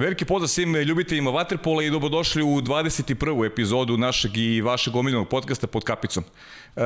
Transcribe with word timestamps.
Veliki 0.00 0.24
pozdrav 0.24 0.48
svim 0.48 0.74
ljubiteljima 0.74 1.30
Waterpola 1.30 1.86
i 1.86 1.90
dobrodošli 1.90 2.42
u 2.42 2.60
21. 2.60 3.46
epizodu 3.46 3.96
našeg 3.96 4.36
i 4.36 4.60
vašeg 4.60 4.96
omiljenog 4.96 5.28
podcasta 5.28 5.66
pod 5.66 5.84
kapicom. 5.84 6.24
E, 6.76 6.80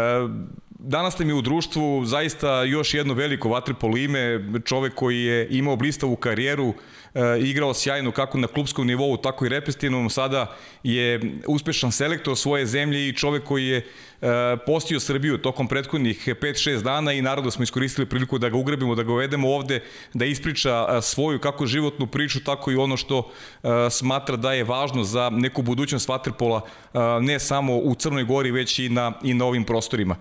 danas 0.69 1.15
ste 1.15 1.25
mi 1.25 1.33
u 1.33 1.43
društvu 1.43 2.05
zaista 2.05 2.63
još 2.63 2.95
jedno 2.95 3.15
veliko 3.15 3.49
Waterpolo 3.49 4.05
ime, 4.05 4.41
čovek 4.65 4.95
koji 4.95 5.23
je 5.23 5.49
imao 5.51 5.77
blistavu 5.77 6.17
karijeru, 6.17 6.75
e, 7.15 7.21
igrao 7.41 7.75
sjajno 7.75 8.11
kako 8.11 8.39
na 8.39 8.47
klubskom 8.47 8.87
nivou, 8.87 9.17
tako 9.17 9.47
i 9.47 9.49
repestivnom, 9.49 10.11
sada 10.11 10.57
je 10.83 11.21
uspešan 11.47 11.93
selektor 11.93 12.39
svoje 12.39 12.67
zemlje 12.67 13.09
i 13.09 13.13
čovek 13.13 13.45
koji 13.45 13.67
je 13.67 13.87
E, 14.25 14.57
postio 14.67 15.01
Srbiju 15.01 15.39
tokom 15.39 15.69
prethodnih 15.69 16.29
5-6 16.29 16.83
dana 16.83 17.13
i 17.13 17.23
naravno 17.23 17.51
smo 17.51 17.63
iskoristili 17.63 18.07
priliku 18.07 18.39
da 18.39 18.49
ga 18.49 18.57
ugrebimo, 18.57 18.95
da 18.95 19.03
ga 19.03 19.13
uvedemo 19.13 19.51
ovde, 19.51 19.83
da 20.15 20.25
ispriča 20.25 21.03
svoju 21.03 21.39
kako 21.39 21.67
životnu 21.67 22.07
priču, 22.07 22.45
tako 22.45 22.71
i 22.71 22.77
ono 22.77 22.97
što 23.05 23.31
e, 23.63 23.91
smatra 23.91 24.37
da 24.37 24.53
je 24.53 24.65
važno 24.65 25.05
za 25.05 25.31
neku 25.31 25.63
budućnost 25.63 26.09
Vaterpola, 26.09 26.61
ne 27.21 27.39
samo 27.39 27.77
u 27.77 27.95
Crnoj 27.95 28.25
Gori, 28.25 28.51
već 28.51 28.79
i 28.79 28.89
na, 28.89 29.13
i 29.23 29.35
na 29.35 29.45
ovim 29.45 29.65
prostorima. 29.65 30.17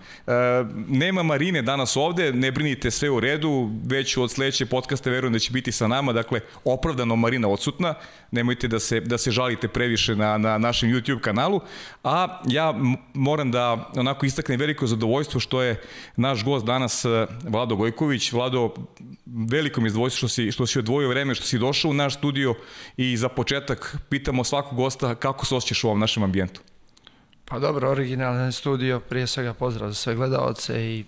Nema 0.88 1.22
Marine 1.22 1.62
danas 1.62 1.96
ovde, 1.96 2.32
ne 2.32 2.50
brinite 2.50 2.90
sve 2.90 3.10
u 3.10 3.20
redu, 3.20 3.70
već 3.86 4.16
od 4.16 4.30
sledeće 4.30 4.66
podcaste 4.66 5.10
verujem 5.10 5.32
da 5.32 5.38
će 5.38 5.52
biti 5.52 5.72
sa 5.72 5.86
nama, 5.86 6.12
dakle, 6.12 6.40
opravdano 6.64 7.16
Marina 7.16 7.48
odsutna, 7.48 7.94
nemojte 8.30 8.68
da 8.68 8.80
se, 8.80 9.00
da 9.00 9.18
se 9.18 9.30
žalite 9.30 9.68
previše 9.68 10.16
na, 10.16 10.38
na 10.38 10.58
našem 10.58 10.90
YouTube 10.90 11.20
kanalu, 11.20 11.60
a 12.04 12.40
ja 12.46 12.74
moram 13.14 13.50
da 13.50 13.90
onako 13.96 14.26
istakne 14.26 14.56
veliko 14.56 14.86
zadovoljstvo 14.86 15.40
što 15.40 15.62
je 15.62 15.80
naš 16.16 16.44
gost 16.44 16.66
danas 16.66 17.04
e, 17.04 17.26
Vlado 17.44 17.76
Gojković. 17.76 18.32
Vlado, 18.32 18.74
veliko 19.26 19.80
mi 19.80 19.86
je 19.86 19.90
zadovoljstvo 19.90 20.18
što 20.18 20.28
si, 20.28 20.52
što 20.52 20.66
si 20.66 20.78
odvojio 20.78 21.08
vreme, 21.08 21.34
što 21.34 21.46
si 21.46 21.58
došao 21.58 21.90
u 21.90 21.94
naš 21.94 22.14
studio 22.14 22.54
i 22.96 23.16
za 23.16 23.28
početak 23.28 23.96
pitamo 24.08 24.44
svakog 24.44 24.76
gosta 24.76 25.14
kako 25.14 25.46
se 25.46 25.54
osjećaš 25.54 25.84
u 25.84 25.86
ovom 25.86 26.00
našem 26.00 26.22
ambijentu. 26.22 26.60
Pa 27.44 27.58
dobro, 27.58 27.90
originalni 27.90 28.52
studio, 28.52 29.00
prije 29.00 29.26
svega 29.26 29.54
pozdrav 29.54 29.88
za 29.88 29.94
sve 29.94 30.14
gledalce 30.14 30.84
i 30.84 31.04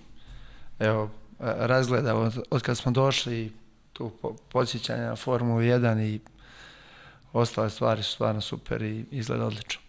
evo, 0.79 1.11
razgleda 1.41 2.17
od, 2.17 2.43
od 2.51 2.63
kad 2.63 2.79
smo 2.79 2.93
došli 2.93 3.53
tu 3.93 4.13
podsjećanje 4.49 5.03
na 5.03 5.17
Formulu 5.17 5.61
1 5.61 6.03
i 6.03 6.21
ostale 7.33 7.71
stvari 7.71 8.03
su 8.03 8.13
stvarno 8.13 8.41
super 8.41 8.83
i 8.83 9.05
izgleda 9.11 9.47
odlično. 9.47 9.86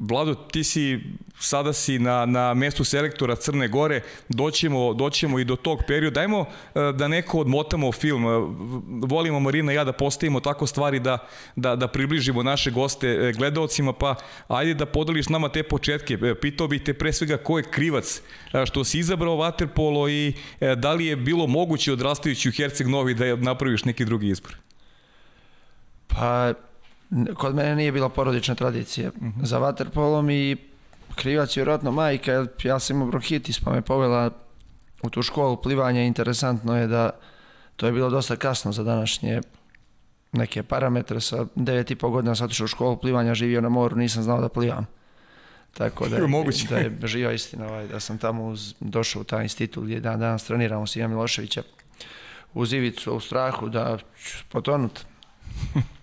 Vlado, 0.00 0.34
ti 0.34 0.64
si, 0.64 1.00
sada 1.40 1.72
si 1.72 1.98
na, 1.98 2.26
na 2.26 2.54
mestu 2.54 2.84
selektora 2.84 3.36
Crne 3.36 3.68
Gore, 3.68 4.02
doćemo, 4.28 4.94
doćemo 4.94 5.38
i 5.38 5.44
do 5.44 5.56
tog 5.56 5.82
perioda. 5.86 6.14
Dajmo 6.14 6.46
e, 6.74 6.92
da 6.92 7.08
neko 7.08 7.40
odmotamo 7.40 7.92
film. 7.92 8.24
E, 8.24 8.28
volimo 9.06 9.40
Marina 9.40 9.72
i 9.72 9.74
ja 9.74 9.84
da 9.84 9.92
postavimo 9.92 10.40
tako 10.40 10.66
stvari 10.66 11.00
da, 11.00 11.18
da, 11.56 11.76
da 11.76 11.88
približimo 11.88 12.42
naše 12.42 12.70
goste 12.70 13.08
e, 13.08 13.32
gledalcima, 13.32 13.92
pa 13.92 14.14
ajde 14.48 14.74
da 14.74 14.86
podeliš 14.86 15.28
nama 15.28 15.48
te 15.48 15.62
početke. 15.62 16.18
Pitao 16.40 16.68
bih 16.68 16.82
te 16.82 16.94
pre 16.94 17.12
svega 17.12 17.36
ko 17.36 17.58
je 17.58 17.64
krivac 17.70 18.22
što 18.64 18.84
si 18.84 18.98
izabrao 18.98 19.36
Waterpolo 19.36 20.10
i 20.10 20.32
da 20.76 20.92
li 20.92 21.06
je 21.06 21.16
bilo 21.16 21.46
moguće 21.46 21.92
odrastajući 21.92 22.48
u 22.48 22.52
Herceg 22.52 22.86
Novi 22.86 23.14
da 23.14 23.36
napraviš 23.36 23.84
neki 23.84 24.04
drugi 24.04 24.28
izbor? 24.28 24.56
Pa 26.08 26.54
kod 27.34 27.54
mene 27.54 27.76
nije 27.76 27.92
bila 27.92 28.08
porodična 28.08 28.54
tradicija 28.54 29.10
mhm. 29.16 29.26
-huh. 29.26 29.44
za 29.44 29.58
vaterpolom 29.58 30.30
i 30.30 30.56
krivac 31.14 31.56
je 31.56 31.60
vjerojatno 31.60 31.90
majka, 31.90 32.32
jer 32.32 32.48
ja 32.62 32.78
sam 32.78 32.96
imao 32.96 33.08
bronhitis 33.08 33.60
pa 33.60 33.72
me 33.72 33.82
povela 33.82 34.30
u 35.02 35.10
tu 35.10 35.22
školu 35.22 35.56
plivanja. 35.56 36.02
Interesantno 36.02 36.76
je 36.76 36.86
da 36.86 37.10
to 37.76 37.86
je 37.86 37.92
bilo 37.92 38.10
dosta 38.10 38.36
kasno 38.36 38.72
za 38.72 38.82
današnje 38.82 39.40
neke 40.32 40.62
parametre. 40.62 41.20
Sa 41.20 41.36
9,5 41.36 42.10
godina 42.10 42.34
sam 42.34 42.44
otišao 42.44 42.64
u 42.64 42.68
školu 42.68 42.96
plivanja, 42.96 43.34
živio 43.34 43.60
na 43.60 43.68
moru, 43.68 43.96
nisam 43.96 44.22
znao 44.22 44.40
da 44.40 44.48
plivam. 44.48 44.86
Tako 45.74 46.08
da 46.08 46.16
je, 46.16 46.26
da 46.70 46.76
je 46.76 46.98
živa 47.04 47.32
istina 47.32 47.66
ovaj, 47.66 47.86
da 47.86 48.00
sam 48.00 48.18
tamo 48.18 48.46
uz, 48.46 48.74
došao 48.80 49.22
u 49.22 49.24
taj 49.24 49.42
institut 49.42 49.84
gdje 49.84 50.00
dan 50.00 50.20
danas 50.20 50.44
treniramo 50.44 50.86
s 50.86 50.96
Ija 50.96 51.08
Miloševića 51.08 51.62
uz 52.54 52.72
ivicu 52.72 53.12
u 53.12 53.20
strahu 53.20 53.68
da 53.68 53.98
ću 54.22 54.44
potonut. 54.48 55.00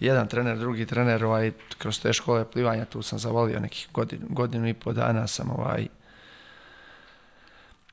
jedan 0.00 0.28
trener, 0.28 0.58
drugi 0.58 0.86
trener, 0.86 1.24
ovaj, 1.24 1.52
kroz 1.78 2.00
te 2.00 2.12
škole 2.12 2.44
plivanja, 2.44 2.84
tu 2.84 3.02
sam 3.02 3.18
zavolio 3.18 3.60
nekih 3.60 3.88
godinu, 3.92 4.26
godinu 4.28 4.68
i 4.68 4.74
po 4.74 4.92
dana 4.92 5.26
sam 5.26 5.50
ovaj, 5.50 5.86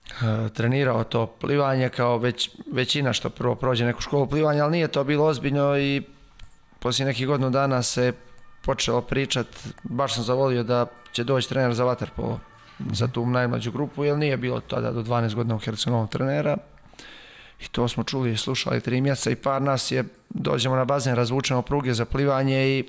uh, 0.09 0.51
trenirao 0.51 1.03
to 1.03 1.27
plivanje 1.27 1.89
kao 1.89 2.17
već, 2.17 2.49
većina 2.71 3.13
što 3.13 3.29
prvo 3.29 3.55
prođe 3.55 3.85
neku 3.85 4.01
školu 4.01 4.27
plivanja, 4.27 4.63
ali 4.63 4.71
nije 4.71 4.87
to 4.87 5.03
bilo 5.03 5.25
ozbiljno 5.25 5.77
i 5.77 6.01
poslije 6.79 7.05
nekih 7.05 7.27
godinu 7.27 7.49
dana 7.49 7.83
se 7.83 8.13
počelo 8.61 9.01
pričat, 9.01 9.47
baš 9.83 10.15
sam 10.15 10.23
zavolio 10.23 10.63
da 10.63 10.85
će 11.11 11.23
doći 11.23 11.49
trener 11.49 11.73
za 11.73 11.83
vaterpolo 11.83 12.39
za 12.91 13.07
tu 13.07 13.25
najmlađu 13.25 13.71
grupu, 13.71 14.03
jer 14.03 14.17
nije 14.17 14.37
bilo 14.37 14.59
tada 14.59 14.91
do 14.91 15.03
12 15.03 15.35
godina 15.35 15.55
u 15.55 15.59
Hercegovom 15.59 16.07
trenera. 16.07 16.57
I 17.59 17.67
to 17.67 17.87
smo 17.87 18.03
čuli 18.03 18.31
i 18.31 18.37
slušali 18.37 18.81
tri 18.81 19.01
mjeseca 19.01 19.31
i 19.31 19.35
par 19.35 19.61
nas 19.61 19.91
je, 19.91 20.03
dođemo 20.29 20.75
na 20.75 20.85
bazen, 20.85 21.15
razvučemo 21.15 21.61
pruge 21.61 21.93
za 21.93 22.05
plivanje 22.05 22.67
i 22.67 22.83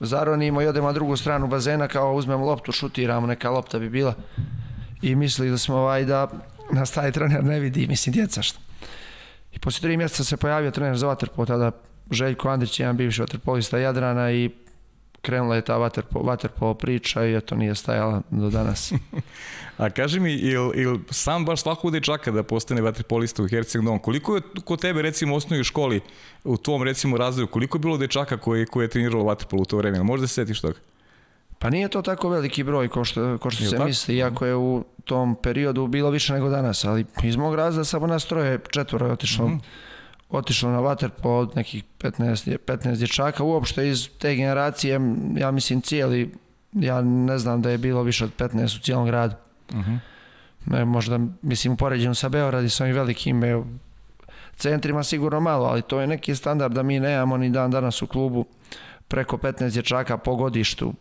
zaronimo 0.00 0.62
i 0.62 0.66
odemo 0.66 0.86
na 0.86 0.92
drugu 0.92 1.16
stranu 1.16 1.46
bazena 1.46 1.88
kao 1.88 2.14
uzmemo 2.14 2.44
loptu, 2.44 2.72
šutiramo, 2.72 3.26
neka 3.26 3.50
lopta 3.50 3.78
bi 3.78 3.88
bila. 3.88 4.14
I 5.02 5.14
mislili 5.14 5.58
smo 5.58 5.76
ovaj 5.76 6.04
da 6.04 6.28
nas 6.70 6.90
taj 6.90 7.12
trener 7.12 7.44
ne 7.44 7.60
vidi, 7.60 7.86
mislim 7.86 8.12
djeca 8.12 8.42
što. 8.42 8.58
I 9.52 9.58
poslije 9.58 9.82
tri 9.82 9.96
mjeseca 9.96 10.24
se 10.24 10.36
pojavio 10.36 10.70
trener 10.70 10.96
za 10.96 11.06
vaterpolo, 11.06 11.46
tada 11.46 11.70
Željko 12.10 12.48
Andrić, 12.48 12.80
jedan 12.80 12.96
bivši 12.96 13.20
vaterpolista 13.20 13.78
Jadrana 13.78 14.32
i 14.32 14.50
krenula 15.22 15.56
je 15.56 15.62
ta 15.62 15.76
vaterpo, 15.76 16.20
vaterpo 16.20 16.74
priča 16.74 17.24
i 17.24 17.34
eto 17.34 17.54
nije 17.54 17.74
stajala 17.74 18.22
do 18.30 18.50
danas. 18.50 18.92
A 19.78 19.90
kaži 19.90 20.20
mi, 20.20 20.32
il, 20.32 20.70
il 20.74 20.98
sam 21.10 21.44
baš 21.44 21.62
svakog 21.62 21.90
dečaka 21.90 22.30
da 22.30 22.42
postane 22.42 22.82
vaterpolista 22.82 23.42
u 23.42 23.48
Herceg 23.48 23.82
Novom, 23.82 23.98
koliko 23.98 24.36
je 24.36 24.42
kod 24.64 24.80
tebe 24.80 25.02
recimo 25.02 25.34
u 25.34 25.36
osnovnoj 25.36 25.64
školi, 25.64 26.00
u 26.44 26.56
tvom 26.56 26.82
recimo 26.82 27.16
razredu, 27.16 27.46
koliko 27.46 27.78
je 27.78 27.80
bilo 27.80 27.96
dečaka 27.96 28.36
koji, 28.36 28.66
koji 28.66 28.84
je 28.84 28.88
treniralo 28.88 29.24
vaterpolo 29.24 29.62
u 29.62 29.64
to 29.64 29.76
vreme? 29.76 30.02
Možda 30.02 30.26
se 30.26 30.34
setiš 30.34 30.60
toga? 30.60 30.78
Pa 31.58 31.70
nije 31.70 31.88
to 31.88 32.02
tako 32.02 32.28
veliki 32.28 32.62
broj 32.62 32.88
ko 32.88 33.04
što, 33.04 33.38
ko 33.38 33.50
što 33.50 33.64
se 33.64 33.70
tako? 33.70 33.84
misli, 33.84 34.16
iako 34.16 34.46
je 34.46 34.56
u 34.56 34.84
tom 35.04 35.36
periodu 35.42 35.86
bilo 35.86 36.10
više 36.10 36.32
nego 36.32 36.48
danas, 36.48 36.84
ali 36.84 37.04
iz 37.22 37.36
mog 37.36 37.54
razreda 37.54 37.84
samo 37.84 38.06
nas 38.06 38.26
troje, 38.26 38.58
četvoro 38.70 39.06
je 39.06 39.12
otišlo 39.12 39.48
mm 39.48 39.52
-hmm 39.52 39.91
otišlo 40.32 40.70
na 40.70 40.80
vaterpo 40.80 41.28
od 41.28 41.56
nekih 41.56 41.84
15, 42.00 42.58
15 42.66 42.96
dječaka. 42.96 43.44
Uopšte 43.44 43.88
iz 43.88 44.08
te 44.18 44.34
generacije, 44.34 45.00
ja 45.36 45.50
mislim 45.50 45.80
cijeli, 45.80 46.34
ja 46.72 47.02
ne 47.02 47.38
znam 47.38 47.62
da 47.62 47.70
je 47.70 47.78
bilo 47.78 48.02
više 48.02 48.24
od 48.24 48.30
15 48.38 48.76
u 48.76 48.82
cijelom 48.82 49.06
gradu. 49.06 49.34
Uh 49.68 49.76
mhm. 49.76 49.90
-huh. 49.90 49.98
ne, 50.66 50.84
možda, 50.84 51.20
mislim, 51.42 51.72
u 51.72 51.76
poređenju 51.76 52.14
sa 52.14 52.28
Beoradi 52.28 52.68
sa 52.68 52.84
ovim 52.84 52.96
velikim 52.96 53.42
centrima 54.56 55.02
sigurno 55.02 55.40
malo, 55.40 55.66
ali 55.66 55.82
to 55.82 56.00
je 56.00 56.06
neki 56.06 56.34
standard 56.34 56.74
da 56.74 56.82
mi 56.82 57.00
nemamo 57.00 57.36
ni 57.36 57.50
dan 57.50 57.70
danas 57.70 58.02
u 58.02 58.06
klubu 58.06 58.44
preko 59.08 59.36
15 59.36 59.70
dječaka 59.70 60.16
po 60.16 60.36
godištu. 60.36 60.94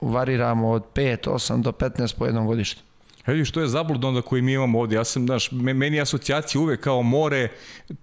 Variramo 0.00 0.70
od 0.70 0.84
5, 0.94 1.28
8 1.28 1.62
do 1.62 1.72
15 1.72 2.18
po 2.18 2.26
jednom 2.26 2.46
godištu. 2.46 2.82
Vidi 3.26 3.44
što 3.44 3.60
je 3.60 3.66
zablud 3.66 4.04
onda 4.04 4.22
koji 4.22 4.42
mi 4.42 4.52
imamo 4.52 4.80
ovde. 4.80 4.96
Ja 4.96 5.04
sam, 5.04 5.26
znaš, 5.26 5.52
meni 5.52 6.00
asocijacija 6.00 6.60
uvek 6.60 6.80
kao 6.80 7.02
more, 7.02 7.48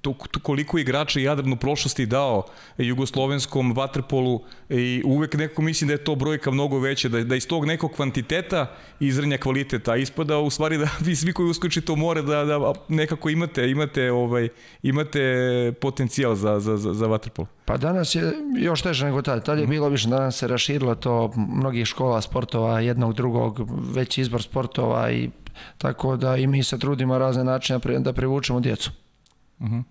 to, 0.01 0.15
to 0.31 0.39
koliko 0.39 0.77
igrača 0.77 1.19
Jadran 1.19 1.53
u 1.53 1.55
prošlosti 1.55 2.05
dao 2.05 2.43
jugoslovenskom 2.77 3.73
vaterpolu 3.73 4.41
i 4.69 5.01
uvek 5.05 5.33
neko 5.33 5.61
mislim 5.61 5.87
da 5.87 5.93
je 5.93 6.03
to 6.03 6.15
brojka 6.15 6.51
mnogo 6.51 6.79
veća, 6.79 7.09
da, 7.09 7.23
da 7.23 7.35
iz 7.35 7.47
tog 7.47 7.65
nekog 7.65 7.91
kvantiteta 7.91 8.75
izranja 8.99 9.37
kvaliteta, 9.37 9.95
ispada 9.95 10.37
u 10.37 10.49
stvari 10.49 10.77
da 10.77 10.87
vi 10.99 11.15
svi 11.15 11.33
koji 11.33 11.49
uskočite 11.49 11.91
u 11.91 11.95
more 11.95 12.21
da, 12.21 12.45
da 12.45 12.73
nekako 12.87 13.29
imate, 13.29 13.69
imate, 13.69 14.11
ovaj, 14.11 14.49
imate 14.83 15.73
potencijal 15.81 16.35
za, 16.35 16.59
za, 16.59 16.77
za, 16.77 16.93
za 16.93 17.07
vaterpol. 17.07 17.45
Pa 17.65 17.77
danas 17.77 18.15
je 18.15 18.33
još 18.57 18.81
teže 18.81 19.05
nego 19.05 19.21
tada. 19.21 19.41
Tad 19.41 19.57
je 19.57 19.63
mhm. 19.63 19.71
bilo 19.71 19.89
više, 19.89 20.07
danas 20.07 20.37
se 20.37 20.47
raširilo 20.47 20.95
to 20.95 21.31
mnogih 21.35 21.85
škola 21.85 22.21
sportova, 22.21 22.79
jednog, 22.79 23.13
drugog, 23.13 23.59
veći 23.93 24.21
izbor 24.21 24.41
sportova 24.41 25.09
i 25.13 25.29
tako 25.77 26.17
da 26.17 26.37
i 26.37 26.47
mi 26.47 26.63
se 26.63 26.79
trudimo 26.79 27.17
razne 27.17 27.43
načine 27.43 27.79
da 27.99 28.13
privučemo 28.13 28.59
djecu. 28.59 28.91
Uh 29.59 29.67
mhm. 29.67 29.75
-huh. 29.75 29.83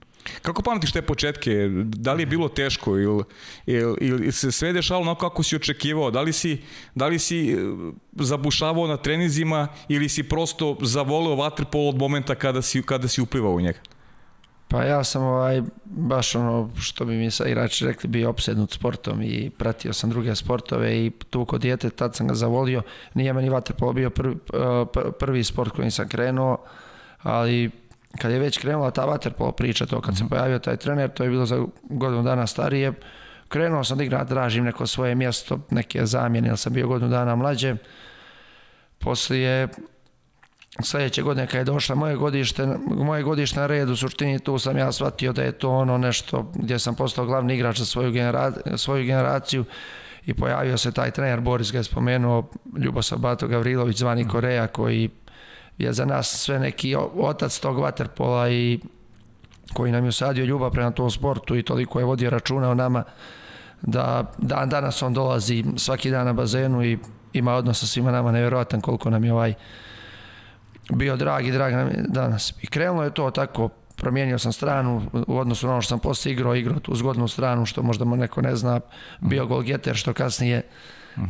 Kako 0.42 0.62
pamtiš 0.62 0.92
te 0.92 1.02
početke? 1.02 1.69
Da 1.84 2.12
li 2.12 2.22
je 2.22 2.26
bilo 2.26 2.48
teško 2.48 2.98
ili, 2.98 3.24
ili, 3.66 3.96
ili 4.00 4.32
se 4.32 4.52
sve 4.52 4.72
dešalo 4.72 5.00
onako 5.00 5.28
kako 5.28 5.42
si 5.42 5.56
očekivao? 5.56 6.10
Da 6.10 6.20
li 6.20 6.32
si, 6.32 6.62
da 6.94 7.06
li 7.06 7.19
si 7.19 7.52
e, 7.52 7.56
zabušavao 8.12 8.86
na 8.86 8.96
trenizima 8.96 9.69
ili 9.88 10.08
si 10.08 10.22
prosto 10.22 10.76
zavoleo 10.82 11.34
vaterpolo 11.34 11.88
od 11.88 11.96
momenta 11.96 12.34
kada 12.34 12.62
si, 12.62 12.82
kada 12.82 13.08
si 13.08 13.22
uplivao 13.22 13.52
u 13.52 13.60
njega? 13.60 13.78
Pa 14.72 14.84
ja 14.84 15.04
sam 15.04 15.22
ovaj, 15.22 15.62
baš 15.84 16.34
ono 16.34 16.70
što 16.80 17.04
bi 17.04 17.16
mi 17.16 17.30
sa 17.30 17.46
igrači 17.46 17.86
rekli 17.86 18.08
bio 18.08 18.30
opsednut 18.30 18.72
sportom 18.72 19.22
i 19.22 19.50
pratio 19.58 19.92
sam 19.92 20.10
druge 20.10 20.34
sportove 20.34 20.96
i 20.96 21.10
tu 21.30 21.44
kod 21.44 21.60
dijete 21.60 21.90
tad 21.90 22.16
sam 22.16 22.28
ga 22.28 22.34
zavolio. 22.34 22.82
Nije 23.14 23.32
meni 23.32 23.48
vaterpolo 23.48 23.92
bio 23.92 24.10
prvi, 24.10 24.36
prvi 25.19 25.44
sport 25.44 25.72
kojim 25.72 25.90
sam 25.90 26.08
krenuo, 26.08 26.58
ali 27.22 27.70
kad 28.19 28.30
je 28.32 28.38
već 28.38 28.58
krenula 28.58 28.90
ta 28.90 29.04
vaterpolo 29.04 29.52
priča, 29.52 29.86
to 29.86 30.00
kad 30.00 30.19
se 30.19 30.24
pojavio 30.28 30.58
taj 30.58 30.76
trener, 30.76 31.10
to 31.10 31.25
je 31.25 31.30
bilo 31.30 31.46
za 31.46 31.64
godinu 31.82 32.22
dana 32.22 32.46
starije, 32.46 32.92
krenuo 33.48 33.84
sam 33.84 33.98
da 33.98 34.04
igram, 34.04 34.26
tražim 34.26 34.64
neko 34.64 34.86
svoje 34.86 35.14
mjesto, 35.14 35.58
neke 35.70 36.06
zamjene, 36.06 36.48
jer 36.48 36.58
sam 36.58 36.72
bio 36.72 36.88
godinu 36.88 37.10
dana 37.10 37.36
mlađe. 37.36 37.76
Poslije 38.98 39.68
sljedeće 40.80 41.22
godine 41.22 41.46
kad 41.46 41.58
je 41.58 41.64
došla 41.64 41.94
moje 41.94 42.16
godište, 42.16 42.66
moje 42.86 43.22
godište 43.22 43.60
na 43.60 43.66
red, 43.66 43.90
u 43.90 43.96
suštini 43.96 44.38
tu 44.38 44.58
sam 44.58 44.78
ja 44.78 44.92
shvatio 44.92 45.32
da 45.32 45.42
je 45.42 45.52
to 45.52 45.70
ono 45.70 45.98
nešto 45.98 46.52
gdje 46.54 46.78
sam 46.78 46.94
postao 46.94 47.26
glavni 47.26 47.54
igrač 47.54 47.78
za 47.78 47.84
svoju, 47.84 48.12
genera, 48.12 48.52
svoju 48.76 49.06
generaciju 49.06 49.64
i 50.26 50.34
pojavio 50.34 50.78
se 50.78 50.92
taj 50.92 51.10
trener, 51.10 51.40
Boris 51.40 51.72
ga 51.72 51.78
je 51.78 51.84
spomenuo, 51.84 52.50
Ljubosav 52.78 53.19
Bato 53.19 53.48
Gavrilović, 53.48 53.98
zvani 53.98 54.28
Koreja, 54.28 54.66
koji 54.66 55.10
je 55.78 55.92
za 55.92 56.04
nas 56.04 56.40
sve 56.40 56.58
neki 56.58 56.96
otac 57.16 57.58
tog 57.58 57.78
vaterpola 57.78 58.50
i 58.50 58.80
koji 59.72 59.92
nam 59.92 60.04
je 60.04 60.08
usadio 60.08 60.44
ljubav 60.44 60.70
prema 60.70 60.90
tom 60.90 61.10
sportu 61.10 61.56
i 61.56 61.62
toliko 61.62 61.98
je 61.98 62.04
vodio 62.04 62.30
računa 62.30 62.70
o 62.70 62.75
nama 62.75 63.04
da 63.82 64.32
dan 64.38 64.68
danas 64.68 65.02
on 65.02 65.14
dolazi 65.14 65.64
svaki 65.76 66.10
dan 66.10 66.26
na 66.26 66.32
bazenu 66.32 66.84
i 66.84 66.98
ima 67.32 67.54
odnos 67.54 67.80
sa 67.80 67.86
svima 67.86 68.10
nama 68.10 68.32
nevjerojatan 68.32 68.80
koliko 68.80 69.10
nam 69.10 69.25
je 69.25 69.32
ovaj 69.32 69.54
bio 70.96 71.16
drag 71.16 71.46
i 71.46 71.52
drag 71.52 71.72
nam 71.72 71.88
je 71.88 72.04
danas. 72.08 72.54
I 72.62 72.66
krenulo 72.66 73.04
je 73.04 73.14
to 73.14 73.30
tako, 73.30 73.68
promijenio 73.96 74.38
sam 74.38 74.52
stranu 74.52 75.02
u 75.26 75.38
odnosu 75.38 75.66
na 75.66 75.72
ono 75.72 75.82
što 75.82 75.88
sam 75.88 75.98
posle 75.98 76.32
igrao, 76.32 76.54
igrao 76.54 76.80
tu 76.80 76.94
zgodnu 76.94 77.28
stranu 77.28 77.66
što 77.66 77.82
možda 77.82 78.04
mu 78.04 78.16
neko 78.16 78.42
ne 78.42 78.56
zna, 78.56 78.80
bio 79.20 79.46
golgeter 79.46 79.96
što 79.96 80.12
kasnije, 80.12 80.62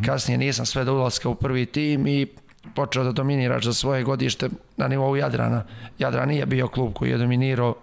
kasnije 0.06 0.38
nisam 0.38 0.66
sve 0.66 0.84
do 0.84 0.94
ulaska 0.94 1.28
u 1.28 1.34
prvi 1.34 1.66
tim 1.66 2.06
i 2.06 2.26
počeo 2.74 3.04
da 3.04 3.12
dominiraš 3.12 3.64
za 3.64 3.72
svoje 3.72 4.02
godište 4.02 4.48
na 4.76 4.88
nivou 4.88 5.16
Jadrana. 5.16 5.64
Jadran 5.98 6.28
nije 6.28 6.46
bio 6.46 6.68
klub 6.68 6.92
koji 6.94 7.10
je 7.10 7.18
dominirao 7.18 7.74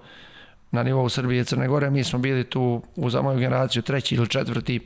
na 0.71 0.83
nivou 0.83 1.09
Srbije 1.09 1.41
i 1.41 1.45
Crne 1.45 1.67
Gore. 1.67 1.89
Mi 1.89 2.03
smo 2.03 2.19
bili 2.19 2.43
tu 2.43 2.81
u 2.95 3.09
za 3.09 3.21
moju 3.21 3.39
generaciju 3.39 3.81
treći 3.81 4.15
ili 4.15 4.27
četvrti 4.27 4.79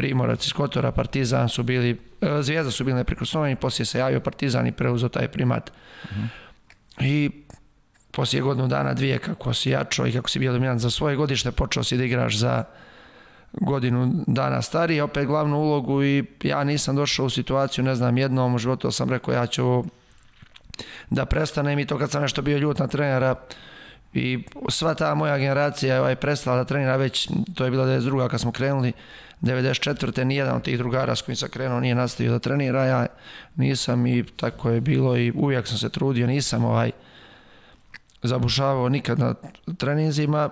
Primorac 0.00 0.46
iz 0.46 0.52
Kotora, 0.52 0.92
Partizan 0.92 1.48
su 1.48 1.62
bili, 1.62 1.90
e, 2.20 2.42
Zvijezda 2.42 2.70
su 2.70 2.84
bili 2.84 2.96
neprikosnoveni, 2.96 3.56
poslije 3.56 3.86
se 3.86 3.98
javio 3.98 4.20
Partizan 4.20 4.66
i 4.66 4.72
preuzeo 4.72 5.08
taj 5.08 5.28
primat. 5.28 5.70
Uh 5.70 6.10
-huh. 6.10 6.26
I 7.06 7.30
poslije 8.10 8.42
godinu 8.42 8.68
dana, 8.68 8.94
dvije, 8.94 9.18
kako 9.18 9.54
si 9.54 9.70
jačao 9.70 10.06
i 10.06 10.12
kako 10.12 10.28
si 10.28 10.38
bio 10.38 10.52
dominant 10.52 10.80
za 10.80 10.90
svoje 10.90 11.16
godište, 11.16 11.50
počeo 11.50 11.84
si 11.84 11.96
da 11.96 12.04
igraš 12.04 12.38
za 12.38 12.64
godinu 13.52 14.24
dana 14.26 14.62
stariji, 14.62 15.00
opet 15.00 15.26
glavnu 15.26 15.58
ulogu 15.58 16.02
i 16.02 16.24
ja 16.42 16.64
nisam 16.64 16.96
došao 16.96 17.26
u 17.26 17.30
situaciju, 17.30 17.84
ne 17.84 17.94
znam, 17.94 18.18
jednom 18.18 18.54
u 18.54 18.58
životu 18.58 18.90
sam 18.90 19.10
rekao 19.10 19.34
ja 19.34 19.46
ću 19.46 19.84
da 21.10 21.24
prestanem 21.24 21.78
i 21.78 21.86
to 21.86 21.98
kad 21.98 22.10
sam 22.10 22.22
nešto 22.22 22.42
bio 22.42 22.58
ljut 22.58 22.78
na 22.78 22.86
trenera 22.86 23.34
i 24.14 24.44
sva 24.68 24.94
ta 24.94 25.14
moja 25.14 25.38
generacija 25.38 25.94
je 25.94 26.00
ovaj, 26.00 26.16
prestala 26.16 26.56
da 26.56 26.64
trenira 26.64 26.96
već, 26.96 27.28
to 27.54 27.64
je 27.64 27.70
bila 27.70 27.86
92. 27.86 28.28
kad 28.28 28.40
smo 28.40 28.52
krenuli, 28.52 28.92
94. 29.42 30.24
nijedan 30.24 30.56
od 30.56 30.62
tih 30.62 30.78
drugara 30.78 31.16
s 31.16 31.22
kojim 31.22 31.36
sam 31.36 31.48
krenuo 31.48 31.80
nije 31.80 31.94
nastavio 31.94 32.32
da 32.32 32.38
trenira, 32.38 32.84
ja 32.84 33.06
nisam 33.56 34.06
i 34.06 34.24
tako 34.36 34.70
je 34.70 34.80
bilo 34.80 35.16
i 35.16 35.32
uvijek 35.36 35.66
sam 35.66 35.78
se 35.78 35.88
trudio, 35.88 36.26
nisam 36.26 36.64
ovaj 36.64 36.90
zabušavao 38.22 38.88
nikad 38.88 39.18
na 39.18 39.34
treninzima, 39.78 40.50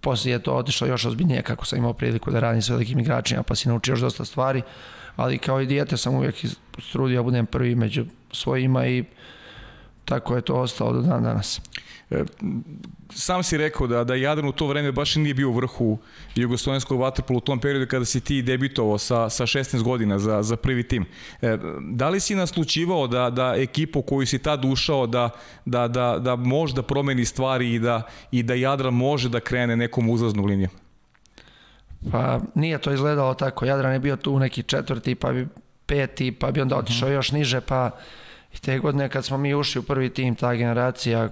poslije 0.00 0.32
je 0.32 0.42
to 0.42 0.54
otišlo 0.54 0.86
još 0.86 1.04
ozbiljnije 1.04 1.42
kako 1.42 1.64
sam 1.64 1.78
imao 1.78 1.92
priliku 1.92 2.30
da 2.30 2.40
radim 2.40 2.62
s 2.62 2.68
velikim 2.68 2.98
igračima 2.98 3.42
pa 3.42 3.54
si 3.54 3.68
naučio 3.68 3.92
još 3.92 4.00
dosta 4.00 4.24
stvari, 4.24 4.62
ali 5.16 5.38
kao 5.38 5.60
i 5.60 5.66
dijete 5.66 5.96
sam 5.96 6.14
uvijek 6.14 6.34
trudio 6.92 7.16
da 7.16 7.22
budem 7.22 7.46
prvi 7.46 7.74
među 7.74 8.04
svojima 8.32 8.86
i 8.86 9.04
tako 10.08 10.36
je 10.36 10.42
to 10.42 10.54
ostalo 10.54 10.92
do 10.92 11.00
dan 11.00 11.22
danas. 11.22 11.60
E, 12.10 12.24
sam 13.10 13.42
si 13.42 13.56
rekao 13.56 13.86
da, 13.86 14.04
da 14.04 14.14
Jadran 14.14 14.48
u 14.48 14.52
to 14.52 14.66
vreme 14.66 14.92
baš 14.92 15.16
nije 15.16 15.34
bio 15.34 15.48
u 15.48 15.52
vrhu 15.52 15.98
jugoslovenskog 16.34 17.00
vaterpola 17.00 17.36
u 17.36 17.40
tom 17.40 17.60
periodu 17.60 17.86
kada 17.86 18.04
si 18.04 18.20
ti 18.20 18.42
debitovao 18.42 18.98
sa, 18.98 19.28
sa 19.30 19.46
16 19.46 19.82
godina 19.82 20.18
za, 20.18 20.42
za 20.42 20.56
prvi 20.56 20.82
tim. 20.82 21.06
E, 21.42 21.58
da 21.80 22.08
li 22.08 22.20
si 22.20 22.34
naslučivao 22.34 23.06
da, 23.06 23.30
da 23.30 23.54
ekipu 23.56 24.02
koju 24.02 24.26
si 24.26 24.38
tad 24.38 24.64
ušao 24.64 25.06
da, 25.06 25.30
da, 25.64 25.88
da, 25.88 26.18
da 26.18 26.36
može 26.36 26.74
da 26.74 26.82
promeni 26.82 27.24
stvari 27.24 27.74
i 27.74 27.78
da, 27.78 28.02
i 28.32 28.42
da 28.42 28.54
Jadran 28.54 28.94
može 28.94 29.28
da 29.28 29.40
krene 29.40 29.76
nekom 29.76 30.10
uzlaznu 30.10 30.44
liniju? 30.44 30.68
Pa 32.12 32.40
nije 32.54 32.78
to 32.78 32.92
izgledalo 32.92 33.34
tako. 33.34 33.64
Jadran 33.64 33.92
je 33.92 33.98
bio 33.98 34.16
tu 34.16 34.38
neki 34.38 34.62
četvrti, 34.62 35.14
pa 35.14 35.32
bi 35.32 35.48
peti, 35.86 36.32
pa 36.32 36.50
bi 36.50 36.60
onda 36.60 36.76
otišao 36.76 37.08
još 37.08 37.32
niže, 37.32 37.60
pa 37.60 37.90
i 38.54 38.58
te 38.58 38.78
godine 38.78 39.08
kad 39.08 39.24
smo 39.24 39.38
mi 39.38 39.54
ušli 39.54 39.78
u 39.78 39.82
prvi 39.82 40.10
tim, 40.14 40.34
ta 40.34 40.54
generacija 40.54 41.28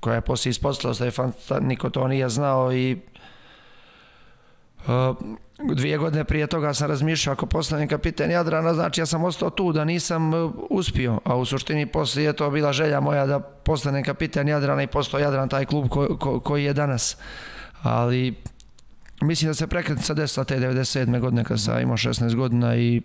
koja 0.00 0.14
je 0.14 0.20
poslije 0.20 0.50
ispostavila 0.50 0.98
da 0.98 1.04
je 1.04 1.10
fanta, 1.10 1.60
niko 1.60 1.90
to 1.90 2.08
nije 2.08 2.28
znao 2.28 2.72
i 2.72 2.98
uh, 4.86 5.16
dvije 5.74 5.98
godine 5.98 6.24
prije 6.24 6.46
toga 6.46 6.74
sam 6.74 6.88
razmišljao 6.88 7.32
ako 7.32 7.46
postanem 7.46 7.88
kapiten 7.88 8.30
Jadrana, 8.30 8.74
znači 8.74 9.00
ja 9.00 9.06
sam 9.06 9.24
ostao 9.24 9.50
tu 9.50 9.72
da 9.72 9.84
nisam 9.84 10.34
uh, 10.34 10.52
uspio, 10.70 11.20
a 11.24 11.36
u 11.36 11.44
suštini 11.44 11.86
poslije 11.86 12.26
je 12.26 12.32
to 12.32 12.50
bila 12.50 12.72
želja 12.72 13.00
moja 13.00 13.26
da 13.26 13.40
postanem 13.40 14.04
kapiten 14.04 14.48
Jadrana 14.48 14.82
i 14.82 14.86
postao 14.86 15.20
Jadran 15.20 15.48
taj 15.48 15.64
klub 15.64 15.88
ko, 15.88 16.16
ko, 16.18 16.40
koji 16.40 16.64
je 16.64 16.72
danas. 16.72 17.16
Ali 17.82 18.34
mislim 19.22 19.50
da 19.50 19.54
se 19.54 19.66
prekretnica 19.66 20.14
desila 20.14 20.44
te 20.44 20.58
97. 20.58 21.20
godine 21.20 21.44
kad 21.44 21.60
sam 21.60 21.80
imao 21.80 21.96
16 21.96 22.34
godina 22.34 22.76
i 22.76 23.02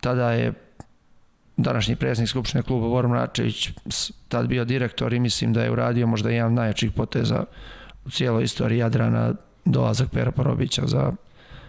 tada 0.00 0.32
je 0.32 0.67
današnji 1.58 1.96
predsjednik 1.96 2.28
Skupštine 2.28 2.62
kluba 2.62 2.88
Bor 2.88 3.08
Mračević 3.08 3.70
tad 4.28 4.46
bio 4.46 4.64
direktor 4.64 5.12
i 5.12 5.20
mislim 5.20 5.52
da 5.52 5.62
je 5.62 5.70
uradio 5.70 6.06
možda 6.06 6.30
jedan 6.30 6.54
najjačih 6.54 6.92
poteza 6.92 7.44
u 8.04 8.10
cijeloj 8.10 8.44
istoriji 8.44 8.78
Jadrana 8.78 9.34
dolazak 9.64 10.10
Pera 10.10 10.30
Parobića 10.30 10.82
za 10.86 11.12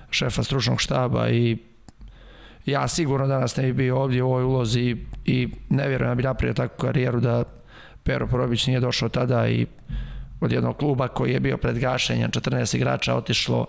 šefa 0.09 0.43
stručnog 0.43 0.81
štaba 0.81 1.29
i 1.29 1.57
ja 2.65 2.87
sigurno 2.87 3.27
danas 3.27 3.55
ne 3.55 3.63
bi 3.63 3.73
bio 3.73 3.97
ovdje 3.97 4.23
u 4.23 4.27
ovoj 4.27 4.43
ulozi 4.43 4.97
i 5.25 5.49
ne 5.69 5.87
vjerujem 5.87 6.11
da 6.11 6.15
bi 6.15 6.23
napravio 6.23 6.53
takvu 6.53 6.77
karijeru 6.77 7.19
da 7.19 7.43
Pero 8.03 8.27
Parobić 8.27 8.67
nije 8.67 8.79
došao 8.79 9.09
tada 9.09 9.47
i 9.47 9.65
od 10.41 10.51
jednog 10.51 10.77
kluba 10.77 11.07
koji 11.07 11.31
je 11.33 11.39
bio 11.39 11.57
pred 11.57 11.79
gašenjem 11.79 12.31
14 12.31 12.75
igrača 12.75 13.15
otišlo. 13.15 13.65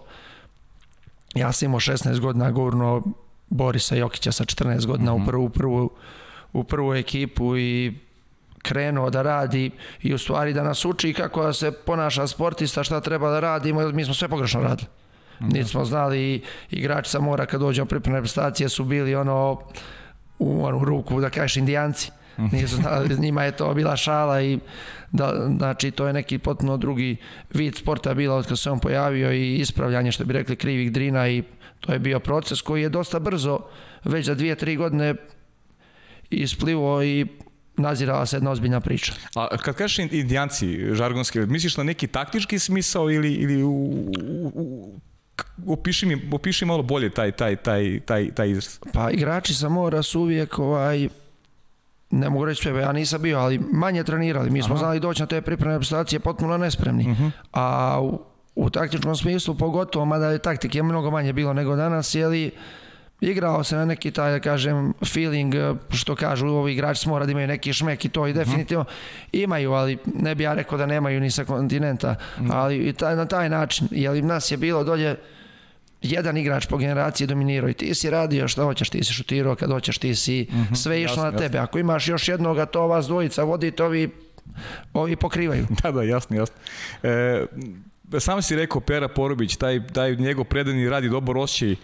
Ja 1.34 1.52
sam 1.52 1.66
imao 1.66 1.80
16 1.80 2.20
godina 2.20 2.50
gurno 2.50 3.02
Borisa 3.50 3.96
Jokića 3.96 4.32
sa 4.32 4.44
14 4.44 4.86
godina 4.86 5.14
mm 5.14 5.18
-hmm. 5.18 5.22
u 5.22 5.26
prvu, 5.26 5.48
prvu, 5.48 5.90
u 6.52 6.64
prvu 6.64 6.94
ekipu 6.94 7.56
i 7.56 7.94
krenuo 8.62 9.10
da 9.10 9.22
radi 9.22 9.70
i 10.02 10.14
u 10.14 10.18
stvari 10.18 10.52
da 10.52 10.62
nas 10.62 10.84
uči 10.84 11.12
kako 11.12 11.42
da 11.42 11.52
se 11.52 11.72
ponaša 11.72 12.26
sportista, 12.26 12.84
šta 12.84 13.00
treba 13.00 13.30
da 13.30 13.40
radimo, 13.40 13.88
mi 13.88 14.04
smo 14.04 14.14
sve 14.14 14.28
pogrešno 14.28 14.60
radili. 14.60 14.88
Mm 15.40 15.44
-hmm. 15.44 15.52
Niti 15.52 15.68
smo 15.68 15.84
znali 15.84 16.20
i 16.20 16.42
igrači 16.70 17.10
sa 17.10 17.20
mora 17.20 17.46
kad 17.46 17.60
dođemo 17.60 17.86
pripremne 17.86 18.20
prestacije 18.20 18.68
su 18.68 18.84
bili 18.84 19.14
ono 19.14 19.60
u 20.38 20.64
onu 20.64 20.84
ruku, 20.84 21.20
da 21.20 21.30
kažeš, 21.30 21.56
indijanci. 21.56 22.10
Mhm. 22.38 22.56
Nisu 22.56 22.76
znali, 22.76 23.18
njima 23.18 23.44
je 23.44 23.52
to 23.52 23.74
bila 23.74 23.96
šala 23.96 24.42
i 24.42 24.58
da, 25.12 25.48
znači 25.56 25.90
to 25.90 26.06
je 26.06 26.12
neki 26.12 26.38
potpuno 26.38 26.76
drugi 26.76 27.16
vid 27.54 27.76
sporta 27.76 28.14
bila 28.14 28.36
od 28.36 28.46
kad 28.46 28.58
se 28.58 28.70
on 28.70 28.78
pojavio 28.78 29.32
i 29.32 29.54
ispravljanje 29.54 30.12
što 30.12 30.24
bi 30.24 30.32
rekli 30.32 30.56
krivih 30.56 30.92
drina 30.92 31.28
i 31.28 31.42
To 31.80 31.92
je 31.92 31.98
bio 31.98 32.20
proces 32.20 32.62
koji 32.62 32.82
je 32.82 32.88
dosta 32.88 33.18
brzo, 33.18 33.60
već 34.04 34.26
za 34.26 34.34
dvije, 34.34 34.54
tri 34.54 34.76
godine 34.76 35.14
isplivo 36.30 37.02
i 37.02 37.26
nazirala 37.76 38.26
se 38.26 38.36
jedna 38.36 38.50
ozbiljna 38.50 38.80
priča. 38.80 39.12
A 39.34 39.56
kad 39.56 39.74
kažeš 39.74 39.98
indijanci 39.98 40.94
žargonski, 40.94 41.38
misliš 41.40 41.76
na 41.76 41.84
neki 41.84 42.06
taktički 42.06 42.58
smisao 42.58 43.10
ili, 43.10 43.32
ili 43.32 43.62
u, 43.62 43.70
u, 44.22 45.00
u 45.64 45.72
opiši 45.72 46.06
mi, 46.06 46.28
opiši 46.32 46.64
malo 46.64 46.82
bolje 46.82 47.10
taj, 47.10 47.32
taj, 47.32 47.56
taj, 47.56 48.00
taj, 48.00 48.30
taj 48.34 48.50
izraz. 48.50 48.78
Pa 48.92 49.10
igrači 49.10 49.54
sa 49.54 49.68
mora 49.68 50.02
su 50.02 50.20
uvijek 50.20 50.58
ovaj, 50.58 51.08
ne 52.10 52.30
mogu 52.30 52.44
reći 52.44 52.62
sve, 52.62 52.80
ja 52.80 52.92
nisam 52.92 53.22
bio, 53.22 53.38
ali 53.38 53.60
manje 53.72 54.04
trenirali. 54.04 54.50
Mi 54.50 54.62
smo 54.62 54.74
Aha. 54.74 54.78
znali 54.78 55.00
doći 55.00 55.22
na 55.22 55.26
te 55.26 55.40
pripremne 55.42 55.78
prestacije 55.78 56.20
potpuno 56.20 56.56
nespremni. 56.56 57.04
Uh 57.04 57.10
mhm. 57.10 57.24
-huh. 57.24 57.30
A 57.52 57.98
u, 58.02 58.18
u 58.54 58.70
taktičkom 58.70 59.16
smislu, 59.16 59.54
pogotovo, 59.54 60.04
mada 60.04 60.30
je 60.30 60.38
taktike 60.38 60.82
mnogo 60.82 61.10
manje 61.10 61.32
bilo 61.32 61.52
nego 61.52 61.76
danas, 61.76 62.14
jeli 62.14 62.50
igrao 63.20 63.64
se 63.64 63.76
na 63.76 63.84
neki 63.84 64.10
taj, 64.10 64.32
da 64.32 64.40
kažem, 64.40 64.94
feeling, 65.04 65.54
što 65.90 66.16
kažu 66.16 66.46
ovi 66.46 66.72
igrači 66.72 67.08
mora 67.08 67.26
da 67.26 67.32
imaju 67.32 67.46
neki 67.46 67.72
šmek 67.72 68.04
i 68.04 68.08
to 68.08 68.26
i 68.26 68.30
mhm. 68.30 68.38
definitivno 68.38 68.84
imaju, 69.32 69.72
ali 69.72 69.98
ne 70.14 70.34
bi 70.34 70.44
ja 70.44 70.54
rekao 70.54 70.78
da 70.78 70.86
nemaju 70.86 71.20
ni 71.20 71.30
sa 71.30 71.44
kontinenta, 71.44 72.14
mhm. 72.38 72.50
ali 72.52 72.76
i 72.76 72.92
taj, 72.92 73.16
na 73.16 73.26
taj 73.26 73.48
način, 73.48 73.88
jel 73.90 74.26
nas 74.26 74.50
je 74.50 74.56
bilo 74.56 74.84
dolje 74.84 75.16
jedan 76.02 76.36
igrač 76.36 76.66
po 76.66 76.76
generaciji 76.76 77.26
dominirao 77.26 77.70
i 77.70 77.74
ti 77.74 77.94
si 77.94 78.10
radio 78.10 78.48
šta 78.48 78.62
hoćeš, 78.62 78.90
ti 78.90 79.04
si 79.04 79.12
šutirao 79.12 79.54
kad 79.54 79.70
hoćeš, 79.70 79.98
ti 79.98 80.14
si 80.14 80.46
mm 80.50 80.56
-hmm, 80.56 80.74
sve 80.74 81.02
išlo 81.02 81.24
na 81.24 81.32
tebe. 81.32 81.58
Ako 81.58 81.78
imaš 81.78 82.08
još 82.08 82.28
jednoga, 82.28 82.66
to 82.66 82.86
vas 82.86 83.06
dvojica 83.06 83.42
vodite, 83.42 83.84
ovi, 83.84 84.10
ovi 84.92 85.16
pokrivaju. 85.16 85.66
Da, 85.82 85.92
da, 85.92 86.02
jasno, 86.02 86.36
jasno. 86.36 86.56
E, 87.02 87.46
sam 88.18 88.42
si 88.42 88.56
rekao 88.56 88.80
Pera 88.80 89.08
Porobić, 89.08 89.56
taj, 89.56 89.86
taj 89.86 90.16
njegov 90.16 90.44
predani 90.44 90.88
radi 90.88 91.08
dobar 91.08 91.38
osjećaj 91.38 91.76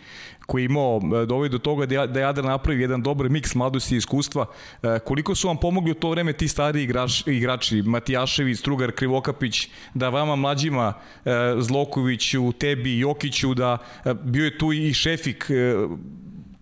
koji 0.47 0.63
je 0.63 0.67
imao 0.67 1.01
e, 1.23 1.27
dovoj 1.27 1.49
do 1.49 1.59
toga 1.59 1.87
da, 1.87 2.07
da 2.07 2.21
Jadar 2.21 2.45
napravi 2.45 2.81
jedan 2.81 3.03
dobar 3.03 3.29
miks 3.29 3.55
mladosti 3.55 3.95
i 3.95 3.99
iskustva. 3.99 4.47
E, 4.83 4.99
koliko 4.99 5.35
su 5.35 5.49
vam 5.49 5.57
pomogli 5.57 5.91
u 5.91 5.95
to 5.95 6.11
vreme 6.11 6.33
ti 6.33 6.49
stari 6.49 6.83
igrač, 6.83 7.27
igrači, 7.27 7.83
Matijašević, 7.83 8.59
Strugar, 8.59 8.93
Krivokapić, 8.93 9.69
da 9.95 10.09
vama 10.09 10.37
mlađima 10.37 10.93
e, 11.25 11.31
Zlokoviću, 11.59 12.53
tebi, 12.53 12.99
Jokiću, 12.99 13.55
da 13.55 13.79
bio 14.23 14.45
je 14.45 14.59
tu 14.59 14.73
i 14.73 14.95
Šefik 14.95 15.51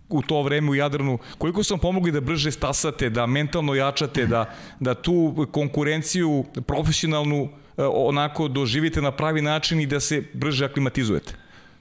u 0.09 0.21
to 0.21 0.41
vreme 0.41 0.69
u 0.69 0.75
Jadranu, 0.75 1.17
koliko 1.37 1.63
su 1.63 1.73
vam 1.73 1.79
pomogli 1.79 2.11
da 2.11 2.21
brže 2.21 2.51
stasate, 2.51 3.09
da 3.09 3.25
mentalno 3.25 3.73
jačate, 3.75 4.25
da, 4.25 4.45
da 4.79 4.93
tu 4.93 5.47
konkurenciju 5.51 6.45
profesionalnu 6.67 7.49
onako 7.77 8.47
doživite 8.47 9.01
na 9.01 9.11
pravi 9.11 9.41
način 9.41 9.79
i 9.79 9.85
da 9.85 9.99
se 9.99 10.23
brže 10.33 10.65
aklimatizujete? 10.65 11.33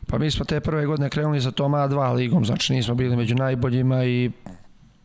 Pa 0.06 0.18
mi 0.18 0.30
smo 0.30 0.44
te 0.44 0.60
prve 0.60 0.86
godine 0.86 1.10
krenuli 1.10 1.40
sa 1.40 1.50
tom 1.50 1.72
A2 1.72 2.14
ligom, 2.14 2.44
znači 2.44 2.72
nismo 2.72 2.94
bili 2.94 3.16
među 3.16 3.34
najboljima 3.34 4.04
i 4.04 4.30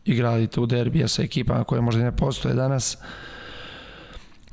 igrali 0.04 0.46
tu 0.46 0.66
derbija 0.66 1.08
sa 1.08 1.22
ekipama 1.22 1.64
koje 1.64 1.80
možda 1.80 2.02
ne 2.02 2.16
postoje 2.16 2.54
danas. 2.54 2.98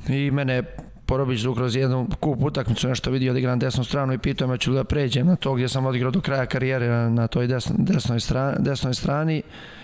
I 0.08 0.30
mene 0.30 0.62
Porobić 1.06 1.40
Zuk 1.40 1.56
kroz 1.56 1.76
jednu 1.76 2.08
kup 2.20 2.42
utakmicu 2.42 2.88
nešto 2.88 3.10
vidio 3.10 3.32
da 3.32 3.38
igram 3.38 3.58
desnu 3.58 3.84
stranu 3.84 4.12
i 4.12 4.18
pitao 4.18 4.48
me 4.48 4.58
ću 4.58 4.72
da 4.72 4.84
pređem 4.84 5.26
na 5.26 5.36
to 5.36 5.54
gdje 5.54 5.68
sam 5.68 5.86
odigrao 5.86 6.10
do 6.10 6.20
kraja 6.20 6.46
karijere 6.46 7.10
na 7.10 7.26
toj 7.26 7.46
desno, 7.46 7.74
desnoj, 7.78 8.20
strani, 8.20 8.56
desnoj 8.58 8.94
strani 8.94 9.42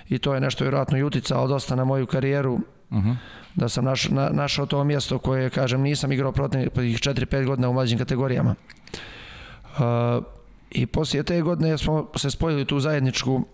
i 0.09 0.19
to 0.19 0.35
je 0.35 0.41
nešto 0.41 0.65
vjerojatno 0.65 0.99
i 0.99 1.03
uticalo 1.03 1.49
dosta 1.49 1.77
na 1.77 1.85
moju 1.85 2.07
karijeru. 2.07 2.59
Uh 2.91 2.97
mhm. 2.99 3.11
-huh. 3.11 3.17
Da 3.55 3.69
sam 3.69 3.85
naš, 3.85 4.09
na, 4.09 4.29
našao 4.29 4.67
to 4.67 4.85
mjesto 4.85 5.19
koje, 5.19 5.51
kažem, 5.51 5.81
nisam 5.81 6.13
igrao 6.13 6.33
protiv 6.33 6.59
4-5 6.59 7.47
godina 7.47 7.69
u 7.69 7.73
mlađim 7.73 7.99
kategorijama. 7.99 8.55
Uh, 9.79 10.25
I 10.71 10.87
poslije 10.87 11.23
te 11.23 11.41
godine 11.43 11.79
smo 11.79 12.11
se 12.17 12.31
spojili 12.31 12.65
tu 12.65 12.81
zajedničku 12.81 13.45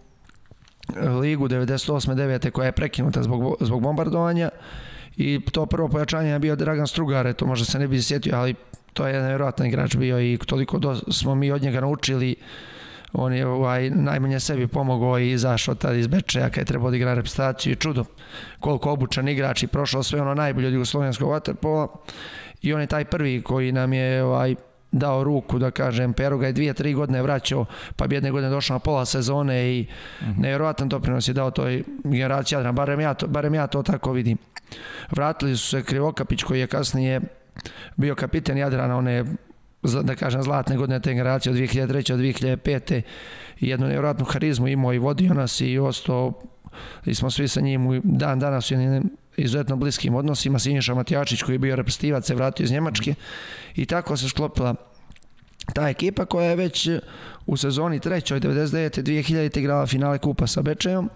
e, 0.97 1.09
ligu 1.09 1.49
98. 1.49 2.15
9. 2.15 2.51
koja 2.51 2.67
je 2.67 2.73
prekinuta 2.73 3.23
zbog, 3.23 3.57
zbog 3.61 3.83
bombardovanja 3.83 4.49
i 5.17 5.41
to 5.53 5.67
prvo 5.67 5.89
pojačanje 5.89 6.31
je 6.31 6.39
bio 6.39 6.57
Dragan 6.57 6.87
Strugare, 6.87 7.33
to 7.33 7.47
možda 7.47 7.65
se 7.65 7.79
ne 7.79 7.89
bi 7.89 8.03
sjetio, 8.03 8.37
ali 8.37 8.55
to 8.93 9.07
je 9.07 9.15
jedan 9.15 9.29
vjerojatan 9.29 9.67
igrač 9.67 9.97
bio 9.97 10.21
i 10.21 10.39
toliko 10.47 10.79
do, 10.79 10.97
smo 11.11 11.35
mi 11.35 11.53
od 11.53 11.63
njega 11.63 11.81
naučili 11.81 12.37
on 13.13 13.33
je 13.33 13.47
ovaj, 13.47 13.91
najmanje 13.91 14.41
sebi 14.41 14.67
pomogao 14.67 15.19
i 15.19 15.31
izašao 15.31 15.75
tad 15.75 15.97
iz 15.97 16.07
Bečeja 16.07 16.49
kada 16.49 16.61
je 16.61 16.65
trebao 16.65 16.91
da 16.91 16.97
igra 16.97 17.15
reprezentaciju 17.15 17.73
i 17.73 17.77
čudo 17.77 18.05
koliko 18.61 18.91
obučan 18.91 19.29
igrač 19.29 19.63
i 19.63 19.67
prošao 19.67 20.03
sve 20.03 20.21
ono 20.21 20.35
najbolje 20.35 20.67
od 20.67 20.75
jugoslovenskog 20.75 21.31
waterpola 21.31 21.89
i 22.63 22.75
on 22.75 22.81
je 22.81 22.87
taj 22.87 23.05
prvi 23.05 23.43
koji 23.43 23.73
nam 23.73 23.93
je 23.93 24.25
ovaj, 24.25 24.55
dao 24.93 25.25
ruku, 25.25 25.59
da 25.59 25.71
kažem, 25.71 26.13
Peru 26.13 26.39
ga 26.39 26.47
je 26.47 26.53
dvije, 26.53 26.75
tri 26.75 26.95
godine 26.95 27.23
vraćao, 27.23 27.65
pa 27.97 28.07
bi 28.07 28.17
jedne 28.17 28.31
godine 28.31 28.51
došao 28.51 28.75
na 28.75 28.79
pola 28.79 29.05
sezone 29.05 29.79
i 29.79 29.83
mm 29.83 30.25
-hmm. 30.25 30.41
nevjerovatan 30.41 30.89
doprinos 30.89 31.29
je 31.29 31.35
dao 31.35 31.51
toj 31.51 31.83
generaciji 32.05 32.57
Jadrana, 32.57 32.73
barem 32.73 33.01
ja, 33.01 33.15
to, 33.15 33.27
barem 33.27 33.55
ja 33.55 33.67
to 33.67 33.83
tako 33.83 34.13
vidim. 34.13 34.39
Vratili 35.11 35.57
su 35.57 35.69
se 35.69 35.83
Krivokapić 35.83 36.43
koji 36.43 36.61
je 36.61 36.67
kasnije 36.67 37.21
bio 37.97 38.15
kapiten 38.15 38.59
Jadrana, 38.59 38.97
one 38.97 39.25
da 39.83 40.15
kažem 40.15 40.43
zlatne 40.43 40.77
godine 40.77 41.01
te 41.01 41.11
generacije 41.11 41.53
od 41.53 41.59
2003. 41.59 42.13
od 42.13 42.21
2005. 42.21 43.03
i 43.61 43.69
jednu 43.69 43.87
nevjerojatnu 43.87 44.25
harizmu 44.25 44.69
imao 44.69 44.93
i 44.93 44.99
vodio 44.99 45.35
nas 45.35 45.61
i 45.61 45.79
ostao 45.79 46.33
i 47.07 47.15
smo 47.15 47.31
svi 47.31 47.49
sa 47.49 47.61
njim 47.61 48.01
dan 48.05 48.39
danas 48.39 48.71
u 48.71 48.75
jednim 48.75 49.17
izuzetno 49.37 49.77
bliskim 49.77 50.15
odnosima. 50.15 50.59
Sinješa 50.59 50.95
Matijačić 50.95 51.43
koji 51.43 51.55
je 51.55 51.59
bio 51.59 51.77
reprezentativac 51.77 52.27
se 52.27 52.35
vratio 52.35 52.65
iz 52.65 52.73
Njemačke 52.73 53.15
i 53.75 53.87
tako 53.87 54.17
se 54.17 54.29
sklopila 54.29 54.75
ta 55.75 55.89
ekipa 55.89 56.25
koja 56.25 56.51
je 56.51 56.57
već 56.57 56.89
u 57.47 57.57
sezoni 57.57 58.01
trećoj 58.01 58.41
99. 58.41 59.03
2000. 59.03 59.59
igrala 59.59 59.87
finale 59.87 60.19
kupa 60.19 60.47
sa 60.47 60.63
Bečejom 60.63 61.11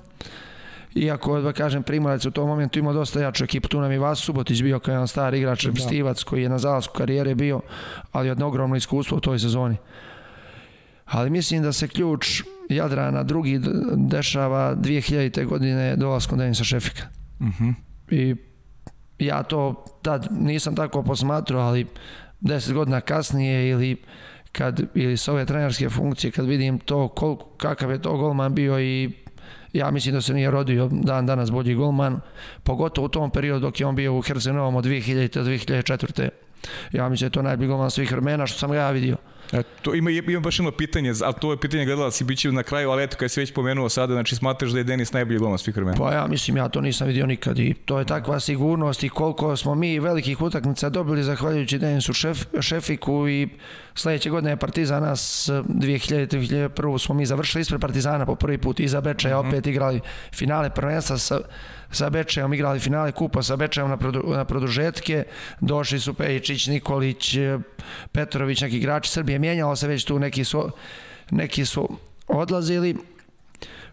iako 0.95 1.41
da 1.41 1.53
kažem 1.53 1.83
Primorac 1.83 2.27
u 2.27 2.31
tom 2.31 2.49
momentu 2.49 2.79
imao 2.79 2.93
dosta 2.93 3.21
jaču 3.21 3.45
ekipu, 3.45 3.69
tu 3.69 3.81
nam 3.81 3.93
je 3.93 3.99
Vas 3.99 4.19
Subotić 4.19 4.63
bio 4.63 4.79
kao 4.79 4.93
jedan 4.93 5.09
star 5.09 5.35
igrač, 5.35 5.63
da. 5.63 5.69
reprezentativac 5.69 6.23
koji 6.23 6.43
je 6.43 6.49
na 6.49 6.59
zalasku 6.59 6.95
karijere 6.95 7.35
bio, 7.35 7.61
ali 8.13 8.29
jedno 8.29 8.47
ogromno 8.47 8.77
iskustvo 8.77 9.17
u 9.17 9.21
toj 9.21 9.39
sezoni. 9.39 9.77
Ali 11.05 11.31
mislim 11.31 11.63
da 11.63 11.73
se 11.73 11.89
ključ 11.89 12.43
Jadrana 12.69 13.23
drugi 13.23 13.61
dešava 13.95 14.77
2000. 14.77 15.47
godine 15.47 15.97
dolaskom 15.97 16.39
Denisa 16.39 16.65
Šefika. 16.65 17.03
Uh 17.41 17.47
mhm. 17.47 17.65
-huh. 17.65 17.75
I 18.11 18.37
ja 19.19 19.43
to 19.43 19.85
tad 20.03 20.29
nisam 20.31 20.77
tako 20.77 21.03
posmatrao, 21.03 21.61
ali 21.61 21.87
10 22.41 22.73
godina 22.73 23.01
kasnije 23.01 23.69
ili 23.69 23.97
kad 24.53 24.81
ili 24.95 25.17
s 25.17 25.29
ove 25.29 25.47
trenerske 25.47 25.89
funkcije 25.89 26.31
kad 26.31 26.47
vidim 26.47 26.79
to 26.79 27.09
kol, 27.09 27.37
kakav 27.57 27.91
je 27.91 28.03
to 28.03 28.17
golman 28.17 28.55
bio 28.55 28.81
i 28.81 29.11
ja 29.75 29.91
mislim 29.91 30.15
da 30.15 30.21
se 30.21 30.35
nije 30.35 30.51
rodio 30.51 30.89
dan 30.93 31.27
danas 31.27 31.51
bolji 31.51 31.75
golman, 31.75 32.21
pogotovo 32.63 33.05
u 33.05 33.09
tom 33.09 33.31
periodu 33.31 33.61
dok 33.61 33.81
je 33.81 33.87
on 33.87 33.97
bio 33.97 34.19
u 34.19 34.23
Hercenovom 34.23 34.77
od 34.77 34.85
2000. 34.85 35.35
do 35.35 35.51
2004. 35.51 36.29
Ja 36.93 37.09
mislim 37.09 37.27
da 37.27 37.27
je 37.27 37.35
to 37.35 37.43
najbolji 37.43 37.69
golman 37.69 37.91
svih 37.91 38.13
vremena 38.13 38.47
što 38.47 38.59
sam 38.59 38.71
ga 38.71 38.77
ja 38.77 38.91
vidio. 38.91 39.17
E, 39.53 39.63
to 39.83 39.95
ima, 39.95 40.11
ima 40.11 40.41
baš 40.41 40.59
jedno 40.59 40.71
pitanje, 40.71 41.13
ali 41.25 41.35
to 41.41 41.51
je 41.51 41.61
pitanje 41.61 41.85
gledala 41.85 42.11
si 42.11 42.25
biće 42.25 42.53
na 42.53 42.63
kraju, 42.63 42.91
ali 42.91 43.05
eto, 43.05 43.17
kada 43.17 43.29
si 43.29 43.41
već 43.41 43.53
pomenuo 43.53 43.89
sada, 43.89 44.13
znači 44.13 44.37
smatraš 44.37 44.71
da 44.71 44.79
je 44.79 44.85
Denis 44.85 45.13
najbolji 45.13 45.39
golman 45.39 45.59
svih 45.59 45.77
vremena? 45.77 45.97
Pa 45.99 46.13
ja 46.13 46.27
mislim, 46.27 46.57
ja 46.57 46.69
to 46.69 46.81
nisam 46.81 47.07
vidio 47.07 47.27
nikad 47.27 47.59
i 47.59 47.75
to 47.85 47.99
je 47.99 48.05
takva 48.05 48.41
sigurnost 48.41 49.03
i 49.03 49.09
koliko 49.09 49.57
smo 49.57 49.75
mi 49.75 49.99
velikih 49.99 50.41
utakmica 50.41 50.89
dobili 50.89 51.23
zahvaljujući 51.23 51.79
Denisu 51.79 52.13
šef, 52.13 52.47
Šefiku 52.61 53.29
i 53.29 53.49
sledeće 53.95 54.31
godine 54.31 54.53
je 54.53 54.57
Partizan 54.57 55.03
nas 55.03 55.49
2000. 55.49 56.27
2001. 56.29 56.99
smo 56.99 57.15
mi 57.15 57.27
završili 57.27 57.63
ispred 57.63 57.81
Partizana 57.81 58.27
po 58.27 58.35
prvi 58.35 58.59
put 58.59 58.81
iza 58.81 59.01
Bečeja, 59.01 59.41
mm 59.41 59.45
-hmm. 59.45 59.49
opet 59.49 59.67
igrali 59.67 60.01
finale 60.33 60.71
prvenstva 60.71 61.19
sa 61.19 61.41
sa 61.95 62.11
Bečejom 62.11 62.55
igrali 62.55 62.81
finale 62.81 63.13
kupa 63.13 63.43
sa 63.43 63.57
Bečejom 63.57 63.91
na, 63.91 63.97
produ, 63.97 64.23
na 64.27 64.45
produžetke, 64.45 65.25
došli 65.61 66.01
su 66.01 66.15
Pejičić, 66.15 66.67
Nikolić, 66.67 67.37
Petrović, 68.13 68.61
neki 68.61 68.77
igrači 68.77 69.11
Srbije, 69.11 69.39
mijenjalo 69.39 69.77
se 69.77 69.89
već 69.89 70.05
tu, 70.05 70.19
neki 70.19 70.45
su, 70.45 70.71
neki 71.31 71.65
su 71.65 71.89
odlazili, 72.27 72.97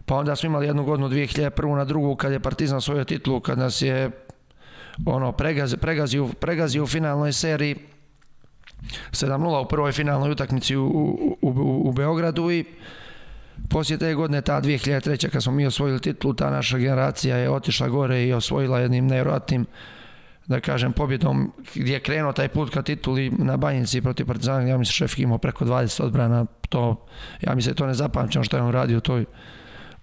pa 0.06 0.16
onda 0.16 0.36
smo 0.36 0.46
imali 0.46 0.66
jednu 0.66 0.84
godinu 0.84 1.08
2001. 1.08 1.76
na 1.76 1.84
drugu 1.84 2.16
kad 2.16 2.32
je 2.32 2.40
Partizan 2.40 2.80
svoju 2.80 3.04
titulu, 3.04 3.40
kad 3.40 3.58
nas 3.58 3.82
je 3.82 4.10
ono, 5.06 5.32
pregazi, 5.32 5.76
pregazi, 5.76 6.18
u, 6.18 6.28
pregazi 6.28 6.80
u 6.80 6.86
finalnoj 6.86 7.32
seriji 7.32 7.76
7-0 9.10 9.64
u 9.64 9.68
prvoj 9.68 9.92
finalnoj 9.92 10.30
utakmici 10.30 10.76
u, 10.76 10.84
u, 10.84 11.36
u, 11.42 11.88
u 11.88 11.92
Beogradu 11.92 12.50
i 12.50 12.64
Poslije 13.68 13.98
te 13.98 14.14
godine, 14.14 14.42
ta 14.42 14.60
2003. 14.60 15.30
kad 15.30 15.42
smo 15.42 15.52
mi 15.52 15.66
osvojili 15.66 16.00
titulu, 16.00 16.34
ta 16.34 16.50
naša 16.50 16.78
generacija 16.78 17.36
je 17.36 17.50
otišla 17.50 17.88
gore 17.88 18.24
i 18.24 18.32
osvojila 18.32 18.78
jednim 18.78 19.06
nevjerojatnim 19.06 19.66
da 20.46 20.60
kažem, 20.60 20.92
pobjedom 20.92 21.52
gdje 21.74 21.92
je 21.92 22.00
krenuo 22.00 22.32
taj 22.32 22.48
put 22.48 22.70
ka 22.70 22.82
tituli 22.82 23.30
na 23.30 23.56
Banjici 23.56 24.00
protiv 24.00 24.26
Partizana, 24.26 24.68
ja 24.68 24.78
mislim 24.78 24.92
šef 24.92 25.18
imao 25.18 25.38
preko 25.38 25.64
20 25.64 26.02
odbrana, 26.02 26.46
to, 26.68 27.06
ja 27.40 27.54
mislim 27.54 27.74
to 27.74 27.86
ne 27.86 27.94
zapamćam 27.94 28.44
što 28.44 28.56
je 28.56 28.62
on 28.62 28.72
radio 28.72 28.98
u 28.98 29.00
toj, 29.00 29.24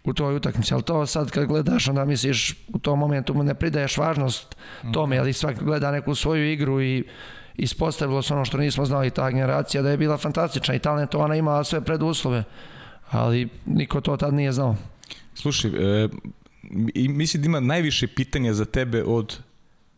u 0.03 0.13
toj 0.13 0.35
utakmici, 0.35 0.73
ali 0.73 0.83
to 0.83 1.05
sad 1.05 1.31
kad 1.31 1.45
gledaš 1.45 1.87
onda 1.87 2.05
misliš 2.05 2.55
u 2.73 2.79
tom 2.79 2.99
momentu 2.99 3.33
mu 3.33 3.43
ne 3.43 3.53
pridaješ 3.53 3.97
važnost 3.97 4.55
tome, 4.93 5.17
ali 5.17 5.33
svak 5.33 5.63
gleda 5.63 5.91
neku 5.91 6.15
svoju 6.15 6.51
igru 6.51 6.81
i 6.81 7.03
ispostavilo 7.59 8.21
se 8.21 8.33
ono 8.33 8.45
što 8.45 8.57
nismo 8.57 8.85
znali 8.85 9.09
ta 9.09 9.31
generacija 9.31 9.83
da 9.83 9.89
je 9.89 9.97
bila 9.97 10.17
fantastična 10.17 10.75
i 10.75 10.79
talentovana 10.79 11.35
imala 11.35 11.63
sve 11.63 11.81
preduslove 11.81 12.43
ali 13.11 13.49
niko 13.65 14.01
to 14.01 14.17
tad 14.17 14.33
nije 14.33 14.51
znao. 14.51 14.75
Slušaj, 15.33 15.71
e, 15.71 16.09
mislim 16.93 17.43
da 17.43 17.45
ima 17.45 17.59
najviše 17.59 18.07
pitanja 18.07 18.53
za 18.53 18.65
tebe 18.65 19.03
od 19.03 19.37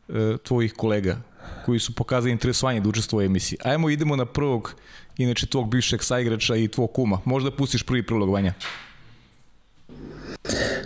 e, 0.09 0.37
tvojih 0.43 0.73
kolega 0.73 1.17
koji 1.65 1.79
su 1.79 1.95
pokazali 1.95 2.31
interesovanje 2.31 2.79
da 2.79 2.89
učestvuju 2.89 3.23
u 3.23 3.25
emisiji. 3.25 3.57
Ajmo 3.63 3.89
idemo 3.89 4.15
na 4.15 4.25
prvog, 4.25 4.75
inače 5.17 5.45
tvog 5.45 5.69
bivšeg 5.69 6.03
saigrača 6.03 6.55
i 6.55 6.67
tvog 6.67 6.93
kuma. 6.93 7.19
Možda 7.25 7.51
pustiš 7.51 7.83
prvi 7.83 8.03
prilog 8.03 8.29
Vanja. 8.29 8.53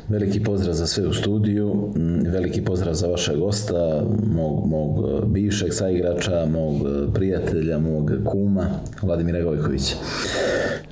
Veliki 0.10 0.44
pozdrav 0.44 0.74
za 0.74 0.88
sve 0.88 1.08
u 1.08 1.14
studiju, 1.14 1.94
veliki 2.26 2.62
pozdrav 2.62 2.94
za 2.94 3.08
vašeg 3.08 3.38
gosta, 3.38 4.04
mog, 4.34 4.68
mog 4.68 5.06
e, 5.10 5.26
bivšeg 5.26 5.74
saigrača, 5.74 6.46
mog 6.46 6.76
e, 6.76 7.14
prijatelja, 7.14 7.80
mog 7.80 8.12
kuma, 8.26 8.66
Vladimira 9.02 9.44
Gojkovića. 9.44 9.96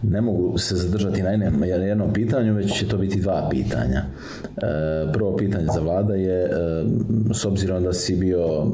Ne 0.01 0.21
mogu 0.21 0.57
se 0.57 0.75
zadržati 0.75 1.21
na 1.23 1.29
jednom 1.65 2.13
pitanju, 2.13 2.53
već 2.53 2.79
će 2.79 2.87
to 2.87 2.97
biti 2.97 3.21
dva 3.21 3.47
pitanja. 3.51 4.03
E, 4.57 5.13
prvo 5.13 5.37
pitanje 5.37 5.65
za 5.73 5.79
Vlada 5.79 6.15
je, 6.15 6.49
s 7.33 7.45
obzirom 7.45 7.83
da 7.83 7.93
si 7.93 8.15
bio 8.15 8.67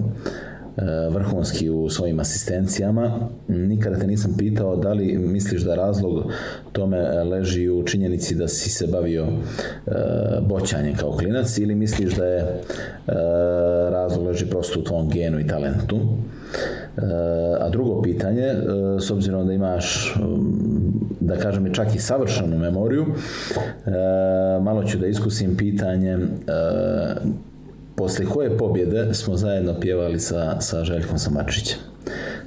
vrhunski 1.09 1.69
u 1.69 1.89
svojim 1.89 2.19
asistencijama. 2.19 3.29
Nikada 3.48 4.00
te 4.00 4.07
nisam 4.07 4.36
pitao 4.38 4.75
da 4.75 4.93
li 4.93 5.17
misliš 5.17 5.62
da 5.62 5.75
razlog 5.75 6.31
tome 6.71 7.24
leži 7.24 7.69
u 7.69 7.83
činjenici 7.83 8.36
da 8.36 8.48
si 8.48 8.69
se 8.69 8.88
bavio 8.88 9.24
e, 9.24 9.91
boćanjem 10.41 10.95
kao 10.95 11.12
klinac 11.12 11.57
ili 11.57 11.75
misliš 11.75 12.15
da 12.15 12.25
je 12.25 12.39
e, 12.39 12.51
razlog 13.91 14.27
leži 14.27 14.45
prosto 14.45 14.79
u 14.79 14.83
tvom 14.83 15.09
genu 15.09 15.39
i 15.39 15.48
talentu. 15.48 16.00
A 17.59 17.69
drugo 17.69 18.01
pitanje, 18.01 18.43
e, 18.43 18.55
s 19.00 19.12
obzirom 19.12 19.48
da 19.48 19.53
imaš, 19.53 20.15
da 21.19 21.36
kažem 21.36 21.67
i 21.67 21.74
čak 21.74 21.95
i 21.95 22.00
savršenu 22.00 22.57
memoriju, 22.57 23.05
malo 24.62 24.83
ću 24.83 24.98
da 24.98 25.07
iskusim 25.07 25.57
pitanje 25.57 26.17
posle 27.99 28.25
koje 28.25 28.57
pobjede 28.57 29.13
smo 29.13 29.37
zajedno 29.37 29.79
pjevali 29.79 30.19
sa, 30.19 30.61
sa 30.61 30.83
Željkom 30.83 31.19
Samačićem? 31.19 31.77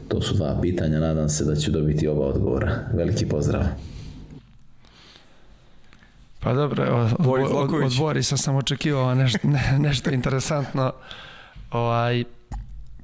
To 0.08 0.22
su 0.22 0.34
dva 0.34 0.58
pitanja, 0.62 1.00
nadam 1.00 1.28
se 1.28 1.44
da 1.44 1.56
ću 1.56 1.70
dobiti 1.70 2.08
oba 2.08 2.26
odgovora. 2.26 2.88
Veliki 2.92 3.26
pozdrav. 3.26 3.62
Pa 6.40 6.52
dobro, 6.52 6.84
od, 6.84 7.12
od, 7.18 7.40
od, 7.52 7.82
od 7.84 7.92
Borisa 7.98 8.36
sam 8.36 8.56
očekivao 8.56 9.14
nešto, 9.14 9.38
ne, 9.48 9.78
nešto 9.78 10.10
interesantno. 10.10 10.92
Ovaj, 11.70 12.24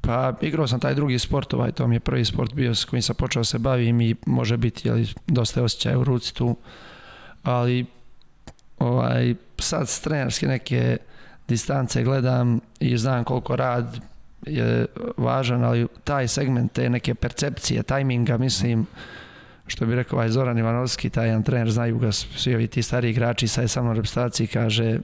pa 0.00 0.34
igrao 0.40 0.66
sam 0.66 0.80
taj 0.80 0.94
drugi 0.94 1.18
sport, 1.18 1.54
ovaj, 1.54 1.72
to 1.72 1.86
mi 1.86 1.96
je 1.96 2.00
prvi 2.00 2.24
sport 2.24 2.54
bio 2.54 2.74
s 2.74 2.84
kojim 2.84 3.02
sam 3.02 3.16
počeo 3.16 3.44
se 3.44 3.58
bavim 3.58 4.00
i 4.00 4.14
može 4.26 4.56
biti 4.56 4.88
jeli, 4.88 5.08
dosta 5.26 5.62
osjećaja 5.62 5.98
u 5.98 6.04
ruci 6.04 6.34
tu. 6.34 6.56
Ali 7.42 7.86
ovaj, 8.78 9.34
sad 9.58 9.88
s 9.88 10.00
trenerske 10.00 10.46
neke 10.46 10.98
distance 11.48 12.02
gledam 12.02 12.60
i 12.80 12.98
znam 12.98 13.24
koliko 13.24 13.56
rad 13.56 14.00
je 14.46 14.86
važan, 15.16 15.64
ali 15.64 15.86
taj 16.04 16.28
segment 16.28 16.72
te 16.72 16.90
neke 16.90 17.14
percepcije, 17.14 17.82
tajminga, 17.82 18.38
mislim, 18.38 18.86
što 19.66 19.86
bi 19.86 19.94
rekao 19.94 20.16
ovaj 20.16 20.28
Zoran 20.28 20.58
Ivanovski, 20.58 21.10
taj 21.10 21.26
jedan 21.26 21.42
trener, 21.42 21.70
znaju 21.70 21.98
ga 21.98 22.12
svi 22.12 22.54
ovi 22.54 22.66
ti 22.66 22.82
stari 22.82 23.10
igrači, 23.10 23.48
sad 23.48 23.64
je 23.64 23.68
sa 23.68 23.82
mnom 23.82 23.94
reprezentaciji, 23.94 24.46
kaže, 24.46 24.98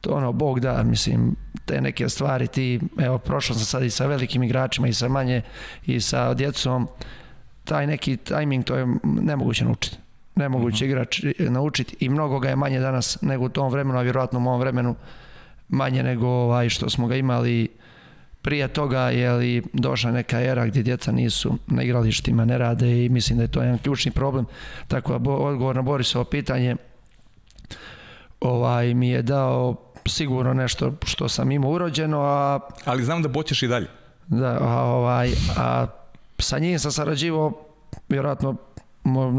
to 0.00 0.10
ono, 0.10 0.32
Bog 0.32 0.60
da, 0.60 0.82
mislim, 0.82 1.36
te 1.64 1.80
neke 1.80 2.08
stvari, 2.08 2.46
ti, 2.46 2.80
evo, 2.98 3.18
prošao 3.18 3.56
sam 3.56 3.64
sad 3.64 3.82
i 3.82 3.90
sa 3.90 4.06
velikim 4.06 4.42
igračima 4.42 4.88
i 4.88 4.92
sa 4.92 5.08
manje 5.08 5.42
i 5.86 6.00
sa 6.00 6.34
djecom, 6.34 6.88
taj 7.64 7.86
neki 7.86 8.16
tajming, 8.16 8.64
to 8.64 8.76
je 8.76 8.86
nemoguće 9.04 9.64
naučiti. 9.64 9.96
Nemoguće 10.34 10.84
mhm. 10.84 10.90
igrač 10.90 11.22
naučiti 11.38 11.96
i 12.00 12.08
mnogo 12.08 12.38
ga 12.38 12.48
je 12.48 12.56
manje 12.56 12.80
danas 12.80 13.22
nego 13.22 13.44
u 13.44 13.48
tom 13.48 13.72
vremenu, 13.72 13.98
a 13.98 14.02
vjerojatno 14.02 14.38
u 14.38 14.42
mom 14.42 14.60
vremenu 14.60 14.94
manje 15.68 16.02
nego 16.02 16.26
ovaj 16.26 16.68
što 16.68 16.90
smo 16.90 17.06
ga 17.06 17.16
imali 17.16 17.68
prije 18.42 18.68
toga 18.68 19.00
je 19.00 19.32
li 19.32 19.62
došla 19.72 20.10
neka 20.10 20.40
era 20.40 20.66
gdje 20.66 20.82
djeca 20.82 21.12
nisu 21.12 21.58
na 21.66 21.82
igralištima, 21.82 22.44
ne 22.44 22.58
rade 22.58 23.04
i 23.04 23.08
mislim 23.08 23.38
da 23.38 23.44
je 23.44 23.50
to 23.50 23.62
jedan 23.62 23.78
ključni 23.78 24.12
problem. 24.12 24.46
Tako 24.88 25.18
da 25.18 25.30
odgovor 25.30 25.76
na 25.76 25.82
Borisovo 25.82 26.24
pitanje 26.24 26.76
ovaj, 28.40 28.94
mi 28.94 29.08
je 29.08 29.22
dao 29.22 29.76
sigurno 30.06 30.54
nešto 30.54 30.92
što 31.04 31.28
sam 31.28 31.50
imao 31.50 31.70
urođeno, 31.70 32.20
a... 32.22 32.60
Ali 32.84 33.04
znam 33.04 33.22
da 33.22 33.28
boćeš 33.28 33.62
i 33.62 33.68
dalje. 33.68 33.86
Da, 34.26 34.58
a, 34.60 34.82
ovaj, 34.82 35.30
a 35.56 35.86
sa 36.38 36.58
njim 36.58 36.78
sam 36.78 36.92
sarađivao 36.92 37.52
vjerojatno 38.08 38.56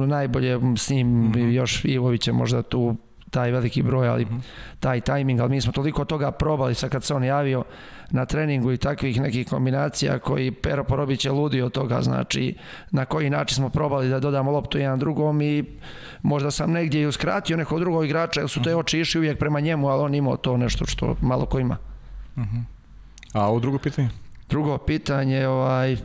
najbolje 0.07 0.59
s 0.77 0.89
njim 0.89 1.07
mm 1.07 1.31
-hmm. 1.33 1.49
još 1.49 1.85
Ivović 1.85 2.27
je 2.27 2.33
možda 2.33 2.61
tu 2.61 2.95
taj 3.31 3.51
veliki 3.51 3.83
broj, 3.83 4.07
ali 4.07 4.25
-hmm. 4.25 4.39
taj 4.79 5.01
tajming, 5.01 5.39
ali 5.39 5.49
mi 5.49 5.61
smo 5.61 5.71
toliko 5.71 6.05
toga 6.05 6.31
probali 6.31 6.75
sad 6.75 6.89
kad 6.89 7.03
se 7.03 7.13
on 7.13 7.23
javio 7.23 7.63
na 8.11 8.25
treningu 8.25 8.71
i 8.71 8.77
takvih 8.77 9.21
nekih 9.21 9.47
kombinacija 9.47 10.19
koji 10.19 10.51
Pero 10.51 10.83
Porobić 10.83 11.25
je 11.25 11.31
ludi 11.31 11.61
od 11.61 11.71
toga, 11.71 12.01
znači 12.01 12.55
na 12.91 13.05
koji 13.05 13.29
način 13.29 13.55
smo 13.55 13.69
probali 13.69 14.09
da 14.09 14.19
dodamo 14.19 14.51
loptu 14.51 14.77
jedan 14.77 14.99
drugom 14.99 15.41
i 15.41 15.63
možda 16.21 16.51
sam 16.51 16.71
negdje 16.71 17.01
i 17.01 17.05
uskratio 17.05 17.57
nekog 17.57 17.79
drugog 17.79 18.05
igrača, 18.05 18.39
jer 18.39 18.49
su 18.49 18.61
te 18.61 18.69
mhm. 18.69 18.79
oči 18.79 18.99
išli 18.99 19.19
uvijek 19.19 19.39
prema 19.39 19.59
njemu, 19.59 19.87
ali 19.87 20.03
on 20.03 20.15
imao 20.15 20.37
to 20.37 20.57
nešto 20.57 20.85
što 20.85 21.15
malo 21.21 21.45
ko 21.45 21.59
ima. 21.59 21.77
Mm 22.37 22.41
-hmm. 22.41 22.63
A 23.33 23.49
ovo 23.49 23.59
drugo 23.59 23.77
pitanje? 23.77 24.09
Drugo 24.49 24.77
pitanje, 24.77 25.47
ovaj, 25.47 25.97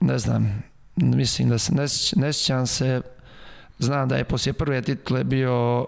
ne 0.00 0.18
znam, 0.18 0.62
mislim 0.96 1.48
da 1.48 1.58
se 1.58 1.74
ne, 1.74 1.86
ne 2.16 2.32
sjećam 2.32 2.66
se, 2.66 3.00
znam 3.78 4.08
da 4.08 4.16
je 4.16 4.24
poslije 4.24 4.52
prve 4.52 4.82
titule 4.82 5.24
bio 5.24 5.86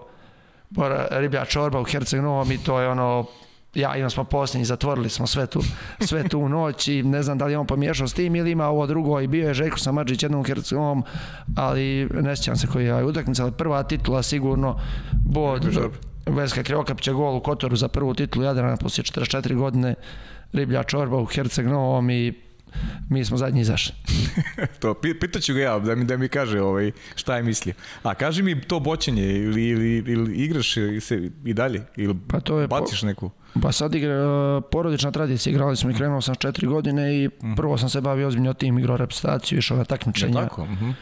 riblja 1.11 1.45
čorba 1.45 1.81
u 1.81 1.85
Herceg 1.85 2.21
Novom 2.21 2.53
i 2.53 2.59
to 2.59 2.81
je 2.81 2.89
ono 2.89 3.27
ja 3.75 3.97
i 3.97 4.03
on 4.03 4.11
smo 4.11 4.25
posljednji, 4.25 4.65
zatvorili 4.65 5.09
smo 5.09 5.27
sve 5.27 5.47
tu, 5.47 5.61
sve 6.01 6.29
tu 6.29 6.49
noć 6.49 6.89
i 6.89 7.03
ne 7.03 7.23
znam 7.23 7.39
da 7.39 7.47
li 7.47 7.57
on 7.57 7.67
pomiješao 7.67 8.09
s 8.09 8.15
tim 8.15 8.37
ili 8.37 8.51
ima 8.51 8.67
ovo 8.67 8.87
drugo 8.87 9.21
i 9.21 9.27
bio 9.27 9.49
je 9.49 9.55
Željko 9.55 9.79
Samadžić 9.79 10.23
jednom 10.23 10.45
Hercegovom, 10.45 11.05
ali 11.57 12.09
ne 12.15 12.37
sjećam 12.37 12.57
se 12.57 12.67
koji 12.67 12.87
je 12.87 13.05
utakmica, 13.05 13.43
ali 13.43 13.53
prva 13.53 13.83
titula 13.83 14.23
sigurno 14.23 14.81
bod 15.13 15.65
Veska 16.27 16.63
Kriokapića 16.63 17.13
gol 17.13 17.37
u 17.37 17.41
Kotoru 17.41 17.77
za 17.77 17.89
prvu 17.89 18.15
titulu 18.15 18.45
Jadrana 18.45 18.77
poslije 18.77 19.05
44 19.05 19.55
godine 19.55 19.95
riblja 20.53 20.83
čorba 20.83 21.17
u 21.17 21.25
Herceg 21.25 21.67
Novom 21.67 22.11
i 22.11 22.48
mi 23.09 23.25
smo 23.25 23.37
zadnji 23.37 23.61
izašli. 23.61 23.95
to, 24.81 24.95
pitaću 24.95 25.55
ga 25.55 25.61
ja 25.61 25.79
da 25.79 25.95
mi, 25.95 26.05
da 26.05 26.17
mi 26.17 26.29
kaže 26.29 26.61
ovaj, 26.61 26.93
šta 27.15 27.37
je 27.37 27.43
mislio. 27.43 27.75
A 28.03 28.15
kaži 28.15 28.43
mi 28.43 28.61
to 28.61 28.81
boćenje 28.81 29.23
ili, 29.23 29.69
ili, 29.69 30.05
ili 30.07 30.37
igraš 30.37 30.75
se 31.01 31.31
i 31.45 31.55
dalje 31.55 31.83
ili 31.97 32.15
pa 32.29 32.41
to 32.41 32.61
je 32.61 32.67
baciš 32.67 33.01
po, 33.01 33.07
neku? 33.07 33.31
Pa 33.63 33.73
sad 33.73 33.95
igra, 33.95 34.61
porodična 34.61 35.11
tradicija, 35.11 35.51
igrali 35.51 35.77
smo 35.77 35.91
i 35.91 35.95
krenuo 35.95 36.21
sam 36.21 36.35
četiri 36.35 36.67
godine 36.67 37.17
i 37.17 37.27
uh 37.27 37.45
mhm. 37.45 37.55
prvo 37.55 37.79
sam 37.79 37.89
se 37.89 38.01
bavio 38.01 38.29
ozbiljno 38.29 38.55
tim, 38.55 38.79
igrao 38.79 38.97
reprezentaciju, 38.97 39.59
išao 39.59 39.77
na 39.77 39.85
takmičenja. 39.85 40.43
tako? 40.43 40.63
Uh 40.63 40.71
mhm. 40.71 40.85
-huh 40.85 40.95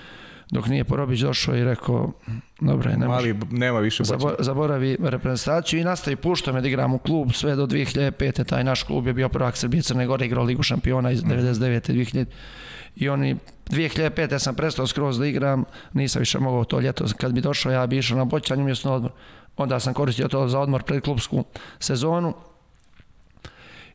dok 0.50 0.66
nije 0.66 0.85
Porobić 0.85 1.20
došao 1.20 1.56
i 1.56 1.64
rekao 1.64 2.12
dobro 2.61 2.90
je, 2.90 2.96
ne 2.96 3.06
Mali, 3.06 3.40
nema 3.50 3.78
više 3.78 4.04
Zabo, 4.04 4.35
zaboravi 4.38 4.96
reprezentaciju 5.00 5.80
i 5.80 5.85
nastavi 5.85 6.16
puštao 6.16 6.54
me 6.54 6.61
da 6.61 6.68
igram 6.68 6.94
u 6.94 6.98
klub 6.98 7.32
sve 7.32 7.56
do 7.56 7.66
2005. 7.66 8.44
Taj 8.44 8.64
naš 8.64 8.82
klub 8.82 9.06
je 9.06 9.12
bio 9.12 9.28
prvak 9.28 9.56
Srbije 9.56 9.82
Crne 9.82 10.06
Gore, 10.06 10.26
igrao 10.26 10.44
Ligu 10.44 10.62
šampiona 10.62 11.11
iz 11.11 11.22
99. 11.22 11.92
2000. 11.92 12.24
I 12.96 13.09
oni 13.09 13.37
2005. 13.70 14.38
sam 14.38 14.54
prestao 14.54 14.87
skroz 14.87 15.18
da 15.18 15.26
igram, 15.26 15.64
nisam 15.92 16.20
više 16.20 16.38
mogao 16.38 16.64
to 16.64 16.80
ljeto. 16.80 17.04
Kad 17.16 17.32
bi 17.32 17.40
došao, 17.40 17.72
ja 17.72 17.87
bi 17.87 17.98
išao 17.98 18.18
na 18.18 18.24
boćanju 18.24 18.62
umjesto 18.62 18.92
odmor. 18.92 19.12
Onda 19.56 19.80
sam 19.80 19.94
koristio 19.94 20.28
to 20.28 20.48
za 20.48 20.61
odmor 20.61 20.82
pred 20.82 21.02
klubsku 21.02 21.44
sezonu. 21.78 22.35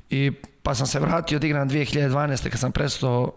I 0.09 0.31
pa 0.63 0.75
sam 0.75 0.87
se 0.87 0.99
vratio 0.99 1.39
da 1.39 1.47
igram 1.47 1.69
2012. 1.69 2.49
kad 2.49 2.59
sam 2.59 2.71
prestao 2.71 3.31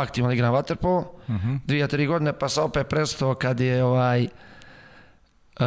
aktivno 0.00 0.32
igram 0.32 0.52
vaterpolo, 0.52 0.98
uh 0.98 1.34
-huh. 1.34 1.58
dvije, 1.66 1.88
tri 1.88 2.06
godine, 2.06 2.32
pa 2.32 2.48
sam 2.48 2.64
opet 2.64 2.88
prestao 2.88 3.34
kad 3.34 3.60
je 3.60 3.84
ovaj 3.84 4.28
uh, 5.60 5.66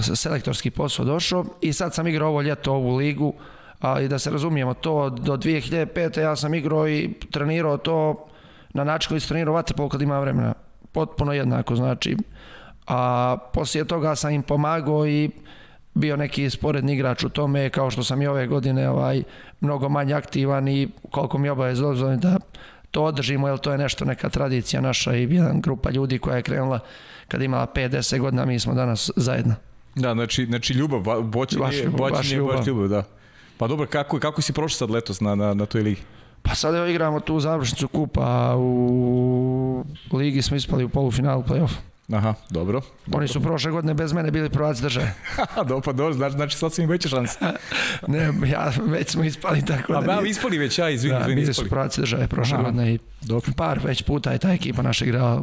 selektorski 0.00 0.70
posao 0.70 1.04
došao 1.04 1.44
i 1.60 1.72
sad 1.72 1.94
sam 1.94 2.06
igrao 2.06 2.28
ovo 2.28 2.42
ljeto 2.42 2.72
ovu 2.72 2.96
ligu, 2.96 3.34
ali 3.80 4.08
da 4.08 4.18
se 4.18 4.30
razumijemo, 4.30 4.74
to 4.74 5.10
do 5.10 5.36
2005. 5.36 6.20
ja 6.20 6.36
sam 6.36 6.54
igrao 6.54 6.88
i 6.88 7.14
trenirao 7.30 7.76
to 7.76 8.26
na 8.72 8.84
način 8.84 9.08
koji 9.08 9.20
sam 9.20 9.28
trenirao 9.28 9.54
vaterpolo 9.54 9.88
kad 9.88 10.02
ima 10.02 10.20
vremena. 10.20 10.54
Potpuno 10.92 11.32
jednako, 11.32 11.76
znači. 11.76 12.16
A 12.86 13.36
poslije 13.52 13.84
toga 13.84 14.14
sam 14.14 14.30
im 14.30 14.42
pomagao 14.42 15.06
i 15.06 15.30
bio 15.94 16.16
neki 16.16 16.50
sporedni 16.50 16.92
igrač 16.92 17.24
u 17.24 17.28
tome, 17.28 17.70
kao 17.70 17.90
što 17.90 18.02
sam 18.02 18.22
i 18.22 18.26
ove 18.26 18.46
godine 18.46 18.90
ovaj, 18.90 19.22
mnogo 19.60 19.88
manje 19.88 20.14
aktivan 20.14 20.68
i 20.68 20.88
koliko 21.10 21.38
mi 21.38 21.48
obavez 21.48 21.80
da 22.18 22.38
to 22.94 23.02
održimo, 23.04 23.48
jer 23.48 23.58
to 23.58 23.72
je 23.72 23.78
nešto, 23.78 24.04
neka 24.04 24.28
tradicija 24.28 24.80
naša 24.80 25.16
i 25.16 25.22
jedna 25.22 25.52
grupa 25.54 25.90
ljudi 25.90 26.18
koja 26.18 26.36
je 26.36 26.42
krenula 26.42 26.80
kada 27.28 27.44
imala 27.44 27.66
5-10 27.74 28.18
godina, 28.18 28.44
mi 28.44 28.60
smo 28.60 28.74
danas 28.74 29.10
zajedno. 29.16 29.54
Da, 29.94 30.14
znači, 30.14 30.46
znači 30.46 30.72
ljubav, 30.72 31.22
boćenje, 31.22 31.60
baš, 31.60 31.74
boćenje 31.76 32.42
baš, 32.42 32.56
baš 32.56 32.66
ljubav, 32.66 32.88
da. 32.88 33.04
Pa 33.58 33.66
dobro, 33.66 33.86
kako, 33.86 34.18
kako 34.18 34.42
si 34.42 34.52
prošao 34.52 34.76
sad 34.76 34.90
letos 34.90 35.20
na, 35.20 35.34
na, 35.34 35.54
na 35.54 35.66
toj 35.66 35.82
ligi? 35.82 36.00
Pa 36.42 36.54
sad 36.54 36.74
evo 36.74 36.86
igramo 36.86 37.20
tu 37.20 37.40
završnicu 37.40 37.88
kupa, 37.88 38.54
u 38.56 39.84
ligi 40.12 40.42
smo 40.42 40.56
ispali 40.56 40.84
u 40.84 40.88
polufinalu 40.88 41.42
play-off. 41.42 41.74
Aha, 42.12 42.34
dobro. 42.50 42.80
Oni 43.12 43.28
su 43.28 43.40
prošle 43.40 43.70
godine 43.70 43.94
bez 43.94 44.12
mene 44.12 44.30
bili 44.30 44.50
prvaci 44.50 44.82
države. 44.82 45.14
do, 45.68 45.80
pa 45.80 45.92
dobro, 45.92 46.12
znači, 46.14 46.36
znači 46.36 46.56
sad 46.56 46.72
su 46.72 46.82
im 46.82 46.88
veće 46.88 47.08
šanse. 47.08 47.38
ne, 48.06 48.32
ja, 48.46 48.72
već 48.86 49.10
smo 49.10 49.24
ispali 49.24 49.64
tako 49.64 49.92
da... 49.92 49.98
A 49.98 50.02
da, 50.02 50.26
ispali 50.26 50.58
već, 50.58 50.78
ja, 50.78 50.90
izvini, 50.90 51.14
da, 51.14 51.20
izvini, 51.20 51.40
bili 51.40 51.54
su 51.54 51.68
prvaci 51.68 52.00
države 52.00 52.28
prošle 52.28 52.54
Aha, 52.54 52.64
godine 52.64 52.94
i 52.94 52.98
dobro. 53.20 53.52
par 53.56 53.80
već 53.84 54.02
puta 54.02 54.32
je 54.32 54.38
ta 54.38 54.52
ekipa 54.52 54.82
naša 54.82 55.04
igrala 55.04 55.42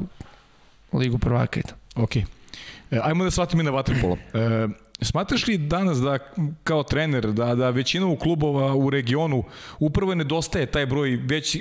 u 0.92 0.98
Ligu 0.98 1.18
prvaka 1.18 1.60
i 1.60 1.64
to. 1.64 1.74
Okej. 1.96 2.22
Okay. 2.22 2.98
E, 2.98 3.00
ajmo 3.04 3.24
da 3.24 3.32
shvatimo 3.32 3.62
i 3.62 3.66
na 3.66 3.72
vaterpolo. 3.72 4.18
E, 4.34 4.68
Smatraš 5.02 5.48
li 5.48 5.58
danas 5.58 5.98
da 5.98 6.20
kao 6.64 6.84
trener 6.84 7.32
da 7.32 7.56
da 7.56 7.70
većina 7.70 8.08
u 8.08 8.16
klubova 8.16 8.76
u 8.76 8.90
regionu 8.90 9.44
upravo 9.80 10.16
nedostaje 10.16 10.66
taj 10.66 10.86
broj 10.86 11.20
već 11.24 11.58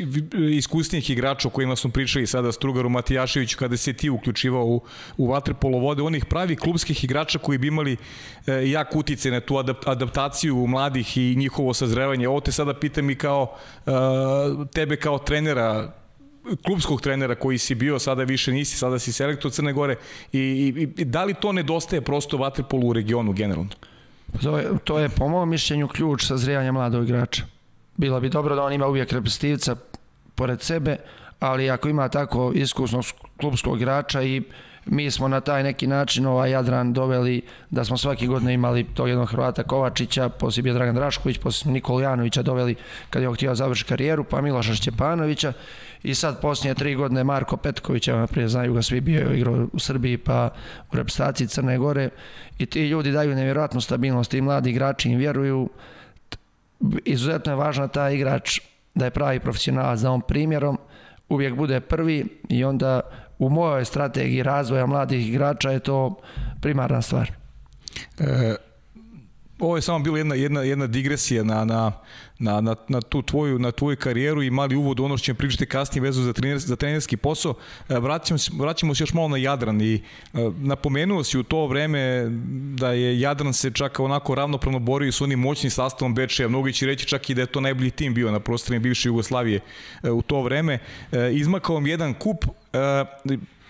iskusnijih 0.56 1.10
igrača 1.10 1.48
o 1.48 1.50
kojima 1.50 1.76
smo 1.76 1.90
pričali 1.90 2.26
sada 2.26 2.52
Strugaru 2.52 2.88
Matijaševiću 2.88 3.58
kada 3.58 3.76
se 3.76 3.92
ti 3.92 4.10
uključivao 4.10 4.64
u 4.64 4.80
u 5.16 5.26
vaterpolo 5.26 5.78
vode 5.78 6.02
onih 6.02 6.24
pravi 6.24 6.56
klubskih 6.56 7.04
igrača 7.04 7.38
koji 7.38 7.58
bi 7.58 7.66
imali 7.68 7.96
e, 8.46 8.70
jak 8.70 8.96
utice 8.96 9.30
na 9.30 9.40
tu 9.40 9.56
adaptaciju 9.86 10.66
mladih 10.66 11.16
i 11.16 11.34
njihovo 11.36 11.74
sazrevanje. 11.74 12.28
Ovo 12.28 12.40
te 12.40 12.52
sada 12.52 12.74
pitam 12.74 13.10
i 13.10 13.14
kao 13.14 13.56
e, 13.86 13.90
tebe 14.72 14.96
kao 14.96 15.18
trenera 15.18 15.99
klubskog 16.64 17.00
trenera 17.00 17.34
koji 17.34 17.58
si 17.58 17.74
bio, 17.74 17.98
sada 17.98 18.24
više 18.24 18.52
nisi, 18.52 18.78
sada 18.78 18.98
si 18.98 19.12
selektor 19.12 19.50
Crne 19.50 19.72
Gore 19.72 19.96
i, 20.32 20.38
i, 20.38 20.88
i 20.96 21.04
da 21.04 21.24
li 21.24 21.34
to 21.34 21.52
nedostaje 21.52 22.00
prosto 22.00 22.36
vaterpolu 22.36 22.88
u 22.88 22.92
regionu 22.92 23.32
generalno? 23.32 23.70
To 24.42 24.58
je, 24.58 24.68
to 24.84 24.98
je 24.98 25.08
po 25.08 25.28
mojom 25.28 25.48
mišljenju 25.48 25.88
ključ 25.88 26.26
sazrijanja 26.26 26.72
mladog 26.72 27.04
igrača. 27.04 27.42
Bilo 27.96 28.20
bi 28.20 28.28
dobro 28.28 28.54
da 28.54 28.62
on 28.62 28.72
ima 28.72 28.86
uvijek 28.86 29.12
reprezentativca 29.12 29.76
pored 30.34 30.62
sebe, 30.62 30.96
ali 31.40 31.70
ako 31.70 31.88
ima 31.88 32.08
tako 32.08 32.52
iskusnog 32.54 33.04
klubskog 33.36 33.76
igrača 33.76 34.22
i 34.22 34.42
mi 34.86 35.10
smo 35.10 35.28
na 35.28 35.40
taj 35.40 35.62
neki 35.62 35.86
način 35.86 36.26
ovaj 36.26 36.50
Jadran 36.50 36.92
doveli 36.92 37.42
da 37.70 37.84
smo 37.84 37.96
svaki 37.96 38.26
godine 38.26 38.54
imali 38.54 38.84
tog 38.94 39.08
jednog 39.08 39.30
Hrvata 39.30 39.62
Kovačića, 39.62 40.28
poslije 40.28 40.62
bio 40.62 40.74
Dragan 40.74 40.94
Drašković, 40.94 41.38
poslije 41.38 41.62
smo 41.62 41.72
Nikolu 41.72 42.00
Janovića 42.00 42.42
doveli 42.42 42.74
kad 43.10 43.22
je 43.22 43.28
on 43.28 43.34
htio 43.34 43.54
završiti 43.54 43.88
karijeru, 43.88 44.24
pa 44.24 44.40
Miloša 44.40 44.74
Šćepanovića 44.74 45.52
i 46.02 46.14
sad 46.14 46.40
posljednje 46.40 46.74
tri 46.74 46.94
godine 46.94 47.24
Marko 47.24 47.56
Petković, 47.56 48.08
evo 48.08 48.26
prije 48.26 48.48
znaju 48.48 48.74
ga 48.74 48.82
svi 48.82 49.00
bio 49.00 49.32
igrao 49.32 49.68
u 49.72 49.78
Srbiji 49.78 50.18
pa 50.18 50.50
u 50.92 50.96
reprezentaciji 50.96 51.46
Crne 51.46 51.78
Gore. 51.78 52.08
I 52.58 52.66
ti 52.66 52.88
ljudi 52.88 53.12
daju 53.12 53.34
nevjerojatnu 53.34 53.80
stabilnost 53.80 54.34
i 54.34 54.40
mladi 54.40 54.70
igrači 54.70 55.10
im 55.10 55.18
vjeruju. 55.18 55.68
Izuzetno 57.04 57.52
je 57.52 57.56
važno 57.56 57.88
taj 57.88 58.14
igrač 58.14 58.60
da 58.94 59.04
je 59.04 59.10
pravi 59.10 59.40
profesionalac, 59.40 60.00
da 60.00 60.10
on 60.10 60.20
primjerom 60.20 60.78
uvijek 61.28 61.54
bude 61.54 61.80
prvi. 61.80 62.26
I 62.48 62.64
onda 62.64 63.00
u 63.38 63.48
mojoj 63.48 63.84
strategiji 63.84 64.42
razvoja 64.42 64.86
mladih 64.86 65.28
igrača 65.28 65.70
je 65.70 65.80
to 65.80 66.20
primarna 66.60 67.02
stvar. 67.02 67.32
E, 68.18 68.54
ovo 69.58 69.76
je 69.76 69.82
samo 69.82 69.98
bila 69.98 70.18
jedna, 70.18 70.34
jedna, 70.34 70.62
jedna 70.62 70.86
digresija 70.86 71.44
na, 71.44 71.64
na, 71.64 71.92
na, 72.40 72.60
na, 72.60 72.76
na, 72.88 73.00
tu 73.00 73.22
tvoju, 73.22 73.58
na 73.58 73.70
tvoju 73.72 73.96
karijeru 73.96 74.42
i 74.42 74.50
mali 74.50 74.76
uvod 74.76 75.00
u 75.00 75.04
ono 75.04 75.16
što 75.16 75.24
ćemo 75.24 75.38
pričati 75.38 75.66
kasnije 75.66 76.02
vezu 76.02 76.22
za, 76.22 76.32
trener, 76.32 76.58
za 76.58 76.76
trenerski 76.76 77.16
posao. 77.16 77.54
E, 77.88 77.98
vraćamo, 77.98 78.38
vraćamo 78.58 78.94
se 78.94 79.02
još 79.02 79.12
malo 79.12 79.28
na 79.28 79.36
Jadran 79.36 79.80
i 79.80 79.94
e, 79.94 80.00
napomenuo 80.58 81.24
si 81.24 81.38
u 81.38 81.42
to 81.42 81.66
vreme 81.66 82.26
da 82.76 82.92
je 82.92 83.20
Jadran 83.20 83.52
se 83.52 83.70
čak 83.70 84.00
onako 84.00 84.34
ravnopravno 84.34 84.78
borio 84.78 85.12
s 85.12 85.20
onim 85.20 85.38
moćnim 85.38 85.70
sastavom 85.70 86.14
Bečeja. 86.14 86.48
Mnogi 86.48 86.72
će 86.72 86.86
reći 86.86 87.06
čak 87.06 87.30
i 87.30 87.34
da 87.34 87.40
je 87.40 87.46
to 87.46 87.60
najbolji 87.60 87.90
tim 87.90 88.14
bio 88.14 88.30
na 88.30 88.40
prostorima 88.40 88.82
bivše 88.82 89.08
Jugoslavije 89.08 89.60
e, 90.02 90.10
u 90.10 90.22
to 90.22 90.42
vreme. 90.42 90.78
Izmakao 91.32 91.74
vam 91.74 91.86
jedan 91.86 92.14
kup 92.14 92.44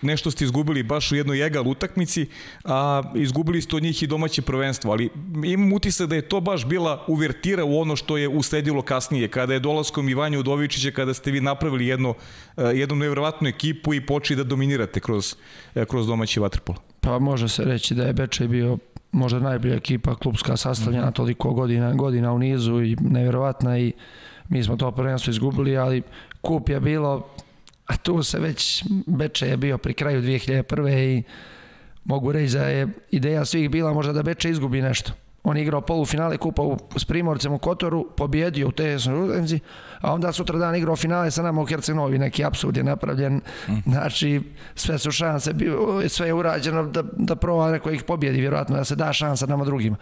nešto 0.01 0.31
ste 0.31 0.45
izgubili 0.45 0.83
baš 0.83 1.11
u 1.11 1.15
jednoj 1.15 1.45
egal 1.45 1.67
utakmici, 1.67 2.25
a 2.63 3.03
izgubili 3.15 3.61
ste 3.61 3.75
od 3.75 3.83
njih 3.83 4.03
i 4.03 4.07
domaće 4.07 4.41
prvenstvo, 4.41 4.91
ali 4.91 5.09
imam 5.45 5.73
utisak 5.73 6.09
da 6.09 6.15
je 6.15 6.29
to 6.29 6.41
baš 6.41 6.65
bila 6.65 7.05
uvertira 7.07 7.63
u 7.63 7.79
ono 7.79 7.95
što 7.95 8.17
je 8.17 8.27
usledilo 8.27 8.81
kasnije, 8.81 9.27
kada 9.27 9.53
je 9.53 9.59
dolaskom 9.59 10.09
Ivanja 10.09 10.39
Udovičića, 10.39 10.91
kada 10.91 11.13
ste 11.13 11.31
vi 11.31 11.41
napravili 11.41 11.87
jedno, 11.87 12.13
e, 12.57 12.63
jednu 12.63 12.95
nevjerovatnu 12.95 13.47
ekipu 13.47 13.93
i 13.93 14.05
počeli 14.05 14.37
da 14.37 14.43
dominirate 14.43 14.99
kroz, 14.99 15.35
e, 15.75 15.85
kroz 15.85 16.07
domaći 16.07 16.39
vaterpolo. 16.39 16.77
Pa 17.01 17.19
može 17.19 17.49
se 17.49 17.63
reći 17.63 17.95
da 17.95 18.03
je 18.03 18.13
Bečej 18.13 18.47
bio 18.47 18.77
možda 19.11 19.39
najbolja 19.39 19.75
ekipa 19.75 20.15
klubska 20.15 20.57
sastavljena 20.57 21.05
mm 21.05 21.09
-hmm. 21.09 21.15
toliko 21.15 21.53
godina, 21.53 21.93
godina 21.93 22.33
u 22.33 22.39
nizu 22.39 22.81
i 22.81 22.95
nevjerovatna 22.99 23.79
i 23.79 23.91
mi 24.49 24.63
smo 24.63 24.75
to 24.75 24.91
prvenstvo 24.91 25.31
izgubili, 25.31 25.77
ali 25.77 26.01
kup 26.41 26.69
je 26.69 26.79
bilo 26.79 27.27
a 27.91 27.97
tu 27.97 28.23
se 28.23 28.39
već 28.39 28.83
Beče 29.07 29.47
je 29.47 29.57
bio 29.57 29.77
pri 29.77 29.93
kraju 29.93 30.21
2001. 30.21 31.17
i 31.17 31.23
mogu 32.03 32.31
reći 32.31 32.53
da 32.53 32.63
je 32.63 32.87
ideja 33.11 33.45
svih 33.45 33.69
bila 33.69 33.93
možda 33.93 34.13
da 34.13 34.23
Beče 34.23 34.49
izgubi 34.49 34.81
nešto. 34.81 35.11
On 35.43 35.57
je 35.57 35.63
igrao 35.63 35.81
polufinale 35.81 36.37
kupa 36.37 36.61
u, 36.61 36.77
s 36.97 37.05
Primorcem 37.05 37.53
u 37.53 37.57
Kotoru, 37.57 38.07
pobjedio 38.17 38.67
u 38.67 38.71
tesnoj 38.71 39.25
utakmici, 39.25 39.59
a 40.01 40.13
onda 40.13 40.31
sutra 40.31 40.59
dan 40.59 40.75
igrao 40.75 40.95
finale 40.95 41.31
sa 41.31 41.41
nama 41.41 41.61
u 41.61 41.65
Herceg-Novi, 41.65 42.17
neki 42.17 42.45
apsurd 42.45 42.77
je 42.77 42.83
napravljen. 42.83 43.41
Mm. 43.67 43.73
Znači, 43.85 44.41
sve 44.75 44.99
su 44.99 45.11
šanse, 45.11 45.53
sve 46.09 46.27
je 46.27 46.33
urađeno 46.33 46.83
da, 46.83 47.03
da 47.17 47.35
prova 47.35 47.71
neko 47.71 47.91
ih 47.91 48.03
pobjedi, 48.03 48.39
vjerojatno 48.39 48.75
da 48.75 48.83
se 48.83 48.95
da 48.95 49.13
šansa 49.13 49.45
nama 49.45 49.65
drugima. 49.65 49.95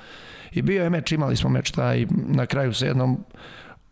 I 0.52 0.62
bio 0.62 0.84
je 0.84 0.90
meč, 0.90 1.12
imali 1.12 1.36
smo 1.36 1.50
meč 1.50 1.72
taj, 1.72 2.06
na 2.10 2.46
kraju 2.46 2.74
se 2.74 2.86
jednom 2.88 3.24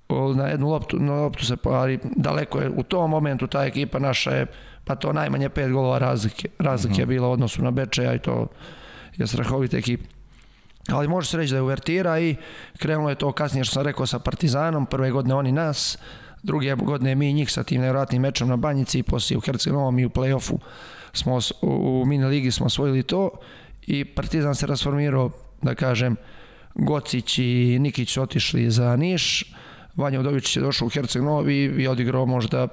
na 0.09 0.47
jednu 0.47 0.69
loptu, 0.69 0.99
na 0.99 1.13
loptu 1.13 1.45
se 1.45 1.55
ali 1.63 1.99
daleko 2.15 2.59
je 2.59 2.69
u 2.69 2.83
tom 2.83 3.09
momentu 3.09 3.47
ta 3.47 3.65
ekipa 3.65 3.99
naša 3.99 4.31
je 4.31 4.45
pa 4.83 4.95
to 4.95 5.13
najmanje 5.13 5.49
pet 5.49 5.71
golova 5.71 5.97
razlike, 5.97 6.49
razlike 6.59 6.93
mm 6.93 6.95
-hmm. 6.95 6.99
je 6.99 7.05
bila 7.05 7.27
u 7.27 7.31
odnosu 7.31 7.63
na 7.63 7.71
Bečeja 7.71 8.13
i 8.13 8.19
to 8.19 8.47
je 9.17 9.27
strahovita 9.27 9.77
ekipa. 9.77 10.03
Ali 10.91 11.07
može 11.07 11.29
se 11.29 11.37
reći 11.37 11.51
da 11.51 11.57
je 11.57 11.61
uvertira 11.61 12.19
i 12.19 12.35
krenulo 12.77 13.09
je 13.09 13.15
to 13.15 13.31
kasnije 13.31 13.63
što 13.63 13.73
sam 13.73 13.83
rekao 13.83 14.05
sa 14.05 14.19
Partizanom, 14.19 14.85
prve 14.85 15.11
godine 15.11 15.35
oni 15.35 15.51
nas, 15.51 15.97
druge 16.43 16.75
godine 16.75 17.15
mi 17.15 17.33
njih 17.33 17.51
sa 17.51 17.63
tim 17.63 17.81
nevratnim 17.81 18.21
mečom 18.21 18.49
na 18.49 18.55
Banjici 18.55 18.99
i 18.99 19.03
poslije 19.03 19.37
u 19.37 19.41
Herceg-Novom 19.41 20.01
i 20.01 20.05
u 20.05 20.09
play-offu 20.09 20.57
smo 21.13 21.39
u, 21.61 22.01
u 22.01 22.05
mini 22.05 22.25
ligi 22.25 22.51
smo 22.51 22.65
osvojili 22.65 23.03
to 23.03 23.29
i 23.87 24.05
Partizan 24.05 24.55
se 24.55 24.67
rasformirao, 24.67 25.31
da 25.61 25.75
kažem, 25.75 26.15
Gocić 26.75 27.37
i 27.39 27.77
Nikić 27.79 28.13
su 28.13 28.21
otišli 28.21 28.71
za 28.71 28.95
Niš, 28.95 29.53
Vanja 29.97 30.19
Udović 30.19 30.55
je 30.55 30.61
došao 30.61 30.85
u 30.85 30.89
Herceg 30.89 31.23
Novi 31.23 31.55
i 31.63 31.87
odigrao 31.87 32.25
možda 32.25 32.67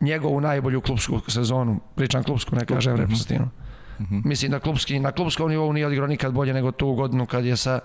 njegovu 0.00 0.40
najbolju 0.40 0.80
klubsku 0.80 1.20
sezonu, 1.28 1.80
pričam 1.94 2.22
klubsku, 2.22 2.56
ne 2.56 2.66
kažem 2.66 2.94
-hmm. 2.94 3.00
reprezentativnu. 3.00 3.48
Mm 3.98 4.04
-hmm. 4.04 4.22
Mislim 4.24 4.50
da 4.50 4.58
klubski, 4.58 4.98
na 4.98 5.12
klubskom 5.12 5.50
nivou 5.50 5.72
nije 5.72 5.86
odigrao 5.86 6.08
nikad 6.08 6.32
bolje 6.32 6.52
nego 6.52 6.72
tu 6.72 6.92
godinu 6.92 7.26
kad 7.26 7.44
je 7.44 7.56
sa 7.56 7.80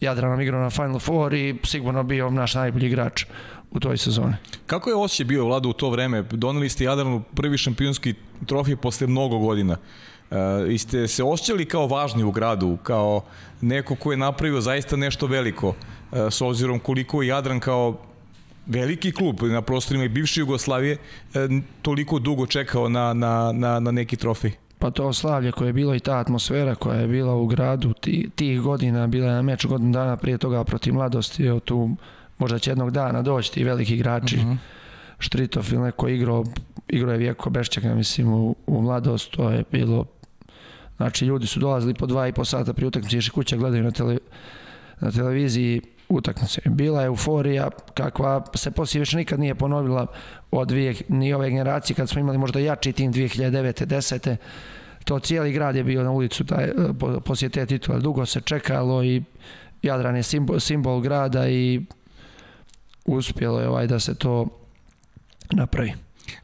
Jadranom 0.00 0.40
igrao 0.40 0.62
na 0.62 0.70
Final 0.70 0.98
Four 0.98 1.34
i 1.34 1.56
sigurno 1.64 2.02
bio 2.02 2.30
naš 2.30 2.54
najbolji 2.54 2.86
igrač 2.86 3.24
u 3.70 3.80
toj 3.80 3.96
sezoni. 3.96 4.34
Kako 4.66 4.90
je 4.90 4.96
osjećaj 4.96 5.26
bio 5.26 5.44
Vlada 5.44 5.68
u 5.68 5.72
to 5.72 5.90
vreme? 5.90 6.22
Doneli 6.22 6.68
ste 6.68 6.84
Jadranu 6.84 7.22
prvi 7.34 7.58
šampionski 7.58 8.14
trofij 8.46 8.76
posle 8.76 9.06
mnogo 9.06 9.38
godina. 9.38 9.76
Uh, 10.30 10.36
i 10.68 10.78
ste 10.78 11.08
se 11.08 11.24
osjećali 11.24 11.64
kao 11.64 11.86
važni 11.86 12.24
u 12.24 12.30
gradu, 12.30 12.78
kao 12.82 13.22
neko 13.60 13.94
ko 13.94 14.10
je 14.10 14.16
napravio 14.16 14.60
zaista 14.60 14.96
nešto 14.96 15.26
veliko, 15.26 15.74
s 16.12 16.40
obzirom 16.40 16.78
koliko 16.78 17.22
je 17.22 17.28
Jadran 17.28 17.60
kao 17.60 17.96
veliki 18.66 19.12
klub 19.12 19.42
na 19.42 19.62
prostorima 19.62 20.04
i 20.04 20.08
bivše 20.08 20.40
Jugoslavije 20.40 20.96
e, 21.34 21.48
toliko 21.82 22.18
dugo 22.18 22.46
čekao 22.46 22.88
na, 22.88 23.14
na, 23.14 23.52
na, 23.54 23.80
na 23.80 23.90
neki 23.90 24.16
trofej? 24.16 24.52
Pa 24.78 24.90
to 24.90 25.12
slavlje 25.12 25.52
koje 25.52 25.68
je 25.68 25.72
bilo 25.72 25.94
i 25.94 26.00
ta 26.00 26.18
atmosfera 26.18 26.74
koja 26.74 27.00
je 27.00 27.08
bila 27.08 27.34
u 27.34 27.46
gradu 27.46 27.92
ti, 27.92 28.30
tih 28.34 28.60
godina, 28.60 29.06
bila 29.06 29.26
je 29.26 29.32
na 29.32 29.42
meč 29.42 29.66
godinu 29.66 29.92
dana 29.92 30.16
prije 30.16 30.38
toga 30.38 30.64
protiv 30.64 30.94
mladosti, 30.94 31.44
evo 31.44 31.60
tu 31.60 31.90
možda 32.38 32.58
će 32.58 32.70
jednog 32.70 32.90
dana 32.90 33.22
doći 33.22 33.52
ti 33.52 33.64
veliki 33.64 33.94
igrači. 33.94 34.36
Uh 34.36 34.42
mhm. 34.42 34.52
-huh. 34.52 34.56
Štritov 35.18 35.66
ili 35.72 35.82
neko 35.82 36.08
igrao, 36.08 36.44
igrao 36.88 37.12
je 37.12 37.18
Vjeko 37.18 37.50
Bešćak, 37.50 37.84
ja 37.84 37.94
mislim, 37.94 38.32
u, 38.32 38.54
u 38.66 38.82
mladost, 38.82 39.30
to 39.30 39.50
je 39.50 39.64
bilo, 39.72 40.04
znači 40.96 41.24
ljudi 41.24 41.46
su 41.46 41.60
dolazili 41.60 41.94
po 41.94 42.06
dva 42.06 42.28
i 42.28 42.32
po 42.32 42.44
sata 42.44 42.72
prije 42.72 42.88
utakmice, 42.88 43.18
išli 43.18 43.32
kuća, 43.32 43.56
gledaju 43.56 43.84
na, 43.84 43.90
tele, 43.90 44.18
na 45.00 45.10
televiziji, 45.10 45.82
utakmice. 46.08 46.60
Bila 46.64 47.00
je 47.00 47.06
euforija 47.06 47.70
kakva 47.94 48.44
se 48.54 48.70
poslije 48.70 49.00
već 49.00 49.12
nikad 49.12 49.40
nije 49.40 49.54
ponovila 49.54 50.06
od 50.50 50.68
dvije, 50.68 50.94
ni 51.08 51.32
ove 51.32 51.50
generacije 51.50 51.96
kad 51.96 52.08
smo 52.08 52.20
imali 52.20 52.38
možda 52.38 52.60
jači 52.60 52.92
tim 52.92 53.12
2009. 53.12 53.86
10. 53.86 54.36
To 55.04 55.18
cijeli 55.18 55.52
grad 55.52 55.76
je 55.76 55.84
bio 55.84 56.02
na 56.02 56.10
ulicu 56.10 56.44
taj, 56.44 56.72
poslije 57.24 57.50
te 57.50 57.66
titule. 57.66 58.00
Dugo 58.00 58.26
se 58.26 58.40
čekalo 58.40 59.04
i 59.04 59.22
Jadran 59.82 60.16
je 60.16 60.22
simbol, 60.22 60.60
simbol 60.60 61.00
grada 61.00 61.48
i 61.48 61.80
uspjelo 63.04 63.60
je 63.60 63.68
ovaj 63.68 63.86
da 63.86 64.00
se 64.00 64.14
to 64.14 64.46
napravi. 65.50 65.92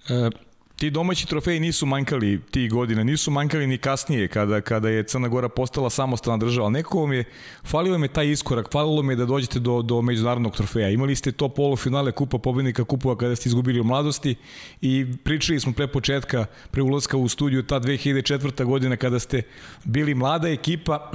E, 0.08 0.30
ti 0.76 0.90
domaći 0.90 1.26
trofeji 1.26 1.60
nisu 1.60 1.86
manjkali 1.86 2.40
tih 2.50 2.70
godina, 2.70 3.04
nisu 3.04 3.30
manjkali 3.30 3.66
ni 3.66 3.78
kasnije 3.78 4.28
kada, 4.28 4.60
kada 4.60 4.88
je 4.88 5.02
Crna 5.02 5.28
Gora 5.28 5.48
postala 5.48 5.90
samostalna 5.90 6.38
država, 6.38 6.70
nekako 6.70 7.00
vam 7.00 7.12
je, 7.12 7.24
falilo 7.64 7.98
me 7.98 8.08
taj 8.08 8.30
iskorak, 8.30 8.72
falilo 8.72 9.02
me 9.02 9.16
da 9.16 9.24
dođete 9.24 9.58
do, 9.58 9.82
do 9.82 10.02
međunarodnog 10.02 10.56
trofeja. 10.56 10.88
Imali 10.88 11.16
ste 11.16 11.32
to 11.32 11.48
polufinale 11.48 12.12
Kupa 12.12 12.38
pobednika 12.38 12.84
Kupova 12.84 13.16
kada 13.16 13.36
ste 13.36 13.48
izgubili 13.48 13.80
u 13.80 13.84
mladosti 13.84 14.34
i 14.80 15.06
pričali 15.24 15.60
smo 15.60 15.72
pre 15.72 15.86
početka, 15.86 16.46
pre 16.70 16.82
ulazka 16.82 17.16
u 17.16 17.28
studiju, 17.28 17.62
ta 17.62 17.80
2004. 17.80 18.64
godina 18.64 18.96
kada 18.96 19.18
ste 19.18 19.42
bili 19.84 20.14
mlada 20.14 20.48
ekipa, 20.48 21.10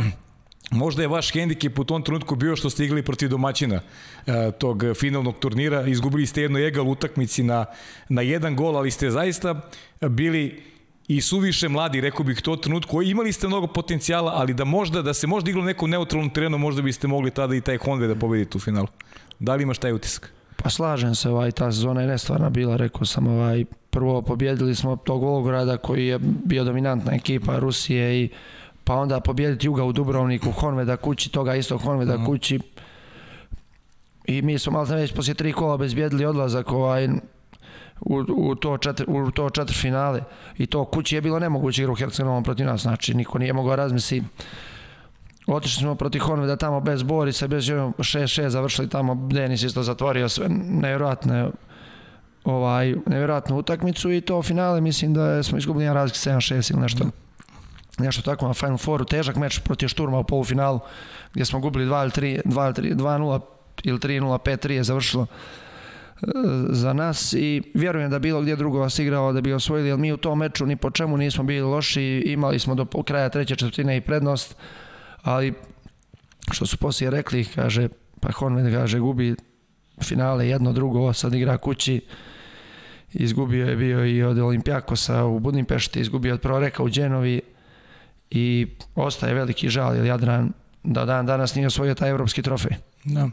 Možda 0.72 1.02
je 1.02 1.08
vaš 1.08 1.32
hendikep 1.34 1.80
u 1.80 1.84
tom 1.84 2.04
trenutku 2.04 2.36
bio 2.36 2.56
što 2.56 2.70
ste 2.70 2.86
igrali 2.86 3.04
protiv 3.04 3.30
domaćina 3.30 3.76
e, 4.26 4.52
tog 4.52 4.84
finalnog 5.00 5.40
turnira. 5.40 5.88
Izgubili 5.88 6.26
ste 6.26 6.42
jednu 6.42 6.60
egal 6.60 6.90
utakmici 6.90 7.44
na, 7.44 7.66
na 8.10 8.22
jedan 8.22 8.56
gol, 8.56 8.78
ali 8.78 8.92
ste 8.92 9.12
zaista 9.12 9.62
bili 10.02 10.62
i 11.08 11.22
suviše 11.22 11.70
mladi, 11.70 12.02
rekao 12.02 12.26
bih 12.26 12.42
to 12.42 12.56
trenutku. 12.56 13.02
Imali 13.02 13.34
ste 13.34 13.48
mnogo 13.48 13.68
potencijala, 13.68 14.32
ali 14.36 14.54
da 14.54 14.66
možda 14.66 15.02
da 15.02 15.14
se 15.14 15.28
možda 15.28 15.50
iglo 15.50 15.64
neku 15.64 15.88
neutralnom 15.88 16.30
terenu, 16.30 16.58
možda 16.58 16.82
biste 16.82 17.08
mogli 17.08 17.32
tada 17.32 17.56
i 17.56 17.62
taj 17.62 17.78
Honda 17.78 18.08
da 18.08 18.16
pobedite 18.16 18.58
u 18.58 18.62
finalu. 18.62 18.88
Da 19.40 19.56
li 19.56 19.64
imaš 19.64 19.78
taj 19.78 19.94
utisak? 19.94 20.34
Pa 20.56 20.70
slažem 20.70 21.16
se, 21.16 21.30
ovaj, 21.30 21.52
ta 21.52 21.72
sezona 21.72 22.02
je 22.02 22.08
nestvarna 22.08 22.50
bila, 22.50 22.78
rekao 22.78 23.06
sam, 23.06 23.28
ovaj, 23.28 23.66
prvo 23.90 24.22
pobjedili 24.22 24.76
smo 24.76 24.96
tog 24.96 25.24
Volgograda 25.24 25.78
koji 25.78 26.08
je 26.08 26.20
bio 26.22 26.64
dominantna 26.64 27.14
ekipa 27.16 27.60
Rusije 27.60 28.24
i 28.24 28.30
pa 28.88 28.96
onda 28.96 29.20
pobjediti 29.20 29.68
Juga 29.68 29.84
u 29.84 29.92
Dubrovniku, 29.92 30.52
Honveda 30.52 30.98
kući, 30.98 31.30
toga 31.32 31.56
isto 31.56 31.78
Honveda. 31.78 32.18
-huh. 32.18 32.26
kući. 32.26 32.60
I 34.26 34.42
mi 34.42 34.60
smo 34.60 34.72
malo 34.72 34.86
već 34.86 35.14
poslije 35.14 35.36
tri 35.36 35.54
kola 35.54 35.74
obezbijedili 35.74 36.26
odlazak 36.26 36.72
ovaj, 36.72 37.08
u, 38.00 38.24
u, 38.28 38.56
to 38.56 38.78
četiri, 38.78 39.06
u 39.08 39.32
to 39.32 39.50
četiri 39.50 39.76
finale. 39.76 40.22
I 40.58 40.66
to 40.66 40.86
kući 40.86 41.16
je 41.16 41.22
bilo 41.22 41.40
nemoguće 41.40 41.82
igra 41.82 41.92
u 41.92 41.96
Herceg-Novom 41.96 42.44
protiv 42.44 42.66
nas, 42.66 42.82
znači 42.82 43.14
niko 43.14 43.38
nije 43.38 43.54
mogao 43.54 43.76
razmisliti. 43.76 44.26
Otišli 45.48 45.82
smo 45.82 45.96
protiv 45.96 46.20
Honveda 46.20 46.56
tamo 46.56 46.80
bez 46.80 47.04
Borisa, 47.04 47.48
bez 47.48 47.64
6-6 47.64 48.48
završili 48.48 48.90
tamo, 48.90 49.16
Denis 49.16 49.64
isto 49.64 49.84
zatvorio 49.84 50.30
sve 50.30 50.50
nevjerojatne 50.50 51.50
ovaj, 52.44 52.96
nevjerojatnu 53.06 53.58
utakmicu 53.58 54.12
i 54.12 54.22
to 54.22 54.44
finale 54.44 54.82
mislim 54.82 55.14
da 55.14 55.44
smo 55.44 55.58
izgubili 55.58 55.86
jedan 55.86 55.96
razlik 55.96 56.16
7-6 56.16 56.72
ili 56.72 56.82
nešto. 56.82 57.06
Nešto 57.98 58.22
tako 58.22 58.48
na 58.48 58.54
Final 58.54 58.78
Fouru, 58.78 59.06
težak 59.06 59.36
meč 59.36 59.60
protiv 59.60 59.88
Šturma 59.88 60.20
u 60.20 60.24
polufinalu 60.24 60.80
gdje 61.34 61.46
smo 61.46 61.60
gubili 61.60 61.86
2 61.86 62.02
ili 62.02 62.12
3, 62.12 62.42
2 62.46 62.66
ili 62.66 62.94
3, 62.94 62.96
2-0 62.96 63.40
ili 63.84 64.00
3-0, 64.00 64.38
5-3 64.38 64.72
je 64.72 64.84
završilo 64.84 65.26
e, 65.26 66.26
za 66.70 66.94
nas 66.94 67.34
i 67.34 67.62
vjerujem 67.74 68.10
da 68.10 68.20
bilo 68.20 68.42
gdje 68.42 68.56
drugo 68.56 68.80
vas 68.80 69.00
igrao 69.00 69.34
da 69.34 69.42
bi 69.42 69.54
osvojili, 69.54 69.90
jer 69.90 69.98
mi 69.98 70.14
u 70.14 70.18
tom 70.18 70.40
meču 70.40 70.66
ni 70.66 70.76
po 70.76 70.92
čemu 70.92 71.18
nismo 71.18 71.44
bili 71.44 71.62
loši, 71.62 72.24
imali 72.26 72.60
smo 72.60 72.76
do 72.76 72.86
kraja 72.86 73.30
treće 73.30 73.56
četvrtine 73.56 73.98
i 73.98 74.02
prednost, 74.02 74.56
ali 75.22 75.54
što 76.52 76.66
su 76.66 76.78
poslije 76.78 77.12
rekli, 77.12 77.46
kaže, 77.46 77.88
pa 78.20 78.32
Honved 78.32 78.74
kaže, 78.74 79.00
gubi 79.00 79.36
finale 80.02 80.48
jedno, 80.48 80.74
drugo, 80.74 81.14
sad 81.14 81.34
igra 81.34 81.58
kući, 81.58 82.02
izgubio 83.14 83.68
je 83.70 83.76
bio 83.76 84.06
i 84.06 84.24
od 84.24 84.40
Olimpijakosa 84.40 85.26
u 85.26 85.40
Budimpešti, 85.40 86.00
izgubio 86.00 86.34
od 86.34 86.42
Proreka 86.42 86.84
u 86.84 86.90
Đenovi 86.90 87.42
i 88.32 88.68
ostaje 88.96 89.34
veliki 89.34 89.70
žal, 89.70 89.96
jer 89.96 90.06
Jadran 90.06 90.54
da 90.84 91.06
dan 91.06 91.26
danas 91.26 91.56
nije 91.56 91.68
osvojio 91.68 91.96
taj 91.96 92.10
evropski 92.10 92.42
trofej. 92.42 92.78
Da. 93.04 93.30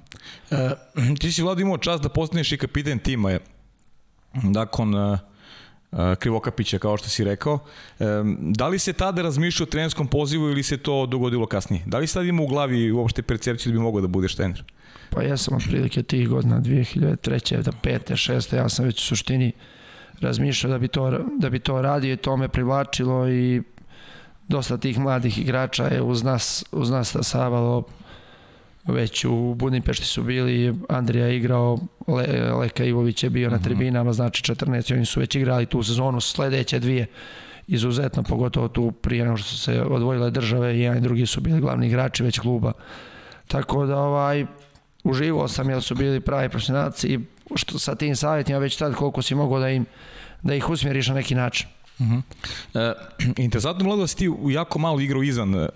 E, 0.51 0.71
ti 1.21 1.33
si 1.33 1.43
vlada 1.43 1.63
imao 1.63 1.79
čast 1.79 2.03
da 2.03 2.09
postaneš 2.09 2.53
i 2.53 2.59
kapiten 2.59 2.99
tima 2.99 3.31
je. 3.31 3.41
Nakon 4.43 4.95
e, 4.95 5.19
e, 5.93 6.17
Krivokapića, 6.17 6.79
kao 6.79 6.97
što 6.97 7.09
si 7.09 7.25
rekao. 7.25 7.59
E, 7.99 8.05
da 8.41 8.69
li 8.69 8.79
se 8.79 8.93
tada 8.93 9.23
razmišljao 9.23 9.65
o 9.65 9.71
trenerskom 9.71 10.07
pozivu 10.07 10.51
ili 10.51 10.63
se 10.63 10.77
to 10.77 11.07
dogodilo 11.07 11.47
kasnije? 11.47 11.83
Da 11.87 11.99
li 11.99 12.07
sad 12.07 12.27
ima 12.27 12.43
u 12.43 12.47
glavi 12.47 12.93
uopšte 12.93 13.23
percepciju 13.23 13.73
da 13.73 13.79
bi 13.79 13.83
mogao 13.83 14.01
da 14.01 14.07
budeš 14.07 14.35
trener? 14.35 14.65
Pa 15.11 15.23
ja 15.23 15.37
sam 15.37 15.57
otprilike 15.57 16.03
tih 16.03 16.29
godina 16.29 16.61
2003. 16.61 17.63
da 17.63 17.73
5. 17.73 18.33
6. 18.33 18.57
ja 18.57 18.69
sam 18.69 18.85
već 18.85 19.03
u 19.03 19.07
suštini 19.07 19.53
razmišljao 20.21 20.73
da 20.73 20.79
bi 20.79 20.89
to, 20.89 21.21
da 21.39 21.51
bi 21.51 21.59
to 21.59 21.83
radio 21.83 22.13
i 22.13 22.17
to 22.17 22.37
me 22.37 22.49
privlačilo 22.49 23.29
i 23.29 23.63
dosta 24.49 24.79
tih 24.79 24.99
mladih 24.99 25.39
igrača 25.39 25.85
je 25.85 26.03
uz 26.03 26.23
nas, 26.23 26.65
uz 26.73 26.91
nas 26.91 27.09
stasavalo 27.09 27.85
već 28.87 29.25
u 29.25 29.55
Budimpešti 29.55 30.07
su 30.07 30.23
bili, 30.23 30.75
Andrija 30.89 31.27
je 31.27 31.37
igrao, 31.37 31.79
Le, 32.07 32.53
Leka 32.53 32.85
Ivović 32.85 33.23
je 33.23 33.31
bio 33.31 33.51
na 33.51 33.57
mhm. 33.57 33.65
tribinama, 33.65 34.13
znači 34.13 34.53
14, 34.53 34.95
oni 34.95 35.07
su 35.07 35.21
već 35.21 35.35
igrali 35.35 35.67
tu 35.67 35.83
sezonu, 35.83 36.21
sledeće 36.21 36.79
dvije 36.79 37.07
izuzetno, 37.67 38.23
pogotovo 38.23 38.69
tu 38.69 38.93
prije 38.93 39.25
nego 39.25 39.37
što 39.37 39.49
su 39.49 39.59
se 39.59 39.83
odvojile 39.83 40.31
države, 40.31 40.79
jedan 40.79 40.99
i 40.99 41.01
drugi 41.01 41.27
su 41.27 41.41
bili 41.41 41.61
glavni 41.61 41.87
igrači 41.87 42.23
već 42.23 42.39
kluba. 42.39 42.73
Tako 43.49 43.87
da 43.87 43.99
ovaj, 43.99 44.47
uživao 45.05 45.49
sam 45.49 45.71
jer 45.71 45.83
su 45.83 45.95
bili 45.95 46.21
pravi 46.21 46.49
profesionalci 46.49 47.09
i 47.09 47.21
što 47.55 47.79
sa 47.79 47.95
tim 47.95 48.17
savjetima 48.17 48.59
već 48.59 48.77
tad 48.77 48.95
koliko 48.95 49.23
si 49.23 49.35
mogao 49.35 49.61
da 49.61 49.69
im 49.69 49.87
da 50.43 50.55
ih 50.55 50.71
usmjeriš 50.71 51.09
na 51.09 51.15
neki 51.15 51.35
način. 51.35 51.69
Uh 51.99 52.07
-huh. 52.07 52.23
e, 52.75 52.95
interesantno 53.43 53.85
mlado 53.85 54.03
da 54.03 54.07
si 54.07 54.17
ti 54.17 54.31
jako 54.49 54.79
malo 54.79 55.01
igrao 55.01 55.23
izvan 55.23 55.55
e, 55.55 55.69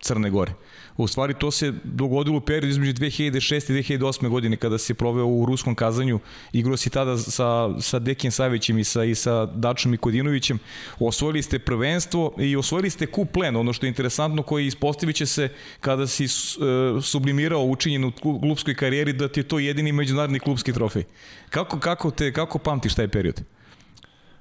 Crne 0.00 0.30
Gore. 0.30 0.52
U 0.96 1.06
stvari 1.06 1.34
to 1.34 1.50
se 1.50 1.72
dogodilo 1.84 2.36
u 2.36 2.40
periodu 2.40 2.66
između 2.66 2.92
2006. 2.92 3.92
i 3.92 3.98
2008. 3.98 4.28
godine 4.28 4.56
kada 4.56 4.78
se 4.78 4.94
proveo 4.94 5.26
u 5.26 5.46
ruskom 5.46 5.74
kazanju. 5.74 6.20
Igrao 6.52 6.76
si 6.76 6.90
tada 6.90 7.18
sa, 7.18 7.80
sa 7.80 7.98
Dekijem 7.98 8.32
Savićem 8.32 8.78
i 8.78 8.84
sa, 8.84 9.04
i 9.04 9.14
sa 9.14 9.46
Dačom 9.46 9.94
i 9.94 9.96
Kodinovićem. 9.96 10.58
Osvojili 10.98 11.42
ste 11.42 11.58
prvenstvo 11.58 12.34
i 12.38 12.56
osvojili 12.56 12.90
ste 12.90 13.06
kup 13.06 13.32
plen, 13.32 13.56
ono 13.56 13.72
što 13.72 13.86
je 13.86 13.88
interesantno 13.88 14.42
koji 14.42 14.66
ispostavit 14.66 15.16
će 15.16 15.26
se 15.26 15.48
kada 15.80 16.06
si 16.06 16.24
uh, 16.24 17.04
sublimirao 17.04 17.64
učinjen 17.64 18.04
u 18.04 18.12
klubskoj 18.40 18.74
karijeri 18.74 19.12
da 19.12 19.28
ti 19.28 19.40
je 19.40 19.48
to 19.48 19.58
jedini 19.58 19.92
međunarodni 19.92 20.38
klubski 20.38 20.72
trofej. 20.72 21.04
Kako, 21.50 21.78
kako, 21.78 22.10
te, 22.10 22.32
kako 22.32 22.58
pamtiš 22.58 22.94
taj 22.94 23.08
period? 23.08 23.42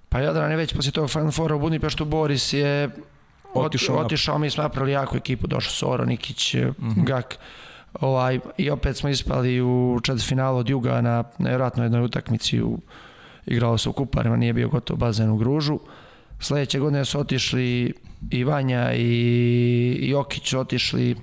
Pa 0.10 0.20
Jadran 0.20 0.52
je 0.52 0.58
već 0.58 0.74
posle 0.74 0.92
tog 0.92 1.10
Final 1.10 1.32
Fora 1.32 1.56
u 1.56 1.60
Budimpeštu 1.60 2.06
Boris 2.06 2.54
je 2.54 2.90
otišao, 3.54 3.98
otišao 3.98 4.38
mi 4.40 4.50
smo 4.50 4.64
napravili 4.64 4.92
jako 4.92 5.18
ekipu, 5.18 5.48
došao 5.48 5.72
Soro, 5.72 6.06
Nikić, 6.06 6.54
mm 6.54 6.60
-hmm. 6.60 7.04
Gak. 7.04 7.38
Ovaj, 8.02 8.40
I 8.58 8.70
opet 8.70 8.98
smo 8.98 9.10
ispali 9.10 9.62
u 9.62 10.00
četvrtfinalu 10.04 10.58
od 10.58 10.70
Juga 10.70 11.02
na 11.02 11.24
nevjerojatno 11.40 11.84
jednoj 11.84 12.04
utakmici 12.04 12.62
u, 12.62 12.80
igralo 13.46 13.78
se 13.78 13.90
u 13.90 13.94
Kuparima, 13.94 14.36
nije 14.38 14.54
bio 14.54 14.70
gotov 14.70 14.98
bazen 14.98 15.30
u 15.30 15.38
Gružu. 15.38 15.80
Sledeće 16.40 16.80
godine 16.80 17.06
su 17.06 17.20
otišli 17.20 17.94
i 18.32 18.44
Vanja 18.44 18.94
i 18.94 20.10
Jokić 20.10 20.54
otišli 20.54 21.16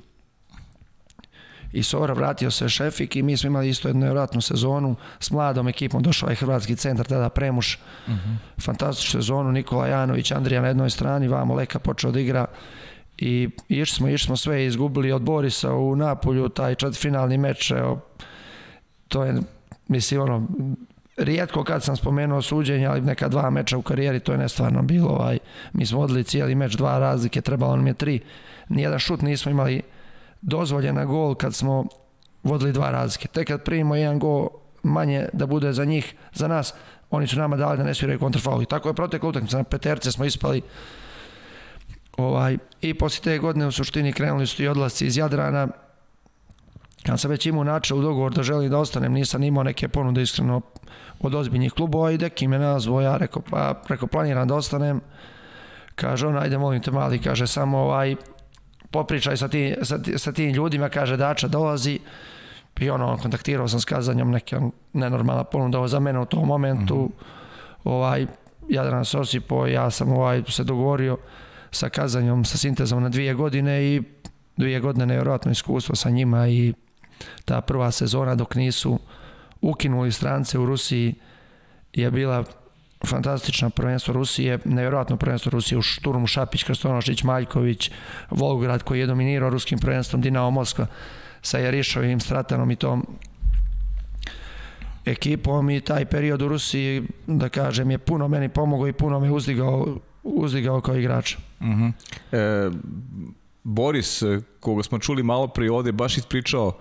i 1.73 1.83
Sora 1.83 2.15
vratio 2.15 2.51
se 2.51 2.69
Šefik 2.69 3.17
i 3.17 3.23
mi 3.23 3.37
smo 3.37 3.47
imali 3.47 3.69
isto 3.69 3.89
jednu 3.89 4.01
nevjerojatnu 4.01 4.41
sezonu 4.41 4.97
s 5.21 5.31
mladom 5.31 5.69
ekipom, 5.69 6.03
došao 6.03 6.29
je 6.29 6.37
Hrvatski 6.37 6.77
centar, 6.77 7.07
tada 7.07 7.29
Premuš, 7.29 7.79
uh. 8.07 8.13
-huh. 8.13 8.37
fantastičnu 8.65 9.21
sezonu, 9.21 9.53
Nikola 9.53 9.87
Janović, 9.87 10.31
Andrija 10.31 10.63
na 10.63 10.69
jednoj 10.69 10.91
strani, 10.91 11.29
vamo 11.29 11.55
Leka 11.55 11.79
počeo 11.79 12.11
da 12.11 12.21
igra 12.21 12.47
i 13.19 13.49
išli 13.69 13.97
smo, 13.97 14.09
išli 14.09 14.27
smo 14.27 14.37
sve 14.37 14.67
izgubili 14.67 15.13
od 15.13 15.23
Borisa 15.23 15.75
u 15.75 15.97
Napolju, 15.97 16.49
taj 16.49 16.75
četvrtfinalni 16.75 17.39
meč, 17.39 17.71
evo, 17.71 18.01
to 19.09 19.25
je, 19.25 19.35
mislim, 19.89 20.21
ono, 20.21 20.49
rijetko 21.17 21.65
kad 21.65 21.83
sam 21.83 21.97
spomenuo 21.97 22.43
suđenje, 22.43 22.87
ali 22.87 23.01
neka 23.01 23.29
dva 23.29 23.51
meča 23.51 23.79
u 23.79 23.83
karijeri, 23.83 24.21
to 24.21 24.33
je 24.33 24.39
nestvarno 24.39 24.83
bilo, 24.83 25.09
ovaj, 25.09 25.39
mi 25.73 25.87
smo 25.87 26.01
odli 26.01 26.25
cijeli 26.25 26.55
meč, 26.55 26.75
dva 26.75 26.99
razlike, 26.99 27.41
trebalo 27.41 27.77
nam 27.77 27.87
je 27.87 27.95
tri, 27.95 28.21
nijedan 28.69 28.99
šut 28.99 29.23
nismo 29.23 29.51
imali 29.51 29.83
dozvoljena 30.43 31.05
gol 31.05 31.35
kad 31.35 31.55
smo 31.55 31.85
vodili 32.43 32.73
dva 32.73 32.91
razlike. 32.91 33.29
Tek 33.29 33.49
kad 33.49 33.65
primimo 33.65 33.97
jedan 33.97 34.19
gol 34.19 34.49
manje 34.83 35.29
da 35.33 35.47
bude 35.47 35.73
za 35.73 35.85
njih, 35.85 36.15
za 36.35 36.49
nas, 36.49 36.75
oni 37.11 37.27
su 37.27 37.39
nama 37.39 37.57
dali 37.57 37.79
da 37.79 37.85
ne 37.85 37.95
sviraju 37.95 38.19
kontrafaul. 38.19 38.63
I 38.63 38.67
tako 38.67 38.89
je 38.89 38.95
protekla 38.95 39.29
utakmica, 39.29 39.57
na 39.57 39.65
peterce 39.65 40.13
smo 40.13 40.25
ispali 40.25 40.63
ovaj, 42.17 42.59
i 42.81 42.95
posle 42.95 43.23
te 43.25 43.39
godine 43.39 43.67
u 43.67 43.73
suštini 43.73 44.13
krenuli 44.13 44.47
su 44.47 44.63
i 44.63 44.69
odlasci 44.69 45.07
iz 45.07 45.17
Jadrana. 45.17 45.69
Ja 47.07 47.17
sam 47.17 47.31
već 47.31 47.47
imao 47.47 47.65
načel 47.65 48.01
dogovor 48.01 48.33
da 48.33 48.43
želim 48.43 48.71
da 48.71 48.79
ostanem, 48.79 49.13
nisam 49.13 49.43
imao 49.43 49.63
neke 49.63 49.89
ponude 49.89 50.23
iskreno 50.23 50.61
od 51.21 51.35
ozbiljnih 51.35 51.73
klubova 51.73 52.11
i 52.11 52.19
deki 52.19 52.49
me 52.49 52.59
nazvao, 52.59 53.01
ja 53.01 53.17
rekao, 53.17 53.43
pa 53.51 53.75
preko 53.87 54.07
planiram 54.07 54.49
da 54.49 54.55
ostanem. 54.55 55.01
Kaže 55.95 56.27
on, 56.27 56.39
ajde 56.39 56.59
molim 56.59 56.83
te 56.83 56.91
mali, 56.91 57.19
kaže 57.19 57.47
samo 57.47 57.79
ovaj, 57.79 58.17
popričaj 58.93 59.37
sa, 59.37 59.49
ti, 59.49 59.75
sa, 59.83 59.99
sa 60.17 60.33
tim 60.33 60.51
ljudima, 60.51 60.89
kaže 60.89 61.17
Dača 61.17 61.49
dolazi 61.49 61.99
i 62.81 62.91
ono, 62.91 63.17
kontaktirao 63.17 63.69
sam 63.69 63.81
s 63.81 63.85
kazanjom 63.85 64.31
neka 64.31 64.61
nenormalna 64.93 65.45
ponuda 65.45 65.89
za 65.89 66.01
mene 66.01 66.19
u 66.19 66.25
tom 66.25 66.47
momentu. 66.47 66.95
Mm 66.97 67.09
-hmm. 67.09 67.11
ovaj, 67.85 68.27
Jadran 68.69 69.05
se 69.05 69.19
osipo, 69.19 69.67
ja 69.67 69.91
sam 69.91 70.13
ovaj, 70.13 70.43
se 70.49 70.65
dogovorio 70.65 71.19
sa 71.71 71.89
kazanjom, 71.89 72.45
sa 72.45 72.59
sintezom 72.59 73.03
na 73.03 73.09
dvije 73.09 73.35
godine 73.35 73.85
i 73.85 74.03
dvije 74.57 74.81
godine 74.81 75.07
nevjerojatno 75.07 75.53
iskustvo 75.53 75.95
sa 75.95 76.11
njima 76.11 76.49
i 76.49 76.75
ta 77.45 77.61
prva 77.61 77.91
sezona 77.91 78.35
dok 78.35 78.55
nisu 78.55 78.99
ukinuli 79.61 80.13
strance 80.13 80.59
u 80.59 80.67
Rusiji 80.67 81.15
je 81.93 82.11
bila 82.11 82.45
fantastično 83.07 83.71
prvenstvo 83.71 84.15
Rusije, 84.15 84.59
nevjerojatno 84.65 85.17
prvenstvo 85.17 85.51
Rusije 85.51 85.79
u 85.79 85.83
Šturmu, 85.83 86.27
Šapić, 86.27 86.62
Krstonošić, 86.62 87.23
Maljković, 87.23 87.91
Volgograd 88.31 88.83
koji 88.83 89.01
je 89.01 89.07
dominirao 89.07 89.51
ruskim 89.51 89.79
prvenstvom, 89.79 90.21
Dinamo 90.23 90.51
Moskva 90.51 90.87
sa 91.43 91.59
Jarišovim, 91.59 92.21
Stratanom 92.21 92.71
i 92.71 92.77
tom 92.77 93.07
ekipom 95.05 95.71
i 95.71 95.81
taj 95.81 96.05
period 96.05 96.43
u 96.43 96.49
Rusiji, 96.49 97.03
da 97.27 97.49
kažem, 97.49 97.91
je 97.91 97.99
puno 97.99 98.29
meni 98.29 98.49
pomogao 98.49 98.88
i 98.88 98.93
puno 98.93 99.21
me 99.21 99.31
uzdigao, 99.31 99.99
uzdigao 100.23 100.81
kao 100.81 100.97
igrač. 100.97 101.37
Uh 101.61 101.67
mhm. 101.67 101.83
-huh. 101.83 102.69
e, 102.69 102.71
Boris, 103.65 104.23
koga 104.61 104.83
smo 104.83 104.99
čuli 104.99 105.23
malo 105.23 105.49
prije 105.49 105.73
ovde, 105.73 105.93
baš 105.93 106.17
ispričao 106.17 106.79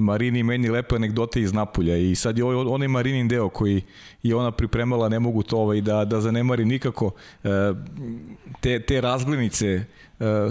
Marini 0.00 0.42
meni 0.42 0.68
lepe 0.68 0.96
anegdote 0.96 1.40
iz 1.40 1.52
Napulja 1.52 1.96
i 1.96 2.14
sad 2.14 2.38
je 2.38 2.44
ovaj, 2.44 2.56
onaj 2.56 2.88
Marinin 2.88 3.28
deo 3.28 3.48
koji 3.48 3.82
je 4.22 4.36
ona 4.36 4.50
pripremala, 4.50 5.08
ne 5.08 5.20
mogu 5.20 5.42
to 5.42 5.58
ovaj, 5.58 5.80
da, 5.80 6.04
da 6.04 6.20
zanemari 6.20 6.64
nikako 6.64 7.10
e, 7.44 7.48
te, 8.60 8.80
te 8.80 9.00
razglednice 9.00 9.66
e, 9.66 9.84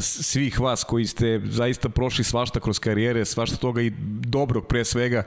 svih 0.02 0.60
vas 0.60 0.84
koji 0.84 1.06
ste 1.06 1.42
zaista 1.46 1.90
prošli 1.90 2.24
svašta 2.24 2.60
kroz 2.60 2.80
karijere, 2.80 3.26
svašta 3.26 3.58
toga 3.58 3.82
i 3.82 3.94
dobrog 4.20 4.68
pre 4.68 4.86
svega 4.86 5.24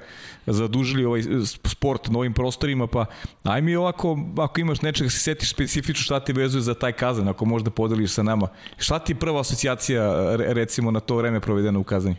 zadužili 0.46 1.05
ovaj 1.05 1.22
sport 1.64 2.09
na 2.09 2.18
ovim 2.18 2.33
prostorima, 2.33 2.87
pa 2.87 3.05
aj 3.42 3.62
mi 3.62 3.76
ovako, 3.76 4.18
ako 4.38 4.61
imaš 4.61 4.83
nečega 4.83 5.11
se 5.11 5.18
setiš 5.18 5.50
specifično 5.50 6.05
šta 6.05 6.20
ti 6.20 6.33
vezuje 6.33 6.62
za 6.62 6.74
taj 6.74 6.92
kazan, 6.92 7.29
ako 7.29 7.44
možda 7.44 7.70
podeliš 7.70 8.11
sa 8.11 8.22
nama. 8.22 8.48
Šta 8.76 8.98
ti 8.98 9.14
prva 9.14 9.40
asocijacija 9.40 10.37
recimo 10.37 10.90
na 10.90 11.00
to 11.00 11.16
vreme 11.16 11.40
provedeno 11.40 11.81
u 11.81 11.85
kazanju? 11.85 12.16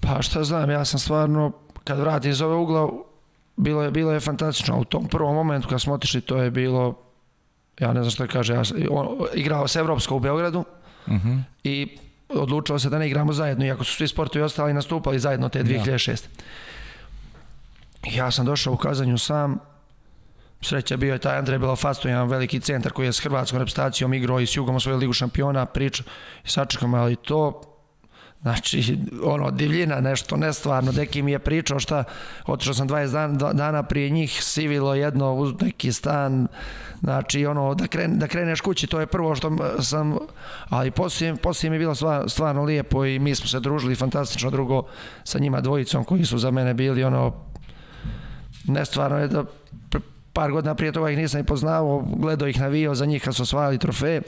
Pa 0.00 0.22
šta 0.22 0.44
znam, 0.44 0.70
ja 0.70 0.84
sam 0.84 1.00
stvarno, 1.00 1.52
kad 1.84 1.98
vratim 1.98 2.30
iz 2.30 2.40
ove 2.40 2.54
ugla, 2.54 2.90
bilo 3.56 3.82
je, 3.82 3.90
bilo 3.90 4.12
je 4.12 4.20
fantastično. 4.20 4.78
U 4.78 4.84
tom 4.84 5.08
prvom 5.08 5.34
momentu 5.34 5.68
kad 5.68 5.80
smo 5.80 5.94
otišli, 5.94 6.20
to 6.20 6.36
je 6.36 6.50
bilo, 6.50 6.94
ja 7.80 7.92
ne 7.92 8.00
znam 8.02 8.10
što 8.10 8.24
je 8.24 8.28
kaže, 8.28 8.54
ja, 8.54 8.62
on, 8.90 9.26
igrao 9.34 9.68
se 9.68 9.78
Evropsko 9.78 10.16
u 10.16 10.20
Beogradu 10.20 10.64
uh 11.06 11.12
mhm. 11.12 11.28
-huh. 11.28 11.42
i 11.64 11.98
odlučilo 12.28 12.78
se 12.78 12.90
da 12.90 12.98
ne 12.98 13.06
igramo 13.06 13.32
zajedno, 13.32 13.64
iako 13.64 13.84
su 13.84 13.94
svi 13.94 14.08
sportovi 14.08 14.42
ostali 14.42 14.74
nastupali 14.74 15.18
zajedno 15.18 15.48
te 15.48 15.64
2006. 15.64 16.24
Ja. 18.04 18.24
ja 18.24 18.30
sam 18.30 18.46
došao 18.46 18.72
u 18.72 18.76
kazanju 18.76 19.18
sam, 19.18 19.58
Sreća 20.62 20.96
bio 20.96 21.12
je 21.12 21.18
taj 21.18 21.38
Andrej 21.38 21.58
Belofasto, 21.58 22.08
jedan 22.08 22.28
veliki 22.28 22.60
centar 22.60 22.92
koji 22.92 23.06
je 23.06 23.12
s 23.12 23.20
hrvatskom 23.20 23.58
reprezentacijom 23.58 24.14
igrao 24.14 24.40
i 24.40 24.46
s 24.46 24.56
Jugom 24.56 24.76
osvojio 24.76 24.98
ligu 24.98 25.12
šampiona, 25.12 25.66
priča 25.66 26.02
i 26.44 26.48
sačekam, 26.48 26.94
ali 26.94 27.16
to 27.16 27.69
Znači, 28.42 28.98
ono, 29.24 29.50
divljina, 29.50 30.00
nešto 30.00 30.36
nestvarno. 30.36 30.92
Deki 30.92 31.22
mi 31.22 31.32
je 31.32 31.38
pričao 31.38 31.80
šta, 31.80 32.04
otišao 32.46 32.74
sam 32.74 32.88
20 32.88 33.12
dan, 33.12 33.56
dana 33.56 33.82
prije 33.82 34.10
njih, 34.10 34.44
sivilo 34.44 34.94
jedno 34.94 35.34
uz 35.34 35.54
neki 35.60 35.92
stan, 35.92 36.46
znači, 37.00 37.46
ono, 37.46 37.74
da, 37.74 37.86
kren, 37.86 38.18
da 38.18 38.28
kreneš 38.28 38.60
kući, 38.60 38.86
to 38.86 39.00
je 39.00 39.06
prvo 39.06 39.34
što 39.34 39.56
sam, 39.82 40.16
ali 40.68 40.90
poslije, 40.90 41.36
poslije 41.36 41.70
mi 41.70 41.76
je 41.76 41.78
bilo 41.78 41.94
stvarno, 42.28 42.64
lijepo 42.64 43.04
i 43.04 43.18
mi 43.18 43.34
smo 43.34 43.46
se 43.46 43.60
družili 43.60 43.94
fantastično 43.94 44.50
drugo 44.50 44.82
sa 45.24 45.38
njima 45.38 45.60
dvojicom 45.60 46.04
koji 46.04 46.24
su 46.24 46.38
za 46.38 46.50
mene 46.50 46.74
bili, 46.74 47.04
ono, 47.04 47.32
nestvarno 48.64 49.18
je 49.18 49.28
da 49.28 49.44
par 50.32 50.52
godina 50.52 50.74
prije 50.74 50.92
toga 50.92 51.10
ih 51.10 51.18
nisam 51.18 51.40
i 51.40 51.44
poznao, 51.44 52.04
gledao 52.16 52.48
ih 52.48 52.60
navio 52.60 52.94
za 52.94 53.06
njih 53.06 53.22
kad 53.22 53.34
su 53.34 53.42
osvajali 53.42 53.78
trofeje 53.78 54.22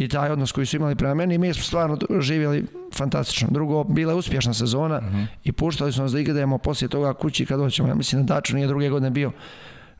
i 0.00 0.08
taj 0.08 0.30
odnos 0.30 0.52
koji 0.52 0.66
su 0.66 0.76
imali 0.76 0.94
prema 0.94 1.14
meni 1.14 1.38
mi 1.38 1.54
smo 1.54 1.62
stvarno 1.62 1.98
živjeli 2.20 2.66
fantastično. 2.94 3.48
Drugo, 3.50 3.84
bila 3.84 4.12
je 4.12 4.16
uspješna 4.18 4.54
sezona 4.54 4.98
uh 4.98 5.04
-huh. 5.04 5.26
i 5.44 5.52
puštali 5.52 5.92
su 5.92 6.02
nas 6.02 6.12
da 6.12 6.20
igramo 6.20 6.58
poslije 6.58 6.88
toga 6.88 7.14
kući 7.14 7.46
kad 7.46 7.58
doćemo. 7.58 7.88
Ja 7.88 7.94
mislim 7.94 8.26
da 8.26 8.34
Daču 8.34 8.56
nije 8.56 8.66
druge 8.66 8.88
godine 8.88 9.10
bio 9.10 9.32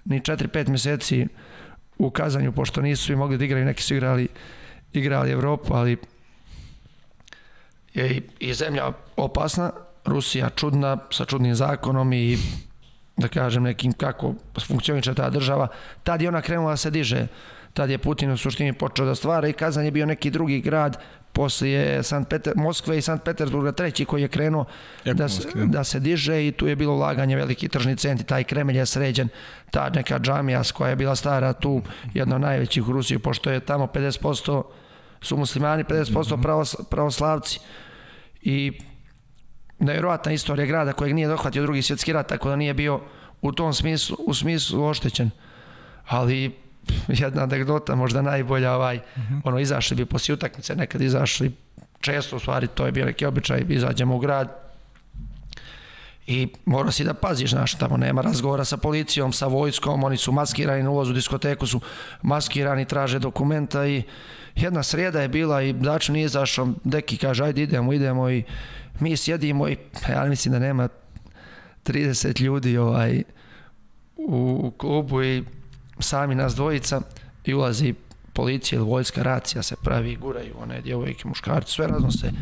ni 0.05 0.21
4-5 0.21 0.69
mjeseci 0.69 1.27
u 1.99 2.11
kazanju, 2.11 2.53
pošto 2.53 2.81
nisu 2.81 3.05
svi 3.05 3.17
mogli 3.17 3.39
da 3.39 3.45
igraju, 3.45 3.65
neki 3.65 3.83
su 3.83 3.95
igrali, 3.95 4.29
igrali 4.93 5.31
Evropu, 5.31 5.75
ali 5.75 5.97
je 7.95 8.17
i, 8.17 8.23
i 8.41 8.55
zemlja 8.55 8.93
opasna, 9.17 9.71
Rusija 10.05 10.51
čudna, 10.51 10.99
sa 11.11 11.25
čudnim 11.25 11.55
zakonom 11.55 12.13
i 12.13 12.39
da 13.17 13.29
kažem 13.29 13.63
nekim 13.63 13.93
kako 13.93 14.35
funkcioniče 14.67 15.15
ta 15.15 15.31
država, 15.31 15.69
tad 16.03 16.23
je 16.23 16.29
ona 16.29 16.43
krenula 16.43 16.71
da 16.71 16.77
se 16.77 16.91
diže 16.91 17.27
tad 17.75 17.91
je 17.91 17.99
Putin 17.99 18.31
u 18.31 18.37
suštini 18.37 18.73
počeo 18.73 19.07
da 19.07 19.15
stvara 19.15 19.49
i 19.49 19.53
Kazan 19.53 19.85
je 19.85 19.91
bio 19.91 20.07
neki 20.07 20.31
drugi 20.31 20.61
grad 20.61 20.97
poslije 21.33 22.03
Sankt 22.03 22.31
Peter, 22.31 22.53
Moskve 22.57 22.99
i 22.99 23.03
Sankt 23.03 23.25
Petersburga 23.25 23.73
treći 23.73 24.05
koji 24.05 24.23
je 24.23 24.29
krenuo 24.29 24.65
da 25.05 25.29
se, 25.29 25.49
da 25.55 25.85
se 25.85 26.01
diže 26.01 26.47
i 26.47 26.53
tu 26.53 26.67
je 26.67 26.77
bilo 26.77 26.95
ulaganje 26.95 27.37
veliki 27.37 27.69
tržni 27.69 27.97
centri, 27.97 28.27
taj 28.27 28.45
Kremelj 28.45 28.79
je 28.79 28.87
sređen, 28.87 29.29
ta 29.71 29.89
neka 29.89 30.19
džamija 30.19 30.63
koja 30.75 30.91
je 30.91 30.97
bila 30.97 31.17
stara 31.17 31.53
tu, 31.53 31.83
jedna 32.15 32.35
od 32.35 32.41
najvećih 32.41 32.89
u 32.89 32.93
Rusiji, 32.93 33.19
pošto 33.19 33.51
je 33.51 33.61
tamo 33.61 33.87
50% 33.87 34.63
su 35.21 35.37
muslimani, 35.37 35.85
50% 35.85 36.33
mhm. 36.33 36.43
pravos, 36.43 36.77
pravoslavci 36.91 37.61
i 38.43 38.81
nevjerojatna 39.79 40.33
istorija 40.33 40.67
grada 40.67 40.93
kojeg 40.93 41.15
nije 41.15 41.29
dohvatio 41.29 41.63
drugi 41.63 41.83
svjetski 41.83 42.13
rat, 42.13 42.29
tako 42.29 42.49
da 42.49 42.57
nije 42.57 42.75
bio 42.75 43.01
u 43.43 43.53
tom 43.53 43.75
smislu, 43.75 44.17
u 44.27 44.35
smislu 44.35 44.85
oštećen. 44.85 45.31
Ali 46.07 46.57
jedna 47.09 47.43
anegdota, 47.43 47.95
možda 47.95 48.23
najbolja, 48.23 48.75
ovaj, 48.75 48.97
uh 48.97 49.23
mhm. 49.23 49.35
-huh. 49.35 49.41
ono, 49.45 49.59
izašli 49.59 49.97
bi 49.97 50.07
poslije 50.07 50.35
utakmice, 50.35 50.77
nekad 50.77 51.01
izašli 51.01 51.53
često, 52.01 52.37
u 52.37 52.41
stvari, 52.41 52.67
to 52.67 52.87
je 52.87 52.93
bio 52.93 53.05
neki 53.05 53.27
običaj, 53.27 53.65
izađemo 53.69 54.17
u 54.17 54.19
grad 54.19 54.71
i 56.27 56.49
mora 56.65 56.91
si 56.91 57.05
da 57.05 57.15
paziš, 57.15 57.51
znaš, 57.51 57.75
tamo 57.75 57.97
nema 57.97 58.23
razgovora 58.23 58.65
sa 58.65 58.77
policijom, 58.77 59.33
sa 59.33 59.47
vojskom, 59.47 60.05
oni 60.05 60.17
su 60.17 60.33
maskirani 60.33 60.83
na 60.83 60.91
ulazu 60.91 61.11
u 61.11 61.15
diskoteku, 61.15 61.67
su 61.67 61.81
maskirani, 62.23 62.85
traže 62.85 63.19
dokumenta 63.19 63.87
i 63.87 64.03
jedna 64.55 64.83
srijeda 64.83 65.23
je 65.23 65.29
bila 65.29 65.63
i 65.63 65.73
Dačo 65.73 66.13
nije 66.13 66.25
izašao, 66.25 66.69
deki 66.85 67.17
kaže, 67.17 67.45
ajde 67.45 67.63
idemo, 67.63 67.93
idemo 67.93 68.31
i 68.31 68.43
mi 69.01 69.17
sjedimo 69.17 69.69
i 69.69 69.77
ja 70.09 70.25
mislim 70.25 70.53
da 70.53 70.59
nema 70.59 70.89
30 71.85 72.41
ljudi 72.41 72.79
ovaj, 72.79 73.23
u, 74.17 74.61
u 74.65 74.71
klubu 74.71 75.23
i 75.23 75.45
sami 76.03 76.35
nas 76.35 76.55
dvojica 76.55 77.01
i 77.45 77.55
ulazi 77.55 77.95
policija 78.33 78.79
ili 78.79 78.89
vojska, 78.89 79.23
racija 79.23 79.63
se 79.63 79.77
pravi, 79.83 80.17
guraju 80.17 80.55
one 80.59 80.81
djevojke, 80.81 81.29
muškarci, 81.29 81.73
sve 81.73 81.87
raznose. 81.87 82.33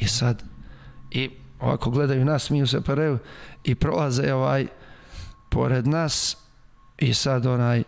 I 0.00 0.08
sad 0.08 0.42
i 1.10 1.30
ovako 1.60 1.90
gledaju 1.90 2.24
nas, 2.24 2.42
smiju 2.42 2.66
se 2.66 2.80
pareu 2.80 3.18
i 3.64 3.74
prolaze 3.74 4.34
ovaj 4.34 4.66
pored 5.50 5.86
nas 5.86 6.36
i 6.98 7.14
sad 7.14 7.46
onaj 7.46 7.82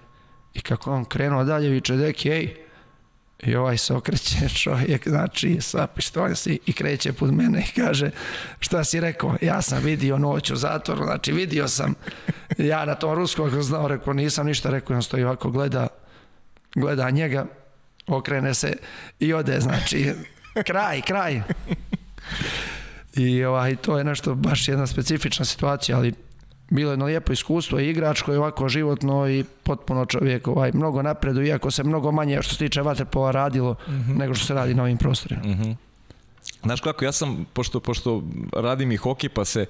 i 0.55 0.61
kako 0.61 0.93
on 0.93 1.05
krenuo 1.05 1.45
dalje 1.45 1.69
viče 1.69 1.97
deki, 1.97 2.31
ej 2.31 2.62
i 3.43 3.57
ovaj 3.57 3.79
se 3.79 3.95
okreće 3.95 4.49
čovjek 4.63 5.09
znači 5.09 5.61
sa 5.61 5.87
pištoljem 5.87 6.37
si 6.37 6.59
i 6.67 6.73
kreće 6.73 7.13
put 7.13 7.31
mene 7.31 7.61
i 7.61 7.81
kaže 7.81 8.11
šta 8.61 8.85
si 8.85 9.01
rekao? 9.01 9.37
Ja 9.41 9.63
sam 9.63 9.83
vidio 9.83 10.19
noć 10.19 10.51
u 10.51 10.57
zatvoru 10.57 11.05
znači 11.05 11.33
vidio 11.33 11.69
sam. 11.69 11.95
Ja 12.59 12.85
na 12.85 12.95
tom 12.95 13.15
ruskom 13.15 13.49
ako 13.49 13.63
znao 13.63 13.89
rekao 13.89 14.13
nisam 14.13 14.47
ništa 14.47 14.71
rekao. 14.71 14.97
On 14.97 15.03
stoji 15.03 15.25
ovako 15.25 15.51
gleda 15.51 15.89
gleda 16.75 17.11
njega 17.11 17.47
okrene 18.07 18.55
se 18.55 18.77
i 19.19 19.33
ode 19.33 19.61
znači 19.61 20.13
kraj 20.67 21.01
kraj. 21.01 21.43
I 23.17 23.45
ovaj, 23.45 23.77
to 23.77 23.99
je 23.99 24.05
nešto 24.05 24.35
baš 24.35 24.69
jedna 24.69 24.87
specifična 24.87 25.45
situacija 25.45 25.99
ali 25.99 26.15
bilo 26.73 26.91
jedno 26.91 27.07
lijepo 27.07 27.33
iskustvo 27.33 27.81
i 27.81 27.89
igračko 27.89 28.33
i 28.33 28.37
ovako 28.37 28.69
životno 28.69 29.29
i 29.29 29.45
potpuno 29.63 30.07
čovjek 30.07 30.49
ovaj, 30.49 30.71
mnogo 30.75 31.03
napredu, 31.03 31.43
iako 31.43 31.71
se 31.71 31.85
mnogo 31.85 32.13
manje 32.13 32.43
što 32.43 32.53
se 32.53 32.59
tiče 32.59 32.83
vaterpola 32.83 33.31
radilo 33.31 33.73
mm 33.73 33.93
-hmm. 33.93 34.19
nego 34.19 34.35
što 34.35 34.47
se 34.47 34.55
radi 34.55 34.75
na 34.75 34.83
ovim 34.83 34.99
prostorima. 34.99 35.43
Mm 35.45 35.55
-hmm. 35.55 35.77
Znaš 36.63 36.81
kako, 36.81 37.05
ja 37.05 37.13
sam, 37.13 37.47
pošto, 37.53 37.81
pošto 37.81 38.23
radim 38.53 38.93
i 38.93 38.97
hokej, 38.97 39.31
pa 39.31 39.45
se 39.45 39.67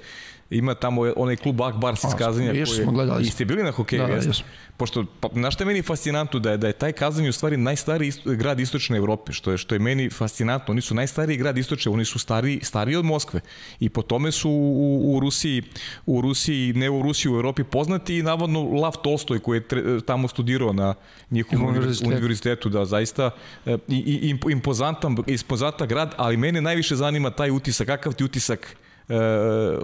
ima 0.53 0.75
tamo 0.75 1.03
onaj 1.17 1.37
klub 1.37 1.63
Akbars 1.63 2.05
iz 2.05 2.15
Kazanja. 2.19 2.53
Koji, 2.53 2.67
smo 2.67 2.93
gledali. 2.93 3.23
I 3.23 3.31
ste 3.31 3.45
bili 3.45 3.63
na 3.63 3.71
hokeju, 3.71 4.07
da, 4.07 4.13
jeste? 4.13 4.45
Pošto, 4.77 5.05
pa, 5.21 5.29
znaš 5.33 5.55
što 5.55 5.63
je 5.63 5.67
meni 5.67 5.83
fascinantno, 5.83 6.41
da 6.41 6.51
je, 6.51 6.57
da 6.57 6.67
je 6.67 6.73
taj 6.73 6.93
Kazanj 6.93 7.29
u 7.29 7.33
stvari 7.33 7.57
najstariji 7.57 8.09
ist, 8.09 8.21
grad 8.25 8.61
istočne 8.61 8.97
Evrope, 8.97 9.33
što 9.33 9.51
je, 9.51 9.59
što 9.59 9.75
je 9.75 9.79
meni 9.79 10.11
fascinantno. 10.11 10.73
Oni 10.73 10.81
su 10.81 10.95
najstariji 10.95 11.37
grad 11.37 11.59
istočne, 11.59 11.93
oni 11.93 12.05
su 12.05 12.19
stariji, 12.19 12.61
stariji 12.63 12.97
od 12.97 13.05
Moskve. 13.05 13.41
I 13.81 13.89
po 13.89 14.03
tome 14.03 14.33
su 14.33 14.51
u, 14.51 15.17
u 15.17 15.21
Rusiji, 15.21 15.63
u 16.07 16.21
Rusiji, 16.21 16.73
ne 16.73 16.91
u 16.91 17.03
Rusiji, 17.03 17.33
u 17.33 17.35
Evropi 17.35 17.65
poznati 17.65 18.19
i 18.19 18.23
navodno 18.23 18.63
Lav 18.63 18.97
Tolstoj 19.03 19.39
koji 19.39 19.57
je 19.57 19.69
tre, 19.69 20.01
tamo 20.01 20.29
studirao 20.29 20.73
na 20.73 20.95
njihovom 21.31 21.69
univerzitetu. 21.69 22.11
univerzitetu, 22.11 22.69
da 22.69 22.85
zaista 22.85 23.31
e, 23.67 23.79
i, 23.89 23.99
i 23.99 24.51
impozantan, 24.51 25.17
impozantan 25.27 25.89
grad, 25.89 26.15
ali 26.17 26.37
mene 26.37 26.61
najviše 26.61 26.97
zanima 26.97 27.31
taj 27.31 27.51
utisak, 27.51 27.87
kakav 27.87 28.13
ti 28.13 28.25
utisak 28.25 28.77
e, 29.09 29.15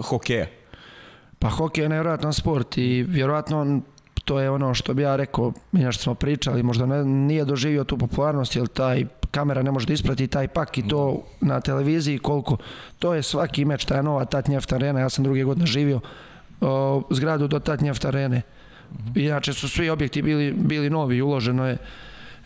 hokeja? 0.01 0.58
Pa 1.39 1.49
hokej 1.49 1.83
je 1.83 1.89
nevjerojatan 1.89 2.33
sport 2.33 2.77
i 2.77 3.03
vjerojatno 3.03 3.81
to 4.25 4.39
je 4.39 4.49
ono 4.49 4.73
što 4.73 4.93
bi 4.93 5.01
ja 5.01 5.15
rekao, 5.15 5.53
mi 5.71 5.91
što 5.91 6.03
smo 6.03 6.13
pričali, 6.13 6.63
možda 6.63 6.85
ne, 6.85 7.05
nije 7.05 7.45
doživio 7.45 7.83
tu 7.83 7.97
popularnost, 7.97 8.55
jer 8.55 8.67
taj 8.67 9.05
kamera 9.31 9.63
ne 9.63 9.71
može 9.71 9.87
da 9.87 9.93
isprati 9.93 10.27
taj 10.27 10.47
pak 10.47 10.77
i 10.77 10.87
to 10.87 11.23
na 11.41 11.61
televiziji 11.61 12.19
koliko, 12.19 12.57
to 12.99 13.13
je 13.13 13.23
svaki 13.23 13.65
meč, 13.65 13.85
ta 13.85 13.95
je 13.95 14.03
nova 14.03 14.25
Tatnjeft 14.25 14.73
arena, 14.73 14.99
ja 14.99 15.09
sam 15.09 15.23
druge 15.23 15.43
godine 15.43 15.65
živio 15.65 15.99
o, 16.61 17.01
zgradu 17.09 17.47
do 17.47 17.59
Tatnjeft 17.59 18.05
arene. 18.05 18.41
Inače 19.15 19.53
su 19.53 19.69
svi 19.69 19.89
objekti 19.89 20.21
bili, 20.21 20.53
bili 20.53 20.89
novi, 20.89 21.21
uloženo 21.21 21.67
je 21.67 21.77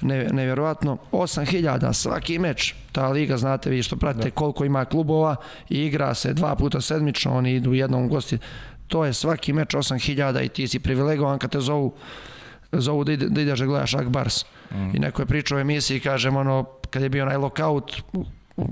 ne, 0.01 0.27
nevjerovatno. 0.32 0.97
8000 1.12 1.93
svaki 1.93 2.39
meč, 2.39 2.75
ta 2.91 3.08
liga, 3.10 3.38
znate 3.38 3.69
vi 3.69 3.84
što 3.84 3.95
pratite 3.95 4.29
da. 4.29 4.36
koliko 4.36 4.65
ima 4.65 4.86
klubova 4.86 5.36
i 5.69 5.86
igra 5.86 6.13
se 6.13 6.34
dva 6.34 6.56
puta 6.56 6.82
sedmično, 6.82 7.38
oni 7.38 7.53
idu 7.53 7.73
jednom 7.73 8.06
u 8.06 8.08
gosti 8.08 8.38
to 8.93 9.06
je 9.06 9.13
svaki 9.13 9.53
meč 9.53 9.73
8000 9.73 10.45
i 10.45 10.49
ti 10.49 10.67
si 10.67 10.79
privilegovan 10.79 11.39
kad 11.39 11.51
te 11.51 11.60
zovu 11.60 11.93
zovu 12.71 13.03
da, 13.03 13.12
ide, 13.12 13.29
da 13.29 13.41
ideš 13.41 13.60
da 13.60 13.65
gledaš 13.65 13.93
Akbars. 13.93 14.45
Mm. 14.71 14.95
I 14.95 14.99
neko 14.99 15.21
je 15.21 15.25
pričao 15.25 15.58
o 15.58 15.62
emisiji, 15.62 15.99
kažem, 15.99 16.36
ono, 16.36 16.65
kad 16.89 17.01
je 17.01 17.10
bio 17.10 17.23
onaj 17.23 17.38
lockout, 17.38 18.01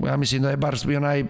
ja 0.06 0.16
mislim 0.16 0.42
da 0.42 0.50
je 0.50 0.56
Bars 0.56 0.86
bio 0.86 1.00
naj 1.00 1.24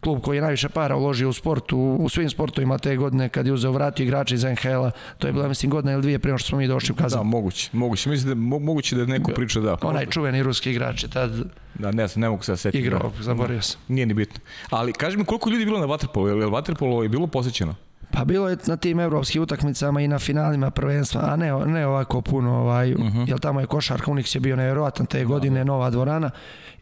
klub 0.00 0.22
koji 0.22 0.36
je 0.36 0.42
najviše 0.42 0.68
para 0.68 0.96
uložio 0.96 1.28
u 1.28 1.32
sportu, 1.32 1.78
u, 1.78 2.04
u 2.04 2.08
svim 2.08 2.30
sportovima 2.30 2.78
te 2.78 2.96
godine 2.96 3.28
kad 3.28 3.46
je 3.46 3.52
uzeo 3.52 3.72
vratio 3.72 4.04
igrače 4.04 4.34
iz 4.34 4.44
NHL-a, 4.44 4.90
to 5.18 5.26
je 5.26 5.32
bila 5.32 5.48
mislim 5.48 5.70
godina 5.70 5.92
ili 5.92 6.02
dvije 6.02 6.18
prema 6.18 6.38
što 6.38 6.48
smo 6.48 6.58
mi 6.58 6.68
došli 6.68 6.92
u 6.92 6.96
Kazan. 6.96 7.18
Da, 7.18 7.22
moguće, 7.22 7.70
moguće. 7.72 8.10
Mislim 8.10 8.28
da 8.28 8.34
mo, 8.34 8.58
moguće 8.58 8.96
da 8.96 9.06
neko 9.06 9.32
priča 9.32 9.60
da. 9.60 9.76
Onaj 9.82 10.06
čuveni 10.06 10.42
ruski 10.42 10.70
igrač 10.70 11.02
je 11.02 11.08
tad 11.10 11.30
Da, 11.78 11.90
ne, 11.92 12.06
ne 12.16 12.28
mogu 12.28 12.42
se 12.42 12.52
da 12.52 12.56
setiti. 12.56 12.84
Igrao, 12.84 13.12
zaboravio 13.20 13.62
sam. 13.62 13.80
Nije 13.88 14.06
ni 14.06 14.14
bitno. 14.14 14.40
Ali 14.70 14.92
kaži 14.92 15.16
mi 15.16 15.24
koliko 15.24 15.50
ljudi 15.50 15.62
je 15.62 15.66
bilo 15.66 15.80
na 15.80 15.86
Waterpolu, 15.86 16.28
je 16.28 16.34
li 16.34 16.46
Waterpolo 16.46 17.02
je 17.02 17.08
bilo 17.08 17.26
posjećeno? 17.26 17.74
Pa 18.10 18.24
bilo 18.24 18.48
je 18.48 18.56
na 18.66 18.76
tim 18.76 19.00
evropskim 19.00 19.42
utakmicama 19.42 20.00
i 20.00 20.08
na 20.08 20.18
finalima 20.18 20.70
prvenstva, 20.70 21.20
a 21.24 21.36
ne, 21.36 21.52
ne 21.66 21.86
ovako 21.86 22.20
puno, 22.20 22.58
ovaj, 22.58 22.94
uh 22.94 23.00
mhm. 23.00 23.18
-huh. 23.18 23.28
jer 23.28 23.38
tamo 23.38 23.60
je 23.60 23.66
košarka, 23.66 24.10
Unix 24.10 24.36
je 24.36 24.40
bio 24.40 24.56
nevjerojatan 24.56 25.06
te 25.06 25.24
godine, 25.24 25.64
nova 25.64 25.90
dvorana 25.90 26.30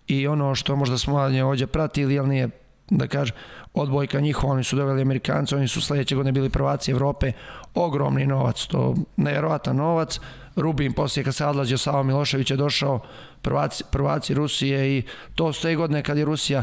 i 0.06 0.26
ono 0.26 0.54
što 0.54 0.76
možda 0.76 0.98
smo 0.98 1.16
ovdje 1.44 1.66
pratili, 1.66 2.18
ali 2.18 2.28
nije 2.28 2.48
da 2.90 3.06
kažem, 3.06 3.36
odbojka 3.74 4.20
njihova, 4.20 4.52
oni 4.52 4.64
su 4.64 4.76
doveli 4.76 5.02
Amerikanci, 5.02 5.54
oni 5.54 5.68
su 5.68 5.80
sledeće 5.80 6.14
godine 6.14 6.32
bili 6.32 6.50
prvaci 6.50 6.90
Evrope, 6.90 7.32
ogromni 7.74 8.26
novac, 8.26 8.66
to 8.66 8.94
nevjerovatan 9.16 9.76
novac, 9.76 10.20
Rubin 10.56 10.92
poslije 10.92 11.24
kad 11.24 11.34
se 11.34 11.46
odlazio 11.46 11.78
Savo 11.78 12.02
Milošević 12.02 12.50
je 12.50 12.56
došao 12.56 13.00
prvaci, 13.42 13.84
prvaci 13.90 14.34
Rusije 14.34 14.98
i 14.98 15.02
to 15.34 15.52
s 15.52 15.60
te 15.60 15.74
godine 15.74 16.02
kad 16.02 16.18
je 16.18 16.24
Rusija 16.24 16.62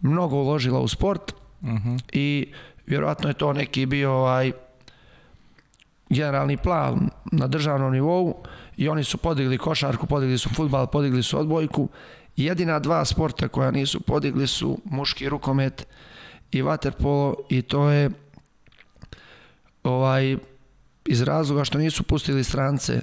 mnogo 0.00 0.36
uložila 0.36 0.80
u 0.80 0.88
sport 0.88 1.32
uh 1.32 1.68
mhm. 1.68 1.88
-huh. 1.88 2.00
i 2.12 2.52
vjerojatno 2.86 3.28
je 3.28 3.34
to 3.34 3.52
neki 3.52 3.86
bio 3.86 4.12
ovaj 4.12 4.52
generalni 6.08 6.56
plan 6.56 7.10
na 7.32 7.46
državnom 7.46 7.92
nivou 7.92 8.42
i 8.76 8.88
oni 8.88 9.04
su 9.04 9.18
podigli 9.18 9.58
košarku, 9.58 10.06
podigli 10.06 10.38
su 10.38 10.48
futbal, 10.48 10.86
podigli 10.86 11.22
su 11.22 11.38
odbojku. 11.38 11.88
Jedina 12.36 12.78
dva 12.78 13.04
sporta 13.04 13.48
koja 13.48 13.70
nisu 13.70 14.00
podigli 14.00 14.46
su 14.46 14.78
muški 14.84 15.28
rukomet 15.28 15.86
i 16.50 16.62
vaterpolo 16.62 17.34
i 17.48 17.62
to 17.62 17.90
je 17.90 18.10
ovaj 19.82 20.36
iz 21.06 21.22
razloga 21.22 21.64
što 21.64 21.78
nisu 21.78 22.02
pustili 22.02 22.44
strance. 22.44 23.00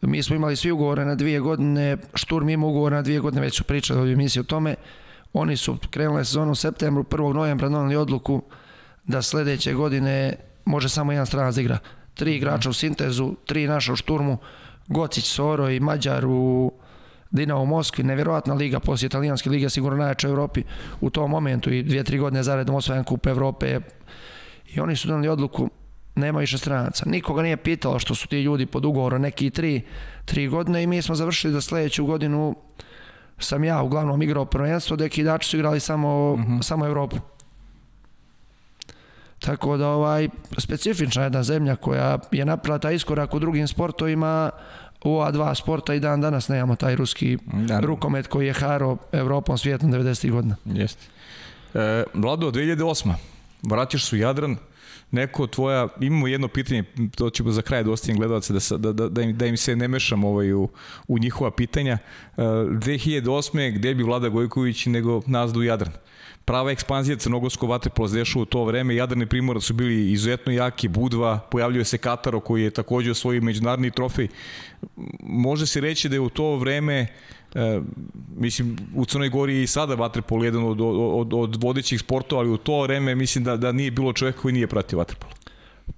Mi 0.00 0.22
smo 0.22 0.36
imali 0.36 0.56
svi 0.56 0.70
ugovore 0.70 1.04
na 1.04 1.14
dvije 1.14 1.40
godine, 1.40 1.96
Šturm 2.14 2.48
ima 2.48 2.66
ugovor 2.66 2.92
na 2.92 3.02
dvije 3.02 3.20
godine, 3.20 3.42
već 3.42 3.56
su 3.56 3.64
pričali 3.64 4.10
u 4.10 4.12
emisiji 4.12 4.40
o 4.40 4.44
tome. 4.44 4.74
Oni 5.32 5.56
su 5.56 5.78
krenuli 5.90 6.24
sezonu 6.24 6.52
u 6.52 6.54
septembru, 6.54 7.02
1. 7.02 7.32
novembra 7.32 7.68
donali 7.68 7.96
odluku 7.96 8.42
da 9.06 9.22
sledeće 9.22 9.74
godine 9.74 10.34
može 10.64 10.88
samo 10.88 11.12
jedan 11.12 11.26
stranac 11.26 11.54
da 11.54 11.60
igra. 11.60 11.78
Tri 12.14 12.36
igrača 12.36 12.70
u 12.70 12.72
Sintezu, 12.72 13.34
tri 13.46 13.66
naša 13.66 13.92
u 13.92 13.96
Šturmu, 13.96 14.38
Gocić, 14.86 15.24
Soro 15.24 15.70
i 15.70 15.80
Mađar 15.80 16.26
u 16.26 16.72
Dinamo 17.30 17.64
Moskvi, 17.64 18.04
nevjerojatna 18.04 18.54
liga, 18.54 18.80
poslije 18.80 19.06
italijanske 19.06 19.50
lige, 19.50 19.70
sigurno 19.70 19.98
najjača 19.98 20.28
u 20.28 20.30
Evropi 20.30 20.62
u 21.00 21.10
tom 21.10 21.30
momentu 21.30 21.70
i 21.70 21.82
dvije, 21.82 22.04
tri 22.04 22.18
godine 22.18 22.42
zaredom 22.42 22.74
osvajan 22.74 23.04
kup 23.04 23.26
Evrope. 23.26 23.80
I 24.74 24.80
oni 24.80 24.96
su 24.96 25.08
donali 25.08 25.28
odluku, 25.28 25.70
nema 26.14 26.38
više 26.38 26.58
stranaca. 26.58 27.04
Nikoga 27.06 27.42
nije 27.42 27.56
pitalo 27.56 27.98
što 27.98 28.14
su 28.14 28.28
ti 28.28 28.40
ljudi 28.40 28.66
pod 28.66 28.84
ugovorom 28.84 29.22
neki 29.22 29.50
tri, 29.50 29.82
tri 30.24 30.48
godine 30.48 30.82
i 30.82 30.86
mi 30.86 31.02
smo 31.02 31.14
završili 31.14 31.52
da 31.52 31.60
sledeću 31.60 32.06
godinu 32.06 32.56
sam 33.38 33.64
ja 33.64 33.82
uglavnom 33.82 34.22
igrao 34.22 34.44
prvenstvo, 34.44 34.96
deki 34.96 35.20
igrači 35.20 35.48
su 35.48 35.56
igrali 35.56 35.80
samo, 35.80 36.32
uh 36.32 36.40
-huh. 36.40 36.62
samo 36.62 36.86
Evropu. 36.86 37.16
Tako 39.38 39.76
da 39.76 39.88
ovaj 39.88 40.28
specifična 40.58 41.22
jedna 41.22 41.42
zemlja 41.42 41.76
koja 41.76 42.18
je 42.32 42.44
napravila 42.44 42.78
taj 42.78 42.94
iskorak 42.94 43.34
u 43.34 43.38
drugim 43.38 43.68
sportovima, 43.68 44.50
u 45.04 45.10
ova 45.10 45.30
dva 45.30 45.54
sporta 45.54 45.94
i 45.94 46.00
dan 46.00 46.20
danas 46.20 46.48
nemamo 46.48 46.76
taj 46.76 46.96
ruski 46.96 47.38
da. 47.52 47.80
rukomet 47.80 48.26
koji 48.26 48.46
je 48.46 48.52
haro 48.52 48.96
Evropom 49.12 49.58
svijetom 49.58 49.92
90. 49.92 50.30
godina. 50.30 50.56
Jeste. 50.64 51.06
E, 51.74 52.04
Vlado, 52.14 52.50
2008. 52.50 53.12
Vratiš 53.62 54.04
su 54.04 54.16
Jadran, 54.16 54.56
neko 55.10 55.46
tvoja, 55.46 55.88
imamo 56.00 56.26
jedno 56.26 56.48
pitanje, 56.48 56.84
to 57.16 57.30
ćemo 57.30 57.52
za 57.52 57.62
kraj 57.62 57.84
da 57.84 57.90
ostavim 57.90 58.16
gledalce, 58.16 58.52
da, 58.52 58.78
da, 58.78 58.92
da, 58.92 59.08
da, 59.08 59.22
im, 59.22 59.36
da 59.36 59.46
im 59.46 59.56
se 59.56 59.76
ne 59.76 59.88
mešam 59.88 60.24
ovaj 60.24 60.52
u, 60.52 60.68
u 61.08 61.18
njihova 61.18 61.50
pitanja. 61.50 61.98
E, 62.36 62.42
2008. 62.42 63.74
gde 63.74 63.94
bi 63.94 64.02
Vlada 64.02 64.28
Gojković 64.28 64.86
nego 64.86 65.22
nazdu 65.26 65.62
Jadran? 65.62 65.92
Prava 66.46 66.70
ekspanzija 66.70 67.16
crnogorskog 67.16 67.70
vaterpola 67.70 68.08
dešava 68.08 68.42
u 68.42 68.46
to 68.46 68.64
vreme. 68.64 68.96
Jadran 68.96 69.22
i 69.22 69.26
Primorac 69.26 69.62
su 69.62 69.74
bili 69.74 70.12
izuzetno 70.12 70.52
jaki, 70.52 70.88
Budva, 70.88 71.38
pojavljuje 71.50 71.84
se 71.84 71.98
Kataro 71.98 72.40
koji 72.40 72.62
je 72.62 72.70
takođe 72.70 73.10
osvojio 73.10 73.42
međunarodni 73.42 73.90
trofej. 73.90 74.28
Može 75.20 75.66
se 75.66 75.80
reći 75.80 76.08
da 76.08 76.16
je 76.16 76.20
u 76.20 76.28
to 76.28 76.56
vreme 76.56 77.06
E, 77.56 77.80
mislim, 78.36 78.76
u 78.94 79.04
Crnoj 79.04 79.28
Gori 79.28 79.56
je 79.56 79.62
i 79.62 79.66
sada 79.66 79.94
vaterpol 79.94 80.44
jedan 80.44 80.64
od, 80.64 80.80
od, 80.80 81.34
od 81.34 81.62
vodećih 81.62 82.00
sportova, 82.00 82.40
ali 82.42 82.50
u 82.50 82.56
to 82.56 82.82
vreme 82.82 83.14
mislim 83.14 83.44
da, 83.44 83.56
da 83.56 83.72
nije 83.72 83.90
bilo 83.90 84.12
čoveka 84.12 84.40
koji 84.40 84.54
nije 84.54 84.66
pratio 84.66 84.98
vaterpol. 84.98 85.30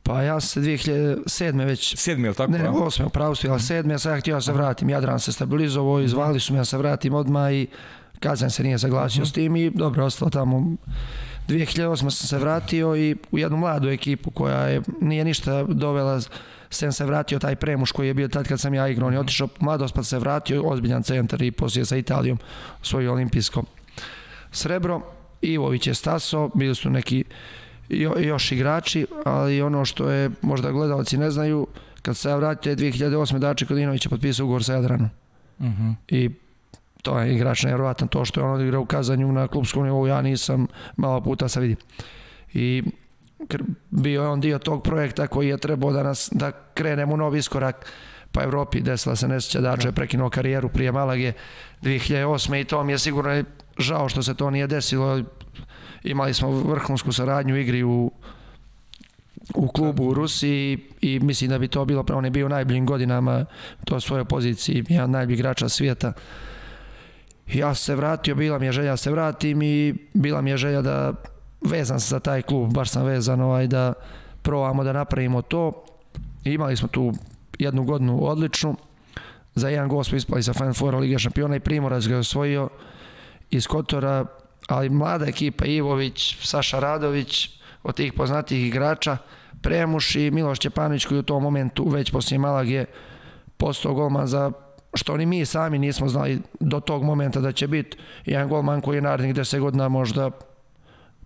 Pa 0.03 0.23
ja 0.23 0.41
se 0.41 0.61
2007. 0.61 1.65
već... 1.65 1.97
Sedmi, 1.97 2.25
je 2.25 2.31
li 2.31 2.37
tako? 2.37 2.53
Ne, 2.53 2.59
ne, 2.59 2.69
osme, 2.69 3.05
upravo 3.05 3.35
ste, 3.35 3.49
ali 3.49 3.61
sedmi, 3.61 3.93
ja 3.93 3.99
sam 3.99 4.13
ja 4.13 4.21
htio 4.21 4.35
da 4.35 4.41
se 4.41 4.53
vratim. 4.53 4.91
Jadran 4.91 5.21
se 5.21 5.33
stabilizovao 5.33 6.01
i 6.01 6.09
zvali 6.09 6.41
su 6.41 6.53
me 6.53 6.59
da 6.59 6.65
se 6.65 6.79
vratim 6.79 7.15
odmah 7.15 7.53
i 7.53 7.67
Kazan 8.21 8.51
se 8.51 8.63
nije 8.63 8.79
saglasio 8.79 9.23
uh 9.23 9.27
-huh. 9.27 9.31
s 9.31 9.33
tim 9.33 9.57
i 9.57 9.71
dobro, 9.71 10.05
ostalo 10.05 10.31
tamo 10.31 10.77
2008. 11.49 11.97
sam 11.97 12.11
se 12.11 12.39
vratio 12.39 12.97
i 12.97 13.17
u 13.31 13.39
jednu 13.39 13.57
mladu 13.57 13.89
ekipu 13.89 14.31
koja 14.31 14.59
je, 14.59 14.83
nije 15.01 15.25
ništa 15.25 15.63
dovela 15.63 16.21
sem 16.71 16.93
se 16.93 17.05
vratio 17.05 17.39
taj 17.39 17.57
premuš 17.57 17.93
koji 17.93 18.07
je 18.07 18.15
bio 18.15 18.29
tad 18.29 18.49
kad 18.49 18.61
sam 18.61 18.75
ja 18.75 18.89
igrao, 18.89 19.09
on 19.09 19.13
je 19.13 19.21
otišao 19.21 19.49
mladost 19.61 19.95
pa 19.95 20.03
se 20.03 20.19
vratio, 20.19 20.63
ozbiljan 20.63 21.03
centar 21.03 21.43
i 21.43 21.51
poslije 21.51 21.85
sa 21.85 21.97
Italijom 21.97 22.39
svoje 22.83 23.11
olimpijsko 23.11 23.65
srebro. 24.53 25.01
Ivović 25.43 25.87
je 25.87 25.95
staso, 25.95 26.51
bili 26.55 26.75
su 26.75 26.91
neki 26.91 27.25
jo, 27.89 28.15
još 28.19 28.53
igrači, 28.53 29.07
ali 29.25 29.63
ono 29.63 29.85
što 29.85 30.11
je 30.11 30.31
možda 30.43 30.71
gledalci 30.71 31.17
ne 31.17 31.31
znaju, 31.31 31.67
kad 32.03 32.17
se 32.17 32.29
ja 32.29 32.37
vratio 32.37 32.77
2008. 32.77 33.39
Dače 33.39 33.67
Kodinović 33.67 34.07
je 34.07 34.11
potpisao 34.11 34.45
ugovor 34.45 34.65
sa 34.65 34.73
Jadranom. 34.75 35.11
Uh 35.59 35.67
mhm. 35.67 35.83
-huh. 35.83 35.95
I 36.09 36.31
to 37.09 37.19
je 37.21 37.35
igrač 37.35 37.63
nevjerovatan, 37.63 38.09
to 38.09 38.25
što 38.25 38.41
je 38.41 38.45
on 38.45 38.55
odigrao 38.55 38.83
u 38.83 38.87
Kazanju 38.87 39.33
na 39.33 39.49
klubskom 39.49 39.85
nivou, 39.85 40.07
ja 40.07 40.23
nisam 40.23 40.67
malo 40.97 41.21
puta 41.21 41.49
se 41.49 41.61
vidi. 41.61 41.77
I 42.53 42.83
bio 43.91 44.23
je 44.23 44.29
on 44.29 44.41
dio 44.41 44.59
tog 44.59 44.83
projekta 44.83 45.27
koji 45.27 45.49
je 45.49 45.59
trebao 45.59 45.93
da 45.93 46.03
nas 46.03 46.29
da 46.33 46.53
krenemo 46.75 47.15
u 47.15 47.17
novi 47.17 47.39
iskorak 47.39 47.93
pa 48.33 48.43
Evropi 48.43 48.81
desila 48.81 49.17
se 49.17 49.29
nesjeća 49.29 49.61
Dačo 49.61 49.89
je 49.89 49.93
prekinuo 49.93 50.31
karijeru 50.31 50.69
prije 50.69 50.93
Malage 50.93 51.33
2008. 51.83 52.61
i 52.61 52.65
to 52.65 52.85
mi 52.85 52.93
je 52.93 52.99
sigurno 52.99 53.45
žao 53.79 54.09
što 54.09 54.23
se 54.23 54.35
to 54.35 54.51
nije 54.51 54.67
desilo 54.67 55.23
imali 56.05 56.35
smo 56.35 56.51
vrhunsku 56.51 57.13
saradnju 57.13 57.55
u 57.55 57.59
igri 57.59 57.83
u 57.83 58.13
u 59.55 59.69
klubu 59.69 60.09
u 60.09 60.15
Rusiji 60.15 60.79
i 61.01 61.21
mislim 61.21 61.51
da 61.51 61.59
bi 61.59 61.69
to 61.69 61.85
bilo, 61.85 62.05
on 62.13 62.25
je 62.25 62.31
bio 62.31 62.47
u 62.47 62.49
najboljim 62.49 62.87
godinama 62.87 63.45
to 63.85 64.01
svojoj 64.01 64.25
poziciji, 64.25 64.85
jedan 64.89 65.11
najboljih 65.11 65.39
igrača 65.39 65.69
svijeta 65.69 66.13
ja 67.55 67.75
se 67.75 67.95
vratio, 67.95 68.35
bila 68.35 68.59
mi 68.59 68.67
je 68.67 68.73
želja 68.73 68.91
da 68.91 68.97
se 68.97 69.11
vratim 69.11 69.63
i 69.63 69.95
bila 70.15 70.41
mi 70.41 70.51
je 70.51 70.57
želja 70.57 70.83
da 70.83 71.13
vezan 71.61 72.01
se 72.01 72.09
za 72.09 72.21
taj 72.21 72.43
klub, 72.43 72.73
baš 72.73 72.91
sam 72.91 73.05
vezan 73.05 73.41
ovaj, 73.41 73.67
da 73.67 73.93
probamo 74.43 74.85
da 74.85 74.93
napravimo 74.93 75.43
to. 75.43 75.85
I 76.45 76.53
imali 76.53 76.77
smo 76.77 76.89
tu 76.89 77.13
jednu 77.59 77.85
godinu 77.85 78.25
odličnu. 78.25 78.77
Za 79.55 79.69
jedan 79.69 79.89
gol 79.89 80.05
smo 80.05 80.17
ispali 80.17 80.43
sa 80.43 80.53
Final 80.53 80.75
Four 80.75 80.95
Liga 80.95 81.19
šampiona 81.19 81.57
i 81.57 81.61
Primorac 81.61 82.07
ga 82.07 82.15
je 82.15 82.21
osvojio 82.21 82.69
iz 83.51 83.67
Kotora, 83.67 84.27
ali 84.69 84.91
mlada 84.91 85.27
ekipa 85.27 85.65
Ivović, 85.65 86.37
Saša 86.43 86.79
Radović, 86.79 87.51
od 87.83 87.95
tih 87.95 88.13
poznatih 88.13 88.67
igrača, 88.67 89.17
Premuš 89.63 90.17
i 90.17 90.31
Miloš 90.31 90.59
Čepanović 90.59 91.07
koji 91.07 91.19
u 91.19 91.23
tom 91.23 91.43
momentu 91.43 91.89
već 91.89 92.11
poslije 92.11 92.39
Malage 92.39 92.85
postao 93.57 93.95
golman 93.95 94.27
za 94.27 94.53
što 94.95 95.17
ni 95.17 95.27
mi 95.27 95.45
sami 95.45 95.79
nismo 95.79 96.09
znali 96.09 96.41
do 96.61 96.81
tog 96.81 97.03
momenta 97.03 97.41
da 97.41 97.53
će 97.53 97.67
biti 97.67 97.97
jedan 98.25 98.49
golman 98.49 98.81
koji 98.81 98.97
je 98.97 99.03
narednih 99.03 99.35
10 99.35 99.61
godina 99.61 99.89
možda 99.89 100.31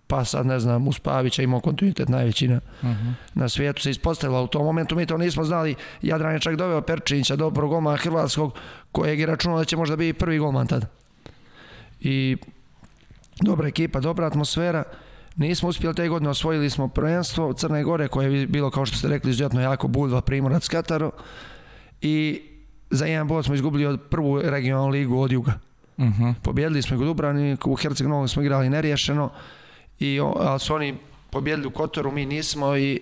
pa 0.07 0.25
sad 0.25 0.45
ne 0.45 0.59
znam, 0.59 0.87
uz 0.87 0.99
Pavića 0.99 1.41
imao 1.41 1.59
kontinuitet 1.59 2.09
najveći 2.09 2.47
na, 2.47 2.59
uh 2.81 2.89
mhm. 2.89 2.93
-huh. 2.93 3.13
na 3.33 3.49
svijetu 3.49 3.81
se 3.81 3.89
ispostavila 3.89 4.41
u 4.41 4.47
tom 4.47 4.65
momentu, 4.65 4.95
mi 4.95 5.05
to 5.05 5.17
nismo 5.17 5.43
znali 5.43 5.75
Jadran 6.01 6.33
je 6.33 6.39
čak 6.39 6.55
doveo 6.55 6.81
Perčinića, 6.81 7.35
dobro 7.35 7.67
golmana 7.67 7.97
Hrvatskog 7.97 8.53
kojeg 8.91 9.19
je 9.19 9.25
računao 9.25 9.57
da 9.57 9.65
će 9.65 9.77
možda 9.77 9.95
biti 9.95 10.19
prvi 10.19 10.39
golman 10.39 10.67
tada 10.67 10.87
i 11.99 12.37
dobra 13.41 13.67
ekipa, 13.67 13.99
dobra 13.99 14.27
atmosfera 14.27 14.83
nismo 15.35 15.69
uspjeli 15.69 15.95
te 15.95 16.07
godine, 16.07 16.29
osvojili 16.29 16.69
smo 16.69 16.87
prvenstvo 16.87 17.53
Crne 17.53 17.83
Gore 17.83 18.07
koje 18.07 18.39
je 18.39 18.47
bilo 18.47 18.71
kao 18.71 18.85
što 18.85 18.97
ste 18.97 19.07
rekli 19.07 19.29
izuzetno 19.29 19.61
jako 19.61 19.87
Budva, 19.87 20.21
Primorac, 20.21 20.67
Kataro 20.67 21.11
i 22.01 22.41
za 22.93 23.05
jedan 23.05 23.27
bod 23.27 23.45
smo 23.45 23.55
izgubili 23.55 23.85
od 23.85 24.01
prvu 24.09 24.41
regionalnu 24.41 24.89
ligu 24.89 25.19
od 25.19 25.31
Juga. 25.31 25.53
Uh 25.97 26.05
mhm. 26.05 26.23
-huh. 26.23 26.33
Pobjedili 26.41 26.81
smo 26.81 26.97
u 26.97 27.03
Dubrovniku, 27.03 27.71
u 27.71 27.75
Herceg 27.75 28.07
smo 28.27 28.41
igrali 28.41 28.69
neriješeno, 28.69 29.29
i, 29.99 30.19
ali 30.19 30.59
su 30.59 30.75
oni 30.75 30.95
pobjedili 31.29 31.67
u 31.67 31.71
Kotoru, 31.71 32.11
mi 32.11 32.25
nismo 32.25 32.77
i 32.77 33.01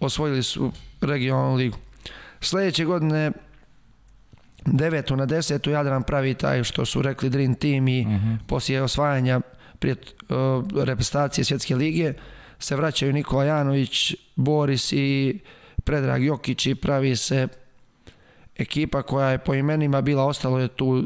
osvojili 0.00 0.42
su 0.42 0.72
regionalnu 1.00 1.54
ligu. 1.54 1.76
Sledeće 2.40 2.84
godine 2.84 3.32
devetu 4.64 5.16
na 5.16 5.26
desetu 5.26 5.70
Jadran 5.70 6.02
pravi 6.02 6.34
taj 6.34 6.64
što 6.64 6.84
su 6.84 7.02
rekli 7.02 7.30
Dream 7.30 7.54
Team 7.54 7.88
i 7.88 8.00
uh 8.00 8.06
mhm. 8.06 8.16
-huh. 8.16 8.38
poslije 8.46 8.82
osvajanja 8.82 9.40
prije 9.78 9.96
uh, 9.96 10.84
reprezentacije 10.84 11.44
svjetske 11.44 11.76
lige 11.76 12.12
se 12.58 12.76
vraćaju 12.76 13.12
Nikola 13.12 13.44
Janović, 13.44 14.14
Boris 14.36 14.92
i 14.92 15.38
Predrag 15.84 16.24
Jokić 16.24 16.66
i 16.66 16.74
pravi 16.74 17.16
se 17.16 17.48
ekipa 18.58 19.02
koja 19.02 19.30
je 19.30 19.38
po 19.38 19.54
imenima 19.54 20.00
bila 20.00 20.24
ostalo 20.24 20.58
je 20.58 20.68
tu 20.68 21.04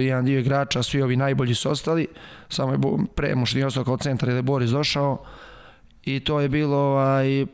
jedan 0.00 0.24
dio 0.24 0.38
igrača, 0.38 0.82
svi 0.82 1.02
ovi 1.02 1.16
najbolji 1.16 1.54
su 1.54 1.70
ostali, 1.70 2.06
samo 2.48 2.72
je 2.72 2.78
premušni 3.14 3.64
ostao 3.64 3.84
kao 3.84 3.96
centar 3.96 4.28
ili 4.28 4.42
Boris 4.42 4.70
došao 4.70 5.24
i 6.04 6.20
to 6.20 6.40
je 6.40 6.48
bilo 6.48 6.76
ovaj, 6.76 7.46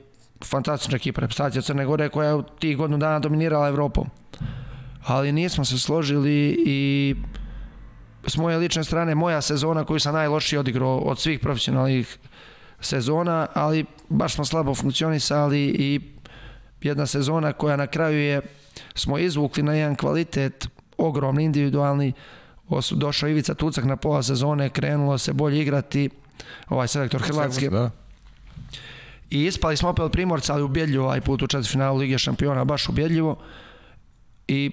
fantastična 0.45 0.97
ekipa, 0.97 1.21
reprezentacija 1.21 1.63
Crne 1.63 1.85
Gore 1.85 2.09
koja 2.09 2.29
je 2.29 2.35
u 2.35 2.43
tih 2.43 2.77
godinu 2.77 2.99
dana 2.99 3.19
dominirala 3.19 3.69
Evropom. 3.69 4.07
Ali 5.07 5.33
nismo 5.33 5.65
se 5.65 5.79
složili 5.79 6.65
i 6.67 7.15
s 8.27 8.37
moje 8.37 8.57
lične 8.57 8.85
strane 8.85 9.15
moja 9.15 9.41
sezona 9.41 9.85
koju 9.85 10.01
sam 10.01 10.15
najlošije 10.15 10.61
odigrao 10.61 10.99
od 10.99 11.19
svih 11.19 11.41
profesionalnih 11.41 12.19
sezona, 12.81 13.47
ali 13.55 13.85
baš 14.09 14.35
smo 14.35 14.45
slabo 14.45 14.75
funkcionisali 14.75 15.61
i 15.61 16.01
jedna 16.81 17.07
sezona 17.07 17.53
koja 17.53 17.77
na 17.77 17.87
kraju 17.87 18.19
je 18.19 18.41
smo 18.95 19.19
izvukli 19.19 19.63
na 19.63 19.75
jedan 19.75 19.97
kvalitet 19.97 20.69
ogromni 20.99 21.45
individualni 21.45 22.13
došao 22.91 23.29
Ivica 23.29 23.55
Tucak 23.55 23.85
na 23.85 23.97
pola 23.97 24.23
sezone 24.23 24.69
krenulo 24.69 25.19
se 25.19 25.33
bolje 25.33 25.61
igrati 25.61 26.11
ovaj 26.69 26.89
selektor 26.89 27.23
Hrvatske 27.23 27.71
da. 27.71 27.91
I 29.31 29.45
ispali 29.45 29.77
smo 29.77 29.89
opet 29.89 30.05
od 30.05 30.13
Primorca, 30.13 30.55
ali 30.55 30.63
ubjedljivo 30.63 31.05
ovaj 31.05 31.21
put 31.21 31.43
u 31.43 31.47
četvrtfinalu 31.47 31.99
Lige 31.99 32.19
šampiona, 32.19 32.65
baš 32.65 32.89
ubjedljivo. 32.89 33.37
I 34.49 34.71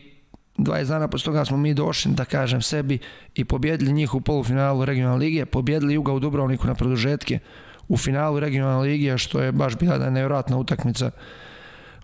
20 0.57 0.87
dana 0.87 1.07
posle 1.07 1.25
toga 1.25 1.45
smo 1.45 1.57
mi 1.57 1.73
došli, 1.73 2.11
da 2.11 2.25
kažem 2.25 2.61
sebi, 2.61 2.99
i 3.35 3.45
pobjedili 3.45 3.93
njih 3.93 4.13
u 4.13 4.21
polufinalu 4.21 4.85
regionalne 4.85 5.25
lige, 5.25 5.45
pobjedili 5.45 5.93
Juga 5.93 6.13
u 6.13 6.19
Dubrovniku 6.19 6.67
na 6.67 6.75
produžetke 6.75 7.39
u 7.87 7.97
finalu 7.97 8.39
regionalne 8.39 8.81
lige, 8.81 9.17
što 9.17 9.41
je 9.41 9.51
baš 9.51 9.75
bila 9.75 9.97
da 9.97 10.09
nevjerojatna 10.09 10.57
utakmica 10.57 11.11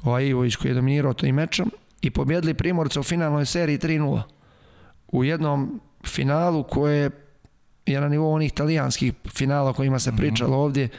ovaj 0.03 0.25
Ivović 0.25 0.55
koji 0.55 0.71
je 0.71 0.75
dominirao 0.75 1.13
tim 1.13 1.35
mečom 1.35 1.71
i 2.01 2.11
pobjedili 2.11 2.53
Primorca 2.53 2.99
u 2.99 3.03
finalnoj 3.03 3.45
seriji 3.45 3.77
3-0 3.77 4.21
u 5.07 5.23
jednom 5.23 5.81
finalu 6.05 6.63
koje 6.63 7.11
je 7.85 8.01
na 8.01 8.09
nivou 8.09 8.33
onih 8.33 8.51
italijanskih 8.51 9.13
finala 9.35 9.69
o 9.69 9.73
kojima 9.73 9.99
se 9.99 10.11
pričalo 10.17 10.57
ovdje 10.57 10.89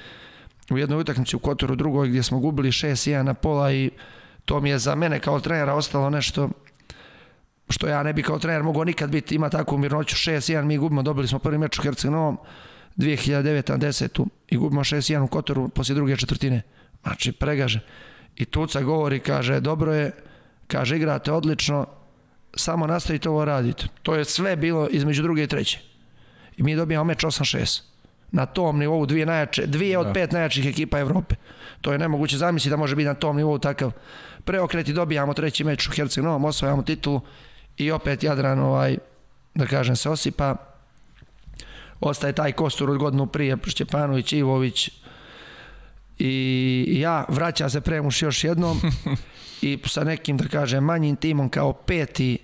u 0.70 0.78
jednoj 0.78 1.00
utakmici 1.00 1.36
u 1.36 1.38
Kotoru 1.38 1.76
drugoj 1.76 2.08
gdje 2.08 2.22
smo 2.22 2.38
gubili 2.38 2.70
6-1 2.70 3.22
na 3.22 3.34
pola 3.34 3.72
i 3.72 3.90
to 4.44 4.60
mi 4.60 4.70
je 4.70 4.78
za 4.78 4.94
mene 4.94 5.20
kao 5.20 5.40
trenera 5.40 5.74
ostalo 5.74 6.10
nešto 6.10 6.48
što 7.70 7.88
ja 7.88 8.02
ne 8.02 8.12
bi 8.12 8.22
kao 8.22 8.38
trener 8.38 8.62
mogao 8.62 8.84
nikad 8.84 9.10
biti, 9.10 9.34
ima 9.34 9.48
takvu 9.50 9.78
mirnoću 9.78 10.16
6-1, 10.16 10.64
mi 10.64 10.78
gubimo, 10.78 11.02
dobili 11.02 11.28
smo 11.28 11.38
prvi 11.38 11.58
meč 11.58 11.78
u 11.78 11.82
Herceg-Novom 11.82 12.36
2009. 12.96 13.78
10. 13.78 14.26
i 14.48 14.56
gubimo 14.56 14.80
6-1 14.80 15.24
u 15.24 15.26
Kotoru 15.26 15.68
poslije 15.68 15.94
druge 15.94 16.16
četvrtine. 16.16 16.62
Znači, 17.02 17.32
pregaže. 17.32 17.80
I 18.36 18.44
Tuca 18.44 18.80
govori, 18.80 19.20
kaže, 19.20 19.60
dobro 19.60 19.94
je, 19.94 20.12
kaže, 20.68 20.96
igrate 20.96 21.32
odlično, 21.32 21.86
samo 22.56 22.86
nastavite 22.86 23.28
ovo 23.28 23.44
raditi. 23.44 23.88
To 24.02 24.14
je 24.14 24.24
sve 24.24 24.56
bilo 24.56 24.88
između 24.90 25.22
druge 25.22 25.42
i 25.42 25.46
treće. 25.46 25.80
I 26.56 26.62
mi 26.62 26.76
dobijamo 26.76 27.04
meč 27.04 27.24
8-6. 27.24 27.82
Na 28.32 28.46
tom 28.46 28.78
nivou 28.78 29.06
dvije, 29.06 29.26
najjače, 29.26 29.66
dvije 29.66 29.98
od 29.98 30.06
da. 30.06 30.12
pet 30.12 30.32
najjačih 30.32 30.66
ekipa 30.66 30.98
Evrope. 30.98 31.34
To 31.80 31.92
je 31.92 31.98
nemoguće 31.98 32.36
zamisliti 32.36 32.70
da 32.70 32.76
može 32.76 32.96
biti 32.96 33.06
na 33.06 33.14
tom 33.14 33.36
nivou 33.36 33.58
takav 33.58 33.92
preokret 34.44 34.88
i 34.88 34.92
dobijamo 34.92 35.34
treći 35.34 35.64
meč 35.64 35.88
u 35.88 35.92
Herceg 35.92 36.24
Novom, 36.24 36.44
osvajamo 36.44 36.82
titulu 36.82 37.20
i 37.76 37.90
opet 37.90 38.22
Jadran 38.22 38.58
ovaj, 38.58 38.98
da 39.54 39.66
kažem 39.66 39.96
se 39.96 40.10
osipa 40.10 40.56
ostaje 42.00 42.32
taj 42.32 42.52
kostur 42.52 42.90
od 42.90 42.98
godinu 42.98 43.26
prije 43.26 43.56
Šćepanović, 43.66 44.32
Ivović 44.32 44.90
i 46.18 46.96
ja 47.00 47.24
vraća 47.28 47.68
se 47.68 47.80
Premuš 47.80 48.22
još 48.22 48.44
jednom 48.44 48.80
i 49.62 49.78
sa 49.86 50.04
nekim 50.04 50.36
da 50.36 50.48
kažem 50.48 50.84
manjim 50.84 51.16
timom 51.16 51.48
kao 51.48 51.72
peti 51.72 52.38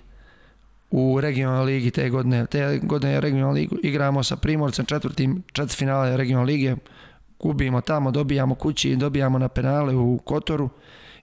u 0.91 1.21
regionalnoj 1.21 1.65
ligi 1.65 1.91
te 1.91 2.09
godine. 2.09 2.47
Te 2.47 2.81
godine 2.83 3.21
regionalnu 3.21 3.55
ligu 3.55 3.77
igramo 3.83 4.23
sa 4.23 4.37
Primorcem 4.37 4.85
četvrtim 4.85 5.43
četvrtfinale 5.53 6.17
regionalne 6.17 6.53
lige. 6.53 6.77
Gubimo 7.39 7.81
tamo, 7.81 8.11
dobijamo 8.11 8.55
kući 8.55 8.91
i 8.91 8.97
dobijamo 8.97 9.39
na 9.39 9.49
penale 9.49 9.95
u 9.95 10.19
Kotoru. 10.25 10.69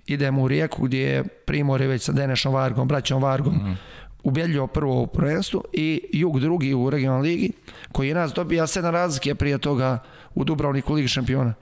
Idemo 0.07 0.41
u 0.41 0.47
Rijeku 0.47 0.83
gdje 0.83 1.01
je 1.01 1.23
Primor 1.23 1.81
je 1.81 1.87
već 1.87 2.03
sa 2.03 2.11
Denešom 2.11 2.53
Vargom, 2.53 2.87
braćom 2.87 3.23
Vargom 3.23 3.53
mm 3.53 3.77
ubedljivo 4.23 4.67
prvo 4.67 5.01
u 5.01 5.07
prvenstvu 5.07 5.63
i 5.73 6.01
Jug 6.13 6.39
drugi 6.39 6.73
u 6.73 6.89
regionalnoj 6.89 7.27
ligi, 7.29 7.51
koji 7.91 8.07
je 8.07 8.15
nas 8.15 8.33
dobija 8.33 8.67
sedam 8.67 8.93
razlike 8.93 9.35
prije 9.35 9.57
toga 9.57 9.99
u 10.35 10.43
Dubrovniku 10.43 10.93
Ligi 10.93 11.07
šampiona. 11.07 11.53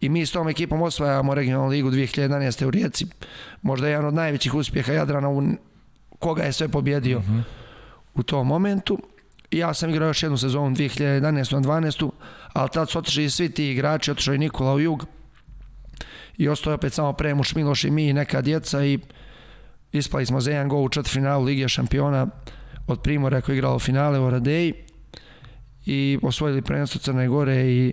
I 0.00 0.08
mi 0.08 0.26
s 0.26 0.32
tom 0.32 0.48
ekipom 0.48 0.82
osvajamo 0.82 1.34
regionalnu 1.34 1.70
ligu 1.70 1.90
2011. 1.90 2.64
u 2.64 2.70
Rijeci. 2.70 3.06
Možda 3.62 3.88
jedan 3.88 4.06
od 4.06 4.14
najvećih 4.14 4.54
uspjeha 4.54 4.92
Jadrana 4.92 5.28
u 5.28 5.42
koga 6.18 6.42
je 6.42 6.52
sve 6.52 6.68
pobjedio 6.68 7.18
mm 7.18 7.22
-hmm. 7.22 7.42
u 8.14 8.22
tom 8.22 8.46
momentu. 8.46 8.98
Ja 9.50 9.74
sam 9.74 9.90
igrao 9.90 10.08
još 10.08 10.22
jednu 10.22 10.38
sezonu 10.38 10.76
2011. 10.76 11.52
na 11.52 11.60
12. 11.60 12.10
Ali 12.52 12.68
tad 12.72 12.90
su 12.90 12.98
otišli 12.98 13.30
svi 13.30 13.50
ti 13.50 13.70
igrači, 13.70 14.10
otišao 14.10 14.34
i 14.34 14.38
Nikola 14.38 14.74
u 14.74 14.80
Jug. 14.80 15.06
I 16.36 16.48
ostao 16.48 16.70
je 16.70 16.74
opet 16.74 16.92
samo 16.92 17.12
Premuš, 17.12 17.54
Miloš 17.54 17.84
i 17.84 17.90
mi 17.90 18.08
i 18.08 18.12
neka 18.12 18.40
djeca 18.42 18.84
i 18.84 18.98
ispali 19.92 20.26
smo 20.26 20.40
za 20.40 20.50
jedan 20.50 20.68
gol 20.68 20.84
u 20.84 20.88
četvrtfinalu 20.88 21.44
Lige 21.44 21.68
šampiona 21.68 22.26
od 22.86 23.02
Primora 23.02 23.40
koji 23.40 23.54
je 23.54 23.58
igralo 23.58 23.78
finale 23.78 24.18
u 24.18 24.24
Oradeji 24.24 24.74
i 25.86 26.18
osvojili 26.22 26.62
prvenstvo 26.62 27.00
Crne 27.00 27.28
Gore 27.28 27.56
i 27.56 27.92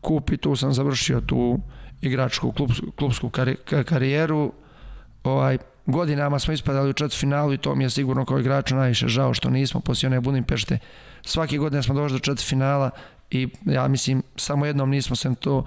kup 0.00 0.30
i 0.30 0.36
tu 0.36 0.56
sam 0.56 0.72
završio 0.72 1.20
tu 1.20 1.60
igračku 2.00 2.52
klubsku, 2.52 2.86
klubsku 2.90 3.30
karijeru. 3.84 4.52
Ovaj, 5.24 5.58
godinama 5.86 6.38
smo 6.38 6.54
ispadali 6.54 6.90
u 6.90 6.92
četvrtfinalu 6.92 7.52
i 7.52 7.58
to 7.58 7.74
mi 7.74 7.84
je 7.84 7.90
sigurno 7.90 8.24
kao 8.24 8.38
igraču 8.38 8.76
najviše 8.76 9.08
žao 9.08 9.34
što 9.34 9.50
nismo 9.50 9.80
poslije 9.80 10.08
one 10.08 10.20
Budimpešte. 10.20 10.78
Svake 11.22 11.58
godine 11.58 11.82
smo 11.82 11.94
došli 11.94 12.18
do 12.18 12.24
četvrtfinala 12.24 12.90
i 13.30 13.48
ja 13.64 13.88
mislim 13.88 14.22
samo 14.36 14.66
jednom 14.66 14.90
nismo 14.90 15.16
se 15.16 15.34
to 15.40 15.64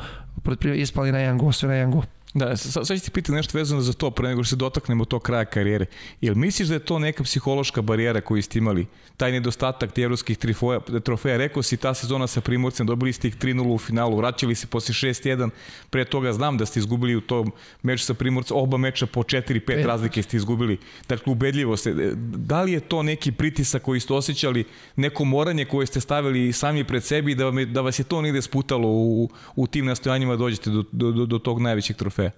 ispali 0.76 1.12
na 1.12 1.20
jedan 1.20 1.38
gol, 1.38 1.52
sve 1.52 1.70
na 1.70 1.76
jedan 1.76 1.92
gol. 1.92 2.04
Da, 2.34 2.58
sad, 2.58 2.88
ću 2.88 3.06
ti 3.06 3.12
pitati 3.12 3.32
nešto 3.32 3.58
vezano 3.58 3.82
za 3.82 3.94
to, 3.94 4.12
pre 4.12 4.28
nego 4.28 4.44
što 4.44 4.50
se 4.50 4.56
dotaknemo 4.56 5.06
to 5.06 5.20
kraja 5.20 5.46
karijere. 5.46 5.86
Jel 6.22 6.36
misliš 6.36 6.68
da 6.68 6.74
je 6.74 6.80
to 6.80 7.00
neka 7.00 7.24
psihološka 7.24 7.82
barijera 7.82 8.22
koju 8.22 8.42
ste 8.44 8.60
imali? 8.60 8.88
Taj 9.18 9.32
nedostatak 9.32 9.92
ti 9.92 10.02
evropskih 10.02 10.38
trofeja, 10.38 10.80
trofeja, 11.04 11.38
rekao 11.38 11.64
si 11.64 11.78
ta 11.78 11.94
sezona 11.94 12.28
sa 12.28 12.42
Primorcem, 12.42 12.88
dobili 12.88 13.14
ste 13.14 13.28
ih 13.28 13.38
3-0 13.38 13.74
u 13.74 13.78
finalu, 13.78 14.18
vraćali 14.18 14.56
se 14.56 14.68
posle 14.68 14.94
6-1, 14.94 15.50
pre 15.90 16.06
toga 16.06 16.34
znam 16.34 16.58
da 16.58 16.66
ste 16.66 16.80
izgubili 16.80 17.16
u 17.16 17.22
tom 17.22 17.52
meču 17.84 18.06
sa 18.06 18.14
Primorcem, 18.14 18.58
oba 18.58 18.78
meča 18.78 19.06
po 19.06 19.24
4-5 19.24 19.86
razlike 19.86 20.24
ste 20.24 20.38
izgubili. 20.38 20.78
Dakle, 21.10 21.32
ubedljivo 21.32 21.78
ste. 21.78 21.94
Da 22.16 22.62
li 22.62 22.72
je 22.72 22.80
to 22.80 23.04
neki 23.04 23.32
pritisak 23.32 23.82
koji 23.82 24.00
ste 24.00 24.14
osjećali, 24.14 24.66
neko 24.96 25.26
moranje 25.26 25.66
koje 25.66 25.88
ste 25.88 26.00
stavili 26.00 26.54
sami 26.54 26.84
pred 26.84 27.04
sebi 27.04 27.36
da, 27.36 27.46
vam 27.46 27.60
je, 27.60 27.66
da 27.66 27.82
vas 27.82 28.00
je 28.00 28.04
to 28.04 28.22
negde 28.22 28.42
sputalo 28.42 28.88
u, 28.88 29.30
u 29.56 29.68
tim 29.68 29.86
nastojanjima 29.86 30.34
da 30.34 30.38
dođete 30.38 30.70
do, 30.70 30.84
do, 30.92 31.12
do, 31.12 31.26
do 31.26 31.40
tog 31.40 31.62
najvećeg 31.62 31.96
trofeja? 31.96 32.29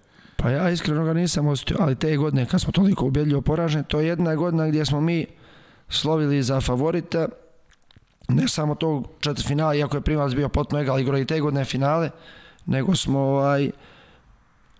Pa 0.41 0.49
ja 0.49 0.69
iskreno 0.69 1.05
ga 1.05 1.13
nisam 1.13 1.47
osjetio, 1.47 1.77
ali 1.79 1.95
te 1.95 2.17
godine 2.17 2.45
kad 2.45 2.61
smo 2.61 2.71
toliko 2.71 3.05
ubjedljivo 3.05 3.41
poraženi, 3.41 3.83
to 3.83 3.99
je 3.99 4.07
jedna 4.07 4.35
godina 4.35 4.67
gdje 4.67 4.85
smo 4.85 5.01
mi 5.01 5.25
slovili 5.89 6.43
za 6.43 6.61
favorita, 6.61 7.27
ne 8.27 8.47
samo 8.47 8.75
tog 8.75 9.07
četvrtfinala, 9.19 9.75
iako 9.75 9.97
je 9.97 10.01
primalac 10.01 10.33
bio 10.33 10.49
potpuno 10.49 10.81
egal 10.81 10.99
igro 10.99 11.17
i 11.17 11.25
te 11.25 11.39
godine 11.39 11.65
finale, 11.65 12.09
nego 12.65 12.95
smo 12.95 13.19
ovaj, 13.19 13.71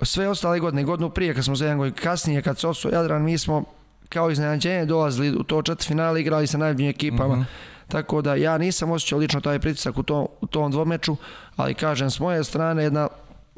sve 0.01 0.29
ostale 0.29 0.59
godine, 0.59 0.83
godinu 0.83 1.09
prije 1.09 1.33
kad 1.33 1.45
smo 1.45 1.55
za 1.55 1.65
jedan 1.65 1.77
godin 1.77 1.93
kasnije, 1.93 2.41
kad 2.41 2.59
se 2.59 2.67
osvoje 2.67 2.95
Jadran, 2.95 3.23
mi 3.23 3.37
smo 3.37 3.63
kao 4.09 4.31
iznenađenje 4.31 4.85
dolazili 4.85 5.37
u 5.37 5.43
to 5.43 5.61
četvrtfinale, 5.61 6.21
igrali 6.21 6.47
sa 6.47 6.57
najboljim 6.57 6.89
ekipama. 6.89 7.35
Mm 7.35 7.39
-hmm. 7.39 7.45
Tako 7.87 8.21
da 8.21 8.35
ja 8.35 8.57
nisam 8.57 8.91
osjećao 8.91 9.19
lično 9.19 9.41
taj 9.41 9.59
pritisak 9.59 9.97
u 9.97 10.03
tom, 10.03 10.27
u 10.41 10.47
tom 10.47 10.71
dvomeču, 10.71 11.17
ali 11.55 11.73
kažem, 11.73 12.09
s 12.09 12.19
moje 12.19 12.43
strane 12.43 12.83
jedna 12.83 13.07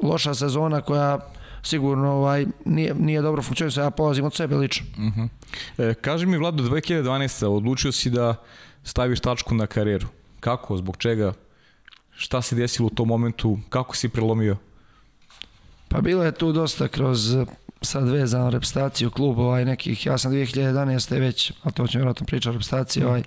loša 0.02 0.34
sezona 0.34 0.80
koja 0.80 1.18
sigurno 1.64 2.12
ovaj, 2.12 2.46
nije, 2.64 2.94
nije 2.94 3.22
dobro 3.22 3.42
funkcionisao, 3.42 3.84
ja 3.84 3.90
polazim 3.90 4.24
od 4.24 4.34
sebe 4.34 4.56
lično. 4.56 4.86
Uh 4.92 5.04
mhm. 5.04 5.20
-huh. 5.20 5.90
e, 5.90 5.94
kaži 5.94 6.26
mi 6.26 6.36
Vlado, 6.36 6.62
2012. 6.62 7.46
odlučio 7.46 7.92
si 7.92 8.10
da 8.10 8.34
staviš 8.82 9.20
tačku 9.20 9.54
na 9.54 9.66
karijeru. 9.66 10.06
Kako, 10.40 10.76
zbog 10.76 10.96
čega, 10.96 11.32
šta 12.16 12.42
se 12.42 12.56
desilo 12.56 12.86
u 12.86 12.94
tom 12.94 13.08
momentu, 13.08 13.58
kako 13.68 13.96
si 13.96 14.08
prelomio? 14.08 14.56
Pa 15.88 16.00
bilo 16.00 16.24
je 16.24 16.32
tu 16.32 16.52
dosta 16.52 16.88
kroz 16.88 17.36
sad 17.82 18.08
vezano 18.08 18.50
repstaciju 18.50 19.10
klubova 19.10 19.60
i 19.60 19.64
nekih, 19.64 20.06
ja 20.06 20.18
sam 20.18 20.32
2011. 20.32 21.20
već, 21.20 21.52
ali 21.62 21.74
to 21.74 21.86
ćemo 21.86 22.00
vjerojatno 22.00 22.26
pričati 22.26 22.48
o 22.48 22.52
repstaciji, 22.52 23.00
mhm. 23.00 23.08
ovaj, 23.08 23.22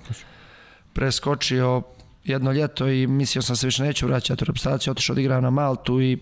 preskočio 0.93 1.81
jedno 2.23 2.51
ljeto 2.51 2.87
i 2.87 3.07
mislio 3.07 3.41
sam 3.41 3.55
se 3.55 3.67
više 3.67 3.83
neću 3.83 4.07
vraćati 4.07 4.43
u 4.43 4.45
repstaciju, 4.45 4.91
otišao 4.91 5.15
da 5.15 5.21
igram 5.21 5.43
na 5.43 5.49
Maltu 5.49 6.01
i 6.01 6.17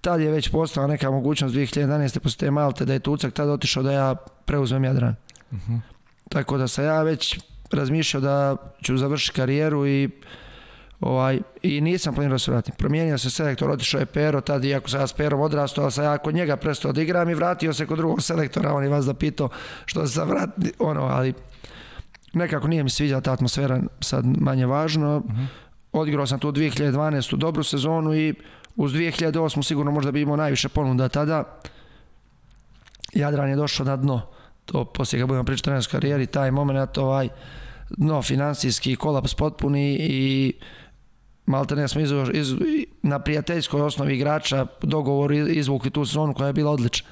tad 0.00 0.20
je 0.20 0.30
već 0.30 0.48
postala 0.48 0.86
neka 0.86 1.10
mogućnost 1.10 1.54
2011. 1.54 2.18
posle 2.18 2.38
te 2.38 2.50
Malte 2.50 2.84
da 2.84 2.92
je 2.92 3.00
Tucak 3.00 3.32
tad 3.32 3.48
otišao 3.48 3.82
da 3.82 3.92
ja 3.92 4.14
preuzmem 4.44 4.84
Jadran. 4.84 5.14
Uh 5.50 5.58
mhm. 5.58 5.72
-huh. 5.72 5.80
Tako 6.28 6.58
da 6.58 6.68
sam 6.68 6.84
ja 6.84 7.02
već 7.02 7.40
razmišljao 7.72 8.20
da 8.20 8.56
ću 8.82 8.96
završiti 8.96 9.36
karijeru 9.36 9.86
i 9.86 10.10
ovaj, 11.00 11.40
i 11.62 11.80
nisam 11.80 12.14
planirao 12.14 12.34
da 12.34 12.38
se 12.38 12.50
vratim. 12.50 12.74
Promijenio 12.78 13.18
se 13.18 13.30
selektor, 13.30 13.70
otišao 13.70 13.98
je 13.98 14.06
Pero, 14.06 14.40
tad 14.40 14.64
iako 14.64 14.88
sam 14.88 15.00
ja 15.00 15.06
s 15.06 15.12
Perom 15.12 15.40
odrastao, 15.40 15.84
ali 15.84 15.92
sam 15.92 16.04
ja 16.04 16.18
kod 16.18 16.34
njega 16.34 16.56
prestao 16.56 16.92
da 16.92 17.02
igram 17.02 17.30
i 17.30 17.34
vratio 17.34 17.72
se 17.72 17.86
kod 17.86 17.98
drugog 17.98 18.22
selektora, 18.22 18.74
on 18.74 18.82
je 18.82 18.88
vas 18.88 19.06
da 19.06 19.14
pitao 19.14 19.48
što 19.84 20.06
se 20.06 20.24
vrat, 20.24 20.50
ono, 20.78 21.02
ali 21.02 21.34
nekako 22.32 22.68
nije 22.68 22.82
mi 22.82 22.90
sviđala 22.90 23.20
ta 23.20 23.32
atmosfera, 23.32 23.80
sad 24.00 24.24
manje 24.40 24.66
važno. 24.66 25.16
Uh 25.16 25.24
mhm. 25.24 25.40
-huh. 25.40 25.46
Odigrao 25.92 26.26
sam 26.26 26.38
tu 26.38 26.52
2012. 26.52 27.36
dobru 27.36 27.62
sezonu 27.62 28.14
i 28.14 28.34
uz 28.76 28.92
2008 28.92 29.62
sigurno 29.62 29.92
možda 29.92 30.12
bi 30.12 30.20
imao 30.20 30.36
najviše 30.36 30.68
ponuda 30.68 31.08
tada. 31.08 31.60
Jadran 33.12 33.50
je 33.50 33.56
došao 33.56 33.86
na 33.86 33.96
dno, 33.96 34.22
to 34.64 34.84
poslije 34.84 35.20
kad 35.20 35.28
budemo 35.28 35.44
pričati 35.44 35.64
trenerskoj 35.64 36.00
karijeri, 36.00 36.26
taj 36.26 36.50
moment, 36.50 36.98
ovaj, 36.98 37.28
dno 37.90 38.22
finansijski 38.22 38.96
kolaps 38.96 39.34
potpuni 39.34 39.96
i 40.00 40.52
malte 41.46 41.76
ne 41.76 41.88
smo 41.88 42.00
iz, 42.00 42.10
iz, 42.32 42.54
na 43.02 43.18
prijateljskoj 43.18 43.80
osnovi 43.80 44.14
igrača 44.14 44.66
dogovor 44.82 45.32
izvukli 45.32 45.90
tu 45.90 46.04
sezonu 46.04 46.34
koja 46.34 46.46
je 46.46 46.52
bila 46.52 46.70
odlična. 46.70 47.08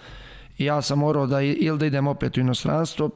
I 0.58 0.64
ja 0.64 0.82
sam 0.82 0.98
morao 0.98 1.26
da 1.26 1.40
ili 1.42 1.78
da 1.78 1.86
idem 1.86 2.06
opet 2.06 2.36
u 2.36 2.40
inostranstvo, 2.40 3.10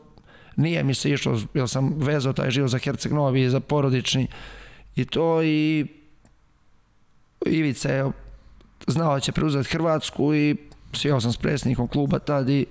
nije 0.57 0.85
mi 0.85 0.95
se 0.95 1.11
išlo, 1.11 1.39
jer 1.55 1.69
sam 1.69 1.95
vezao 1.97 2.33
taj 2.33 2.51
život 2.51 2.71
za 2.71 2.79
Herceg 2.79 3.13
Novi, 3.13 3.51
za 3.51 3.61
porodični 3.61 4.27
i 4.97 5.05
to 5.05 5.43
i 5.43 5.87
Ivica 7.47 7.89
je 7.89 8.11
znao 8.87 9.15
da 9.15 9.21
će 9.21 9.33
preuzeti 9.33 9.69
Hrvatsku 9.69 10.35
i 10.35 10.57
sjeo 10.93 11.21
sam 11.21 11.33
s 11.33 11.37
predsjednikom 11.37 11.89
kluba 11.89 12.19
tad 12.19 12.49
i 12.49 12.67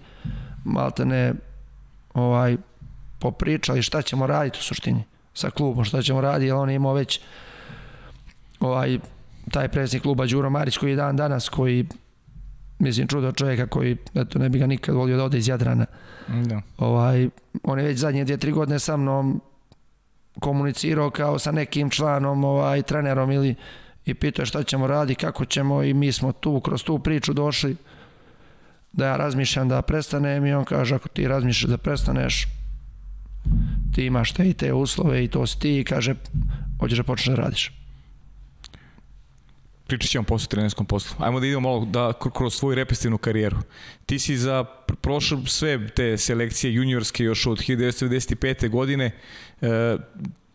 malte 0.64 1.06
ne 1.06 1.34
ovaj, 2.14 2.58
popričali 3.20 3.82
šta 3.82 4.02
ćemo 4.02 4.28
raditi 4.28 4.58
u 4.60 4.64
suštini 4.64 5.04
sa 5.34 5.50
klubom, 5.50 5.86
šta 5.86 6.02
ćemo 6.02 6.22
raditi, 6.22 6.48
jer 6.48 6.56
on 6.56 6.70
je 6.70 6.76
imao 6.76 6.94
već 6.94 7.22
ovaj, 8.60 9.00
taj 9.52 9.68
predsjednik 9.68 10.04
kluba 10.04 10.26
Đuro 10.26 10.50
Marić 10.50 10.78
koji 10.78 10.90
je 10.90 10.96
dan 10.96 11.16
danas, 11.16 11.50
koji 11.50 11.88
mislim 12.80 13.08
čudo 13.08 13.32
čovjeka 13.32 13.68
koji 13.68 13.98
eto, 14.16 14.40
ne 14.40 14.50
bi 14.50 14.60
ga 14.60 14.68
nikad 14.68 14.96
volio 14.96 15.18
da 15.18 15.24
ode 15.24 15.38
iz 15.38 15.48
Jadrana. 15.48 15.86
Da. 16.28 16.62
Ovaj, 16.78 17.30
on 17.64 17.80
je 17.80 17.86
već 17.86 17.98
zadnje 17.98 18.24
dvije, 18.24 18.38
tri 18.38 18.52
godine 18.52 18.80
sa 18.80 18.98
mnom 18.98 19.42
komunicirao 20.40 21.10
kao 21.10 21.40
sa 21.40 21.52
nekim 21.52 21.90
članom, 21.90 22.44
ovaj, 22.44 22.82
trenerom 22.82 23.32
ili 23.32 23.56
i 24.06 24.14
pitao 24.14 24.46
šta 24.46 24.64
ćemo 24.64 24.88
raditi, 24.88 25.22
kako 25.22 25.46
ćemo 25.46 25.84
i 25.84 25.94
mi 25.94 26.12
smo 26.12 26.32
tu 26.32 26.60
kroz 26.60 26.84
tu 26.84 27.00
priču 27.00 27.34
došli 27.34 27.76
da 28.92 29.08
ja 29.08 29.18
razmišljam 29.18 29.70
da 29.70 29.82
prestanem 29.82 30.46
i 30.46 30.54
on 30.54 30.66
kaže 30.66 30.96
ako 30.96 31.10
ti 31.10 31.28
razmišljaš 31.28 31.70
da 31.70 31.78
prestaneš 31.78 32.48
ti 33.96 34.06
imaš 34.06 34.32
te 34.32 34.50
i 34.50 34.54
te 34.54 34.74
uslove 34.74 35.24
i 35.24 35.28
to 35.28 35.48
si 35.48 35.60
ti 35.60 35.80
i 35.80 35.84
kaže 35.84 36.16
hoćeš 36.80 36.98
da 36.98 37.04
počneš 37.04 37.28
da 37.28 37.36
radiš. 37.36 37.72
Pričat 39.88 40.10
ćemo 40.10 40.24
posle 40.24 40.48
trenerskom 40.48 40.86
poslu. 40.86 41.16
Ajmo 41.20 41.40
da 41.40 41.46
idemo 41.46 41.70
malo 41.70 41.86
da, 41.86 42.14
kroz 42.34 42.56
svoju 42.56 42.76
repestivnu 42.76 43.18
karijeru. 43.18 43.58
Ti 44.06 44.20
si 44.20 44.38
za 44.38 44.64
prošle 45.02 45.38
sve 45.46 45.88
te 45.88 46.18
selekcije 46.18 46.74
juniorske 46.74 47.24
još 47.24 47.46
od 47.46 47.58
1995. 47.58 48.70
godine 48.70 49.12
e, 49.62 49.98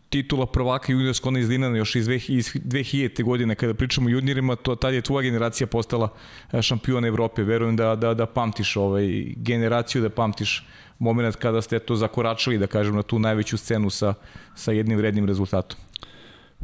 titula 0.09 0.45
prvaka 0.45 0.91
juniorska 0.91 1.29
ona 1.29 1.39
iz 1.39 1.49
Dinana 1.49 1.77
još 1.77 1.95
iz 1.95 2.07
2000. 2.07 3.23
godine 3.23 3.55
kada 3.55 3.73
pričamo 3.73 4.07
o 4.07 4.09
juniorima, 4.09 4.55
to 4.55 4.75
tad 4.75 4.93
je 4.93 5.01
tvoja 5.01 5.23
generacija 5.23 5.67
postala 5.67 6.09
e, 6.51 6.61
šampion 6.61 7.05
Evrope. 7.05 7.43
Verujem 7.43 7.75
da, 7.75 7.95
da, 7.95 8.13
da 8.13 8.25
pamtiš 8.25 8.77
ovaj, 8.77 9.33
generaciju, 9.35 10.01
da 10.01 10.09
pamtiš 10.09 10.67
moment 10.99 11.35
kada 11.35 11.61
ste 11.61 11.79
to 11.79 11.95
zakoračili, 11.95 12.57
da 12.57 12.67
kažem, 12.67 12.95
na 12.95 13.03
tu 13.03 13.19
najveću 13.19 13.57
scenu 13.57 13.89
sa, 13.89 14.13
sa 14.55 14.71
jednim 14.71 14.97
vrednim 14.97 15.25
rezultatom. 15.25 15.79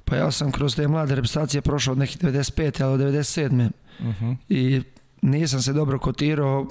Pa 0.06 0.16
ja 0.16 0.32
sam 0.32 0.52
kroz 0.52 0.76
te 0.76 0.88
mlade 0.88 1.16
reprezentacije 1.16 1.62
prošao 1.62 1.92
od 1.92 1.98
nekih 1.98 2.18
95. 2.18 2.84
ali 2.84 2.94
od 2.94 3.00
97. 3.00 3.70
Uh 4.00 4.06
-huh. 4.06 4.36
I 4.50 4.82
nisam 5.22 5.62
se 5.62 5.74
dobro 5.74 6.00
kotirao, 6.00 6.68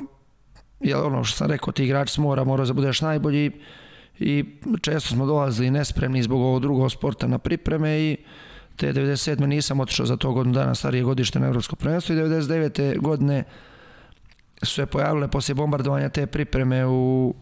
jer 0.81 0.97
ono 0.97 1.25
što 1.25 1.37
sam 1.37 1.51
rekao, 1.51 1.73
ti 1.73 1.85
igrač 1.85 2.19
mora, 2.19 2.45
mora 2.45 2.65
da 2.65 2.73
budeš 2.73 3.01
najbolji 3.01 3.51
i 4.19 4.45
često 4.81 5.09
smo 5.09 5.27
dolazili 5.27 5.71
nespremni 5.71 6.23
zbog 6.23 6.41
ovog 6.41 6.63
drugog 6.63 6.93
sporta 6.93 7.27
na 7.27 7.39
pripreme 7.39 8.01
i 8.01 8.17
te 8.77 8.93
97. 8.93 9.47
nisam 9.47 9.81
otišao 9.81 10.07
za 10.07 10.17
to 10.17 10.33
godinu 10.33 10.55
dana 10.55 10.75
starije 10.75 11.03
godište 11.03 11.41
na 11.41 11.47
Evropsko 11.47 11.77
prvenstvo 11.77 12.15
i 12.15 12.19
99. 12.19 12.99
godine 12.99 13.45
su 14.63 14.75
se 14.75 14.87
pojavile 14.87 15.29
poslije 15.29 15.55
bombardovanja 15.55 16.09
te 16.09 16.27
pripreme 16.27 16.87
u 16.87 17.35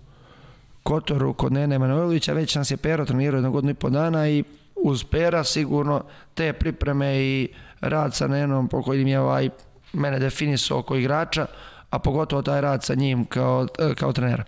Kotoru 0.82 1.34
kod 1.34 1.52
Nene 1.52 1.78
Manojlovića, 1.78 2.32
već 2.32 2.54
nas 2.54 2.70
je 2.70 2.76
Pero 2.76 3.04
trenirao 3.04 3.36
jednu 3.36 3.52
godinu 3.52 3.70
i 3.70 3.74
po 3.74 3.90
dana 3.90 4.28
i 4.28 4.44
uz 4.76 5.04
Pera 5.04 5.44
sigurno 5.44 6.04
te 6.34 6.52
pripreme 6.52 7.20
i 7.20 7.48
rad 7.80 8.14
sa 8.14 8.26
Nenom 8.28 8.68
po 8.68 8.82
kojim 8.82 9.08
je 9.08 9.20
ovaj 9.20 9.48
mene 9.92 10.18
definisao 10.18 10.78
oko 10.78 10.96
igrača, 10.96 11.46
a 11.90 11.98
pogotovo 11.98 12.42
taj 12.42 12.60
rad 12.60 12.84
sa 12.84 12.94
njim 12.94 13.24
kao, 13.24 13.66
kao 13.96 14.12
trenera. 14.12 14.44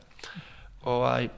Ovaj, 0.84 1.28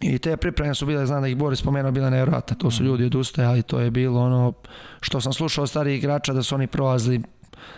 I 0.00 0.18
te 0.18 0.36
pripreme 0.36 0.74
su 0.74 0.86
bile, 0.86 1.06
znam 1.06 1.22
da 1.22 1.28
ih 1.28 1.36
Boris 1.36 1.58
spomenuo, 1.58 1.92
bile 1.92 2.10
nevjerojatne. 2.10 2.56
To 2.58 2.70
su 2.70 2.84
ljudi 2.84 3.04
odustajali, 3.04 3.62
to 3.62 3.80
je 3.80 3.90
bilo 3.90 4.20
ono 4.20 4.52
što 5.00 5.20
sam 5.20 5.32
slušao 5.32 5.62
od 5.62 5.70
starijih 5.70 5.98
igrača 5.98 6.32
da 6.32 6.42
su 6.42 6.54
oni 6.54 6.66
prolazili 6.66 7.22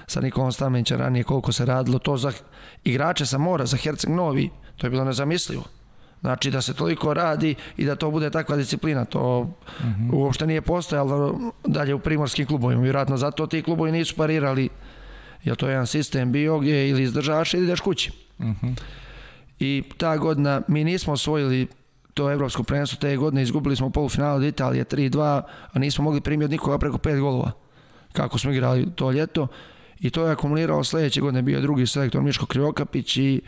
sa 0.06 0.20
Nikolom 0.20 0.52
Stamenićem 0.52 0.98
ranije 0.98 1.24
koliko 1.24 1.52
se 1.52 1.64
radilo. 1.64 1.98
To 1.98 2.16
za 2.16 2.32
igrače 2.84 3.26
sa 3.26 3.38
mora, 3.38 3.66
za 3.66 3.76
Herceg 3.76 4.10
Novi, 4.10 4.50
to 4.76 4.86
je 4.86 4.90
bilo 4.90 5.04
nezamislivo. 5.04 5.62
Znači 6.20 6.50
da 6.50 6.62
se 6.62 6.74
toliko 6.74 7.14
radi 7.14 7.54
i 7.76 7.84
da 7.84 7.96
to 7.96 8.10
bude 8.10 8.30
takva 8.30 8.56
disciplina, 8.56 9.04
to 9.04 9.40
uh 9.40 9.46
-huh. 9.84 10.12
uopšte 10.12 10.46
nije 10.46 10.62
postojalo 10.62 11.40
dalje 11.66 11.94
u 11.94 11.98
primorskim 11.98 12.46
klubovima. 12.46 12.82
Vjerojatno 12.82 13.16
zato 13.16 13.46
ti 13.46 13.62
klubovi 13.62 13.92
nisu 13.92 14.16
parirali, 14.16 14.68
jer 15.44 15.56
to 15.56 15.66
je 15.66 15.72
jedan 15.72 15.86
sistem 15.86 16.32
bio 16.32 16.58
gdje 16.58 16.88
ili 16.88 17.02
izdržavaš 17.02 17.54
ili 17.54 17.64
ideš 17.64 17.80
kući. 17.80 18.10
Uh 18.38 18.44
-huh. 18.44 18.74
I 19.58 19.82
ta 19.96 20.16
godina 20.16 20.62
mi 20.68 20.84
nismo 20.84 21.12
osvojili 21.12 21.68
to 22.18 22.30
evropsko 22.32 22.62
prvenstvo 22.62 22.98
te 23.00 23.16
godine, 23.16 23.42
izgubili 23.42 23.76
smo 23.76 23.90
polufinalu 23.90 24.36
od 24.36 24.44
Italije 24.44 24.84
3-2, 24.84 25.42
a 25.72 25.78
nismo 25.78 26.04
mogli 26.04 26.20
primiti 26.20 26.44
od 26.44 26.50
nikoga 26.50 26.78
preko 26.78 26.98
pet 26.98 27.20
golova, 27.20 27.50
kako 28.12 28.38
smo 28.38 28.50
igrali 28.52 28.88
to 28.94 29.10
ljeto. 29.10 29.46
I 30.00 30.10
to 30.10 30.26
je 30.26 30.32
akumulirao 30.32 30.84
sledeće 30.84 31.20
godine, 31.20 31.42
bio 31.42 31.60
drugi 31.60 31.86
selektor 31.86 32.22
Miško 32.22 32.46
Krivokapić 32.46 33.16
i 33.16 33.40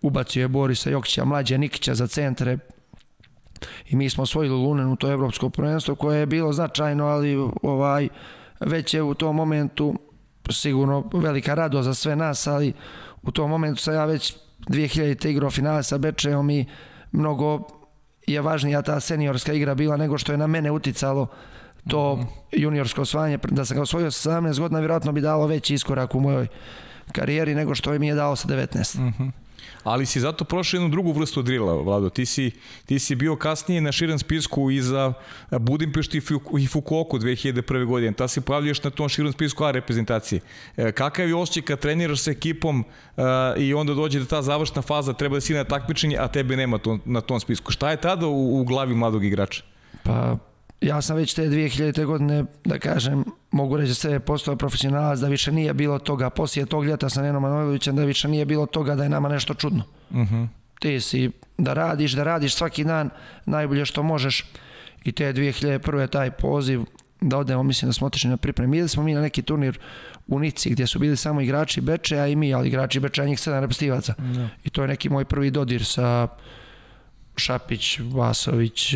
ubacio 0.00 0.40
je 0.40 0.48
Borisa 0.48 0.90
Jokića, 0.90 1.24
mlađe 1.24 1.58
Nikića 1.58 1.94
za 1.94 2.06
centre 2.06 2.58
i 3.86 3.96
mi 3.96 4.10
smo 4.10 4.22
osvojili 4.22 4.54
Lunenu 4.54 4.96
to 4.96 5.12
evropsko 5.12 5.50
prvenstvo 5.50 5.94
koje 5.94 6.20
je 6.20 6.26
bilo 6.26 6.52
značajno, 6.52 7.06
ali 7.06 7.48
ovaj 7.62 8.08
već 8.60 8.94
je 8.94 9.02
u 9.02 9.14
tom 9.14 9.36
momentu 9.36 9.94
sigurno 10.50 11.10
velika 11.14 11.54
radost 11.54 11.84
za 11.84 11.94
sve 11.94 12.16
nas, 12.16 12.46
ali 12.46 12.72
u 13.22 13.30
tom 13.30 13.50
momentu 13.50 13.82
sam 13.82 13.94
ja 13.94 14.04
već 14.04 14.36
2000. 14.68 15.28
igrao 15.28 15.50
finale 15.50 15.82
sa 15.82 15.98
Bečejom 15.98 16.50
i 16.50 16.66
mnogo 17.12 17.81
je 18.26 18.40
važnija 18.40 18.82
ta 18.82 19.00
seniorska 19.00 19.52
igra 19.52 19.74
bila 19.74 19.96
nego 19.96 20.18
što 20.18 20.32
je 20.32 20.38
na 20.38 20.46
mene 20.46 20.70
uticalo 20.70 21.26
to 21.88 22.16
mm 22.16 22.20
-hmm. 22.20 22.26
juniorsko 22.52 23.02
osvajanje. 23.02 23.38
Da 23.50 23.64
sam 23.64 23.76
ga 23.76 23.82
osvojio 23.82 24.10
sa 24.10 24.30
17 24.30 24.58
godina, 24.58 24.80
vjerojatno 24.80 25.12
bi 25.12 25.20
dalo 25.20 25.46
veći 25.46 25.74
iskorak 25.74 26.14
u 26.14 26.20
mojoj 26.20 26.46
karijeri 27.12 27.54
nego 27.54 27.74
što 27.74 27.92
mi 27.92 28.06
je 28.06 28.14
dao 28.14 28.36
sa 28.36 28.48
19. 28.48 28.98
Mm 28.98 29.12
-hmm 29.18 29.41
ali 29.84 30.06
si 30.06 30.20
zato 30.20 30.44
prošao 30.44 30.78
jednu 30.78 30.88
drugu 30.88 31.12
vrstu 31.12 31.42
drila, 31.42 31.74
Vlado. 31.74 32.10
Ti 32.10 32.26
si, 32.26 32.50
ti 32.86 32.98
si 32.98 33.14
bio 33.14 33.36
kasnije 33.36 33.80
na 33.80 33.92
širom 33.92 34.18
spisku 34.18 34.70
i 34.70 34.82
za 34.82 35.12
Budimpešti 35.50 36.20
i 36.58 36.66
Fukuoku 36.66 37.18
2001. 37.18 37.86
godine. 37.86 38.12
Ta 38.12 38.28
si 38.28 38.40
pojavljaš 38.40 38.82
na 38.82 38.90
tom 38.90 39.08
širom 39.08 39.32
spisku 39.32 39.64
A 39.64 39.70
reprezentacije. 39.70 40.40
Kakav 40.94 41.28
je 41.28 41.34
osjećaj 41.34 41.62
kad 41.62 41.78
treniraš 41.78 42.20
sa 42.20 42.30
ekipom 42.30 42.84
e, 43.16 43.22
i 43.58 43.74
onda 43.74 43.94
dođe 43.94 44.18
da 44.18 44.26
ta 44.26 44.42
završna 44.42 44.82
faza 44.82 45.12
treba 45.12 45.36
da 45.36 45.40
si 45.40 45.54
na 45.54 45.64
takmičenje, 45.64 46.16
a 46.18 46.28
tebe 46.28 46.56
nema 46.56 46.78
to, 46.78 46.98
na 47.04 47.20
tom 47.20 47.40
spisku. 47.40 47.72
Šta 47.72 47.90
je 47.90 48.00
tada 48.00 48.26
u, 48.26 48.60
u 48.60 48.64
glavi 48.64 48.94
mladog 48.94 49.24
igrača? 49.24 49.62
Pa 50.02 50.36
ja 50.82 51.02
sam 51.02 51.16
već 51.16 51.34
te 51.34 51.42
2000. 51.42 52.04
godine, 52.04 52.44
da 52.64 52.78
kažem, 52.78 53.24
mogu 53.50 53.76
reći 53.76 53.88
da 53.90 53.94
se 53.94 54.20
postao 54.20 54.56
profesionalac, 54.56 55.18
da 55.18 55.28
više 55.28 55.52
nije 55.52 55.74
bilo 55.74 55.98
toga, 55.98 56.30
poslije 56.30 56.66
tog 56.66 56.84
ljeta 56.84 57.08
sa 57.08 57.22
Nenom 57.22 57.42
Manojlovićem, 57.42 57.96
da 57.96 58.04
više 58.04 58.28
nije 58.28 58.44
bilo 58.44 58.66
toga 58.66 58.94
da 58.94 59.02
je 59.02 59.08
nama 59.08 59.28
nešto 59.28 59.54
čudno. 59.54 59.84
Uh 60.10 60.16
mhm. 60.16 60.34
-huh. 60.34 60.48
Ti 60.80 61.00
si 61.00 61.30
da 61.58 61.72
radiš, 61.72 62.12
da 62.12 62.24
radiš 62.24 62.54
svaki 62.54 62.84
dan 62.84 63.10
najbolje 63.46 63.84
što 63.84 64.02
možeš 64.02 64.44
i 65.04 65.12
te 65.12 65.32
2001. 65.32 66.08
taj 66.08 66.30
poziv 66.30 66.84
da 67.20 67.38
odemo, 67.38 67.62
mislim 67.62 67.88
da 67.88 67.92
smo 67.92 68.06
otišli 68.06 68.30
na 68.30 68.36
pripremi. 68.36 68.78
Ili 68.78 68.88
smo 68.88 69.02
mi 69.02 69.14
na 69.14 69.20
neki 69.20 69.42
turnir 69.42 69.78
u 70.26 70.38
Nici 70.38 70.70
gdje 70.70 70.86
su 70.86 70.98
bili 70.98 71.16
samo 71.16 71.40
igrači 71.40 71.80
Beče, 71.80 72.18
a 72.18 72.26
i 72.26 72.36
mi, 72.36 72.54
ali 72.54 72.68
igrači 72.68 73.00
Beče, 73.00 73.22
a 73.22 73.24
njih 73.24 73.40
sedam 73.40 73.60
repstivaca. 73.60 74.14
Uh 74.18 74.24
-huh. 74.24 74.48
I 74.64 74.70
to 74.70 74.82
je 74.82 74.88
neki 74.88 75.08
moj 75.08 75.24
prvi 75.24 75.50
dodir 75.50 75.84
sa 75.84 76.28
Šapić, 77.36 77.98
Vasović, 77.98 78.94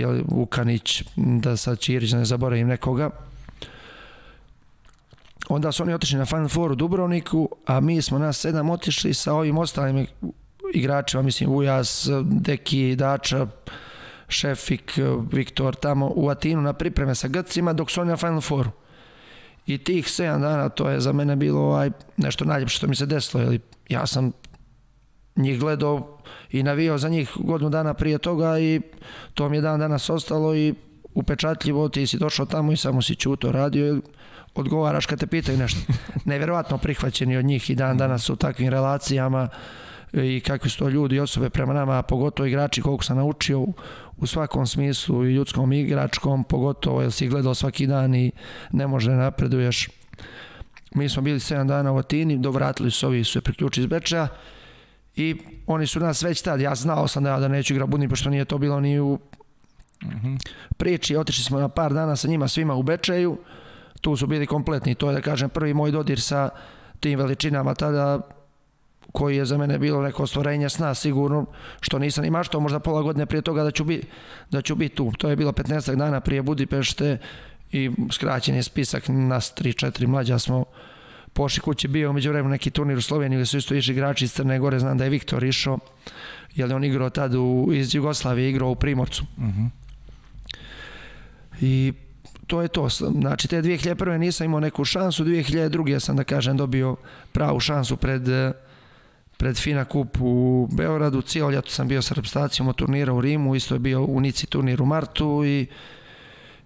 jel, 0.00 0.22
Vukanić, 0.28 1.02
da 1.16 1.56
sad 1.56 1.78
Čirić, 1.78 2.10
da 2.10 2.18
ne 2.18 2.24
zaboravim 2.24 2.68
nekoga. 2.68 3.10
Onda 5.48 5.72
su 5.72 5.82
oni 5.82 5.94
otišli 5.94 6.18
na 6.18 6.26
Final 6.26 6.48
Four 6.48 6.72
u 6.72 6.74
Dubrovniku, 6.74 7.48
a 7.66 7.80
mi 7.80 8.02
smo 8.02 8.18
nas 8.18 8.38
sedam 8.38 8.70
otišli 8.70 9.14
sa 9.14 9.34
ovim 9.34 9.58
ostalim 9.58 10.06
igračima, 10.74 11.22
mislim 11.22 11.50
Ujas, 11.50 12.08
Deki, 12.24 12.96
Dača, 12.96 13.46
Šefik, 14.28 14.98
Viktor, 15.32 15.74
tamo 15.74 16.12
u 16.14 16.28
Atinu 16.28 16.62
na 16.62 16.72
pripreme 16.72 17.14
sa 17.14 17.28
Grcima, 17.28 17.72
dok 17.72 17.90
su 17.90 18.00
oni 18.00 18.10
na 18.10 18.16
Final 18.16 18.40
Fouru. 18.40 18.70
I 19.66 19.78
tih 19.78 20.04
7 20.04 20.40
dana, 20.40 20.68
to 20.68 20.90
je 20.90 21.00
za 21.00 21.12
mene 21.12 21.36
bilo 21.36 21.60
ovaj, 21.60 21.90
nešto 22.16 22.44
najljepše 22.44 22.76
što 22.76 22.86
mi 22.86 22.96
se 22.96 23.06
desilo, 23.06 23.42
jer 23.42 23.60
ja 23.88 24.06
sam 24.06 24.32
njih 25.36 25.60
gledao 25.60 26.18
i 26.50 26.62
navio 26.62 26.98
za 26.98 27.08
njih 27.08 27.32
godinu 27.38 27.70
dana 27.70 27.94
prije 27.94 28.18
toga 28.18 28.58
i 28.58 28.80
to 29.34 29.48
mi 29.48 29.56
je 29.56 29.60
dan 29.60 29.80
danas 29.80 30.10
ostalo 30.10 30.54
i 30.54 30.74
upečatljivo 31.14 31.88
ti 31.88 32.06
si 32.06 32.18
došao 32.18 32.46
tamo 32.46 32.72
i 32.72 32.76
samo 32.76 33.02
si 33.02 33.14
čuto 33.14 33.52
radio 33.52 33.94
i 33.96 34.00
odgovaraš 34.54 35.06
kad 35.06 35.20
te 35.20 35.26
pitaju 35.26 35.58
nešto. 35.58 35.80
Neverovatno 36.24 36.78
prihvaćeni 36.78 37.36
od 37.36 37.44
njih 37.44 37.70
i 37.70 37.74
dan 37.74 37.96
danas 37.96 38.30
u 38.30 38.36
takvim 38.36 38.68
relacijama 38.68 39.48
i 40.12 40.40
kakvi 40.40 40.70
su 40.70 40.78
to 40.78 40.88
ljudi 40.88 41.16
i 41.16 41.20
osobe 41.20 41.50
prema 41.50 41.72
nama, 41.72 42.02
pogotovo 42.02 42.46
igrači 42.46 42.82
koliko 42.82 43.04
sam 43.04 43.16
naučio 43.16 43.60
u, 44.16 44.26
svakom 44.26 44.66
smislu 44.66 45.26
i 45.26 45.34
ljudskom 45.34 45.72
i 45.72 45.80
igračkom, 45.80 46.44
pogotovo 46.44 47.02
jer 47.02 47.12
si 47.12 47.28
gledao 47.28 47.54
svaki 47.54 47.86
dan 47.86 48.14
i 48.14 48.32
ne 48.72 48.86
može 48.86 49.10
da 49.10 49.16
napreduješ. 49.16 49.88
Mi 50.94 51.08
smo 51.08 51.22
bili 51.22 51.38
7 51.38 51.66
dana 51.66 51.92
u 51.92 51.98
Atini, 51.98 52.38
dovratili 52.38 52.90
su 52.90 53.06
ovi 53.06 53.24
su 53.24 53.32
se 53.32 53.40
priključili 53.40 53.84
iz 53.84 53.90
Bečeja 53.90 54.28
i 55.16 55.36
oni 55.66 55.86
su 55.86 56.00
nas 56.00 56.22
već 56.22 56.42
tad, 56.42 56.60
ja 56.60 56.74
znao 56.74 57.08
sam 57.08 57.24
da 57.24 57.38
da 57.38 57.48
neću 57.48 57.74
igra 57.74 57.86
Budni, 57.86 58.08
pošto 58.08 58.30
nije 58.30 58.44
to 58.44 58.58
bilo 58.58 58.80
ni 58.80 59.00
u 59.00 59.18
priči, 60.76 61.16
otišli 61.16 61.44
smo 61.44 61.60
na 61.60 61.68
par 61.68 61.92
dana 61.92 62.16
sa 62.16 62.28
njima 62.28 62.48
svima 62.48 62.74
u 62.74 62.82
Bečeju, 62.82 63.38
tu 64.00 64.16
su 64.16 64.26
bili 64.26 64.46
kompletni. 64.46 64.94
To 64.94 65.08
je 65.10 65.14
da 65.14 65.20
kažem 65.20 65.50
prvi 65.50 65.74
moj 65.74 65.90
dodir 65.90 66.20
sa 66.20 66.48
tim 67.00 67.18
veličinama 67.18 67.74
tada 67.74 68.20
koji 69.12 69.36
je 69.36 69.44
za 69.44 69.58
mene 69.58 69.78
bilo 69.78 70.02
neko 70.02 70.22
ostvarenje 70.22 70.68
sna 70.68 70.94
sigurno, 70.94 71.46
što 71.80 71.98
nisam 71.98 72.24
ni 72.24 72.30
maštao 72.30 72.60
možda 72.60 72.78
pola 72.78 73.02
godine 73.02 73.26
prije 73.26 73.42
toga 73.42 73.64
da 73.64 73.70
ću, 73.70 73.84
bi, 73.84 74.02
da 74.50 74.62
ću 74.62 74.74
biti 74.74 74.94
tu. 74.94 75.12
To 75.18 75.28
je 75.28 75.36
bilo 75.36 75.52
15 75.52 75.96
dana 75.96 76.20
prije 76.20 76.42
Budipešte 76.42 77.18
i 77.72 77.90
skraćen 78.12 78.54
je 78.54 78.62
spisak 78.62 79.08
nas 79.08 79.54
3-4 79.54 80.06
mlađa 80.06 80.38
smo 80.38 80.64
pošli 81.36 81.60
kući 81.60 81.88
bio 81.88 82.12
među 82.12 82.30
vremenu 82.30 82.50
neki 82.50 82.70
turnir 82.70 82.98
u 82.98 83.02
Sloveniji 83.02 83.38
gde 83.38 83.46
su 83.46 83.58
isto 83.58 83.74
išli 83.74 83.92
igrači 83.92 84.24
iz 84.24 84.32
Crne 84.32 84.58
Gore, 84.58 84.78
znam 84.78 84.98
da 84.98 85.04
je 85.04 85.10
Viktor 85.10 85.44
išao, 85.44 85.78
jer 86.54 86.70
je 86.70 86.76
on 86.76 86.84
igrao 86.84 87.10
tad 87.10 87.34
u, 87.34 87.68
iz 87.72 87.94
Jugoslavije, 87.94 88.50
igrao 88.50 88.70
u 88.70 88.74
Primorcu. 88.74 89.24
Uh 89.36 89.44
-huh. 89.44 89.68
I 91.60 91.92
to 92.46 92.62
je 92.62 92.68
to. 92.68 92.88
Znači, 92.88 93.48
te 93.48 93.62
2001. 93.62 94.18
nisam 94.18 94.44
imao 94.44 94.60
neku 94.60 94.84
šansu, 94.84 95.24
2002. 95.24 95.98
sam, 95.98 96.16
da 96.16 96.24
kažem, 96.24 96.56
dobio 96.56 96.96
pravu 97.32 97.60
šansu 97.60 97.96
pred, 97.96 98.22
pred 99.36 99.56
Fina 99.56 99.84
Kup 99.84 100.16
u 100.20 100.68
Beogradu. 100.72 101.22
Cijelo 101.22 101.50
ljeto 101.50 101.70
sam 101.70 101.88
bio 101.88 102.02
sa 102.02 102.14
reprezentacijom 102.14 102.68
od 102.68 102.76
turnira 102.76 103.12
u 103.12 103.20
Rimu, 103.20 103.54
isto 103.54 103.74
je 103.74 103.78
bio 103.78 104.04
u 104.04 104.20
Nici 104.20 104.46
turnir 104.46 104.82
u 104.82 104.86
Martu 104.86 105.44
i 105.44 105.66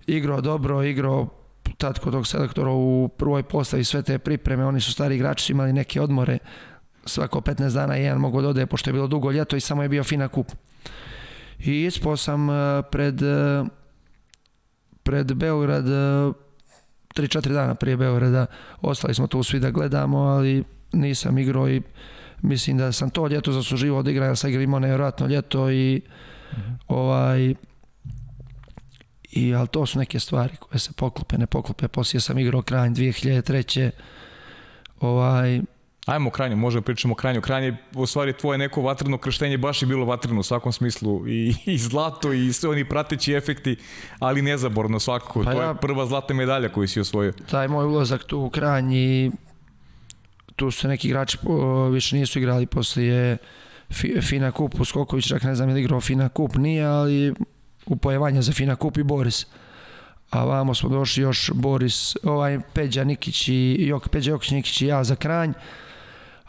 igrao 0.07 0.41
dobro, 0.41 0.83
igrao 0.83 1.40
tad 1.79 1.99
kod 1.99 2.13
tog 2.13 2.27
selektora 2.27 2.71
u 2.71 3.09
prvoj 3.09 3.43
postavi 3.43 3.85
sve 3.85 4.03
te 4.03 4.19
pripreme, 4.19 4.65
oni 4.65 4.81
su 4.81 4.93
stari 4.93 5.15
igrači, 5.15 5.45
su 5.45 5.53
imali 5.53 5.73
neke 5.73 6.01
odmore, 6.01 6.39
svako 7.05 7.41
15 7.41 7.75
dana 7.75 7.95
jedan 7.95 8.19
mogu 8.19 8.43
da 8.43 8.49
ode, 8.49 8.67
pošto 8.67 8.91
je 8.91 8.95
bilo 8.95 9.07
dugo 9.07 9.31
ljeto 9.31 9.57
i 9.57 9.61
samo 9.61 9.83
je 9.83 9.89
bio 9.89 10.05
Fina 10.05 10.29
Kup. 10.29 10.53
I 11.59 11.85
ispao 11.85 12.17
sam 12.17 12.49
pred 12.91 13.21
pred 15.03 15.35
Beograd 15.35 15.85
3-4 17.15 17.53
dana 17.53 17.75
prije 17.75 17.97
Beograda 17.97 18.47
ostali 18.81 19.15
smo 19.15 19.27
tu 19.27 19.43
svi 19.43 19.61
da 19.61 19.71
gledamo 19.71 20.19
ali 20.19 20.65
nisam 20.93 21.39
igrao 21.39 21.69
i 21.69 21.83
mislim 22.43 22.79
da 22.79 22.93
sam 22.93 23.11
to 23.11 23.27
ljeto 23.27 23.53
zasluživao 23.53 24.03
da 24.03 24.11
igram 24.11 24.29
ja 24.29 24.37
sam 24.37 24.61
imao 24.61 24.81
nevjerojatno 24.81 25.27
ljeto 25.27 25.71
i 25.71 26.01
-hmm. 26.53 26.77
ovaj 26.89 27.55
i 29.33 29.55
ali 29.55 29.69
to 29.69 29.87
su 29.87 29.99
neke 29.99 30.21
stvari 30.21 30.57
koje 30.57 30.79
se 30.79 30.93
poklope, 30.93 31.39
ne 31.39 31.47
poklope 31.47 31.89
poslije 31.89 32.21
sam 32.21 32.39
igrao 32.39 32.63
kranj 32.63 32.95
2003 32.95 33.91
ovaj 35.01 35.61
Ajmo 36.07 36.31
kranje, 36.31 36.57
možemo 36.57 36.83
pričamo 36.83 37.13
o 37.13 37.15
kranju. 37.15 37.77
U 37.95 38.07
stvari, 38.07 38.33
tvoje 38.33 38.59
neko 38.59 38.83
vatreno 38.83 39.19
krštenje 39.19 39.59
baš 39.59 39.83
je 39.83 39.87
bilo 39.87 40.05
vatreno 40.05 40.41
u 40.41 40.43
svakom 40.43 40.73
smislu. 40.73 41.29
I, 41.29 41.55
i 41.67 41.79
zlato 41.79 42.33
i 42.33 42.53
sve 42.53 42.71
oni 42.71 42.89
prateći 42.89 43.33
efekti, 43.33 43.77
ali 44.19 44.43
nezaborno 44.43 45.01
svakako. 45.01 45.45
Pa 45.45 45.53
to 45.53 45.63
ja, 45.63 45.69
je 45.69 45.75
prva 45.75 46.07
zlatna 46.07 46.35
medalja 46.35 46.69
koju 46.69 46.89
si 46.89 47.01
osvojio. 47.01 47.33
Taj 47.51 47.69
moj 47.69 47.85
ulazak 47.85 48.25
tu 48.25 48.39
u 48.39 48.51
kranj 48.51 48.95
i 48.95 49.31
tu 50.57 50.71
su 50.71 50.89
neki 50.89 51.09
igrači 51.09 51.39
o, 51.47 51.89
više 51.89 52.17
nisu 52.17 52.39
igrali 52.39 52.67
poslije 52.67 53.37
Fina 54.23 54.53
Kup 54.53 54.81
u 54.81 54.85
Skoković, 54.85 55.29
čak 55.29 55.43
ne 55.43 55.55
znam 55.55 55.69
je 55.69 55.75
li 55.75 55.81
igrao 55.81 56.01
Fina 56.01 56.29
Kup, 56.29 56.55
nije, 56.55 56.85
ali 56.85 57.35
upojevanje 57.91 58.43
za 58.43 58.53
Fina 58.53 58.77
Kup 58.77 58.97
i 58.97 59.03
Boris 59.03 59.47
a 60.31 60.45
vamo 60.45 60.75
smo 60.75 60.89
došli 60.89 61.23
još 61.23 61.51
Boris, 61.55 62.17
ovaj 62.23 62.61
Peđa 62.73 63.05
Nikić 63.05 63.49
i 63.49 63.77
Jok, 63.79 64.09
Peđa 64.09 64.31
Jokić 64.31 64.51
Nikić 64.51 64.81
i 64.81 64.87
ja 64.87 65.05
za 65.05 65.17
kranj 65.17 65.53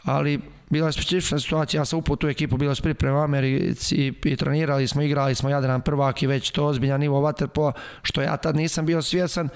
ali 0.02 0.40
bila 0.70 0.86
je 0.88 0.92
specifična 0.92 1.38
situacija, 1.38 1.80
ja 1.80 1.84
sam 1.84 1.98
upao 1.98 2.16
tu 2.16 2.28
ekipu, 2.28 2.56
bila 2.56 2.72
je 2.72 2.82
priprema 2.82 3.18
u 3.18 3.22
Americi 3.22 3.94
i, 3.94 4.12
i 4.24 4.36
trenirali 4.36 4.88
smo, 4.88 5.02
igrali 5.02 5.34
smo 5.34 5.50
Jadran 5.50 5.80
prvak 5.80 6.22
i 6.22 6.26
već 6.26 6.50
to 6.50 6.66
ozbiljan 6.66 7.00
nivo 7.00 7.20
vaterpola, 7.20 7.72
što 8.02 8.22
ja 8.22 8.36
tad 8.36 8.56
nisam 8.56 8.86
bio 8.86 9.02
svjesan 9.02 9.48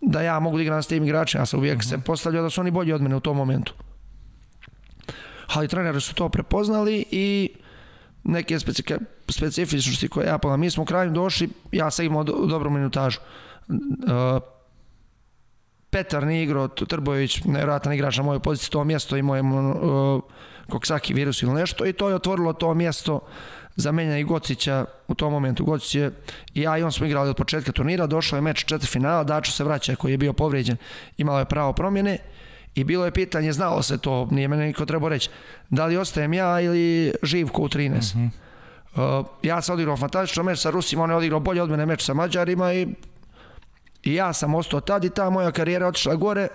da 0.00 0.22
ja 0.22 0.40
mogu 0.40 0.56
da 0.56 0.62
igram 0.62 0.82
s 0.82 0.86
tim 0.86 1.04
igračima, 1.04 1.42
ja 1.42 1.46
sam 1.46 1.58
uvijek 1.58 1.76
uh 1.76 1.82
-huh. 1.82 1.88
se 1.88 1.96
mhm. 1.96 2.04
postavljao 2.04 2.42
da 2.42 2.50
su 2.50 2.60
oni 2.60 2.70
bolji 2.70 2.92
od 2.92 3.02
mene 3.02 3.16
u 3.16 3.20
tom 3.20 3.36
momentu. 3.36 3.74
Ali 5.46 5.68
treneri 5.68 6.00
su 6.00 6.14
to 6.14 6.28
prepoznali 6.28 7.04
i 7.10 7.50
neke 8.24 8.58
specifike, 8.58 8.98
specifičnosti 9.32 10.08
koje 10.08 10.26
ja 10.26 10.38
pola. 10.38 10.56
Mi 10.56 10.70
smo 10.70 10.82
u 10.82 10.86
kraju 10.86 11.10
došli, 11.10 11.48
ja 11.72 11.90
sam 11.90 12.04
imao 12.04 12.24
do, 12.24 12.32
dobru 12.46 12.70
minutažu. 12.70 13.18
Uh, 13.68 13.76
Petar 15.90 16.26
nije 16.26 16.42
igrao, 16.42 16.68
Trbojević, 16.68 17.44
nevjerojatan 17.44 17.92
igrač 17.92 18.16
na 18.16 18.22
mojoj 18.22 18.40
poziciji, 18.40 18.70
to 18.70 18.84
mjesto 18.84 19.16
imao 19.16 19.36
je 19.36 19.42
uh, 19.42 20.22
koksaki 20.70 21.14
virus 21.14 21.42
ili 21.42 21.52
nešto 21.52 21.86
i 21.86 21.92
to 21.92 22.08
je 22.08 22.14
otvorilo 22.14 22.52
to 22.52 22.74
mjesto 22.74 23.20
za 23.76 23.92
menja 23.92 24.18
i 24.18 24.24
Gocića 24.24 24.84
u 25.08 25.14
tom 25.14 25.32
momentu. 25.32 25.64
Gocić 25.64 25.94
je 25.94 26.10
i 26.54 26.60
ja 26.60 26.78
i 26.78 26.82
on 26.82 26.92
smo 26.92 27.06
igrali 27.06 27.30
od 27.30 27.36
početka 27.36 27.72
turnira, 27.72 28.06
došao 28.06 28.36
je 28.36 28.42
meč 28.42 28.64
četiri 28.64 28.86
finala, 28.86 29.24
Dačo 29.24 29.52
se 29.52 29.64
vraća 29.64 29.96
koji 29.96 30.12
je 30.12 30.18
bio 30.18 30.32
povrijeđen, 30.32 30.76
imalo 31.16 31.38
je 31.38 31.44
pravo 31.44 31.72
promjene 31.72 32.18
i 32.74 32.84
bilo 32.84 33.04
je 33.04 33.10
pitanje, 33.10 33.52
znalo 33.52 33.82
se 33.82 33.98
to, 33.98 34.28
nije 34.30 34.48
mene 34.48 34.66
niko 34.66 34.86
trebao 34.86 35.08
reći, 35.08 35.30
da 35.70 35.86
li 35.86 35.96
ostajem 35.96 36.32
ja 36.32 36.60
ili 36.60 37.12
Živko 37.22 37.62
u 37.62 37.68
13. 37.68 37.90
Mm 37.90 38.20
-hmm. 38.20 38.30
Uh, 38.96 39.26
ja 39.42 39.62
sam 39.62 39.74
odigrao 39.74 39.96
fantastično 39.96 40.42
meč 40.42 40.58
sa 40.58 40.70
Rusima, 40.70 41.02
on 41.02 41.10
je 41.10 41.16
odigrao 41.16 41.40
bolje 41.40 41.62
od 41.62 41.70
mene 41.70 41.86
meč 41.86 42.04
sa 42.04 42.14
Mađarima 42.14 42.72
i 42.72 42.88
I 44.02 44.14
ja 44.14 44.32
sam 44.32 44.54
ostao 44.54 44.80
tad 44.80 45.04
i 45.04 45.10
ta 45.10 45.30
moja 45.30 45.50
karijera 45.50 45.86
otišla 45.86 46.14
gore 46.14 46.48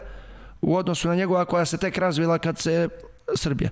u 0.61 0.75
odnosu 0.75 1.07
na 1.07 1.15
njegova 1.15 1.45
koja 1.45 1.65
se 1.65 1.77
tek 1.77 1.97
razvila 1.97 2.37
kad 2.37 2.57
se 2.57 2.89
Srbija. 3.35 3.69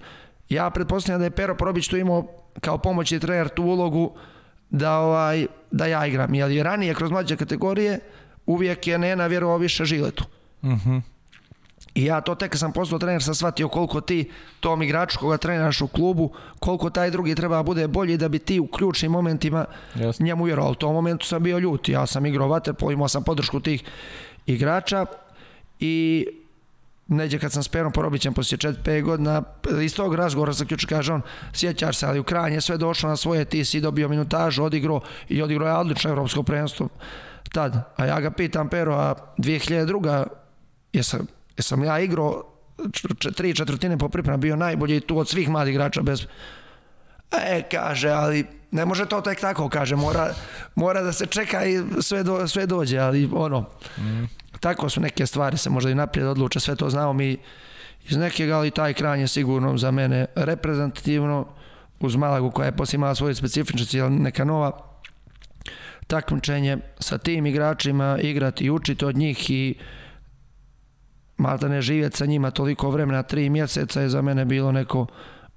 Ja 0.50 0.70
pretpostavljam 0.70 1.20
da 1.20 1.26
je 1.26 1.32
Pero 1.32 1.56
Probić 1.56 1.88
tu 1.88 1.98
imao 1.98 2.28
kao 2.62 2.78
pomoćni 2.78 3.20
trener 3.20 3.50
tu 3.50 3.64
ulogu 3.64 4.16
da, 4.70 4.98
ovaj, 5.00 5.48
da 5.72 5.86
ja 5.86 6.06
igram. 6.06 6.34
Jer 6.34 6.52
je 6.52 6.64
ranije 6.64 6.94
kroz 6.94 7.12
mlađe 7.12 7.38
kategorije 7.38 8.00
uvijek 8.46 8.88
je 8.88 8.98
Nena 8.98 9.28
vjerovao 9.28 9.58
više 9.58 9.86
Žiletu. 9.86 10.26
Uh 10.62 10.70
mhm. 10.70 10.90
-huh. 10.90 11.02
I 11.96 12.06
ja 12.06 12.22
to 12.22 12.36
tek 12.36 12.52
kad 12.52 12.60
sam 12.60 12.72
postao 12.72 13.00
trener 13.00 13.24
sam 13.24 13.36
shvatio 13.36 13.70
koliko 13.70 14.02
ti 14.02 14.30
tom 14.60 14.82
igraču 14.82 15.20
koga 15.20 15.38
treniraš 15.38 15.82
u 15.82 15.88
klubu, 15.88 16.34
koliko 16.60 16.90
taj 16.90 17.12
drugi 17.12 17.36
treba 17.36 17.56
da 17.56 17.64
bude 17.64 17.88
bolji 17.88 18.18
da 18.18 18.30
bi 18.30 18.40
ti 18.40 18.60
u 18.60 18.68
ključnim 18.68 19.12
momentima 19.12 19.66
yes. 19.96 20.22
njemu 20.22 20.44
vjerovao. 20.44 20.72
U 20.72 20.76
tom 20.76 20.94
momentu 20.94 21.26
sam 21.26 21.44
bio 21.44 21.60
ljut. 21.60 21.90
Ja 21.90 22.06
sam 22.06 22.26
igrao 22.26 22.48
vaterpolo, 22.48 22.92
imao 22.92 23.08
sam 23.08 23.24
podršku 23.24 23.60
tih 23.60 23.84
igrača 24.46 25.06
i 25.80 26.28
neđe 27.08 27.40
kad 27.40 27.52
sam 27.52 27.64
s 27.64 27.68
Perom 27.68 27.92
Porobićem 27.92 28.34
poslije 28.34 28.58
4-5 28.58 29.02
godina, 29.02 29.44
iz 29.84 29.96
tog 29.96 30.16
razgovora 30.16 30.54
sa 30.54 30.66
ključu 30.66 30.88
kaže 30.90 31.14
on, 31.14 31.22
sjećaš 31.54 31.98
se, 31.98 32.06
ali 32.06 32.20
u 32.20 32.24
kranje 32.24 32.62
sve 32.62 32.78
došlo 32.78 33.10
na 33.10 33.16
svoje, 33.16 33.46
ti 33.46 33.66
si 33.66 33.82
dobio 33.82 34.10
minutažu, 34.10 34.64
odigrao 34.64 35.02
i 35.30 35.42
odigrao 35.42 35.68
je 35.68 35.76
odlično 35.76 36.12
evropsko 36.12 36.44
prvenstvo 36.44 36.90
tad. 37.52 37.94
A 37.96 38.06
ja 38.06 38.20
ga 38.20 38.32
pitam, 38.32 38.70
Pero, 38.70 38.94
a 38.94 39.16
2002. 39.38 40.26
jesam 40.94 41.28
sam 41.64 41.84
ja 41.84 42.00
igrao 42.00 42.44
tri 43.36 43.56
četvrtine 43.56 43.98
po 43.98 44.10
priprema 44.10 44.38
bio 44.38 44.56
najbolji 44.56 45.00
tu 45.00 45.18
od 45.18 45.30
svih 45.30 45.50
mladih 45.50 45.74
igrača 45.74 46.02
bez 46.02 46.28
E, 47.32 47.64
kaže, 47.72 48.10
ali 48.10 48.46
ne 48.72 48.86
može 48.86 49.06
to 49.06 49.22
tek 49.22 49.40
tako, 49.40 49.70
kaže, 49.70 49.96
mora, 49.96 50.34
mora 50.76 51.02
da 51.02 51.14
se 51.14 51.26
čeka 51.26 51.66
i 51.66 51.84
sve, 52.02 52.24
do, 52.24 52.48
sve 52.48 52.66
dođe, 52.66 52.98
ali 52.98 53.30
ono, 53.34 53.62
mm. 53.98 54.24
tako 54.60 54.90
su 54.90 55.02
neke 55.02 55.26
stvari, 55.26 55.58
se 55.58 55.70
možda 55.70 55.92
i 55.92 55.96
naprijed 55.96 56.28
odluče, 56.28 56.60
sve 56.60 56.76
to 56.76 56.90
znamo 56.90 57.14
mi 57.14 57.38
iz 58.10 58.18
nekeg, 58.18 58.50
ali 58.50 58.72
taj 58.72 58.94
kran 58.94 59.20
je 59.20 59.28
sigurno 59.28 59.78
za 59.78 59.92
mene 59.92 60.26
reprezentativno, 60.36 61.48
uz 62.00 62.16
Malagu 62.16 62.52
koja 62.52 62.66
je 62.66 62.76
poslije 62.76 62.98
imala 62.98 63.16
svoje 63.16 63.36
specifičnosti, 63.36 64.02
ali 64.02 64.16
neka 64.16 64.44
nova 64.44 64.72
takmičenje 66.08 66.78
sa 67.00 67.18
tim 67.18 67.46
igračima, 67.46 68.18
igrati 68.22 68.66
i 68.66 68.70
učiti 68.70 69.06
od 69.06 69.18
njih 69.18 69.52
i 69.52 69.76
malta 71.38 71.68
ne 71.68 71.82
živjeti 71.82 72.18
sa 72.18 72.26
njima 72.26 72.52
toliko 72.52 72.90
vremena, 72.90 73.24
tri 73.24 73.50
mjeseca 73.50 74.02
je 74.02 74.10
za 74.10 74.22
mene 74.22 74.46
bilo 74.46 74.72
neko 74.72 75.06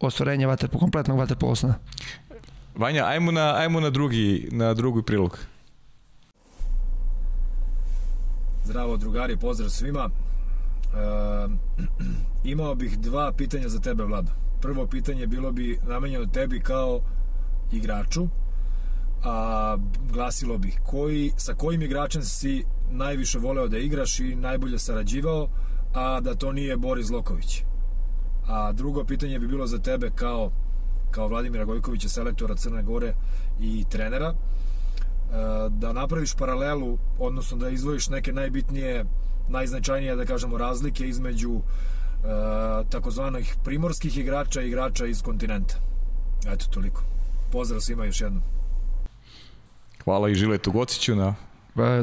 ostvarenje 0.00 0.46
vaterpo, 0.46 0.78
kompletnog 0.78 1.18
vaterposna. 1.18 1.74
Vanja, 2.74 3.04
ajmo 3.04 3.32
na, 3.32 3.54
ajmo 3.56 3.80
na 3.80 3.90
drugi, 3.90 4.48
na 4.52 4.74
drugi 4.74 5.02
prilog. 5.02 5.38
Zdravo 8.64 8.96
drugari, 8.96 9.36
pozdrav 9.36 9.70
svima. 9.70 10.10
E, 10.10 10.98
imao 12.52 12.74
bih 12.74 12.98
dva 12.98 13.32
pitanja 13.32 13.68
za 13.68 13.80
tebe, 13.80 14.04
Vlado. 14.04 14.30
Prvo 14.60 14.86
pitanje 14.86 15.26
bilo 15.26 15.52
bi 15.52 15.78
namenjeno 15.88 16.26
tebi 16.26 16.60
kao 16.60 17.00
igraču, 17.72 18.28
a 19.24 19.76
glasilo 20.12 20.58
bih 20.58 20.80
koji, 20.86 21.32
sa 21.36 21.54
kojim 21.54 21.82
igračem 21.82 22.22
si 22.22 22.64
najviše 22.90 23.38
voleo 23.38 23.68
da 23.68 23.78
igraš 23.78 24.20
i 24.20 24.34
najbolje 24.34 24.78
sarađivao, 24.78 25.48
a 25.94 26.20
da 26.20 26.34
to 26.34 26.52
nije 26.52 26.76
Boris 26.76 27.10
Loković. 27.10 27.62
A 28.48 28.72
drugo 28.72 29.04
pitanje 29.04 29.38
bi 29.38 29.48
bilo 29.48 29.66
za 29.66 29.78
tebe 29.78 30.10
kao, 30.14 30.50
kao 31.10 31.28
Vladimira 31.28 31.64
Gojkovića, 31.64 32.08
selektora 32.08 32.54
Crne 32.54 32.82
Gore 32.82 33.14
i 33.60 33.84
trenera, 33.90 34.26
e, 34.26 34.34
da 35.70 35.92
napraviš 35.92 36.34
paralelu, 36.34 36.98
odnosno 37.18 37.56
da 37.56 37.68
izvojiš 37.68 38.08
neke 38.08 38.32
najbitnije, 38.32 39.04
najznačajnije, 39.48 40.16
da 40.16 40.24
kažemo, 40.24 40.58
razlike 40.58 41.08
između 41.08 41.52
e, 41.54 41.60
takozvanih 42.90 43.56
primorskih 43.64 44.18
igrača 44.18 44.62
i 44.62 44.68
igrača 44.68 45.06
iz 45.06 45.22
kontinenta. 45.22 45.74
Eto, 46.46 46.66
toliko. 46.70 47.02
Pozdrav 47.52 47.80
svima 47.80 48.04
još 48.04 48.20
jednom. 48.20 48.42
Hvala 50.04 50.28
i 50.28 50.34
Žiletu 50.34 50.72
Gociću 50.72 51.16
na... 51.16 51.34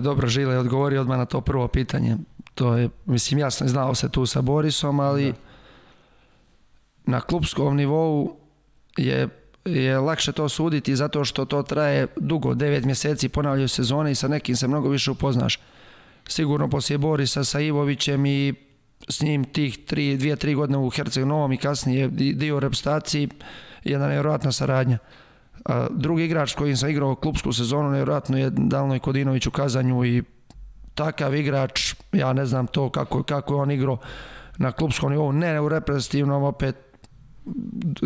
Dobro, 0.02 0.28
Žile, 0.28 0.58
odgovori 0.58 0.98
odmah 0.98 1.18
na 1.18 1.26
to 1.26 1.42
prvo 1.42 1.68
pitanje 1.68 2.18
to 2.56 2.76
je, 2.76 2.90
mislim, 3.06 3.40
jasno 3.40 3.66
je 3.66 3.70
znao 3.70 3.96
se 3.96 4.10
tu 4.10 4.26
sa 4.26 4.42
Borisom, 4.42 5.00
ali 5.00 5.32
Da. 5.32 5.38
na 7.06 7.22
klubskom 7.22 7.76
nivou 7.76 8.36
je 8.98 9.30
je 9.66 10.00
lakše 10.00 10.32
to 10.32 10.50
suditi 10.50 10.96
zato 10.96 11.26
što 11.26 11.46
to 11.46 11.64
traje 11.64 12.08
dugo, 12.16 12.54
9 12.54 12.86
mjeseci, 12.86 13.30
ponavljaju 13.30 13.68
sezone 13.68 14.12
i 14.12 14.16
sa 14.16 14.28
nekim 14.28 14.56
se 14.56 14.68
mnogo 14.68 14.90
više 14.90 15.12
upoznaš. 15.12 15.60
Sigurno 16.28 16.70
poslije 16.70 16.98
Borisa 16.98 17.44
sa 17.44 17.60
Ivovićem 17.60 18.26
i 18.26 18.54
s 19.10 19.22
njim 19.22 19.44
tih 19.44 19.80
3 19.80 20.18
2 20.18 20.46
3 20.46 20.56
godine 20.56 20.78
u 20.78 20.90
Herceg 20.90 21.26
Novom 21.26 21.52
i 21.52 21.58
kasnije 21.58 22.08
di- 22.08 22.34
dio 22.34 22.60
reprezentaciji 22.60 23.30
jedna 23.84 24.08
nevjerojatna 24.08 24.52
saradnja. 24.52 24.98
A 25.66 25.88
drugi 25.92 26.24
igrač 26.24 26.52
s 26.52 26.56
kojim 26.56 26.78
sam 26.78 26.90
igrao 26.90 27.16
klubsku 27.16 27.54
sezonu 27.54 27.90
nevjerojatno 27.90 28.38
je 28.38 28.50
Dalnoj 28.50 29.00
Kodinović 29.00 29.48
u 29.48 29.52
Kazanju 29.52 30.06
i 30.06 30.24
takav 30.96 31.36
igrač, 31.36 31.96
ja 32.16 32.34
ne 32.34 32.46
znam 32.46 32.68
to 32.68 32.90
kako, 32.90 33.24
kako 33.24 33.54
je 33.54 33.62
on 33.62 33.72
igrao 33.72 33.98
na 34.58 34.72
klubskom 34.72 35.12
nivou, 35.12 35.32
ne 35.32 35.62
u 35.62 35.70
reprezentativnom 35.70 36.44
opet 36.44 36.76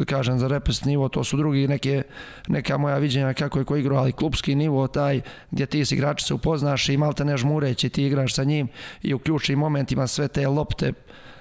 kažem 0.05 0.39
za 0.39 0.47
repest 0.47 0.85
nivo, 0.85 1.09
to 1.09 1.23
su 1.23 1.37
drugi 1.37 1.67
neke, 1.67 2.03
neka 2.47 2.77
moja 2.77 2.97
viđenja 2.97 3.33
kako 3.33 3.59
je 3.59 3.65
ko 3.65 3.75
igrao, 3.75 3.99
ali 3.99 4.11
klubski 4.11 4.55
nivo 4.55 4.87
taj 4.87 5.21
gdje 5.51 5.65
ti 5.65 5.85
s 5.85 5.91
igrači 5.91 6.25
se 6.25 6.33
upoznaš 6.33 6.89
i 6.89 6.97
malte 6.97 7.25
ne 7.25 7.37
žmureći 7.37 7.89
ti 7.89 8.05
igraš 8.05 8.33
sa 8.33 8.43
njim 8.43 8.67
i 9.01 9.13
u 9.13 9.19
ključnim 9.19 9.59
momentima 9.59 10.07
sve 10.07 10.27
te 10.27 10.47
lopte 10.47 10.93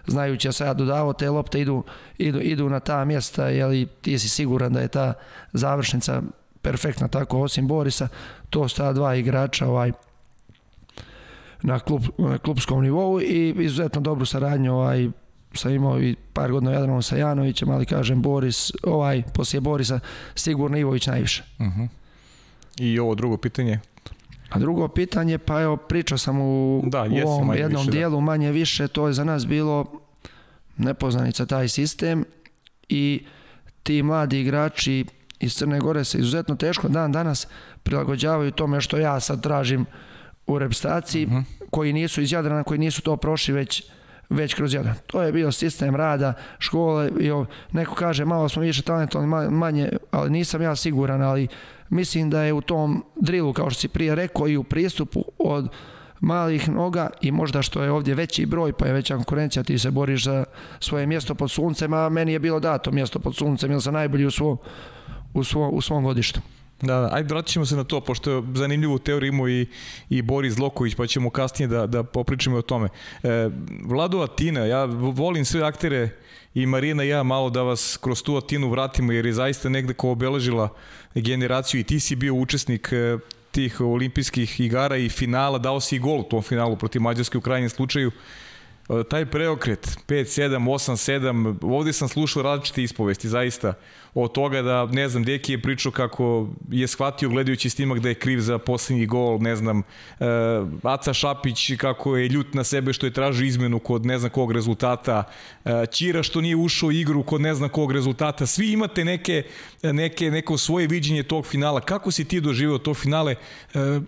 znajući 0.06 0.48
ja 0.60 0.74
dodavao 0.74 1.12
te 1.12 1.30
lopte 1.30 1.60
idu, 1.60 1.84
idu, 2.18 2.40
idu 2.40 2.68
na 2.68 2.80
ta 2.80 3.04
mjesta 3.04 3.48
jeli 3.48 3.86
ti 3.86 4.18
si 4.18 4.28
siguran 4.28 4.72
da 4.72 4.80
je 4.80 4.88
ta 4.88 5.12
završnica 5.52 6.22
perfektna 6.62 7.08
tako 7.08 7.40
osim 7.40 7.68
Borisa 7.68 8.08
to 8.50 8.68
su 8.68 8.76
ta 8.76 8.92
dva 8.92 9.14
igrača 9.14 9.66
ovaj 9.66 9.92
na, 11.62 11.78
klub, 11.78 12.02
na 12.18 12.38
klubskom 12.38 12.82
nivou 12.82 13.20
i 13.20 13.54
izuzetno 13.58 14.00
dobru 14.00 14.26
saradnju 14.26 14.74
ovaj 14.74 15.08
sam 15.54 15.72
imao 15.72 16.00
i 16.00 16.16
par 16.32 16.52
godina 16.52 16.70
u 16.70 16.74
Jadranu 16.74 17.02
sa 17.02 17.16
Janovićem, 17.16 17.70
ali 17.70 17.86
kažem 17.86 18.22
Boris, 18.22 18.72
ovaj, 18.82 19.22
poslije 19.34 19.60
Borisa, 19.60 20.00
sigurno 20.34 20.78
Ivović 20.78 21.06
najviše. 21.06 21.44
Mhm. 21.60 21.84
I 22.78 22.98
ovo 22.98 23.14
drugo 23.14 23.36
pitanje. 23.36 23.80
A 24.50 24.58
drugo 24.58 24.88
pitanje, 24.88 25.38
pa 25.38 25.60
evo, 25.60 25.76
pričao 25.76 26.18
sam 26.18 26.40
u, 26.40 26.82
Da, 26.86 27.02
u 27.02 27.28
ovom 27.28 27.54
jednom 27.54 27.82
više, 27.82 27.90
da. 27.90 27.96
dijelu, 27.96 28.20
manje 28.20 28.52
više, 28.52 28.88
to 28.88 29.06
je 29.06 29.12
za 29.12 29.24
nas 29.24 29.46
bilo 29.46 30.00
nepoznanica 30.76 31.46
taj 31.46 31.68
sistem 31.68 32.24
i 32.88 33.24
ti 33.82 34.02
mladi 34.02 34.40
igrači 34.40 35.04
iz 35.40 35.54
Crne 35.54 35.80
Gore 35.80 36.04
se 36.04 36.18
izuzetno 36.18 36.56
teško 36.56 36.88
dan 36.88 37.12
danas 37.12 37.46
prilagođavaju 37.82 38.50
tome 38.50 38.80
što 38.80 38.98
ja 38.98 39.20
sad 39.20 39.42
tražim 39.42 39.86
u 40.48 40.58
reprezentaciji, 40.58 41.26
Mhm. 41.26 41.38
koji 41.70 41.92
nisu 41.92 42.22
iz 42.22 42.32
Jadrana, 42.32 42.62
koji 42.64 42.78
nisu 42.78 43.02
to 43.02 43.16
prošli 43.16 43.54
već 43.54 43.84
već 44.30 44.54
kroz 44.54 44.74
Jadran. 44.74 44.94
To 45.06 45.22
je 45.22 45.32
bio 45.32 45.52
sistem 45.52 45.96
rada, 45.96 46.32
škole, 46.58 47.10
i 47.20 47.30
neko 47.72 47.94
kaže 47.94 48.24
malo 48.24 48.48
smo 48.48 48.62
više 48.62 48.82
talentovani, 48.82 49.28
ma- 49.28 49.50
manje, 49.50 49.88
ali 50.10 50.30
nisam 50.30 50.62
ja 50.62 50.76
siguran, 50.76 51.22
ali 51.22 51.48
mislim 51.90 52.30
da 52.30 52.42
je 52.42 52.52
u 52.52 52.60
tom 52.60 53.04
drilu, 53.16 53.52
kao 53.52 53.70
što 53.70 53.80
si 53.80 53.88
prije 53.88 54.14
rekao, 54.14 54.48
i 54.48 54.56
u 54.56 54.64
pristupu 54.64 55.24
od 55.38 55.68
malih 56.20 56.68
noga 56.68 57.10
i 57.20 57.32
možda 57.32 57.62
što 57.62 57.82
je 57.82 57.90
ovdje 57.90 58.14
veći 58.14 58.46
broj, 58.46 58.72
pa 58.72 58.86
je 58.86 58.92
veća 58.92 59.14
konkurencija, 59.14 59.62
ti 59.62 59.78
se 59.78 59.90
boriš 59.90 60.24
za 60.24 60.44
svoje 60.80 61.06
mjesto 61.06 61.34
pod 61.34 61.50
suncem, 61.50 61.92
a 61.92 62.08
meni 62.08 62.32
je 62.32 62.38
bilo 62.38 62.60
dato 62.60 62.90
mjesto 62.90 63.18
pod 63.18 63.36
suncem, 63.36 63.70
jer 63.70 63.82
sam 63.82 63.94
najbolji 63.94 64.26
u, 64.26 64.30
svo, 64.30 64.56
u, 65.34 65.44
svo, 65.44 65.68
u 65.68 65.80
svom 65.80 66.04
godištu. 66.04 66.40
Da, 66.82 67.00
da, 67.00 67.08
ajde 67.12 67.34
vratit 67.34 67.52
ćemo 67.52 67.66
se 67.66 67.76
na 67.76 67.84
to, 67.84 68.00
pošto 68.00 68.30
je 68.30 68.42
zanimljivu 68.54 68.98
teoriju 68.98 69.28
imao 69.28 69.48
i, 69.48 69.66
i 70.10 70.22
Boris 70.22 70.54
Zloković, 70.54 70.94
pa 70.94 71.06
ćemo 71.06 71.30
kasnije 71.30 71.68
da, 71.68 71.86
da 71.86 72.02
popričamo 72.02 72.56
o 72.56 72.62
tome. 72.62 72.88
E, 73.22 73.50
Vlado 73.84 74.20
Atina, 74.20 74.60
ja 74.60 74.84
volim 74.84 75.44
sve 75.44 75.62
aktere 75.62 76.08
i 76.54 76.66
Marina 76.66 77.04
i 77.04 77.08
ja 77.08 77.22
malo 77.22 77.50
da 77.50 77.62
vas 77.62 77.98
kroz 78.02 78.22
tu 78.22 78.36
Atinu 78.36 78.70
vratimo, 78.70 79.12
jer 79.12 79.26
je 79.26 79.32
zaista 79.32 79.68
negde 79.68 79.94
ko 79.94 80.10
obeležila 80.10 80.68
generaciju 81.14 81.80
i 81.80 81.84
ti 81.84 82.00
si 82.00 82.16
bio 82.16 82.34
učesnik 82.34 82.88
e, 82.92 83.18
tih 83.50 83.80
olimpijskih 83.80 84.60
igara 84.60 84.96
i 84.96 85.08
finala, 85.08 85.58
dao 85.58 85.80
si 85.80 85.96
i 85.96 85.98
gol 85.98 86.20
u 86.20 86.22
tom 86.22 86.42
finalu 86.42 86.76
protiv 86.76 87.02
Mađarske 87.02 87.38
u 87.38 87.40
krajnjem 87.40 87.70
slučaju. 87.70 88.08
E, 88.08 88.47
taj 89.10 89.26
preokret 89.26 89.98
5 90.08 90.40
7 90.40 90.58
8 90.58 91.20
7 91.20 91.74
ovde 91.74 91.92
sam 91.92 92.08
slušao 92.08 92.42
različite 92.42 92.82
ispovesti 92.82 93.28
zaista 93.28 93.74
od 94.14 94.32
toga 94.32 94.62
da 94.62 94.86
ne 94.86 95.08
znam 95.08 95.24
Deki 95.24 95.52
je 95.52 95.62
pričao 95.62 95.92
kako 95.92 96.48
je 96.70 96.86
shvatio 96.86 97.28
gledajući 97.28 97.70
snimak 97.70 97.98
da 97.98 98.08
je 98.08 98.14
kriv 98.14 98.40
za 98.40 98.58
poslednji 98.58 99.06
gol 99.06 99.38
ne 99.40 99.56
znam 99.56 99.78
e, 99.78 99.84
Aca 100.82 101.14
Šapić 101.14 101.70
kako 101.76 102.16
je 102.16 102.28
ljut 102.28 102.54
na 102.54 102.64
sebe 102.64 102.92
što 102.92 103.06
je 103.06 103.12
tražio 103.12 103.46
izmenu 103.46 103.78
kod 103.78 104.06
ne 104.06 104.18
znam 104.18 104.30
kog 104.30 104.52
rezultata 104.52 105.24
e, 105.64 105.86
Ćira 105.92 106.22
što 106.22 106.40
nije 106.40 106.56
ušao 106.56 106.86
u 106.88 106.92
igru 106.92 107.22
kod 107.22 107.40
ne 107.40 107.54
znam 107.54 107.68
kog 107.68 107.92
rezultata. 107.92 108.46
Svi 108.46 108.72
imate 108.72 109.04
neke, 109.04 109.42
neke 109.82 110.30
neko 110.30 110.58
svoje 110.58 110.86
viđenje 110.86 111.22
tog 111.22 111.46
finala. 111.46 111.80
Kako 111.80 112.10
si 112.10 112.24
ti 112.24 112.40
doživeo 112.40 112.78
to 112.78 112.94
finale? 112.94 113.34
E, 113.74 114.00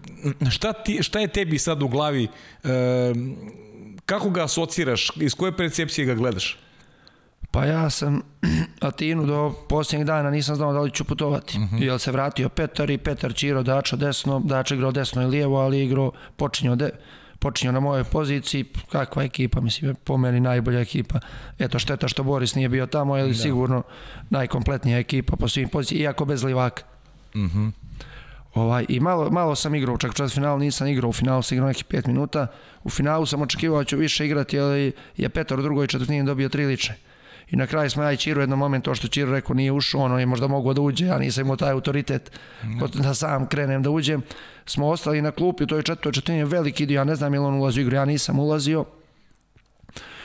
šta, 0.51 0.73
ti, 0.73 1.03
šta 1.03 1.21
je 1.21 1.29
tebi 1.29 1.59
sad 1.59 1.83
u 1.83 1.89
glavi 1.89 2.29
kako 4.07 4.31
ga 4.31 4.45
asociraš, 4.45 5.11
iz 5.17 5.35
koje 5.35 5.57
percepcije 5.57 6.05
ga 6.05 6.15
gledaš? 6.15 6.59
Pa 7.51 7.65
ja 7.65 7.91
sam 7.91 8.23
Atinu 8.81 9.27
do 9.27 9.55
posljednjeg 9.69 10.07
dana 10.07 10.31
nisam 10.31 10.57
znao 10.57 10.73
da 10.73 10.81
li 10.81 10.91
ću 10.91 11.05
putovati. 11.05 11.59
Uh 11.59 11.65
-huh. 11.65 11.83
Jer 11.83 12.01
se 12.01 12.13
vratio 12.13 12.49
Petar 12.49 12.91
i 12.91 12.99
Petar 12.99 13.35
Čiro 13.35 13.63
Dača 13.63 13.97
desno, 13.97 14.41
Dača 14.45 14.75
igrao 14.75 14.93
desno 14.93 15.23
i 15.23 15.27
lijevo, 15.27 15.61
ali 15.61 15.85
igrao 15.85 16.13
počinio, 16.37 16.77
de, 16.77 16.91
počinio 17.39 17.73
na 17.73 17.81
mojoj 17.81 18.05
poziciji. 18.05 18.65
Kakva 18.93 19.23
ekipa, 19.23 19.61
mislim, 19.61 19.95
po 20.05 20.17
meni 20.17 20.41
najbolja 20.41 20.81
ekipa. 20.81 21.21
Eto, 21.59 21.79
šteta 21.79 22.09
što 22.09 22.23
Boris 22.23 22.55
nije 22.55 22.69
bio 22.69 22.87
tamo, 22.87 23.13
ali 23.15 23.29
da. 23.29 23.39
sigurno 23.39 23.83
najkompletnija 24.31 24.99
ekipa 24.99 25.37
po 25.37 25.49
svim 25.49 25.69
pozicijama, 25.69 26.03
iako 26.03 26.25
bez 26.25 26.45
livaka. 26.45 26.83
Uh 27.35 27.41
-huh. 27.41 27.71
Ovaj, 28.55 28.87
I 28.89 29.01
malo, 29.01 29.31
malo 29.31 29.55
sam 29.55 29.75
igrao, 29.75 29.99
čak 29.99 30.15
čas 30.15 30.35
finalu 30.35 30.59
nisam 30.59 30.87
igrao, 30.87 31.09
u 31.09 31.13
finalu 31.13 31.43
sam 31.43 31.57
igrao 31.57 31.69
nekih 31.69 31.85
5 31.85 32.07
minuta. 32.07 32.47
U 32.85 32.91
finalu 32.91 33.27
sam 33.27 33.43
očekivao 33.43 33.79
da 33.79 33.85
ću 33.85 33.97
više 33.97 34.27
igrati, 34.27 34.61
ali 34.61 34.93
je 35.17 35.29
Petar 35.29 35.59
u 35.59 35.63
drugoj 35.63 35.87
četvrtini 35.87 36.27
dobio 36.27 36.49
tri 36.49 36.67
lične. 36.67 36.97
I 37.51 37.57
na 37.57 37.67
kraju 37.67 37.91
smo 37.91 38.03
ja 38.03 38.13
i 38.13 38.17
Čiru 38.17 38.41
jednom 38.41 38.59
momentu, 38.59 38.91
to 38.91 38.95
što 38.95 39.09
Čiru 39.09 39.33
rekao 39.33 39.55
nije 39.55 39.73
ušao, 39.73 40.01
ono 40.01 40.19
je 40.19 40.27
možda 40.27 40.47
mogao 40.47 40.75
da 40.75 40.81
uđe, 40.81 41.07
ja 41.07 41.19
nisam 41.19 41.45
imao 41.45 41.57
taj 41.57 41.71
autoritet 41.71 42.31
da 42.95 43.15
sam 43.15 43.47
krenem 43.47 43.83
da 43.83 43.91
uđem. 43.91 44.23
Smo 44.67 44.89
ostali 44.89 45.23
na 45.23 45.31
klupi, 45.31 45.67
to 45.67 45.77
je 45.77 45.83
četvrtoj 45.83 46.13
četvrtini 46.13 46.45
veliki 46.45 46.87
dio, 46.87 46.97
ja 46.97 47.05
ne 47.05 47.15
znam 47.15 47.35
je 47.35 47.41
li 47.41 47.47
on 47.47 47.55
ulazio 47.55 47.81
u 47.81 47.83
igru, 47.83 47.97
ja 47.97 48.05
nisam 48.05 48.39
ulazio. 48.39 48.85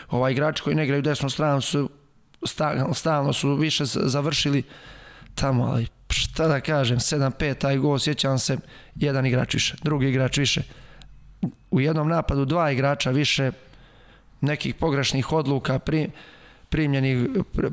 Ovaj 0.09 0.31
igrači 0.31 0.63
koji 0.63 0.75
ne 0.75 0.83
igraju 0.83 1.01
desnu 1.01 1.29
stranu 1.29 1.61
su 1.61 1.89
stalno 2.93 3.33
su 3.33 3.55
više 3.55 3.85
završili 3.85 4.63
tamo, 5.35 5.63
ali 5.63 5.87
šta 6.09 6.47
da 6.47 6.61
kažem, 6.61 6.99
7-5 6.99 7.57
taj 7.57 7.77
gol, 7.77 7.99
sjećam 7.99 8.39
se, 8.39 8.57
jedan 8.95 9.25
igrač 9.25 9.53
više, 9.53 9.75
drugi 9.83 10.09
igrač 10.09 10.37
više. 10.37 10.61
U 11.71 11.81
jednom 11.81 12.09
napadu 12.09 12.45
dva 12.45 12.71
igrača 12.71 13.11
više, 13.11 13.51
nekih 14.41 14.75
pogrešnih 14.75 15.31
odluka, 15.31 15.79
pri, 15.79 16.09
primljenih, 16.69 17.17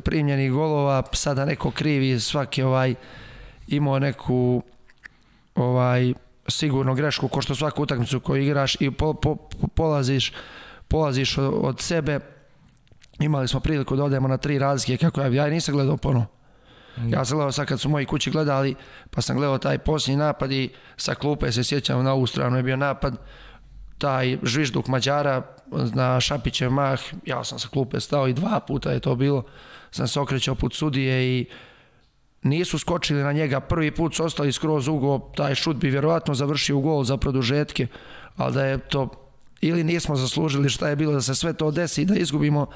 primljenih 0.05 0.53
golova, 0.53 1.03
sada 1.13 1.45
neko 1.45 1.71
krivi, 1.71 2.21
svaki 2.21 2.63
ovaj 2.63 2.95
imao 3.69 3.99
neku 3.99 4.63
ovaj 5.55 6.13
sigurno 6.49 6.95
grešku 6.95 7.29
ko 7.29 7.43
što 7.43 7.55
svaku 7.55 7.83
utakmicu 7.83 8.21
koju 8.21 8.43
igraš 8.43 8.77
i 8.81 8.91
po, 8.91 9.15
po, 9.15 9.37
polaziš 9.75 10.33
polaziš 10.89 11.39
od, 11.39 11.55
od 11.55 11.81
sebe 11.81 12.21
imali 13.21 13.49
smo 13.49 13.61
priliku 13.61 13.97
da 13.97 14.05
odemo 14.05 14.29
na 14.29 14.37
tri 14.37 14.59
razlike 14.59 14.97
kako 14.97 15.21
ja, 15.21 15.27
ja 15.27 15.47
nisam 15.47 15.75
gledao 15.75 15.97
ponovo 15.97 16.27
Ja 17.09 17.25
sam 17.25 17.37
gledao 17.37 17.53
sad 17.53 17.67
kad 17.67 17.81
su 17.81 17.89
moji 17.89 18.07
kući 18.07 18.31
gledali, 18.31 18.75
pa 19.11 19.23
sam 19.23 19.37
gledao 19.37 19.59
taj 19.59 19.79
posljednji 19.79 20.17
napad 20.17 20.53
i 20.53 20.71
sa 20.97 21.15
klupe 21.15 21.53
se 21.53 21.65
sjećam 21.65 22.05
na 22.05 22.13
ovu 22.13 22.27
stranu 22.27 22.57
je 22.57 22.63
bio 22.63 22.77
napad, 22.77 23.17
taj 23.99 24.39
žvižduk 24.43 24.87
Mađara 24.87 25.43
na 25.95 26.21
Šapićev 26.21 26.71
mah, 26.71 27.01
ja 27.27 27.45
sam 27.45 27.59
sa 27.59 27.69
klupe 27.69 28.01
stao 28.01 28.29
i 28.29 28.33
dva 28.33 28.61
puta 28.61 28.91
je 28.91 29.01
to 29.01 29.15
bilo, 29.15 29.43
sam 29.91 30.09
se 30.09 30.21
okrećao 30.21 30.55
put 30.55 30.75
sudije 30.75 31.39
i 31.39 31.47
nisu 32.43 32.79
skočili 32.79 33.23
na 33.23 33.33
njega, 33.33 33.61
prvi 33.61 33.91
put 33.91 34.15
su 34.15 34.25
ostali 34.25 34.53
skroz 34.53 34.89
ugo, 34.89 35.19
taj 35.19 35.55
šut 35.55 35.77
bi 35.77 35.91
vjerovatno 35.91 36.35
završio 36.35 36.79
u 36.79 36.81
gol 36.81 37.05
za 37.05 37.17
produžetke, 37.17 37.87
ali 38.37 38.55
da 38.55 38.65
je 38.65 38.79
to 38.79 39.09
ili 39.61 39.85
nismo 39.85 40.17
zaslužili 40.17 40.69
šta 40.69 40.89
je 40.89 40.97
bilo 40.97 41.13
da 41.13 41.21
se 41.21 41.35
sve 41.35 41.53
to 41.53 41.71
desi 41.71 42.03
i 42.03 42.05
da 42.05 42.15
izgubimo 42.15 42.67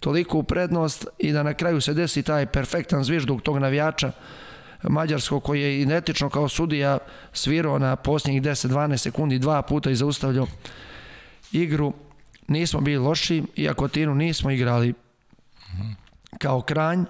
toliko 0.00 0.38
u 0.38 0.42
prednost 0.42 1.06
i 1.18 1.32
da 1.32 1.42
na 1.42 1.54
kraju 1.54 1.80
se 1.80 1.94
desi 1.94 2.22
taj 2.22 2.46
perfektan 2.46 3.04
zvižduk 3.04 3.42
tog 3.42 3.58
navijača 3.58 4.12
Mađarskog 4.82 5.42
koji 5.42 5.62
je 5.62 5.80
identično 5.80 6.30
kao 6.30 6.48
sudija 6.48 6.98
svirao 7.32 7.78
na 7.78 7.96
posljednjih 7.96 8.42
10-12 8.42 8.96
sekundi 8.96 9.38
dva 9.38 9.62
puta 9.62 9.90
i 9.90 9.96
zaustavljao 9.96 10.46
igru. 11.52 11.92
Nismo 12.48 12.80
bili 12.80 12.98
loši, 12.98 13.42
iako 13.56 13.88
Tinu 13.88 14.14
nismo 14.14 14.50
igrali. 14.50 14.94
Kao 16.38 16.60
kranj 16.60 17.04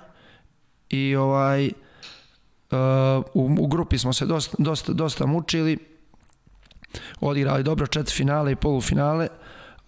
i 0.91 1.17
ovaj 1.17 1.67
uh, 1.67 1.71
u, 3.35 3.57
u 3.59 3.67
grupi 3.67 3.99
smo 3.99 4.13
se 4.13 4.27
dosta, 4.27 4.57
dosta, 4.59 4.93
dosta 4.93 5.27
mučili. 5.27 5.79
Odigrali 7.21 7.63
dobro 7.63 7.87
četiri 7.87 8.15
finale 8.15 8.53
i 8.53 8.57
polufinale 8.57 9.29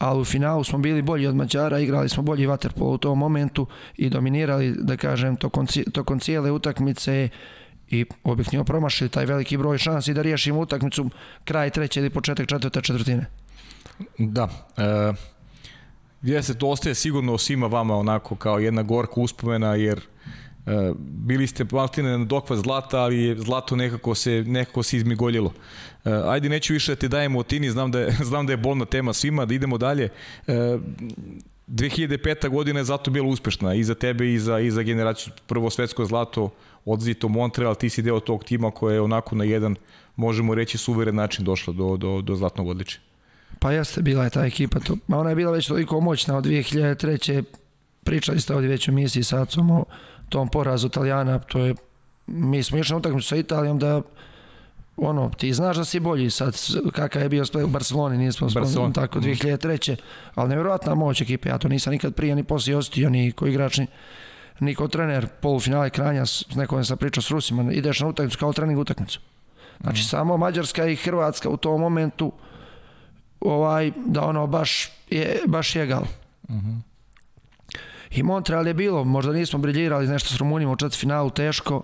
ali 0.00 0.20
u 0.20 0.24
finalu 0.24 0.64
smo 0.64 0.78
bili 0.78 1.02
bolji 1.02 1.26
od 1.26 1.36
Mađara, 1.36 1.78
igrali 1.78 2.08
smo 2.08 2.22
bolji 2.22 2.46
vaterpolo 2.46 2.90
u 2.90 2.98
tom 2.98 3.18
momentu 3.18 3.66
i 3.96 4.10
dominirali, 4.10 4.74
da 4.78 4.96
kažem, 4.96 5.36
tokom, 5.36 5.66
tokom 5.92 6.20
cijele 6.20 6.50
utakmice 6.50 7.28
i 7.88 8.04
objektivno 8.24 8.64
promašili 8.64 9.10
taj 9.10 9.26
veliki 9.26 9.56
broj 9.56 9.78
šansi 9.78 10.14
da 10.14 10.22
riješimo 10.22 10.60
utakmicu 10.60 11.10
kraj 11.44 11.70
treće 11.70 12.00
ili 12.00 12.10
početak 12.10 12.48
četvrte 12.48 12.80
četvrtine. 12.80 13.26
Da. 14.18 14.48
E, 14.76 15.12
jeste, 16.22 16.54
to 16.54 16.68
ostaje 16.68 16.94
sigurno 16.94 17.38
svima 17.38 17.66
vama 17.66 17.96
onako 17.96 18.34
kao 18.36 18.58
jedna 18.58 18.82
gorka 18.82 19.20
uspomena, 19.20 19.74
jer 19.74 19.98
e, 19.98 20.02
bili 20.98 21.46
ste 21.46 21.66
maltine 21.72 22.18
na 22.18 22.24
dokva 22.24 22.56
zlata, 22.56 23.00
ali 23.00 23.36
zlato 23.38 23.76
nekako 23.76 24.14
se, 24.14 24.44
nekako 24.46 24.82
se 24.82 24.96
izmigoljilo. 24.96 25.52
E, 26.04 26.10
ajde, 26.24 26.48
neću 26.48 26.72
više 26.72 26.92
da 26.92 26.96
ti 26.96 27.08
dajemo 27.08 27.38
o 27.38 27.42
Tini, 27.42 27.70
znam 27.70 27.90
da, 27.90 28.00
je, 28.00 28.16
znam 28.30 28.46
da 28.46 28.52
je 28.52 28.56
bolna 28.56 28.84
tema 28.84 29.12
svima, 29.12 29.46
da 29.46 29.54
idemo 29.54 29.78
dalje. 29.78 30.08
E, 30.46 30.78
2005. 31.66 32.48
godina 32.48 32.80
je 32.80 32.84
zato 32.84 33.10
bila 33.10 33.28
uspešna 33.28 33.74
i 33.74 33.84
za 33.84 33.94
tebe 33.94 34.32
i 34.32 34.38
za, 34.38 34.58
i 34.58 34.70
za 34.70 34.82
generaciju 34.82 35.32
prvo 35.46 35.70
svetsko 35.70 36.04
zlato 36.04 36.50
odzito 36.84 37.28
Montreal, 37.28 37.74
ti 37.74 37.90
si 37.90 38.02
deo 38.02 38.20
tog 38.20 38.44
tima 38.44 38.70
koje 38.70 38.94
je 38.94 39.00
onako 39.00 39.36
na 39.36 39.44
jedan, 39.44 39.76
možemo 40.16 40.54
reći, 40.54 40.78
suveren 40.78 41.14
način 41.14 41.44
došla 41.44 41.72
do, 41.72 41.96
do, 41.96 42.20
do 42.20 42.36
zlatnog 42.36 42.68
odličja. 42.68 43.00
Pa 43.58 43.72
jeste, 43.72 44.02
bila 44.02 44.24
je 44.24 44.30
ta 44.30 44.44
ekipa. 44.46 44.80
To, 44.80 44.96
ma 45.06 45.18
ona 45.18 45.30
je 45.30 45.36
bila 45.36 45.52
već 45.52 45.66
toliko 45.66 46.00
moćna 46.00 46.36
od 46.36 46.44
2003. 46.44 47.42
Pričali 48.04 48.40
ste 48.40 48.54
ovdje 48.54 48.68
već 48.68 48.88
u 48.88 48.92
misiji 48.92 49.22
sa 49.22 49.42
Acom 49.42 49.70
o 49.70 49.84
tom 50.28 50.48
porazu 50.48 50.86
Italijana. 50.86 51.38
To 51.38 51.58
je, 51.58 51.74
mi 52.26 52.62
smo 52.62 52.78
išli 52.78 52.92
na 52.92 52.98
utakmicu 52.98 53.28
sa 53.28 53.36
Italijom 53.36 53.78
da 53.78 54.02
ono, 55.00 55.30
ti 55.36 55.52
znaš 55.52 55.76
da 55.76 55.84
si 55.84 56.00
bolji 56.00 56.30
sad, 56.30 56.56
kakav 56.92 57.22
je 57.22 57.28
bio 57.28 57.44
u 57.64 57.66
Barceloni, 57.66 58.18
nismo 58.18 58.50
spomenuli 58.50 58.92
tako 58.92 59.20
2003. 59.20 59.92
Mhm. 59.92 60.02
Ali 60.34 60.48
nevjerojatna 60.48 60.94
moć 60.94 61.20
ekipe, 61.20 61.48
ja 61.48 61.58
to 61.58 61.68
nisam 61.68 61.92
nikad 61.92 62.14
prije 62.14 62.34
ni 62.34 62.44
poslije 62.44 62.76
ostio, 62.76 63.10
ni 63.10 63.32
koji 63.32 63.50
igrač, 63.50 63.78
ni, 63.78 63.86
ni 64.60 64.74
kao 64.74 64.88
trener 64.88 65.26
polufinale 65.40 65.90
Kranja, 65.90 66.26
s 66.26 66.54
nekom 66.54 66.84
sam 66.84 66.98
pričao 66.98 67.22
s 67.22 67.30
Rusima, 67.30 67.72
ideš 67.72 68.00
na 68.00 68.08
utakmicu 68.08 68.38
kao 68.38 68.52
trening 68.52 68.78
utakmicu. 68.78 69.20
Znači, 69.80 70.00
mm. 70.00 70.04
samo 70.04 70.36
Mađarska 70.36 70.86
i 70.86 70.96
Hrvatska 70.96 71.48
u 71.48 71.56
tom 71.56 71.80
momentu 71.80 72.32
ovaj, 73.40 73.92
da 74.06 74.22
ono 74.22 74.46
baš 74.46 74.90
je, 75.10 75.40
baš 75.46 75.76
je 75.76 75.86
gal. 75.86 76.04
Mm 76.48 76.54
-hmm. 76.54 76.80
I 78.10 78.22
Montreal 78.22 78.66
je 78.66 78.74
bilo, 78.74 79.04
možda 79.04 79.32
nismo 79.32 79.58
briljirali 79.58 80.06
nešto 80.06 80.28
s 80.28 80.36
Rumunima 80.36 80.72
u 80.72 80.90
finalu 80.90 81.30
teško, 81.30 81.82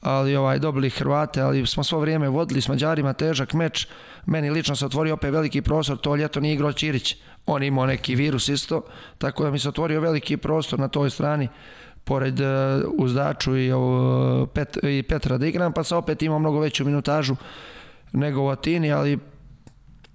ali 0.00 0.36
ovaj 0.36 0.58
dobili 0.58 0.90
Hrvate, 0.90 1.40
ali 1.40 1.66
smo 1.66 1.84
svo 1.84 2.00
vrijeme 2.00 2.28
vodili 2.28 2.60
s 2.60 2.68
Mađarima 2.68 3.12
težak 3.12 3.52
meč. 3.52 3.86
Meni 4.26 4.50
lično 4.50 4.76
se 4.76 4.86
otvorio 4.86 5.14
opet 5.14 5.32
veliki 5.32 5.62
prostor, 5.62 5.98
to 5.98 6.16
ljeto 6.16 6.40
nije 6.40 6.54
igrao 6.54 6.72
Ćirić. 6.72 7.16
On 7.46 7.62
imao 7.62 7.86
neki 7.86 8.14
virus 8.14 8.48
isto, 8.48 8.82
tako 9.18 9.44
da 9.44 9.50
mi 9.50 9.58
se 9.58 9.68
otvorio 9.68 10.00
veliki 10.00 10.36
prostor 10.36 10.78
na 10.78 10.88
toj 10.88 11.10
strani 11.10 11.48
pored 12.04 12.40
uh, 12.40 12.46
Uzdaču 12.98 13.56
i, 13.56 13.70
Pet, 14.54 14.78
i 14.82 15.02
Petra 15.02 15.38
da 15.38 15.46
igram, 15.46 15.72
pa 15.72 15.84
sam 15.84 15.98
opet 15.98 16.22
imao 16.22 16.38
mnogo 16.38 16.60
veću 16.60 16.84
minutažu 16.84 17.36
nego 18.12 18.42
u 18.42 18.48
Atini, 18.48 18.92
ali 18.92 19.18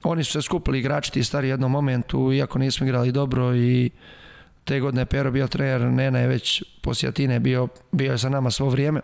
oni 0.03 0.23
su 0.23 0.31
se 0.31 0.41
skupili 0.41 0.79
igrači 0.79 1.11
ti 1.11 1.23
stari 1.23 1.47
jednom 1.47 1.71
momentu, 1.71 2.33
iako 2.33 2.59
nismo 2.59 2.85
igrali 2.85 3.11
dobro 3.11 3.55
i 3.55 3.89
te 4.63 4.79
godine 4.79 5.05
Pero 5.05 5.31
bio 5.31 5.47
trener, 5.47 5.81
Nena 5.81 6.19
je 6.19 6.27
već 6.27 6.63
poslije 6.81 7.09
Atine 7.09 7.39
bio, 7.39 7.67
bio 7.91 8.11
je 8.11 8.17
sa 8.17 8.29
nama 8.29 8.51
svo 8.51 8.69
vrijeme. 8.69 9.01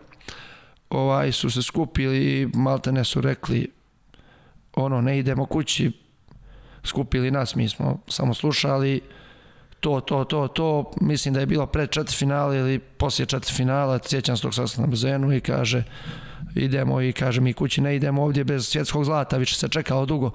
Ovaj 0.91 1.31
su 1.31 1.49
se 1.49 1.61
skupili 1.61 2.41
i 2.41 2.47
maltene 2.53 3.03
su 3.03 3.21
rekli 3.21 3.71
ono 4.73 5.01
ne 5.01 5.19
idemo 5.19 5.45
kući, 5.45 5.91
skupili 6.83 7.31
nas, 7.31 7.55
mi 7.55 7.69
smo 7.69 7.99
samo 8.07 8.33
slušali 8.33 9.01
to, 9.81 9.99
to, 9.99 10.23
to, 10.23 10.47
to, 10.47 10.91
mislim 11.01 11.33
da 11.33 11.39
je 11.39 11.45
bilo 11.45 11.65
pred 11.65 11.89
četiri 11.89 12.27
ili 12.57 12.79
poslije 12.79 13.25
četiri 13.25 13.53
finala, 13.53 13.99
sjećam 14.05 14.37
se 14.37 14.41
tog 14.41 14.53
sastana 14.53 14.87
na 14.87 14.91
bazenu 14.91 15.33
i 15.33 15.39
kaže 15.39 15.83
idemo 16.55 17.01
i 17.01 17.13
kaže 17.13 17.41
mi 17.41 17.53
kući 17.53 17.81
ne 17.81 17.95
idemo 17.95 18.23
ovdje 18.23 18.43
bez 18.43 18.67
svjetskog 18.67 19.05
zlata, 19.05 19.37
više 19.37 19.55
se 19.55 19.69
čekalo 19.69 20.05
dugo. 20.05 20.31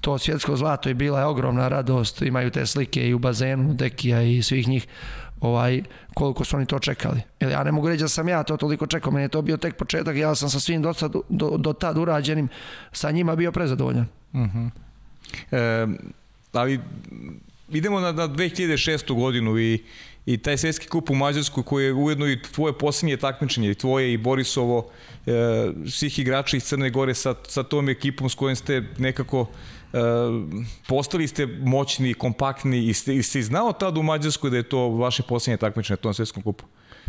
To 0.00 0.18
svjetsko 0.18 0.56
zlato 0.56 0.88
i 0.88 0.94
bila 0.94 1.20
je 1.20 1.26
ogromna 1.26 1.68
radost, 1.68 2.22
imaju 2.22 2.50
te 2.50 2.66
slike 2.66 3.08
i 3.08 3.14
u 3.14 3.18
bazenu 3.18 3.74
Dekija 3.74 4.22
i 4.22 4.42
svih 4.42 4.68
njih 4.68 4.86
ovaj, 5.44 5.82
koliko 6.14 6.44
su 6.44 6.56
oni 6.56 6.66
to 6.66 6.78
čekali. 6.78 7.20
Jer 7.40 7.50
ja 7.50 7.64
ne 7.64 7.72
mogu 7.72 7.88
reći 7.88 8.02
da 8.02 8.08
sam 8.08 8.28
ja 8.28 8.42
to 8.42 8.56
toliko 8.56 8.86
čekao, 8.86 9.12
meni 9.12 9.24
je 9.24 9.28
to 9.28 9.42
bio 9.42 9.56
tek 9.56 9.76
početak, 9.76 10.16
ja 10.16 10.34
sam 10.34 10.50
sa 10.50 10.60
svim 10.60 10.82
do, 10.82 10.94
sad, 10.94 11.12
do, 11.28 11.56
do 11.56 11.72
tad 11.72 11.98
urađenim 11.98 12.48
sa 12.92 13.10
njima 13.10 13.36
bio 13.36 13.52
prezadovoljan. 13.52 14.06
Uh 14.32 14.40
-huh. 14.40 14.70
e, 15.50 15.86
ali 16.52 16.80
idemo 17.68 18.00
na, 18.00 18.12
na 18.12 18.28
2006. 18.28 19.14
godinu 19.14 19.58
i 19.58 19.84
i 20.26 20.38
taj 20.38 20.56
svetski 20.56 20.88
kup 20.88 21.10
u 21.10 21.14
Mađarsku 21.14 21.62
koji 21.62 21.84
je 21.84 21.92
ujedno 21.92 22.26
i 22.26 22.42
tvoje 22.42 22.78
posljednje 22.78 23.16
takmičenje 23.16 23.70
i 23.70 23.74
tvoje 23.74 24.12
i 24.12 24.16
Borisovo 24.16 24.90
e, 25.26 25.30
svih 25.90 26.18
igrača 26.18 26.56
iz 26.56 26.64
Crne 26.64 26.90
Gore 26.90 27.14
sa, 27.14 27.34
sa 27.48 27.62
tom 27.62 27.88
ekipom 27.88 28.30
s 28.30 28.34
kojim 28.34 28.56
ste 28.56 28.82
nekako 28.98 29.46
postali 30.88 31.28
ste 31.28 31.46
moćni, 31.46 32.14
kompaktni 32.14 32.86
i 32.86 32.94
ste, 32.94 33.14
i 33.14 33.22
ste 33.22 33.42
znao 33.42 33.72
tad 33.72 33.98
u 33.98 34.02
Mađarskoj 34.02 34.50
da 34.50 34.56
je 34.56 34.68
to 34.68 34.88
vaše 34.88 35.22
posljednje 35.22 35.56
takmičenje 35.56 35.92
na 35.92 36.02
tom 36.02 36.14
svetskom 36.14 36.42
kupu? 36.42 36.64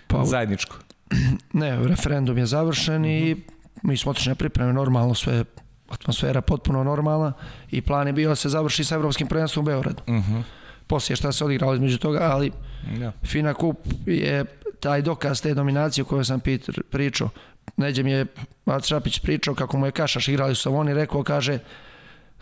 Pa, 0.07 0.25
Zajedničko. 0.25 0.75
Ne, 1.53 1.87
referendum 1.87 2.37
je 2.37 2.45
završen 2.45 3.05
i 3.05 3.31
mhm. 3.31 3.41
mi 3.83 3.97
smo 3.97 4.11
otišli 4.11 4.29
na 4.29 4.35
pripreme 4.35 4.73
normalno 4.73 5.15
sve 5.15 5.43
atmosfera 5.89 6.41
potpuno 6.41 6.83
normalna 6.83 7.33
i 7.71 7.81
plan 7.81 8.07
je 8.07 8.13
bio 8.13 8.29
da 8.29 8.35
se 8.35 8.49
završi 8.49 8.83
sa 8.83 8.95
evropskim 8.95 9.27
prvenstvom 9.27 9.65
u 9.65 9.65
Beogradu. 9.65 10.01
Uh 10.07 10.13
mhm. 10.13 10.33
-huh 10.33 10.43
poslije 10.87 11.15
šta 11.15 11.31
se 11.31 11.45
odigralo 11.45 11.73
između 11.73 11.97
toga, 11.97 12.19
ali 12.31 12.51
ja. 12.99 13.11
Fina 13.25 13.53
Kup 13.53 13.77
je 14.05 14.45
taj 14.79 15.01
dokaz 15.01 15.41
te 15.41 15.53
dominacije 15.53 16.03
o 16.03 16.05
kojoj 16.05 16.25
sam 16.25 16.39
Peter 16.39 16.83
pričao. 16.89 17.29
Neđe 17.77 18.03
mi 18.03 18.11
je 18.11 18.25
Vat 18.65 18.85
Šapić 18.85 19.19
pričao 19.19 19.55
kako 19.55 19.77
mu 19.77 19.85
je 19.85 19.91
Kašaš 19.91 20.27
igrali 20.27 20.55
su 20.55 20.75
oni, 20.75 20.93
rekao, 20.93 21.23
kaže, 21.23 21.59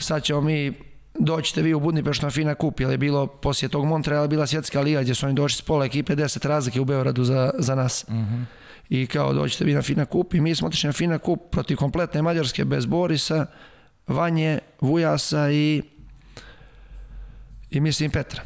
sad 0.03 0.23
ćemo 0.23 0.41
mi 0.41 0.73
doćete 1.19 1.61
vi 1.61 1.73
u 1.73 1.79
Budnimpešt 1.79 2.21
na 2.21 2.29
Fina 2.29 2.55
Kup, 2.55 2.79
jer 2.79 2.91
je 2.91 2.97
bilo 2.97 3.27
poslije 3.27 3.69
tog 3.69 3.85
Montreala 3.85 4.27
bila 4.27 4.47
svjetska 4.47 4.81
liga 4.81 5.01
gdje 5.01 5.15
su 5.15 5.25
oni 5.25 5.35
došli 5.35 5.57
s 5.57 5.61
pola 5.61 5.85
ekipe, 5.85 6.15
10 6.15 6.47
razlike 6.47 6.81
u 6.81 6.85
Beogradu 6.85 7.23
za, 7.23 7.51
za 7.59 7.75
nas. 7.75 8.05
Mhm. 8.09 8.17
-huh. 8.17 8.43
I 8.89 9.07
kao 9.07 9.33
doćete 9.33 9.65
vi 9.65 9.73
na 9.73 9.81
Fina 9.81 10.05
Kup 10.05 10.33
i 10.33 10.41
mi 10.41 10.55
smo 10.55 10.67
otišli 10.67 10.87
na 10.87 10.93
Fina 10.93 11.17
Kup 11.17 11.39
protiv 11.51 11.77
kompletne 11.77 12.21
Mađarske 12.21 12.65
bez 12.65 12.85
Borisa, 12.85 13.45
Vanje, 14.07 14.59
Vujasa 14.81 15.51
i 15.51 15.81
i 17.71 17.79
mislim 17.79 18.11
Petra. 18.11 18.41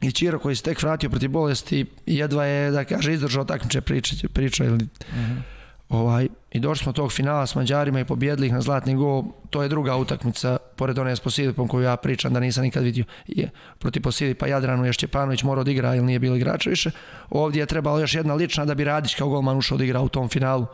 I 0.00 0.12
Čiro 0.12 0.38
koji 0.38 0.56
se 0.56 0.62
tek 0.62 0.82
vratio 0.82 1.10
protiv 1.10 1.30
bolesti 1.30 1.86
jedva 2.06 2.44
je, 2.44 2.70
da 2.70 2.84
kaže, 2.84 3.12
izdržao 3.12 3.44
takmiče 3.44 3.80
priče, 3.80 4.28
priča 4.28 4.64
ili... 4.64 4.76
Mhm. 4.76 5.20
-huh. 5.20 5.59
Ovaj, 5.90 6.28
I 6.52 6.60
došli 6.60 6.82
smo 6.82 6.92
tog 6.92 7.12
finala 7.12 7.46
s 7.46 7.54
Mađarima 7.54 8.00
i 8.00 8.04
pobjedili 8.04 8.46
ih 8.46 8.52
na 8.52 8.60
zlatni 8.60 8.94
gol. 8.94 9.24
To 9.50 9.62
je 9.62 9.68
druga 9.68 9.96
utakmica, 9.96 10.56
pored 10.76 10.98
one 10.98 11.16
s 11.16 11.20
Posilipom 11.20 11.68
koju 11.68 11.82
ja 11.82 11.96
pričam 11.96 12.32
da 12.32 12.40
nisam 12.40 12.64
nikad 12.64 12.82
vidio. 12.82 13.04
Je, 13.26 13.50
protiv 13.78 14.02
Posilipa 14.02 14.46
Jadranu 14.46 14.84
je 14.84 14.92
Šćepanović 14.92 15.42
morao 15.42 15.64
da 15.64 15.70
igra 15.70 15.94
ili 15.94 16.06
nije 16.06 16.18
bilo 16.18 16.36
igrača 16.36 16.70
više. 16.70 16.90
Ovdje 17.30 17.62
je 17.62 17.66
trebalo 17.66 18.00
još 18.00 18.14
jedna 18.14 18.34
lična 18.34 18.64
da 18.64 18.74
bi 18.74 18.84
Radić 18.84 19.14
kao 19.14 19.28
golman 19.28 19.56
ušao 19.56 19.78
da 19.78 19.84
igra 19.84 20.00
u 20.00 20.08
tom 20.08 20.28
finalu. 20.28 20.66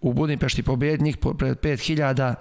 U 0.00 0.12
Budimpešti 0.12 0.62
pobjednik 0.62 1.18
pred 1.38 1.58
5000 1.58 2.34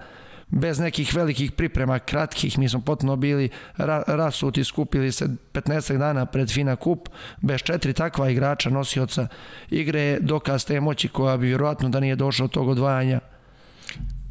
bez 0.49 0.79
nekih 0.79 1.15
velikih 1.15 1.51
priprema, 1.51 1.99
kratkih, 1.99 2.59
mi 2.59 2.69
smo 2.69 2.81
potpuno 2.81 3.15
bili 3.15 3.49
ra, 3.77 4.03
rasuti, 4.07 4.63
skupili 4.63 5.11
se 5.11 5.27
15 5.53 5.97
dana 5.97 6.25
pred 6.25 6.51
Fina 6.51 6.75
Kup, 6.75 7.09
bez 7.41 7.61
četiri 7.61 7.93
takva 7.93 8.29
igrača, 8.29 8.69
nosioca 8.69 9.27
igre, 9.69 10.19
dokaz 10.21 10.65
te 10.65 10.79
moći 10.79 11.07
koja 11.07 11.37
bi 11.37 11.47
vjerojatno 11.47 11.89
da 11.89 11.99
nije 11.99 12.15
došlo 12.15 12.45
od 12.45 12.51
tog 12.51 12.67
odvajanja 12.67 13.19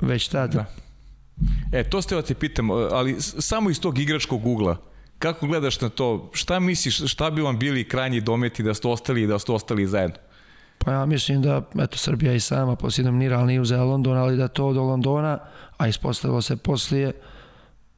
već 0.01 0.29
tada. 0.29 0.53
Da. 0.53 1.79
E, 1.79 1.85
to 1.85 2.03
ste 2.03 2.15
da 2.15 2.23
te 2.23 2.35
pitam, 2.35 2.71
ali 2.71 3.17
samo 3.21 3.71
iz 3.71 3.81
tog 3.81 3.99
igračkog 3.99 4.47
ugla, 4.47 4.77
kako 5.19 5.47
gledaš 5.47 5.81
na 5.81 5.89
to, 5.89 6.31
šta 6.33 6.61
misliš, 6.61 7.13
šta 7.13 7.31
bi 7.31 7.43
vam 7.43 7.59
bili 7.59 7.89
krajnji 7.89 8.21
dometi 8.21 8.63
da 8.63 8.75
ste 8.75 8.89
ostali 8.89 9.27
da 9.27 9.39
ste 9.39 9.53
ostali 9.53 9.87
zajedno? 9.87 10.17
Pa 10.79 10.93
ja 10.93 11.07
mislim 11.07 11.43
da, 11.43 11.63
eto, 11.79 11.99
Srbija 11.99 12.33
i 12.33 12.41
sama 12.41 12.77
poslije 12.77 13.05
dominirala 13.05 13.45
nije 13.45 13.61
uzela 13.61 13.85
London, 13.85 14.19
ali 14.19 14.37
da 14.37 14.49
to 14.49 14.73
do 14.73 14.83
Londona, 14.83 15.39
a 15.77 15.89
ispostavilo 15.89 16.43
se 16.43 16.57
poslije, 16.57 17.13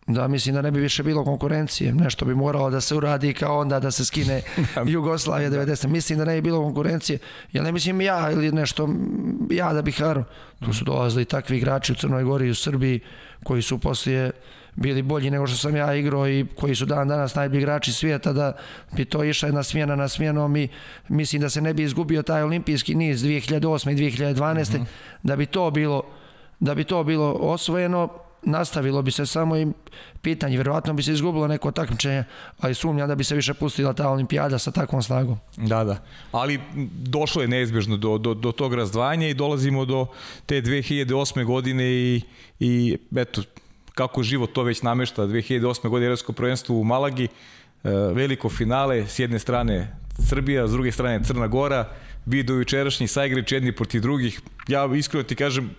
da 0.07 0.29
mislim 0.29 0.55
da 0.55 0.62
ne 0.62 0.70
bi 0.70 0.81
više 0.81 1.03
bilo 1.03 1.24
konkurencije. 1.24 1.93
Nešto 1.93 2.24
bi 2.24 2.35
moralo 2.35 2.70
da 2.70 2.81
se 2.81 2.95
uradi 2.95 3.35
kao 3.35 3.59
onda 3.59 3.81
da 3.81 3.91
se 3.91 4.05
skine 4.05 4.43
Jugoslavija 4.87 5.51
90. 5.51 5.87
Mislim 5.87 6.18
da 6.18 6.24
ne 6.24 6.35
bi 6.35 6.41
bilo 6.41 6.62
konkurencije. 6.62 7.18
Ja 7.53 7.62
ne 7.62 7.72
mislim 7.72 8.01
ja 8.01 8.31
ili 8.31 8.53
nešto, 8.53 8.89
ja 9.51 9.72
da 9.72 9.83
bih 9.83 10.01
haro. 10.01 10.24
Tu 10.64 10.72
su 10.72 10.85
dolazili 10.85 11.24
takvi 11.24 11.57
igrači 11.57 11.93
u 11.93 11.95
Crnoj 11.95 12.24
Gori 12.24 12.47
i 12.47 12.51
u 12.51 12.55
Srbiji 12.55 13.01
koji 13.45 13.62
su 13.62 13.79
poslije 13.79 14.31
bili 14.77 15.03
bolji 15.03 15.31
nego 15.31 15.47
što 15.47 15.57
sam 15.57 15.77
ja 15.77 15.95
igrao 15.95 16.29
i 16.29 16.47
koji 16.57 16.74
su 16.74 16.87
dan 16.87 17.09
danas 17.09 17.35
najbolji 17.35 17.59
igrači 17.59 17.93
svijeta 17.93 18.33
da 18.33 18.53
bi 18.97 19.05
to 19.05 19.24
išla 19.24 19.49
jedna 19.49 19.62
smjena 19.62 19.97
na 19.97 20.09
smjenom 20.09 20.57
i 20.57 20.68
mislim 21.09 21.43
da 21.43 21.51
se 21.51 21.61
ne 21.61 21.74
bi 21.74 21.83
izgubio 21.83 22.22
taj 22.22 22.43
olimpijski 22.43 22.95
niz 22.95 23.22
2008. 23.22 23.93
i 23.93 24.11
2012. 24.11 24.79
Mm 24.79 24.83
-hmm. 24.83 24.85
da 25.22 25.37
bi 25.37 25.47
to 25.47 25.70
bilo 25.70 26.03
da 26.61 26.74
bi 26.74 26.85
to 26.85 27.05
bilo 27.05 27.33
osvojeno 27.33 28.09
nastavilo 28.43 29.03
bi 29.03 29.11
se 29.11 29.27
samo 29.27 29.57
i 29.57 29.66
pitanje, 30.22 30.57
vjerovatno 30.57 30.93
bi 30.93 31.03
se 31.03 31.12
izgubilo 31.12 31.47
neko 31.47 31.70
takmičenje, 31.70 32.24
ali 32.59 32.74
sumnjam 32.74 33.09
da 33.09 33.14
bi 33.14 33.24
se 33.24 33.35
više 33.35 33.55
pustila 33.55 33.93
ta 33.93 34.11
olimpijada 34.11 34.59
sa 34.59 34.70
takvom 34.70 35.03
snagom. 35.03 35.39
Da, 35.57 35.85
da. 35.85 35.99
Ali 36.33 36.61
došlo 36.93 37.43
je 37.43 37.49
neizbježno 37.49 37.97
do, 37.97 38.18
do, 38.18 38.35
do 38.35 38.53
tog 38.53 38.74
razdvajanja 38.74 39.29
i 39.29 39.35
dolazimo 39.35 39.85
do 39.85 40.07
te 40.47 40.62
2008. 40.62 41.45
godine 41.45 41.85
i, 41.85 42.20
i 42.61 42.99
eto, 43.16 43.43
kako 43.97 44.22
život 44.22 44.53
to 44.53 44.62
već 44.62 44.82
namešta, 44.82 45.26
2008. 45.26 45.88
godine 45.88 46.07
Evropsko 46.07 46.32
prvenstvo 46.32 46.76
u 46.76 46.84
Malagi, 46.84 47.24
e, 47.24 47.28
veliko 47.90 48.49
finale, 48.49 49.07
s 49.07 49.18
jedne 49.18 49.38
strane 49.38 49.97
Srbija, 50.28 50.68
s 50.68 50.72
druge 50.72 50.92
strane 50.92 51.24
Crna 51.24 51.47
Gora, 51.47 51.88
vi 52.26 52.42
do 52.42 52.55
jučerašnji 52.55 53.09
saigrič 53.09 53.53
jedni 53.53 53.72
protiv 53.72 54.03
drugih. 54.03 54.40
Ja 54.68 54.84
iskreno 54.97 55.22
ti 55.24 55.34
kažem, 55.34 55.70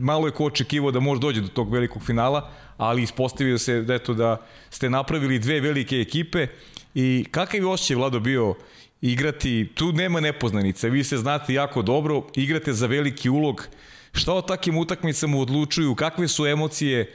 malo 0.00 0.26
je 0.26 0.32
ko 0.32 0.44
očekivao 0.44 0.90
da 0.90 1.00
može 1.00 1.20
dođe 1.20 1.40
do 1.40 1.48
tog 1.48 1.72
velikog 1.72 2.02
finala, 2.04 2.50
ali 2.76 3.02
ispostavio 3.02 3.58
se 3.58 3.82
da, 3.82 3.94
eto, 3.94 4.14
da 4.14 4.36
ste 4.70 4.90
napravili 4.90 5.38
dve 5.38 5.60
velike 5.60 5.96
ekipe. 5.96 6.46
I 6.94 7.24
kakav 7.30 7.60
je 7.60 7.66
osjećaj 7.66 7.96
Vlado 7.96 8.20
bio 8.20 8.54
igrati, 9.00 9.68
tu 9.74 9.92
nema 9.92 10.20
nepoznanica, 10.20 10.88
vi 10.88 11.04
se 11.04 11.16
znate 11.16 11.54
jako 11.54 11.82
dobro, 11.82 12.26
igrate 12.36 12.72
za 12.72 12.86
veliki 12.86 13.28
ulog, 13.28 13.66
šta 14.12 14.32
o 14.32 14.42
takim 14.42 14.78
utakmicama 14.78 15.38
odlučuju, 15.38 15.94
kakve 15.94 16.28
su 16.28 16.46
emocije, 16.46 17.12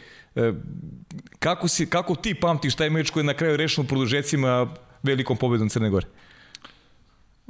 kako, 1.39 1.67
si, 1.67 1.89
kako 1.89 2.15
ti 2.15 2.33
pamtiš 2.33 2.75
taj 2.75 2.89
meč 2.89 3.09
koji 3.09 3.21
je 3.21 3.25
na 3.25 3.33
kraju 3.33 3.57
rešen 3.57 3.83
u 3.85 3.88
produžecima 3.88 4.67
velikom 5.03 5.38
pobedom 5.38 5.69
Crne 5.69 5.89
Gore? 5.89 6.07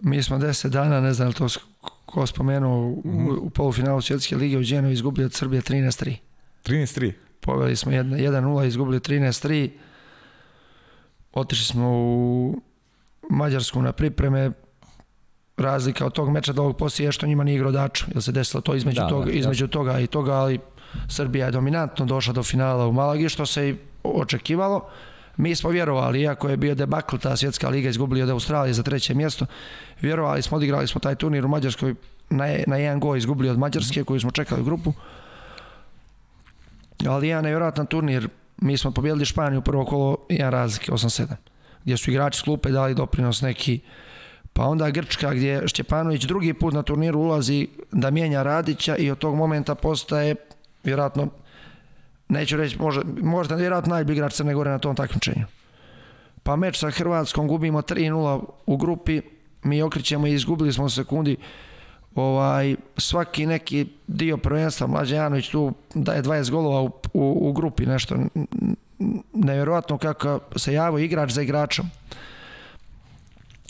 Mi 0.03 0.23
smo 0.23 0.37
10 0.37 0.69
dana, 0.69 1.01
ne 1.01 1.13
znam 1.13 1.33
to 1.33 1.47
ko 2.05 2.25
spomenuo, 2.25 2.87
u, 2.87 3.01
u 3.41 3.49
polufinalu 3.49 4.01
Svjetske 4.01 4.35
lige 4.35 4.57
u 4.57 4.63
Dženovi 4.63 4.93
izgubili 4.93 5.25
od 5.25 5.33
Srbije 5.33 5.61
13-3. 5.61 6.15
13-3? 6.65 7.11
Poveli 7.39 7.75
smo 7.75 7.91
1-0, 7.91 8.67
izgubili 8.67 8.99
13-3. 8.99 9.69
Otišli 11.33 11.65
smo 11.65 11.89
u 11.89 12.61
Mađarsku 13.29 13.81
na 13.81 13.91
pripreme. 13.91 14.51
Razlika 15.57 16.05
od 16.05 16.13
tog 16.13 16.29
meča 16.29 16.53
do 16.53 16.61
ovog 16.61 16.77
poslije 16.77 17.07
je 17.07 17.11
što 17.11 17.27
njima 17.27 17.43
nije 17.43 17.55
igrao 17.55 17.71
Dačo, 17.71 18.05
jer 18.13 18.23
se 18.23 18.31
desilo 18.31 18.61
to 18.61 18.75
između, 18.75 19.01
da, 19.01 19.07
toga, 19.07 19.25
da, 19.25 19.31
između 19.31 19.67
toga 19.67 19.99
i 19.99 20.07
toga, 20.07 20.33
ali 20.33 20.59
Srbija 21.07 21.45
je 21.45 21.51
dominantno 21.51 22.05
došla 22.05 22.33
do 22.33 22.43
finala 22.43 22.87
u 22.87 22.91
Malagi, 22.91 23.29
što 23.29 23.45
se 23.45 23.69
i 23.69 23.75
očekivalo. 24.03 24.89
Mi 25.37 25.55
smo 25.55 25.69
vjerovali, 25.69 26.21
iako 26.21 26.49
je 26.49 26.57
bio 26.57 26.75
debakl 26.75 27.17
ta 27.17 27.37
svjetska 27.37 27.69
liga, 27.69 27.89
izgubili 27.89 28.21
od 28.21 28.29
Australije 28.29 28.73
za 28.73 28.83
treće 28.83 29.13
mjesto, 29.13 29.45
vjerovali 30.01 30.41
smo, 30.41 30.57
odigrali 30.57 30.87
smo 30.87 30.99
taj 30.99 31.15
turnir 31.15 31.45
u 31.45 31.49
Mađarskoj 31.49 31.95
na, 32.29 32.45
na 32.67 32.77
jedan 32.77 32.99
go 32.99 33.15
izgubili 33.15 33.49
od 33.49 33.59
Mađarske 33.59 34.03
koju 34.03 34.19
smo 34.19 34.31
čekali 34.31 34.61
u 34.61 34.65
grupu. 34.65 34.93
Ali 37.07 37.27
jedan 37.27 37.43
nevjerojatan 37.43 37.85
turnir, 37.85 38.29
mi 38.57 38.77
smo 38.77 38.91
pobjedili 38.91 39.25
Španiju 39.25 39.61
prvo 39.61 39.85
kolo, 39.85 40.17
jedan 40.29 40.51
razlike, 40.51 40.91
8-7, 40.91 41.35
gdje 41.83 41.97
su 41.97 42.11
igrači 42.11 42.39
sklupe 42.39 42.69
dali 42.69 42.95
doprinos 42.95 43.41
neki, 43.41 43.79
pa 44.53 44.65
onda 44.65 44.89
Grčka 44.89 45.33
gdje 45.33 45.67
Šćepanović 45.67 46.23
drugi 46.23 46.53
put 46.53 46.73
na 46.73 46.83
turniru 46.83 47.19
ulazi 47.19 47.67
da 47.91 48.11
mijenja 48.11 48.43
Radića 48.43 48.95
i 48.95 49.11
od 49.11 49.17
tog 49.17 49.35
momenta 49.35 49.75
postaje 49.75 50.35
vjerojatno 50.87 51.27
neću 52.29 52.57
reći, 52.57 52.77
možda, 52.79 53.01
možda 53.21 53.55
vjerojatno 53.55 53.93
najbolji 53.95 54.15
igrač 54.15 54.33
Crne 54.33 54.53
Gore 54.53 54.71
na 54.71 54.79
tom 54.79 54.95
takmičenju. 54.95 55.45
Pa 56.43 56.55
meč 56.55 56.79
sa 56.79 56.91
Hrvatskom 56.91 57.47
gubimo 57.47 57.81
3-0 57.81 58.43
u 58.65 58.77
grupi, 58.77 59.21
mi 59.63 59.81
okrićemo 59.81 60.27
i 60.27 60.33
izgubili 60.33 60.73
smo 60.73 60.89
sekundi 60.89 61.37
ovaj, 62.15 62.75
svaki 62.97 63.45
neki 63.45 63.87
dio 64.07 64.37
prvenstva, 64.37 64.87
Mlađe 64.87 65.15
Janović 65.15 65.49
tu 65.49 65.73
daje 65.95 66.23
20 66.23 66.51
golova 66.51 66.81
u, 66.81 66.91
u, 67.13 67.49
u 67.49 67.53
grupi, 67.53 67.85
nešto 67.85 68.15
nevjerojatno 69.33 69.97
kako 69.97 70.39
se 70.55 70.73
javio 70.73 71.03
igrač 71.03 71.31
za 71.31 71.41
igračom 71.41 71.89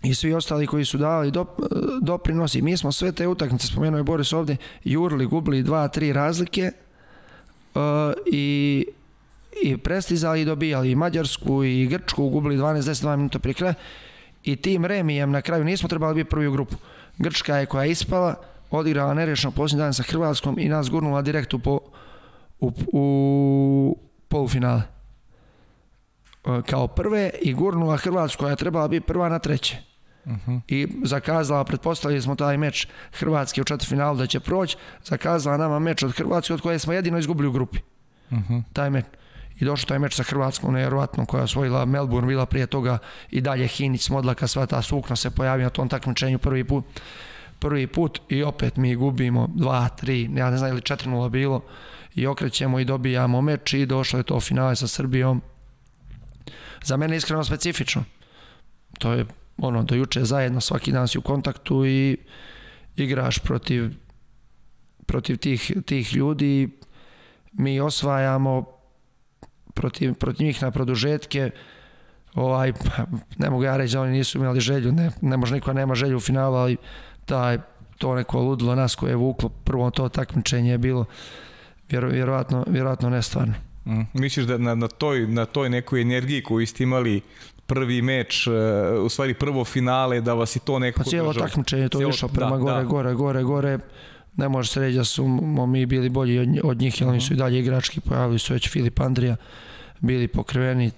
i 0.03 0.15
svi 0.15 0.33
ostali 0.33 0.67
koji 0.67 0.85
su 0.85 0.97
dali 0.97 1.31
dop, 1.31 1.49
doprinosi. 2.01 2.61
Mi 2.61 2.77
smo 2.77 2.91
sve 2.91 3.11
te 3.11 3.27
utakmice, 3.27 3.67
spomenuo 3.67 3.97
je 3.97 4.03
Boris 4.03 4.33
ovde, 4.33 4.57
jurili, 4.83 5.25
gubili 5.25 5.63
dva, 5.63 5.87
tri 5.87 6.13
razlike, 6.13 6.71
i 8.25 8.85
i 9.63 9.77
prestizali 9.77 10.41
i 10.41 10.45
dobijali 10.45 10.91
i 10.91 10.95
Mađarsku 10.95 11.63
i 11.63 11.87
Grčku, 11.87 12.29
gubili 12.29 12.57
12-10 12.57 13.15
minuta 13.15 13.39
prije 13.39 13.53
kraja 13.53 13.73
i 14.43 14.55
tim 14.55 14.85
remijem 14.85 15.31
na 15.31 15.41
kraju 15.41 15.63
nismo 15.63 15.89
trebali 15.89 16.15
biti 16.15 16.29
prvi 16.29 16.47
u 16.47 16.51
grupu. 16.51 16.75
Grčka 17.17 17.57
je 17.57 17.65
koja 17.65 17.83
je 17.83 17.91
ispala, 17.91 18.35
odigrala 18.71 19.13
nerešeno 19.13 19.51
posljednji 19.51 19.83
dan 19.83 19.93
sa 19.93 20.03
Hrvatskom 20.03 20.59
i 20.59 20.69
nas 20.69 20.89
gurnula 20.89 21.21
direkt 21.21 21.53
u, 21.53 21.59
po, 21.59 21.79
u, 22.59 22.71
u 22.93 23.97
polufinale. 24.27 24.81
Uh, 26.45 26.61
kao 26.61 26.87
prve 26.87 27.29
i 27.41 27.53
gurnula 27.53 27.97
Hrvatsku 27.97 28.39
koja 28.39 28.49
je 28.49 28.55
trebala 28.55 28.87
biti 28.87 29.05
prva 29.05 29.29
na 29.29 29.39
treće. 29.39 29.77
Uh 30.27 30.33
-huh. 30.47 30.61
I 30.67 30.87
zakazala, 31.03 31.63
pretpostavili 31.63 32.21
smo 32.21 32.35
taj 32.35 32.57
meč 32.57 32.87
Hrvatske 33.11 33.61
u 33.61 33.63
četvrtfinalu 33.63 34.17
da 34.17 34.27
će 34.27 34.39
proći, 34.39 34.77
zakazala 35.03 35.57
nama 35.57 35.79
meč 35.79 36.03
od 36.03 36.15
Hrvatske 36.15 36.53
od 36.53 36.61
koje 36.61 36.79
smo 36.79 36.93
jedino 36.93 37.17
izgubili 37.17 37.47
u 37.47 37.51
grupi. 37.51 37.79
Uh 38.31 38.37
-huh. 38.37 38.63
Taj 38.73 38.89
meč. 38.89 39.05
I 39.59 39.65
došao 39.65 39.87
taj 39.87 39.99
meč 39.99 40.15
sa 40.15 40.23
Hrvatskom, 40.23 40.73
nevjerovatno, 40.73 41.25
koja 41.25 41.39
je 41.39 41.43
osvojila 41.43 41.85
Melbourne, 41.85 42.27
bila 42.27 42.45
prije 42.45 42.67
toga 42.67 42.97
i 43.29 43.41
dalje 43.41 43.67
Hinić, 43.67 44.09
Modlaka, 44.09 44.47
sva 44.47 44.65
ta 44.65 44.81
sukna 44.81 45.15
se 45.15 45.31
pojavi 45.31 45.63
na 45.63 45.69
tom 45.69 45.89
takmičenju 45.89 46.39
prvi 46.39 46.63
put. 46.63 46.85
Prvi 47.59 47.87
put 47.87 48.21
i 48.29 48.43
opet 48.43 48.75
mi 48.75 48.95
gubimo 48.95 49.47
2, 49.55 49.87
3, 50.01 50.37
ja 50.37 50.49
ne 50.49 50.57
znam 50.57 50.71
ili 50.71 50.81
4-0 50.81 51.29
bilo 51.29 51.61
i 52.15 52.27
okrećemo 52.27 52.79
i 52.79 52.85
dobijamo 52.85 53.41
meč 53.41 53.73
i 53.73 53.85
došlo 53.85 54.19
je 54.19 54.23
to 54.23 54.39
finale 54.39 54.75
sa 54.75 54.87
Srbijom. 54.87 55.41
Za 56.83 56.97
mene 56.97 57.17
iskreno 57.17 57.43
specifično. 57.43 58.03
To 58.99 59.13
je 59.13 59.25
ono, 59.57 59.83
do 59.83 59.95
juče 59.95 60.23
zajedno, 60.23 60.61
svaki 60.61 60.91
dan 60.91 61.07
si 61.07 61.17
u 61.17 61.21
kontaktu 61.21 61.85
i 61.85 62.17
igraš 62.95 63.39
protiv, 63.39 63.91
protiv 65.05 65.37
tih, 65.37 65.71
tih 65.85 66.13
ljudi, 66.13 66.69
mi 67.53 67.79
osvajamo 67.79 68.65
protiv, 69.73 70.13
protiv 70.13 70.45
njih 70.45 70.61
na 70.61 70.71
produžetke, 70.71 71.51
ovaj, 72.33 72.73
ne 73.37 73.49
mogu 73.49 73.63
ja 73.63 73.77
reći 73.77 73.93
da 73.93 74.01
oni 74.01 74.11
nisu 74.11 74.37
imali 74.37 74.59
želju, 74.59 74.91
ne, 74.91 75.11
ne 75.21 75.37
može 75.37 75.55
niko 75.55 75.73
nema 75.73 75.95
želju 75.95 76.17
u 76.17 76.19
finalu, 76.19 76.55
ali 76.55 76.77
taj, 77.25 77.57
to 77.97 78.15
neko 78.15 78.39
ludilo 78.39 78.75
nas 78.75 78.95
koje 78.95 79.11
je 79.11 79.15
vuklo, 79.15 79.49
prvo 79.49 79.89
to 79.89 80.09
takmičenje 80.09 80.71
je 80.71 80.77
bilo 80.77 81.05
vjero, 81.89 82.09
vjerovatno, 82.09 82.65
vjerovatno 82.67 83.09
nestvarno. 83.09 83.53
Mm. 83.85 84.01
Misliš 84.13 84.45
da 84.45 84.57
na, 84.57 84.75
na, 84.75 84.87
toj, 84.87 85.27
na 85.27 85.45
toj 85.45 85.69
nekoj 85.69 86.01
energiji 86.01 86.43
koju 86.43 86.67
ste 86.67 86.83
imali 86.83 87.21
prvi 87.67 88.01
meč, 88.01 88.47
uh, 88.47 88.53
u 89.05 89.09
stvari 89.09 89.33
prvo 89.33 89.65
finale, 89.65 90.21
da 90.21 90.33
vas 90.33 90.55
i 90.55 90.59
to 90.59 90.79
nekako... 90.79 91.03
Pa 91.03 91.09
cijelo 91.09 91.33
takmičenje 91.33 91.89
to 91.89 92.09
išlo 92.09 92.27
prema 92.27 92.51
da, 92.51 92.57
gore, 92.57 92.73
da. 92.73 92.83
gore, 92.83 93.13
gore, 93.13 93.43
gore. 93.43 93.79
Ne 94.35 94.49
može 94.49 94.69
se 94.69 94.79
reći 94.79 94.97
da 94.97 95.03
su 95.03 95.27
mi 95.67 95.85
bili 95.85 96.09
bolji 96.09 96.39
od, 96.39 96.47
od 96.63 96.81
njih, 96.81 97.01
jer 97.01 97.09
oni 97.09 97.21
su 97.21 97.33
i 97.33 97.37
dalje 97.37 97.59
igrački, 97.59 97.99
pojavili 97.99 98.39
su 98.39 98.53
već 98.53 98.69
Filip 98.69 98.99
Andrija, 98.99 99.35
bili 99.99 100.27
pokriveni 100.27 100.91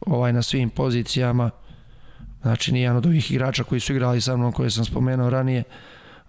ovaj, 0.00 0.32
na 0.32 0.42
svim 0.42 0.70
pozicijama. 0.70 1.50
Znači, 2.42 2.72
nijedan 2.72 2.96
od 2.96 3.06
ovih 3.06 3.30
igrača 3.30 3.64
koji 3.64 3.80
su 3.80 3.92
igrali 3.92 4.20
sa 4.20 4.36
mnom, 4.36 4.52
koje 4.52 4.70
sam 4.70 4.84
spomenuo 4.84 5.30
ranije, 5.30 5.62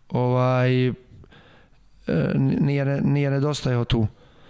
ovaj, 0.09 0.87
e, 0.87 0.93
nije, 2.35 3.01
nije 3.01 3.31
nedostajao 3.31 3.85
tu. 3.85 4.01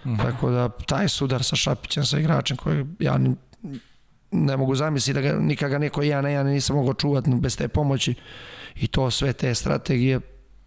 Mm 0.04 0.10
-hmm. 0.10 0.22
Tako 0.22 0.50
da 0.50 0.68
taj 0.68 1.08
sudar 1.08 1.42
sa 1.42 1.56
Šapićem, 1.56 2.04
sa 2.04 2.18
igračem 2.18 2.56
koji 2.56 2.86
ja 2.98 3.18
ne 4.30 4.56
mogu 4.56 4.74
zamisliti 4.74 5.20
da 5.20 5.20
ga 5.20 5.38
nikada 5.38 5.78
neko 5.78 6.02
ja 6.02 6.20
ne 6.20 6.32
ja 6.32 6.42
nisam 6.42 6.76
mogao 6.76 6.94
čuvati 6.94 7.30
bez 7.34 7.56
te 7.56 7.68
pomoći. 7.68 8.14
I 8.74 8.86
to 8.86 9.10
sve 9.10 9.32
te 9.32 9.54
strategije 9.54 10.20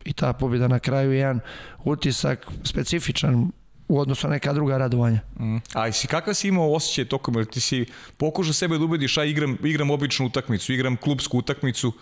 i 0.06 0.14
ta 0.14 0.34
pobjeda 0.34 0.68
na 0.68 0.80
kraju 0.80 1.12
je 1.12 1.18
jedan 1.18 1.40
utisak 1.84 2.48
specifičan 2.64 3.52
u 3.88 4.00
odnosu 4.00 4.28
na 4.28 4.34
neka 4.34 4.54
druga 4.54 4.78
radovanja. 4.78 5.20
Mm. 5.40 5.58
A 5.74 5.92
si 5.92 6.08
kakav 6.08 6.34
si 6.34 6.48
imao 6.48 6.74
osjećaj 6.74 7.06
tokom, 7.06 7.36
jer 7.36 7.46
ti 7.46 7.60
si 7.60 7.86
pokušao 8.18 8.54
sebe 8.54 8.78
da 8.78 8.84
ubediš, 8.84 9.18
a 9.18 9.24
igram, 9.24 9.58
igram 9.64 9.92
običnu 9.92 10.26
utakmicu, 10.26 10.74
igram 10.74 10.98
klubsku 10.98 11.38
utakmicu, 11.38 11.94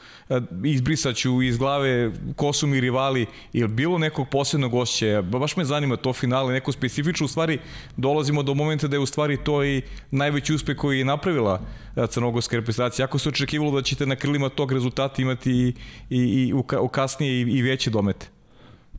izbrisaću 0.66 1.42
iz 1.42 1.58
glave 1.58 2.12
ko 2.36 2.54
su 2.54 2.68
mi 2.68 2.82
rivali, 2.82 3.26
ili 3.54 3.68
bilo 3.68 3.98
nekog 3.98 4.30
posebnog 4.30 4.74
osjećaja, 4.74 5.22
baš 5.22 5.56
me 5.56 5.66
zanima 5.66 5.98
to 5.98 6.14
finale, 6.14 6.54
neko 6.54 6.72
specifično, 6.72 7.26
u 7.26 7.30
stvari 7.30 7.60
dolazimo 7.98 8.44
do 8.44 8.54
momenta 8.54 8.88
da 8.88 8.96
je 8.96 9.00
u 9.00 9.06
stvari 9.06 9.38
to 9.44 9.64
i 9.66 9.82
najveći 10.12 10.54
uspeh 10.54 10.78
koji 10.78 11.00
je 11.00 11.06
napravila 11.06 11.62
crnogorska 12.10 12.56
reprezentacija. 12.56 13.06
Ako 13.06 13.20
se 13.20 13.30
očekivalo 13.30 13.72
da 13.72 13.82
ćete 13.82 14.06
na 14.06 14.16
krilima 14.16 14.50
tog 14.50 14.72
rezultata 14.72 15.22
imati 15.22 15.52
i, 15.52 15.74
i, 16.10 16.20
i 16.20 16.54
u 16.54 16.88
kasnije 16.88 17.34
i, 17.34 17.42
i 17.42 17.62
veće 17.62 17.90
domete? 17.90 18.41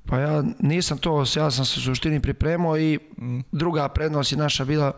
Pa 0.06 0.18
ja 0.18 0.42
nisam 0.58 0.98
to, 0.98 1.24
ja 1.36 1.50
sam 1.50 1.64
se 1.64 1.80
u 1.80 1.82
suštini 1.82 2.20
pripremao 2.20 2.78
i 2.78 2.98
mm. 3.18 3.40
druga 3.52 3.88
prednost 3.88 4.32
je 4.32 4.38
naša 4.38 4.64
bila 4.64 4.92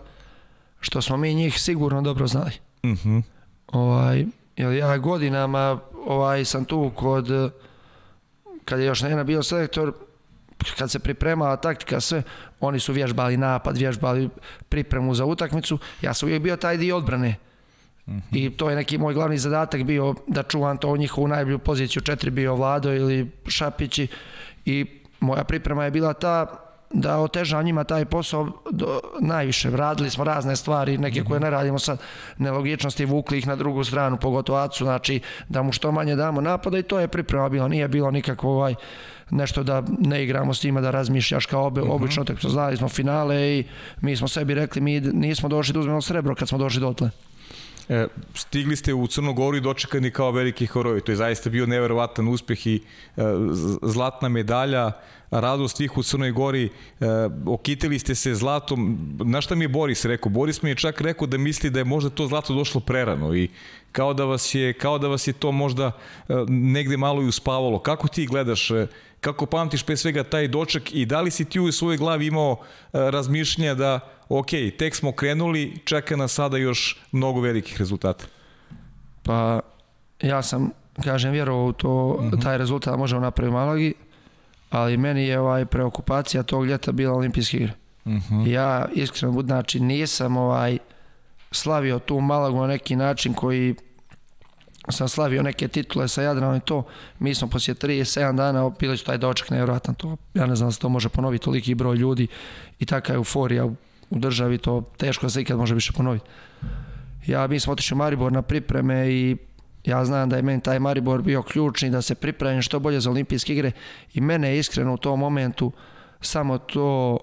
što 0.80 1.02
smo 1.02 1.16
mi 1.16 1.34
njih 1.34 1.60
sigurno 1.60 2.02
dobro 2.02 2.26
znali. 2.26 2.52
Mm 2.84 2.92
-hmm. 2.92 3.22
ovaj, 3.66 4.26
jer 4.56 4.72
ja 4.72 4.98
godinama 4.98 5.80
ovaj, 6.06 6.44
sam 6.44 6.64
tu 6.64 6.92
kod 6.94 7.52
kad 8.64 8.80
je 8.80 8.86
još 8.86 9.02
Nena 9.02 9.24
bio 9.24 9.42
selektor 9.42 9.92
kad 10.78 10.90
se 10.90 10.98
pripremala 10.98 11.56
taktika 11.56 12.00
sve, 12.00 12.22
oni 12.60 12.80
su 12.80 12.92
vježbali 12.92 13.36
napad, 13.36 13.76
vježbali 13.76 14.28
pripremu 14.68 15.14
za 15.14 15.24
utakmicu, 15.24 15.78
ja 16.02 16.14
sam 16.14 16.26
uvijek 16.26 16.42
bio 16.42 16.56
taj 16.56 16.76
dio 16.76 16.96
odbrane. 16.96 17.36
I 18.32 18.50
to 18.50 18.70
je 18.70 18.76
neki 18.76 18.98
moj 18.98 19.14
glavni 19.14 19.38
zadatak 19.38 19.84
bio 19.84 20.14
da 20.26 20.42
čuvam 20.42 20.76
to 20.76 20.88
u 20.88 20.96
njihovu 20.96 21.28
najbolju 21.28 21.58
poziciju, 21.58 22.02
četiri 22.02 22.30
bio 22.30 22.54
Vlado 22.54 22.94
ili 22.94 23.30
Šapići 23.46 24.08
i 24.64 24.86
moja 25.20 25.44
priprema 25.44 25.84
je 25.84 25.90
bila 25.90 26.12
ta 26.12 26.64
da 26.94 27.18
oteža 27.18 27.62
njima 27.62 27.84
taj 27.84 28.04
posao 28.04 28.48
do, 28.70 29.00
najviše. 29.20 29.70
Radili 29.70 30.10
smo 30.10 30.24
razne 30.24 30.56
stvari, 30.56 30.98
neke 30.98 31.24
koje 31.24 31.40
ne 31.40 31.50
radimo 31.50 31.78
sad, 31.78 32.00
nelogičnosti, 32.38 33.04
vukli 33.04 33.38
ih 33.38 33.46
na 33.46 33.56
drugu 33.56 33.84
stranu, 33.84 34.16
pogotovo 34.16 34.58
Acu, 34.58 34.84
znači 34.84 35.20
da 35.48 35.62
mu 35.62 35.72
što 35.72 35.92
manje 35.92 36.16
damo 36.16 36.40
napada 36.40 36.78
i 36.78 36.82
to 36.82 37.00
je 37.00 37.08
priprema 37.08 37.48
bila. 37.48 37.68
Nije 37.68 37.88
bilo 37.88 38.10
nikako 38.10 38.48
ovaj, 38.48 38.74
nešto 39.30 39.62
da 39.62 39.82
ne 39.98 40.24
igramo 40.24 40.54
s 40.54 40.64
njima, 40.64 40.80
da 40.80 40.90
razmišljaš 40.90 41.46
kao 41.46 41.66
obi, 41.66 41.80
uh 41.80 41.86
-huh. 41.86 41.94
obično, 41.94 42.24
tako 42.24 42.48
znali 42.48 42.76
smo 42.76 42.88
finale 42.88 43.58
i 43.58 43.64
mi 44.00 44.16
smo 44.16 44.28
sebi 44.28 44.54
rekli, 44.54 44.80
mi 44.80 45.00
nismo 45.00 45.48
došli 45.48 45.72
da 45.72 45.80
uzmemo 45.80 46.02
srebro 46.02 46.34
kad 46.34 46.48
smo 46.48 46.58
došli 46.58 46.80
dotle. 46.80 47.10
E, 47.88 48.06
stigli 48.34 48.76
ste 48.76 48.94
u 48.94 49.06
Crnogoru 49.06 49.56
i 49.56 49.60
dočekani 49.60 50.10
kao 50.10 50.30
veliki 50.30 50.66
horovi. 50.66 51.00
To 51.00 51.12
je 51.12 51.16
zaista 51.16 51.50
bio 51.50 51.66
neverovatan 51.66 52.28
uspeh 52.28 52.66
i 52.66 52.80
e, 53.16 53.22
zlatna 53.82 54.28
medalja, 54.28 54.92
radost 55.30 55.76
svih 55.76 55.98
u 55.98 56.02
Crnoj 56.02 56.30
Gori. 56.30 56.64
E, 56.64 56.70
okitili 57.46 57.98
ste 57.98 58.14
se 58.14 58.34
zlatom. 58.34 58.98
Na 59.24 59.40
šta 59.40 59.54
mi 59.54 59.64
je 59.64 59.68
Boris 59.68 60.04
rekao? 60.04 60.30
Boris 60.30 60.62
mi 60.62 60.70
je 60.70 60.74
čak 60.74 61.00
rekao 61.00 61.26
da 61.26 61.38
misli 61.38 61.70
da 61.70 61.78
je 61.78 61.84
možda 61.84 62.10
to 62.10 62.26
zlato 62.26 62.54
došlo 62.54 62.80
prerano 62.80 63.34
i 63.34 63.48
kao 63.92 64.14
da 64.14 64.24
vas 64.24 64.54
je, 64.54 64.72
kao 64.72 64.98
da 64.98 65.08
vas 65.08 65.26
je 65.26 65.32
to 65.32 65.52
možda 65.52 65.92
e, 66.28 66.34
negde 66.48 66.96
malo 66.96 67.22
i 67.22 67.28
uspavalo. 67.28 67.78
Kako 67.78 68.08
ti 68.08 68.26
gledaš 68.26 68.70
e, 68.70 68.86
kako 69.24 69.46
pamtiš 69.46 69.82
pre 69.82 69.96
svega 69.96 70.24
taj 70.24 70.48
doček 70.48 70.94
i 70.94 71.06
da 71.06 71.20
li 71.20 71.30
si 71.30 71.44
ti 71.44 71.60
u 71.60 71.72
svojoj 71.72 71.96
glavi 71.96 72.26
imao 72.26 72.52
uh, 72.52 72.58
razmišljenja 72.92 73.74
da 73.74 74.00
ok, 74.28 74.50
tek 74.78 74.94
smo 74.94 75.12
krenuli, 75.12 75.76
čeka 75.84 76.16
nas 76.16 76.32
sada 76.32 76.56
još 76.56 77.00
mnogo 77.12 77.40
velikih 77.40 77.78
rezultata? 77.78 78.24
Pa 79.22 79.60
ja 80.22 80.42
sam, 80.42 80.70
kažem, 81.04 81.32
vjerovao 81.32 81.64
u 81.64 81.72
to, 81.72 82.18
mm 82.20 82.30
-hmm. 82.30 82.42
taj 82.42 82.58
rezultat 82.58 82.92
da 82.92 82.96
možemo 82.96 83.20
napraviti 83.20 83.54
Malagi, 83.54 83.94
ali 84.70 84.96
meni 84.96 85.24
je 85.24 85.40
ovaj 85.40 85.64
preokupacija 85.66 86.42
tog 86.42 86.66
ljeta 86.66 86.92
bila 86.92 87.14
olimpijski 87.14 87.56
igre. 87.56 87.72
Mm 88.04 88.16
-hmm. 88.16 88.48
Ja 88.48 88.88
iskreno, 88.94 89.42
znači 89.42 89.80
nisam 89.80 90.36
ovaj 90.36 90.78
slavio 91.50 91.98
tu 91.98 92.20
Malagu 92.20 92.60
na 92.60 92.66
neki 92.66 92.96
način 92.96 93.34
koji 93.34 93.74
sam 94.88 95.08
slavio 95.08 95.42
neke 95.42 95.68
titule 95.68 96.08
sa 96.08 96.22
Jadranom 96.22 96.56
i 96.56 96.60
to, 96.60 96.82
mi 97.18 97.34
smo 97.34 97.48
poslije 97.48 97.74
37 97.74 98.36
dana 98.36 98.70
bili 98.80 98.96
su 98.96 99.04
taj 99.04 99.18
doček 99.18 99.50
nevjerojatan 99.50 99.94
to, 99.94 100.16
ja 100.34 100.46
ne 100.46 100.56
znam 100.56 100.68
da 100.68 100.72
se 100.72 100.78
to 100.80 100.88
može 100.88 101.08
ponoviti 101.08 101.44
toliki 101.44 101.74
broj 101.74 101.96
ljudi 101.96 102.26
i 102.78 102.86
taka 102.86 103.14
euforija 103.14 103.64
u, 103.64 103.74
u 104.10 104.18
državi, 104.18 104.58
to 104.58 104.82
teško 104.96 105.26
da 105.26 105.30
se 105.30 105.42
ikad 105.42 105.58
može 105.58 105.74
više 105.74 105.92
ponoviti. 105.92 106.26
Ja, 107.26 107.46
mi 107.46 107.60
smo 107.60 107.72
otišli 107.72 107.94
u 107.94 107.98
Maribor 107.98 108.32
na 108.32 108.42
pripreme 108.42 109.10
i 109.10 109.36
ja 109.84 110.04
znam 110.04 110.28
da 110.28 110.36
je 110.36 110.42
meni 110.42 110.60
taj 110.60 110.78
Maribor 110.78 111.22
bio 111.22 111.42
ključni 111.42 111.90
da 111.90 112.02
se 112.02 112.14
pripremim 112.14 112.62
što 112.62 112.78
bolje 112.78 113.00
za 113.00 113.10
olimpijske 113.10 113.52
igre 113.52 113.72
i 114.14 114.20
mene 114.20 114.48
je 114.48 114.58
iskreno 114.58 114.94
u 114.94 114.96
tom 114.96 115.20
momentu 115.20 115.72
samo 116.20 116.58
to 116.58 117.18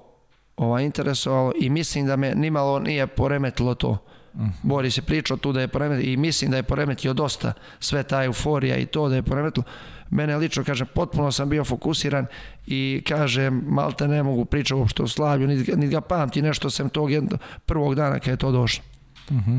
ova, 0.57 0.81
interesovalo 0.81 1.51
i 1.59 1.69
mislim 1.69 2.05
da 2.05 2.15
me 2.15 2.35
nimalo 2.35 2.79
nije 2.79 3.07
poremetilo 3.07 3.75
to 3.75 3.97
Mm. 4.35 4.47
Boris 4.63 4.97
je 4.97 5.01
pričao 5.01 5.37
tu 5.37 5.51
da 5.53 5.61
je 5.61 5.67
poremetio 5.67 6.11
i 6.11 6.17
mislim 6.17 6.51
da 6.51 6.57
je 6.57 6.63
poremetio 6.63 7.13
dosta 7.13 7.53
sve 7.79 8.03
ta 8.03 8.23
euforija 8.23 8.77
i 8.77 8.85
to 8.85 9.09
da 9.09 9.15
je 9.15 9.23
poremetilo. 9.23 9.63
Mene 10.09 10.37
lično, 10.37 10.63
kažem, 10.63 10.87
potpuno 10.95 11.31
sam 11.31 11.49
bio 11.49 11.63
fokusiran 11.63 12.25
i 12.67 13.03
kažem, 13.07 13.63
malte 13.67 14.07
ne 14.07 14.23
mogu 14.23 14.45
pričati 14.45 14.73
uopšte 14.73 15.03
o 15.03 15.07
slavlju, 15.07 15.47
niti, 15.47 15.87
ga 15.87 16.01
pamti 16.01 16.41
nešto 16.41 16.69
sem 16.69 16.89
tog 16.89 17.11
jednog, 17.11 17.39
prvog 17.65 17.95
dana 17.95 18.19
kada 18.19 18.31
je 18.31 18.37
to 18.37 18.51
došlo. 18.51 18.83
Uh 19.29 19.35
mhm. 19.35 19.57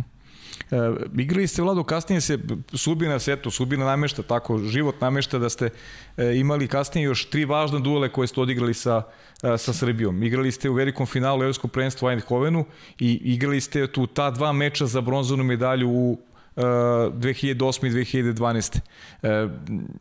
-huh. 0.73 1.19
E, 1.19 1.23
igrali 1.23 1.47
ste, 1.47 1.63
Vlado, 1.63 1.85
kasnije 1.85 2.21
se 2.21 2.39
sudbina 2.75 3.19
se, 3.19 3.33
eto, 3.33 3.51
sudbina 3.51 3.85
namešta, 3.85 4.23
tako, 4.23 4.59
život 4.59 5.01
namešta 5.01 5.39
da 5.39 5.49
ste 5.49 5.71
e, 6.17 6.37
imali 6.37 6.69
kasnije 6.69 7.05
još 7.05 7.31
tri 7.31 7.45
važne 7.45 7.81
duele 7.81 8.09
koje 8.09 8.29
ste 8.29 8.41
odigrali 8.41 8.75
sa, 8.75 9.03
e, 9.43 9.59
sa 9.59 9.73
Srbijom. 9.73 10.23
Igrali 10.23 10.53
ste 10.53 10.71
u 10.71 10.75
velikom 10.75 11.07
finalu 11.07 11.43
Evropskog 11.43 11.73
prvenstva 11.73 12.09
u 12.09 12.11
Eindhovenu 12.11 12.65
i 12.99 13.21
igrali 13.25 13.61
ste 13.61 13.87
tu 13.87 14.07
ta 14.07 14.31
dva 14.31 14.53
meča 14.53 14.87
za 14.87 15.01
bronzanu 15.01 15.45
medalju 15.45 15.89
u 15.91 16.19
2008. 16.57 17.87
i 17.87 17.91
2012. 17.91 18.79
E, 19.23 19.49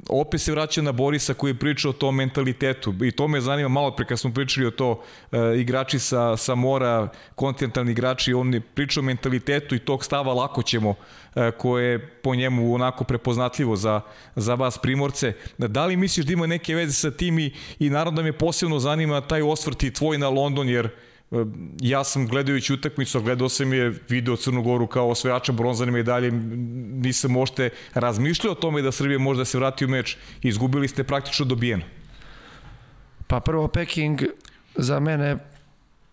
opet 0.09 0.41
se 0.41 0.51
vraća 0.51 0.81
na 0.81 0.91
Borisa 0.91 1.33
koji 1.33 1.51
je 1.51 1.59
pričao 1.59 1.89
o 1.89 1.93
tom 1.93 2.15
mentalitetu 2.15 2.93
i 3.03 3.11
to 3.11 3.27
me 3.27 3.41
zanima 3.41 3.69
malo 3.69 3.95
pre 3.95 4.05
kad 4.05 4.19
smo 4.19 4.33
pričali 4.33 4.65
o 4.67 4.71
to 4.71 5.03
e, 5.31 5.37
igrači 5.57 5.99
sa, 5.99 6.37
sa 6.37 6.55
mora, 6.55 7.07
kontinentalni 7.35 7.91
igrači, 7.91 8.33
on 8.33 8.53
je 8.53 8.61
pričao 8.61 9.01
o 9.01 9.05
mentalitetu 9.05 9.75
i 9.75 9.79
tog 9.79 10.05
stava 10.05 10.33
lako 10.33 10.63
ćemo 10.63 10.95
e, 11.35 11.51
koje 11.51 11.91
je 11.91 12.07
po 12.07 12.35
njemu 12.35 12.73
onako 12.73 13.03
prepoznatljivo 13.03 13.75
za, 13.75 14.01
za 14.35 14.55
vas 14.55 14.77
primorce. 14.77 15.33
Da 15.57 15.85
li 15.85 15.95
misliš 15.95 16.25
da 16.25 16.33
ima 16.33 16.47
neke 16.47 16.75
veze 16.75 16.93
sa 16.93 17.11
tim 17.11 17.39
i, 17.39 17.53
i 17.79 17.89
naravno 17.89 18.17
da 18.17 18.23
me 18.23 18.33
posebno 18.33 18.79
zanima 18.79 19.21
taj 19.21 19.41
osvrt 19.41 19.83
i 19.83 19.93
tvoj 19.93 20.17
na 20.17 20.29
London 20.29 20.69
jer 20.69 20.89
ja 21.79 22.03
sam 22.03 22.27
gledajući 22.27 22.73
utakmicu, 22.73 23.21
gledao 23.21 23.49
sam 23.49 23.73
je 23.73 23.93
video 24.09 24.35
Crnu 24.35 24.61
Goru 24.61 24.87
kao 24.87 25.09
osvajača 25.09 25.51
bronzane 25.51 25.91
medalje, 25.91 26.31
nisam 26.31 27.31
možete 27.31 27.69
razmišljao 27.93 28.51
o 28.51 28.55
tome 28.55 28.81
da 28.81 28.91
Srbija 28.91 29.19
može 29.19 29.37
da 29.37 29.45
se 29.45 29.57
vrati 29.57 29.85
u 29.85 29.87
meč, 29.87 30.17
izgubili 30.41 30.87
ste 30.87 31.03
praktično 31.03 31.45
dobijeno. 31.45 31.83
Pa 33.27 33.39
prvo 33.39 33.67
Peking 33.67 34.21
za 34.75 34.99
mene 34.99 35.37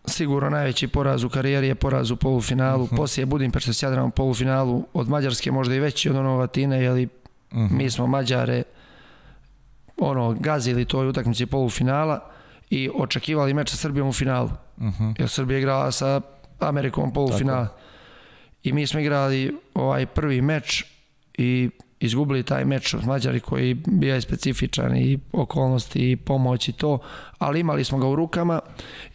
sigurno 0.06 0.50
najveći 0.50 0.88
poraz 0.88 1.24
u 1.24 1.28
karijeri 1.28 1.68
je 1.68 1.74
poraz 1.74 2.10
u 2.10 2.16
polufinalu, 2.16 2.82
uh 2.82 2.86
mhm. 2.86 2.94
-huh. 2.94 2.98
poslije 2.98 3.26
Budimpešte 3.26 3.72
s 3.72 3.82
Jadranom 3.82 4.10
polufinalu 4.10 4.86
od 4.92 5.08
Mađarske 5.08 5.52
možda 5.52 5.74
i 5.74 5.80
veći 5.80 6.10
od 6.10 6.16
onog 6.16 6.38
Latine, 6.38 6.82
jer 6.82 6.92
uh 6.92 6.98
mhm. 6.98 7.64
-huh. 7.64 7.70
mi 7.70 7.90
smo 7.90 8.06
Mađare 8.06 8.62
ono, 9.96 10.36
gazili 10.40 10.84
toj 10.84 11.08
utakmici 11.08 11.46
polufinala 11.46 12.37
i 12.70 12.90
očekivali 12.94 13.54
meč 13.54 13.70
sa 13.70 13.76
Srbijom 13.76 14.08
u 14.08 14.12
finalu. 14.12 14.50
Uh 14.76 14.84
mhm. 14.84 15.04
-huh. 15.04 15.14
Jer 15.18 15.28
Srbija 15.28 15.58
igrala 15.58 15.92
sa 15.92 16.20
Amerikom 16.58 17.12
polufinala. 17.12 17.66
Tako. 17.66 17.78
I 18.62 18.72
mi 18.72 18.86
smo 18.86 19.00
igrali 19.00 19.56
ovaj 19.74 20.06
prvi 20.06 20.42
meč 20.42 20.84
i 21.38 21.70
izgubili 22.00 22.42
taj 22.42 22.64
meč 22.64 22.94
od 22.94 23.06
Mađari 23.06 23.40
koji 23.40 23.74
bio 23.74 24.14
je 24.14 24.20
specifičan 24.20 24.96
i 24.96 25.18
okolnosti 25.32 26.10
i 26.10 26.16
pomoć 26.16 26.68
i 26.68 26.72
to, 26.72 26.98
ali 27.38 27.60
imali 27.60 27.84
smo 27.84 27.98
ga 27.98 28.08
u 28.08 28.16
rukama 28.16 28.60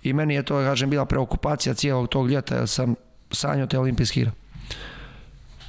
i 0.03 0.13
meni 0.13 0.33
je 0.33 0.43
to, 0.43 0.55
kažem, 0.55 0.89
bila 0.89 1.05
preokupacija 1.05 1.73
cijelog 1.73 2.09
tog 2.09 2.29
ljeta 2.29 2.55
jer 2.55 2.67
sam 2.67 2.95
sanjao 3.31 3.67
te 3.67 3.79
olimpijske 3.79 4.19
igre. 4.19 4.31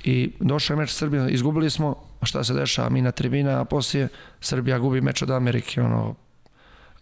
I 0.05 0.31
došao 0.41 0.75
je 0.75 0.79
meč 0.79 0.91
Srbije, 0.91 1.31
izgubili 1.31 1.71
smo, 1.71 1.97
šta 2.23 2.45
se 2.45 2.55
dešava, 2.55 2.89
mi 2.89 3.03
na 3.03 3.11
tribina, 3.11 3.61
a 3.61 3.65
poslije 3.65 4.09
Srbija 4.41 4.79
gubi 4.79 5.01
meč 5.01 5.23
od 5.23 5.31
Amerike, 5.31 5.83
ono, 5.83 6.15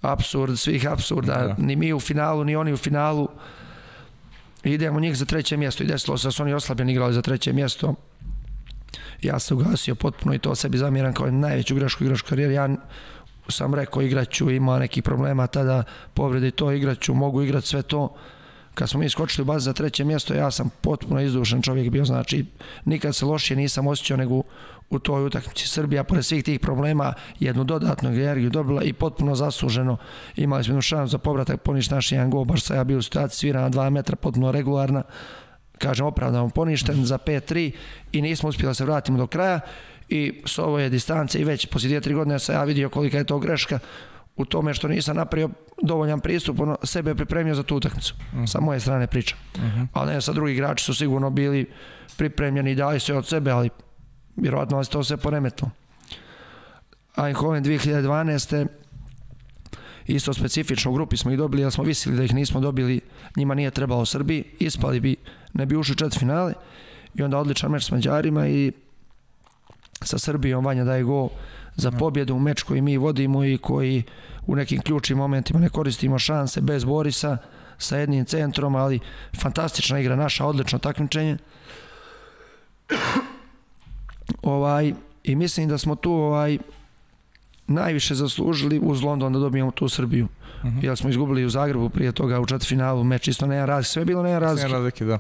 absurd 0.03 0.59
svih 0.59 0.87
absurda, 0.87 1.35
da. 1.35 1.55
ni 1.59 1.77
mi 1.77 1.93
u 1.93 2.01
finalu, 2.01 2.45
ni 2.45 2.57
oni 2.57 2.73
u 2.73 2.77
finalu. 2.77 3.29
Idemo 4.65 5.01
njih 5.01 5.17
za 5.17 5.25
treće 5.25 5.57
mjesto 5.57 5.83
i 5.83 5.87
desilo 5.87 6.19
se 6.19 6.27
da 6.27 6.33
su 6.33 6.43
oni 6.43 6.55
oslabljeni 6.55 6.93
igrali 6.93 7.15
za 7.15 7.23
treće 7.23 7.53
mjesto. 7.53 7.95
Ja 9.23 9.39
se 9.39 9.55
ugasio 9.55 9.95
potpuno 9.95 10.35
i 10.35 10.39
to 10.39 10.55
sebi 10.55 10.79
zamjeram 10.79 11.15
kao 11.15 11.31
najveću 11.31 11.75
grešku 11.75 12.05
igračku 12.05 12.29
karijeru. 12.29 12.53
Ja 12.53 12.69
sam 13.49 13.75
rekao 13.75 14.03
igraću, 14.03 14.51
ima 14.51 14.79
nekih 14.79 15.03
problema 15.03 15.47
tada, 15.47 15.83
povrede 16.15 16.51
to 16.51 16.73
igraću, 16.73 17.15
mogu 17.15 17.43
igrati 17.43 17.67
sve 17.67 17.83
to 17.83 18.15
kad 18.75 18.91
smo 18.91 19.01
mi 19.01 19.09
skočili 19.09 19.43
u 19.43 19.47
bazu 19.47 19.65
za 19.65 19.73
treće 19.73 20.05
mjesto, 20.05 20.35
ja 20.35 20.51
sam 20.51 20.71
potpuno 20.81 21.21
izdušen 21.21 21.63
čovjek 21.63 21.91
bio, 21.91 22.05
znači 22.05 22.45
nikad 22.85 23.17
se 23.17 23.25
lošije 23.25 23.57
nisam 23.57 23.87
osjećao 23.87 24.17
nego 24.17 24.43
u 24.91 24.99
toj 24.99 25.25
utakmici. 25.25 25.69
Srbija, 25.69 26.05
pored 26.05 26.25
svih 26.25 26.45
tih 26.45 26.61
problema, 26.61 27.15
jednu 27.41 27.65
dodatnu 27.65 28.09
energiju 28.09 28.51
dobila 28.51 28.83
i 28.83 28.93
potpuno 28.93 29.35
zasluženo. 29.35 29.97
Imali 30.37 30.65
smo 30.65 30.71
jednu 30.71 30.83
šansu 30.83 31.11
za 31.11 31.19
povratak, 31.19 31.63
poniš 31.63 31.91
naš 31.91 32.13
jedan 32.13 32.31
gol, 32.31 32.45
baš 32.45 32.63
sa 32.63 32.75
ja 32.75 32.85
bio 32.85 32.99
u 32.99 33.03
situaciji, 33.03 33.39
svira 33.39 33.61
na 33.61 33.69
dva 33.69 33.91
metra, 33.91 34.17
potpuno 34.17 34.53
regularna, 34.53 35.03
kažem 35.79 36.07
opravdano 36.07 36.49
poništen 36.49 37.05
za 37.05 37.19
5-3 37.19 37.73
i 38.13 38.23
nismo 38.23 38.49
uspjeli 38.49 38.71
da 38.71 38.75
se 38.75 38.85
vratimo 38.85 39.19
do 39.19 39.27
kraja 39.27 39.61
i 40.09 40.43
s 40.47 40.59
ovo 40.59 40.79
je 40.79 40.89
distance 40.89 41.39
i 41.39 41.45
već 41.45 41.67
poslije 41.67 42.01
2-3 42.01 42.15
godine 42.15 42.39
sam 42.39 42.55
ja 42.55 42.65
vidio 42.65 42.89
kolika 42.89 43.19
je 43.19 43.25
to 43.25 43.39
greška 43.39 43.79
u 44.37 44.45
tome 44.45 44.75
što 44.75 44.89
nisam 44.89 45.17
napravio 45.17 45.49
dovoljan 45.83 46.21
pristup, 46.21 46.61
ono, 46.61 46.77
sebe 46.85 47.15
pripremio 47.15 47.55
za 47.55 47.63
tu 47.63 47.77
utakmicu. 47.77 48.15
Uh 48.15 48.35
mhm. 48.35 48.43
-huh. 48.43 48.47
Sa 48.47 48.61
moje 48.61 48.81
strane 48.81 49.07
priča. 49.07 49.37
Uh 49.55 49.63
mhm. 49.63 49.81
-huh. 49.81 49.87
Ali 49.93 50.13
ne, 50.13 50.21
sa 50.21 50.33
drugi 50.33 50.53
igrači 50.53 50.85
su 50.85 50.95
sigurno 50.95 51.31
bili 51.31 51.71
pripremljeni 52.17 52.71
i 52.71 52.75
dali 52.75 53.01
sve 53.01 53.17
od 53.17 53.27
sebe, 53.27 53.51
ali 53.51 53.71
vjerovatno 54.37 54.77
vas 54.77 54.89
to 54.89 55.05
sve 55.05 55.17
poremetilo. 55.17 55.71
Eindhoven 57.17 57.65
2012. 57.65 58.67
isto 60.07 60.35
specifično 60.35 60.91
u 60.91 60.95
grupi 60.95 61.17
smo 61.17 61.31
ih 61.31 61.39
dobili, 61.39 61.63
ali 61.63 61.73
smo 61.73 61.85
visili 61.85 62.17
da 62.17 62.25
ih 62.25 62.35
nismo 62.35 62.61
dobili, 62.61 63.01
njima 63.37 63.55
nije 63.55 63.71
trebalo 63.71 64.07
Srbiji, 64.07 64.45
ispali 64.59 65.01
bi, 65.01 65.17
ne 65.53 65.67
bi 65.67 65.77
ušli 65.77 65.97
četiri 65.97 66.19
finale 66.19 66.53
i 67.15 67.23
onda 67.23 67.39
odličan 67.39 67.71
meč 67.71 67.85
s 67.85 67.91
Mađarima 67.91 68.49
i 68.49 68.73
sa 70.03 70.19
Srbijom 70.19 70.65
Vanja 70.65 70.85
daje 70.85 71.03
gol 71.03 71.29
za 71.77 71.91
pobjedu 71.91 72.35
u 72.35 72.39
meč 72.39 72.63
koji 72.63 72.81
mi 72.81 72.97
vodimo 72.97 73.45
i 73.45 73.59
koji 73.59 74.03
u 74.47 74.57
nekim 74.57 74.81
ključnim 74.81 75.19
momentima 75.19 75.61
ne 75.61 75.69
koristimo 75.69 76.19
šanse 76.19 76.61
bez 76.61 76.85
Borisa 76.85 77.39
sa 77.79 77.97
jednim 77.97 78.25
centrom, 78.25 78.75
ali 78.75 79.01
fantastična 79.41 80.01
igra 80.01 80.17
naša, 80.17 80.47
odlično 80.47 80.79
takmičenje. 80.79 81.39
ovaj, 84.43 84.93
I 85.25 85.37
mislim 85.37 85.69
da 85.69 85.79
smo 85.79 85.95
tu 85.95 86.13
ovaj, 86.13 86.59
najviše 87.67 88.15
zaslužili 88.15 88.81
uz 88.83 89.03
London 89.03 89.33
da 89.33 89.39
dobijemo 89.39 89.71
tu 89.71 89.89
Srbiju. 89.89 90.25
Uh 90.25 90.71
-huh. 90.71 90.85
Jer 90.85 90.97
smo 90.97 91.11
izgubili 91.11 91.45
u 91.45 91.51
Zagrebu 91.51 91.89
prije 91.89 92.13
toga 92.13 92.41
u 92.41 92.47
četvrtfinalu 92.47 93.05
meč 93.05 93.29
isto 93.29 93.47
nema 93.47 93.65
razlike, 93.65 93.89
sve 93.89 94.03
je 94.03 94.07
bilo 94.07 94.23
nema 94.23 94.39
razlike. 94.39 94.69
Sve 94.69 94.79
razlike, 94.79 95.05
da. 95.05 95.19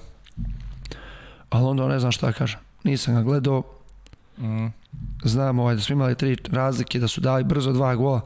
A 1.51 1.61
London 1.61 1.91
ne 1.91 2.01
znam 2.01 2.13
šta 2.13 2.33
kaže. 2.33 2.59
Nisam 2.85 3.15
ga 3.15 3.23
gledao. 3.23 3.63
Mm. 4.39 4.67
Znam 5.25 5.59
ovaj, 5.59 5.75
da 5.75 5.81
smo 5.81 5.93
imali 5.93 6.15
tri 6.15 6.37
razlike, 6.51 6.99
da 6.99 7.09
su 7.09 7.21
dali 7.21 7.45
brzo 7.45 7.73
dva 7.73 7.95
gola, 7.95 8.21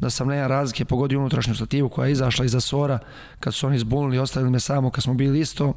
da 0.00 0.10
sam 0.10 0.28
nema 0.28 0.46
razlike 0.46 0.84
pogodio 0.84 1.18
unutrašnju 1.18 1.54
stativu 1.54 1.88
koja 1.88 2.06
je 2.06 2.12
izašla 2.12 2.44
iza 2.44 2.60
Sora, 2.60 2.98
kad 3.40 3.54
su 3.54 3.66
oni 3.66 3.78
zbunili, 3.78 4.18
ostavili 4.18 4.50
me 4.50 4.60
samo 4.60 4.90
kad 4.90 5.04
smo 5.04 5.14
bili 5.14 5.40
isto. 5.40 5.72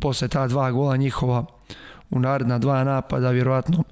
Posle 0.00 0.28
ta 0.28 0.46
dva 0.48 0.70
gola 0.70 0.96
njihova 0.96 1.44
u 2.10 2.20
naredna 2.20 2.58
dva 2.58 2.84
napada, 2.84 3.30
vjerovatno 3.30 3.84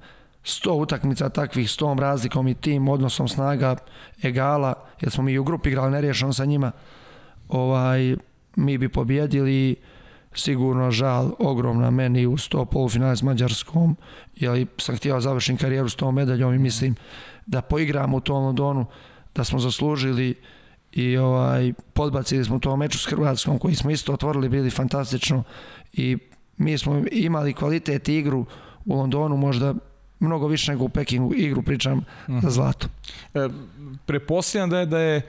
100 0.43 0.71
utakmica 0.71 1.29
takvih 1.29 1.71
s 1.71 1.77
tom 1.77 1.99
razlikom 1.99 2.47
i 2.47 2.53
tim 2.53 2.87
odnosom 2.87 3.27
snaga 3.27 3.75
egala, 4.23 4.73
jer 5.01 5.11
smo 5.11 5.23
mi 5.23 5.37
u 5.37 5.43
grupi 5.43 5.69
igrali 5.69 5.91
nerješeno 5.91 6.33
sa 6.33 6.45
njima, 6.45 6.71
ovaj, 7.49 8.15
mi 8.55 8.77
bi 8.77 8.89
pobjedili 8.89 9.75
sigurno 10.33 10.91
žal 10.91 11.31
ogromna 11.39 11.91
meni 11.91 12.25
u 12.25 12.37
100 12.37 12.65
polufinale 12.65 13.15
s 13.15 13.21
Mađarskom, 13.21 13.95
jer 14.35 14.67
sam 14.77 14.95
htio 14.95 15.13
da 15.13 15.21
završim 15.21 15.57
karijeru 15.57 15.89
s 15.89 15.95
tom 15.95 16.15
medaljom 16.15 16.53
i 16.53 16.59
mislim 16.59 16.95
da 17.45 17.61
poigramo 17.61 18.17
u 18.17 18.21
tom 18.21 18.43
Londonu, 18.43 18.85
da 19.35 19.43
smo 19.43 19.59
zaslužili 19.59 20.35
i 20.91 21.17
ovaj 21.17 21.73
podbacili 21.93 22.45
smo 22.45 22.59
to 22.59 22.75
meču 22.75 22.99
s 22.99 23.05
Hrvatskom 23.05 23.59
koji 23.59 23.75
smo 23.75 23.91
isto 23.91 24.13
otvorili, 24.13 24.49
bili 24.49 24.69
fantastično 24.69 25.43
i 25.93 26.17
mi 26.57 26.77
smo 26.77 27.03
imali 27.11 27.53
kvalitet 27.53 28.09
igru 28.09 28.45
u 28.85 28.95
Londonu 28.95 29.37
možda 29.37 29.73
mnogo 30.21 30.47
više 30.47 30.71
nego 30.71 30.83
u 30.83 30.89
Pekingu 30.89 31.33
igru 31.35 31.61
pričam 31.61 31.97
uh 31.97 32.03
-huh. 32.03 32.41
za 32.41 32.47
mhm. 32.47 32.49
zlato. 32.49 32.87
E, 33.33 33.49
prepostavljam 34.05 34.69
da 34.69 34.79
je, 34.79 34.85
da 34.85 34.99
je 34.99 35.21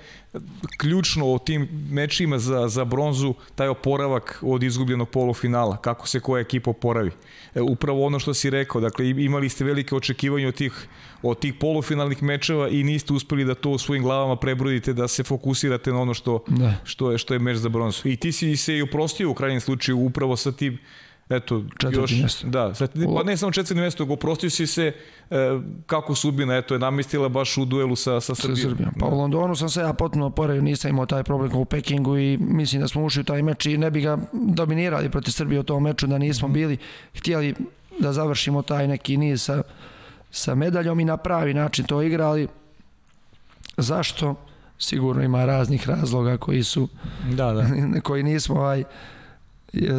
ključno 0.77 1.33
u 1.33 1.39
tim 1.39 1.69
mečima 1.91 2.39
za, 2.39 2.69
za 2.69 2.85
bronzu 2.85 3.35
taj 3.55 3.69
oporavak 3.69 4.39
od 4.43 4.63
izgubljenog 4.63 5.09
polufinala, 5.09 5.77
kako 5.77 6.09
se 6.09 6.21
koja 6.21 6.41
ekipa 6.41 6.71
oporavi. 6.71 7.11
E, 7.55 7.61
upravo 7.61 8.07
ono 8.07 8.19
što 8.19 8.35
si 8.35 8.51
rekao, 8.51 8.81
dakle 8.81 9.11
imali 9.11 9.49
ste 9.49 9.65
velike 9.65 9.95
očekivanje 9.95 10.49
od 10.49 10.55
tih, 10.55 10.87
od 11.23 11.39
tih 11.39 11.55
polufinalnih 11.55 12.23
mečeva 12.23 12.69
i 12.69 12.85
niste 12.85 13.13
uspeli 13.13 13.45
da 13.45 13.55
to 13.55 13.71
u 13.71 13.79
svojim 13.79 14.03
glavama 14.03 14.37
prebrodite, 14.37 14.93
da 14.93 15.09
se 15.09 15.23
fokusirate 15.23 15.93
na 15.93 16.01
ono 16.01 16.15
što, 16.15 16.45
da. 16.49 16.75
što, 16.85 17.13
je, 17.13 17.19
što 17.19 17.35
je 17.35 17.41
meč 17.41 17.57
za 17.57 17.69
bronzu. 17.69 18.09
I 18.09 18.17
ti 18.17 18.33
si 18.33 18.57
se 18.57 18.77
i 18.77 18.83
uprostio 18.83 19.31
u 19.31 19.35
krajnjem 19.35 19.61
slučaju 19.61 19.99
upravo 19.99 20.37
sa 20.37 20.53
tim 20.53 20.79
eto, 21.37 21.63
četvrti 21.79 21.99
još, 22.01 22.11
mjesto. 22.11 22.47
Da, 22.47 22.75
sad, 22.75 22.91
pa 23.17 23.23
ne 23.23 23.37
samo 23.37 23.53
četvrti 23.53 23.81
mjesto, 23.81 24.05
go 24.05 24.17
prostio 24.17 24.51
si 24.51 24.67
se 24.67 24.93
e, 25.31 25.61
kako 25.87 26.15
sudbina, 26.15 26.57
eto, 26.57 26.75
je 26.75 26.79
namestila 26.79 27.29
baš 27.29 27.59
u 27.59 27.65
duelu 27.65 27.97
sa, 27.97 28.21
sa 28.21 28.35
Srbijom. 28.35 28.57
Sa 28.57 28.69
Srbijom. 28.69 28.93
Pa 29.01 29.07
u 29.07 29.19
Londonu 29.19 29.57
sam 29.57 29.69
se 29.69 29.81
ja 29.81 29.93
potpuno 29.93 30.27
oporavio, 30.27 30.63
nisam 30.63 30.91
imao 30.91 31.07
taj 31.07 31.23
problem 31.23 31.55
u 31.55 31.65
Pekingu 31.65 32.19
i 32.19 32.39
mislim 32.41 32.83
da 32.83 32.89
smo 32.89 33.05
ušli 33.05 33.21
u 33.21 33.25
taj 33.25 33.43
meč 33.43 33.67
i 33.67 33.79
ne 33.79 33.91
bi 33.91 34.01
ga 34.01 34.19
dominirali 34.33 35.11
protiv 35.11 35.33
Srbije 35.33 35.61
u 35.61 35.63
tom 35.63 35.83
meču 35.83 36.07
da 36.07 36.19
nismo 36.19 36.49
mm. 36.49 36.53
bili 36.53 36.77
htjeli 37.15 37.55
da 37.99 38.13
završimo 38.13 38.63
taj 38.63 38.89
neki 38.89 39.17
niz 39.17 39.43
sa, 39.43 39.63
sa 40.31 40.55
medaljom 40.55 41.01
i 41.01 41.05
na 41.05 41.17
pravi 41.17 41.55
način 41.55 41.85
to 41.85 42.03
igrali. 42.03 42.49
Zašto? 43.77 44.35
Sigurno 44.79 45.23
ima 45.23 45.45
raznih 45.45 45.89
razloga 45.89 46.37
koji 46.37 46.63
su 46.65 46.89
da, 47.31 47.53
da. 47.53 47.67
koji 48.07 48.23
nismo 48.23 48.55
ovaj 48.55 48.85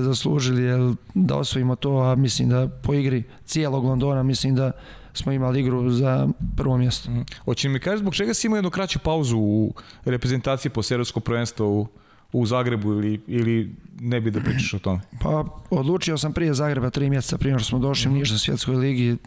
zaslužili 0.02 0.64
jel, 0.64 0.94
da 1.14 1.36
osvojimo 1.36 1.76
to, 1.76 1.98
a 1.98 2.16
mislim 2.16 2.50
da 2.50 2.68
po 2.84 2.94
igri 2.94 3.24
cijelog 3.45 3.86
Londona 3.86 4.24
mislim 4.24 4.56
da 4.56 4.72
smo 5.14 5.32
imali 5.32 5.60
igru 5.60 5.90
za 5.90 6.28
prvo 6.58 6.78
mjesto. 6.78 7.12
Mm. 7.12 7.26
Hoće 7.45 7.70
mi 7.70 7.80
kaži 7.80 7.98
zbog 7.98 8.16
čega 8.16 8.34
si 8.34 8.48
imao 8.48 8.58
jednu 8.58 8.70
kraću 8.70 9.00
pauzu 9.00 9.38
u 9.38 9.74
reprezentaciji 10.06 10.72
po 10.72 10.84
serijskom 10.84 11.22
prvenstvu 11.22 11.66
u, 11.66 11.88
u 12.32 12.45
Zagrebu 12.45 12.91
ili, 12.91 13.22
ili 13.28 13.76
ne 14.00 14.22
bi 14.22 14.32
da 14.32 14.40
pričaš 14.40 14.74
o 14.74 14.80
tome? 14.80 15.00
Pa 15.22 15.45
odlučio 15.70 16.18
sam 16.18 16.34
prije 16.34 16.54
Zagreba 16.54 16.90
tri 16.90 17.10
mjeseca 17.10 17.38
prije 17.38 17.60
što 17.60 17.70
smo 17.70 17.80
došli 17.80 18.12
mm. 18.12 18.14
u 18.14 18.18
Nižnoj 18.18 18.40
svjetskoj 18.40 18.76
ligi 18.76 19.18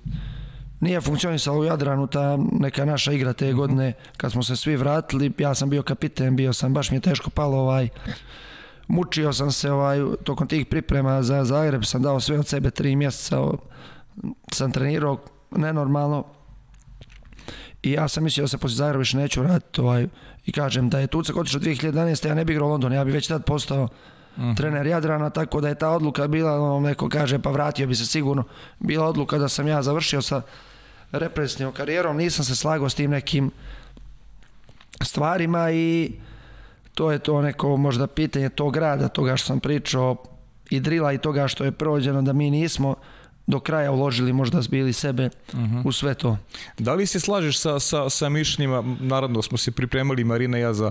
nije 0.81 1.01
funkcionisala 1.01 1.59
u 1.59 1.65
Jadranu 1.65 2.07
ta 2.07 2.39
neka 2.53 2.85
naša 2.85 3.13
igra 3.13 3.33
te 3.33 3.49
mhm. 3.49 3.57
godine 3.57 3.93
kad 4.17 4.33
smo 4.33 4.43
se 4.43 4.57
svi 4.57 4.77
vratili 4.77 5.33
ja 5.39 5.55
sam 5.55 5.71
bio 5.71 5.83
kapiten 5.83 6.37
bio 6.37 6.53
sam 6.53 6.75
baš 6.75 6.91
mi 6.91 6.97
je 6.97 7.01
teško 7.01 7.31
palo 7.31 7.57
ovaj 7.57 7.89
mučio 8.89 9.33
sam 9.33 9.53
se 9.53 9.73
ovaj, 9.73 9.99
tokom 10.25 10.49
tih 10.49 10.67
priprema 10.67 11.23
za 11.23 11.45
Zagreb, 11.45 11.85
sam 11.85 12.03
dao 12.03 12.21
sve 12.21 12.39
od 12.39 12.47
sebe 12.47 12.71
tri 12.71 12.97
mjeseca, 12.97 13.43
sam 14.53 14.73
trenirao 14.73 15.19
nenormalno 15.51 16.25
i 17.83 17.93
ja 17.93 18.09
sam 18.09 18.25
mislio 18.25 18.45
da 18.45 18.49
se 18.49 18.59
poslije 18.59 18.77
Zagreba 18.77 18.99
više 18.99 19.17
neću 19.17 19.43
raditi 19.43 19.81
ovaj, 19.81 20.09
i 20.47 20.53
kažem 20.53 20.89
da 20.89 20.99
je 20.99 21.07
Tucak 21.07 21.37
otišao 21.37 21.61
2011. 21.61 22.29
ja 22.29 22.35
ne 22.35 22.45
bih 22.45 22.55
igrao 22.55 22.69
u 22.69 22.71
London, 22.71 22.93
ja 22.93 23.05
bi 23.05 23.13
već 23.13 23.27
tad 23.27 23.45
postao. 23.45 23.89
-huh. 24.39 24.57
trener 24.57 24.87
Jadrana, 24.87 25.31
tako 25.31 25.61
da 25.61 25.69
je 25.69 25.75
ta 25.75 25.89
odluka 25.89 26.29
bila, 26.29 26.61
ono, 26.61 26.89
neko 26.89 27.09
kaže 27.09 27.39
pa 27.39 27.51
vratio 27.51 27.87
bi 27.87 27.95
se 27.95 28.07
sigurno, 28.07 28.45
bila 28.79 29.07
odluka 29.07 29.39
da 29.39 29.49
sam 29.49 29.69
ja 29.69 29.83
završio 29.83 30.23
sa 30.23 30.43
represivnom 31.13 31.73
karijerom, 31.73 32.17
nisam 32.17 32.45
se 32.45 32.57
slagao 32.57 32.89
s 32.89 32.95
tim 32.95 33.11
nekim 33.11 33.51
stvarima 35.03 35.71
i 35.71 36.13
to 36.97 37.13
je 37.13 37.19
to 37.19 37.43
neko 37.43 37.77
možda 37.77 38.07
pitanje 38.07 38.49
tog 38.49 38.73
grada, 38.73 39.09
toga 39.09 39.37
što 39.37 39.47
sam 39.47 39.61
pričao 39.61 40.17
i 40.71 40.81
drila 40.81 41.13
i 41.13 41.19
toga 41.19 41.49
što 41.49 41.65
je 41.65 41.73
prođeno 41.73 42.23
da 42.23 42.33
mi 42.33 42.51
nismo 42.51 42.95
do 43.47 43.61
kraja 43.61 43.93
uložili 43.93 44.33
možda 44.33 44.63
zbili 44.63 44.93
sebe 44.93 45.31
uh 45.53 45.59
mhm. 45.59 45.77
-huh. 45.77 45.89
u 45.89 45.93
sve 45.93 46.15
to. 46.15 46.39
Da 46.79 46.95
li 46.95 47.07
se 47.07 47.21
slažeš 47.21 47.61
sa, 47.61 47.81
sa, 47.81 48.11
sa 48.11 48.29
mišljenjima, 48.29 48.97
naravno 49.01 49.43
smo 49.43 49.59
se 49.59 49.71
pripremali 49.71 50.25
Marina 50.25 50.59
i 50.59 50.61
ja 50.61 50.73
za, 50.73 50.91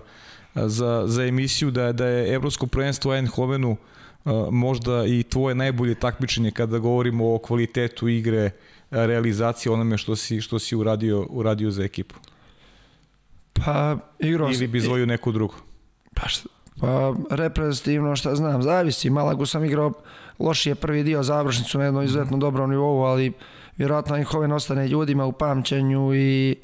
za, 0.56 1.04
za 1.06 1.26
emisiju 1.26 1.72
da, 1.72 1.92
da 1.92 2.06
je 2.06 2.34
Evropsko 2.34 2.68
prvenstvo 2.68 3.12
u 3.12 3.14
Eindhovenu 3.14 3.78
možda 4.52 5.06
i 5.06 5.24
tvoje 5.24 5.56
najbolje 5.56 5.96
takmičenje 5.96 6.52
kada 6.52 6.78
govorimo 6.78 7.36
o 7.36 7.38
kvalitetu 7.38 8.08
igre, 8.08 8.52
realizacije 8.92 9.72
onome 9.72 9.98
što 9.98 10.16
si, 10.16 10.42
što 10.42 10.60
si 10.60 10.76
uradio, 10.76 11.28
uradio 11.30 11.72
za 11.72 11.84
ekipu. 11.84 12.16
Pa 13.54 13.98
igrao 14.20 14.52
Ili 14.52 14.68
bi 14.68 14.80
zvoju 14.80 15.06
neku 15.06 15.32
drugu. 15.32 15.56
Pa, 16.26 16.30
šta, 16.30 16.50
pa 16.82 17.14
reprezentativno 17.30 18.16
šta 18.16 18.36
znam, 18.36 18.64
zavisi. 18.64 19.10
Malagu 19.10 19.46
sam 19.46 19.66
igrao 19.66 19.92
lošije 20.40 20.76
prvi 20.76 21.04
dio 21.04 21.24
završnicu 21.24 21.78
na 21.78 21.86
jednom 21.86 22.04
izuzetno 22.04 22.38
dobrom 22.38 22.70
nivou, 22.70 23.04
ali 23.04 23.34
vjerojatno 23.78 24.16
Eindhoven 24.16 24.52
ostane 24.52 24.88
ljudima 24.88 25.26
u 25.26 25.32
pamćenju 25.32 26.16
i 26.16 26.56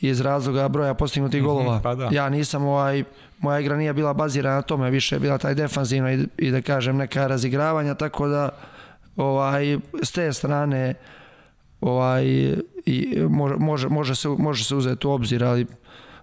iz 0.00 0.20
razloga 0.20 0.68
broja 0.68 0.94
postignutih 0.94 1.42
mm 1.42 1.44
-hmm, 1.44 1.48
golova. 1.48 1.80
Pa 1.82 1.94
da. 1.94 2.08
Ja 2.12 2.28
nisam 2.28 2.64
ovaj, 2.64 3.04
moja 3.38 3.60
igra 3.60 3.76
nije 3.76 3.92
bila 3.92 4.12
bazirana 4.12 4.56
na 4.56 4.62
tome, 4.62 4.90
više 4.90 5.16
je 5.16 5.20
bila 5.20 5.38
taj 5.38 5.54
defanzivna 5.54 6.12
i, 6.12 6.26
i 6.38 6.50
da 6.50 6.62
kažem 6.62 6.96
neka 6.96 7.26
razigravanja, 7.26 7.94
tako 7.94 8.28
da 8.28 8.48
ovaj, 9.16 9.78
s 10.02 10.12
te 10.12 10.32
strane 10.32 10.94
ovaj, 11.80 12.24
i 12.86 13.18
može, 13.28 13.56
može, 13.58 13.88
može, 13.88 14.14
se, 14.14 14.28
može 14.28 14.64
se 14.64 14.74
uzeti 14.74 15.06
u 15.06 15.10
obzir, 15.10 15.44
ali 15.44 15.66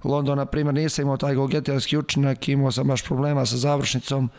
London, 0.04 0.38
na 0.38 0.46
primjer, 0.46 0.74
nisam 0.76 1.04
imao 1.04 1.18
taj 1.18 1.36
golgetelski 1.36 1.98
učinak, 1.98 2.50
imao 2.50 2.72
sam 2.72 2.88
baš 2.88 3.04
problema 3.04 3.46
sa 3.46 3.58
završnicom, 3.58 4.30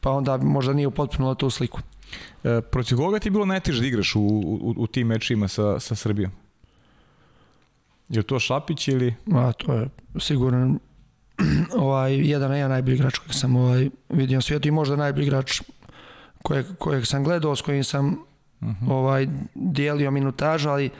pa 0.00 0.10
onda 0.10 0.36
možda 0.36 0.72
nije 0.72 0.86
upotpunilo 0.86 1.34
tu 1.34 1.50
sliku. 1.50 1.80
E, 2.44 2.60
protiv 2.60 2.98
koga 2.98 3.18
ti 3.18 3.28
je 3.28 3.32
bilo 3.32 3.46
najteže 3.46 3.80
da 3.80 3.86
igraš 3.86 4.14
u, 4.14 4.20
u, 4.20 4.74
u 4.76 4.86
tim 4.86 5.06
mečima 5.06 5.48
sa, 5.48 5.80
sa 5.80 5.94
Srbijom? 5.94 6.30
Je 8.08 8.22
to 8.22 8.38
Šapić 8.38 8.88
ili? 8.88 9.14
A, 9.34 9.52
to 9.52 9.72
je 9.72 9.88
sigurno 10.20 10.78
ovaj, 11.76 12.14
jedan 12.14 12.50
na 12.50 12.56
jedan 12.56 12.70
najbolji 12.70 12.94
igrač 12.94 13.18
kojeg 13.18 13.34
sam 13.34 13.56
ovaj, 13.56 13.90
vidio 14.08 14.36
na 14.36 14.42
svijetu 14.42 14.68
i 14.68 14.70
možda 14.70 14.96
najbolji 14.96 15.26
igrač 15.26 15.60
kojeg, 16.42 16.66
kojeg 16.78 17.06
sam 17.06 17.24
gledao, 17.24 17.56
s 17.56 17.62
kojim 17.62 17.84
sam 17.84 18.06
uh 18.06 18.68
mhm. 18.68 18.86
-huh. 18.86 18.92
ovaj, 18.92 19.28
dijelio 19.54 20.10
minutažu, 20.10 20.68
ali 20.68 20.90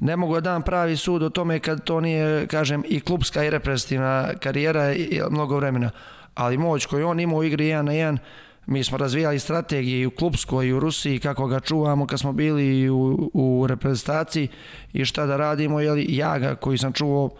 ne 0.00 0.16
mogu 0.16 0.34
da 0.34 0.40
dam 0.40 0.62
pravi 0.62 0.96
sud 0.96 1.22
o 1.22 1.30
tome 1.30 1.58
kad 1.60 1.84
to 1.84 2.00
nije, 2.00 2.46
kažem, 2.46 2.84
i 2.88 3.00
klubska 3.00 3.44
i 3.44 3.50
reprezentativna 3.50 4.34
karijera 4.40 4.94
i 4.94 5.20
mnogo 5.30 5.56
vremena. 5.56 5.90
Ali 6.34 6.58
moć 6.58 6.86
koju 6.86 7.08
on 7.08 7.20
ima 7.20 7.34
u 7.34 7.44
igri 7.44 7.64
1 7.64 7.82
na 7.82 7.92
1, 7.92 8.18
mi 8.66 8.84
smo 8.84 8.98
razvijali 8.98 9.38
strategije 9.38 10.00
i 10.00 10.06
u 10.06 10.10
klubskoj 10.10 10.66
i 10.66 10.72
u 10.72 10.80
Rusiji 10.80 11.18
kako 11.18 11.46
ga 11.46 11.60
čuvamo 11.60 12.06
kad 12.06 12.20
smo 12.20 12.32
bili 12.32 12.90
u, 12.90 13.30
u 13.34 13.66
reprezentaciji 13.66 14.48
i 14.92 15.04
šta 15.04 15.26
da 15.26 15.36
radimo, 15.36 15.80
jeli 15.80 16.06
ja 16.08 16.38
ga 16.38 16.54
koji 16.54 16.78
sam 16.78 16.92
čuvao 16.92 17.30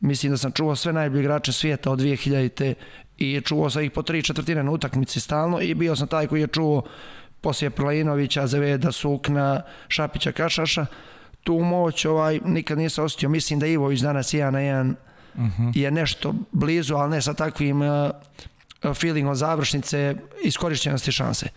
mislim 0.00 0.32
da 0.32 0.38
sam 0.38 0.52
čuvao 0.52 0.76
sve 0.76 0.92
najbolje 0.92 1.20
igrače 1.20 1.52
svijeta 1.52 1.90
od 1.90 1.98
2000-te 1.98 2.74
i 3.18 3.40
čuvao 3.40 3.70
sam 3.70 3.82
ih 3.82 3.90
po 3.90 4.02
tri 4.02 4.22
četvrtine 4.22 4.62
na 4.62 4.70
utakmici 4.70 5.20
stalno 5.20 5.60
i 5.60 5.74
bio 5.74 5.96
sam 5.96 6.08
taj 6.08 6.26
koji 6.26 6.40
je 6.40 6.46
čuvao 6.46 6.82
poslije 7.40 7.70
Prlajinovića, 7.70 8.46
Zaveda, 8.46 8.92
Sukna, 8.92 9.62
Šapića, 9.88 10.32
Kašaša 10.32 10.86
tu 11.46 11.58
moć 11.58 12.04
ovaj, 12.04 12.40
nikad 12.44 12.78
nisam 12.78 13.04
osjetio. 13.04 13.28
Mislim 13.28 13.58
da 13.60 13.66
Ivović 13.66 14.00
danas 14.00 14.34
jedan 14.34 14.52
na 14.52 14.60
jedan 14.60 14.96
je 15.74 15.90
nešto 15.90 16.34
blizu, 16.52 16.94
ali 16.94 17.10
ne 17.10 17.22
sa 17.22 17.34
takvim 17.34 17.82
uh, 17.82 18.10
feelingom 18.94 19.34
završnice 19.34 20.14
iskorišćenosti 20.44 21.12
šanse. 21.12 21.48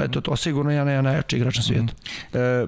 Eto, 0.00 0.20
to 0.20 0.36
sigurno 0.36 0.70
je 0.70 0.74
jedan 0.74 0.86
na 0.86 0.92
jedan 0.92 1.04
najjači 1.04 1.36
igrač 1.36 1.56
na 1.56 1.62
svijetu. 1.62 1.94
E, 2.32 2.66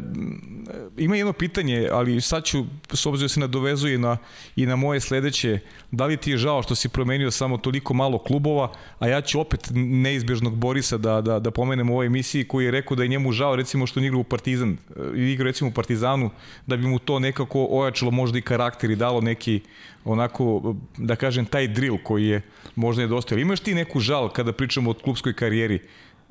ima 0.96 1.16
jedno 1.16 1.32
pitanje, 1.32 1.88
ali 1.92 2.20
sad 2.20 2.44
ću, 2.44 2.64
s 2.92 3.06
obzirom 3.06 3.24
da 3.24 3.28
se 3.28 3.40
nadovezuje 3.40 3.98
na, 3.98 4.16
i 4.56 4.66
na 4.66 4.76
moje 4.76 5.00
sledeće, 5.00 5.58
da 5.90 6.06
li 6.06 6.16
ti 6.16 6.30
je 6.30 6.36
žao 6.36 6.62
što 6.62 6.74
si 6.74 6.88
promenio 6.88 7.30
samo 7.30 7.56
toliko 7.58 7.94
malo 7.94 8.18
klubova, 8.18 8.72
a 8.98 9.08
ja 9.08 9.20
ću 9.20 9.40
opet 9.40 9.70
neizbježnog 9.74 10.56
Borisa 10.56 10.98
da, 10.98 11.20
da, 11.20 11.38
da 11.38 11.50
pomenem 11.50 11.90
u 11.90 11.92
ovoj 11.92 12.06
emisiji 12.06 12.44
koji 12.44 12.64
je 12.64 12.70
rekao 12.70 12.96
da 12.96 13.02
je 13.02 13.08
njemu 13.08 13.32
žao 13.32 13.56
recimo 13.56 13.86
što 13.86 14.00
on 14.00 14.06
igra 14.06 14.18
u 14.18 14.24
Partizan, 14.24 14.76
e, 15.14 15.20
igra 15.20 15.44
recimo 15.44 15.70
u 15.70 15.72
Partizanu, 15.72 16.30
da 16.66 16.76
bi 16.76 16.86
mu 16.86 16.98
to 16.98 17.18
nekako 17.18 17.66
ojačalo 17.70 18.10
možda 18.10 18.38
i 18.38 18.42
karakter 18.42 18.90
i 18.90 18.96
dalo 18.96 19.20
neki 19.20 19.60
onako, 20.04 20.74
da 20.96 21.16
kažem, 21.16 21.46
taj 21.46 21.68
drill 21.68 21.98
koji 22.02 22.26
je 22.26 22.42
možda 22.74 23.02
nedostajao. 23.02 23.40
Imaš 23.40 23.60
ti 23.60 23.74
neku 23.74 24.00
žal 24.00 24.28
kada 24.28 24.52
pričamo 24.52 24.90
o 24.90 24.94
klubskoj 24.94 25.32
karijeri, 25.32 25.80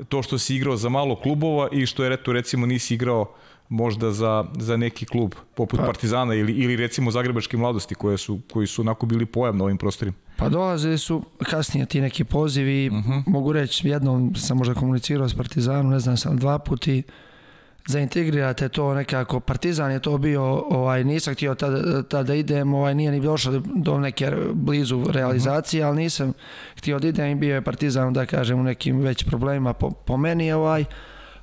to 0.09 0.23
što 0.23 0.37
si 0.37 0.55
igrao 0.55 0.75
za 0.75 0.89
malo 0.89 1.15
klubova 1.15 1.69
i 1.71 1.85
što 1.85 2.03
je 2.03 2.09
reto, 2.09 2.33
recimo 2.33 2.65
nisi 2.65 2.93
igrao 2.93 3.33
možda 3.69 4.11
za, 4.11 4.45
za 4.59 4.77
neki 4.77 5.05
klub 5.05 5.33
poput 5.55 5.79
pa. 5.79 5.85
Partizana 5.85 6.33
ili, 6.35 6.53
ili 6.53 6.75
recimo 6.75 7.11
Zagrebačke 7.11 7.57
mladosti 7.57 7.95
koje 7.95 8.17
su, 8.17 8.39
koji 8.53 8.67
su 8.67 8.81
onako 8.81 9.05
bili 9.05 9.25
pojam 9.25 9.57
na 9.57 9.63
ovim 9.63 9.77
prostorima. 9.77 10.17
Pa 10.37 10.49
dolazili 10.49 10.97
su 10.97 11.23
kasnije 11.43 11.85
ti 11.85 12.01
neki 12.01 12.23
pozivi, 12.23 12.89
uh 12.89 12.95
-huh. 12.95 13.23
mogu 13.27 13.53
reći 13.53 13.87
jednom 13.87 14.35
sam 14.35 14.57
možda 14.57 14.73
komunicirao 14.73 15.29
s 15.29 15.33
Partizanom, 15.33 15.91
ne 15.91 15.99
znam 15.99 16.17
sam 16.17 16.37
dva 16.37 16.59
puti, 16.59 17.03
zaintegrirate 17.87 18.69
to 18.69 18.93
nekako. 18.93 19.39
Partizan 19.39 19.91
je 19.91 19.99
to 19.99 20.17
bio, 20.17 20.43
ovaj, 20.69 21.03
nisam 21.03 21.33
htio 21.33 21.55
tada, 21.55 22.03
tada 22.03 22.35
idem, 22.35 22.73
ovaj, 22.73 22.95
nije 22.95 23.11
ni 23.11 23.19
došao 23.19 23.61
do 23.75 23.99
neke 23.99 24.31
blizu 24.53 25.03
realizacije, 25.09 25.83
-huh. 25.83 25.87
ali 25.87 25.97
nisam 25.97 26.33
htio 26.77 26.99
da 26.99 27.07
idem 27.07 27.31
i 27.31 27.35
bio 27.35 27.55
je 27.55 27.61
Partizan, 27.61 28.13
da 28.13 28.25
kažem, 28.25 28.59
u 28.59 28.63
nekim 28.63 28.99
već 28.99 29.23
problemima 29.23 29.73
po, 29.73 29.91
po 29.91 30.17
meni, 30.17 30.51
ovaj, 30.51 30.85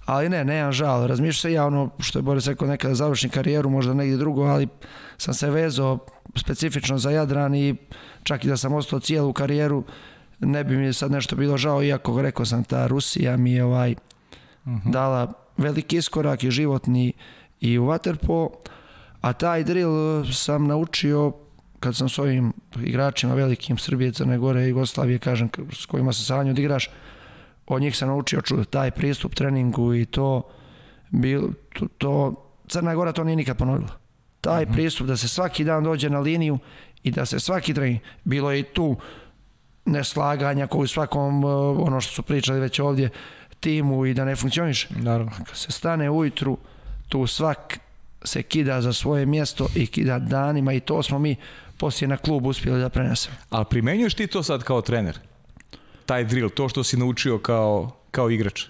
ali 0.06 0.28
ne, 0.28 0.44
nemam 0.44 0.72
žal. 0.72 1.06
Razmišljam 1.06 1.40
se 1.40 1.52
ja 1.52 1.66
ono 1.66 1.90
što 1.98 2.18
je 2.18 2.22
Boris 2.22 2.46
rekao 2.46 2.68
nekada 2.68 2.94
završim 2.94 3.30
karijeru, 3.30 3.70
možda 3.70 3.94
negdje 3.94 4.16
drugo, 4.16 4.42
ali 4.42 4.68
sam 5.18 5.34
se 5.34 5.50
vezao 5.50 5.98
specifično 6.36 6.98
za 6.98 7.10
Jadran 7.10 7.54
i 7.54 7.76
čak 8.22 8.44
i 8.44 8.48
da 8.48 8.56
sam 8.56 8.74
ostao 8.74 9.00
cijelu 9.00 9.32
karijeru, 9.32 9.84
ne 10.40 10.64
bi 10.64 10.76
mi 10.76 10.92
sad 10.92 11.10
nešto 11.10 11.36
bilo 11.36 11.56
žao, 11.56 11.82
iako 11.82 12.22
rekao 12.22 12.46
sam 12.46 12.64
ta 12.64 12.86
Rusija 12.86 13.36
mi 13.36 13.52
je 13.52 13.64
ovaj, 13.64 13.94
uh 14.64 14.72
-huh. 14.72 14.90
dala 14.90 15.39
veliki 15.60 15.96
iskorak 15.96 16.44
i 16.44 16.50
životni 16.50 17.12
i 17.60 17.78
u 17.78 17.84
Waterpo, 17.84 18.48
a 19.20 19.32
taj 19.32 19.64
drill 19.64 20.24
sam 20.32 20.66
naučio 20.66 21.32
kad 21.80 21.96
sam 21.96 22.08
s 22.08 22.18
ovim 22.18 22.52
igračima 22.84 23.34
velikim 23.34 23.78
Srbije, 23.78 24.12
Crne 24.12 24.38
Gore 24.38 24.64
i 24.64 24.68
Jugoslavije, 24.68 25.18
kažem, 25.18 25.48
s 25.72 25.86
kojima 25.86 26.12
se 26.12 26.24
sanju 26.24 26.54
da 26.54 26.60
igraš, 26.60 26.90
od 27.66 27.82
njih 27.82 27.96
sam 27.96 28.08
naučio 28.08 28.42
taj 28.70 28.90
pristup 28.90 29.34
treningu 29.34 29.94
i 29.94 30.04
to, 30.06 30.42
bil, 31.10 31.42
to, 31.78 31.86
to 31.98 32.34
Crna 32.68 32.94
Gora 32.94 33.12
to 33.12 33.24
nije 33.24 33.36
nikad 33.36 33.56
ponovila. 33.56 33.98
Taj 34.40 34.62
mhm. 34.62 34.72
-huh. 34.72 34.74
pristup 34.74 35.06
da 35.06 35.16
se 35.16 35.28
svaki 35.28 35.64
dan 35.64 35.84
dođe 35.84 36.10
na 36.10 36.20
liniju 36.20 36.58
i 37.02 37.10
da 37.10 37.26
se 37.26 37.40
svaki 37.40 37.74
trening, 37.74 38.00
bilo 38.24 38.52
je 38.52 38.60
i 38.60 38.62
tu 38.62 38.96
neslaganja 39.84 40.66
koji 40.66 40.84
u 40.84 40.88
svakom, 40.88 41.44
ono 41.78 42.00
što 42.00 42.12
su 42.12 42.22
pričali 42.22 42.60
već 42.60 42.80
ovdje, 42.80 43.10
timu 43.60 44.06
i 44.06 44.14
da 44.14 44.24
ne 44.24 44.36
funkcioniš. 44.36 44.90
Naravno. 44.90 45.32
Kad 45.46 45.56
se 45.56 45.72
stane 45.72 46.10
ujutru, 46.10 46.58
tu 47.08 47.26
svak 47.26 47.78
se 48.24 48.42
kida 48.42 48.82
za 48.82 48.92
svoje 48.92 49.26
mjesto 49.26 49.68
i 49.74 49.86
kida 49.86 50.18
danima 50.18 50.72
i 50.72 50.80
to 50.80 51.02
smo 51.02 51.18
mi 51.18 51.36
poslije 51.76 52.08
na 52.08 52.16
klub 52.16 52.46
uspjeli 52.46 52.80
da 52.80 52.88
prenesemo. 52.88 53.36
A 53.50 53.64
primenjuješ 53.64 54.14
ti 54.14 54.26
to 54.26 54.42
sad 54.42 54.62
kao 54.62 54.82
trener? 54.82 55.18
Taj 56.06 56.24
drill, 56.24 56.50
to 56.50 56.68
što 56.68 56.84
si 56.84 56.96
naučio 56.96 57.38
kao, 57.38 57.96
kao 58.10 58.30
igrač? 58.30 58.64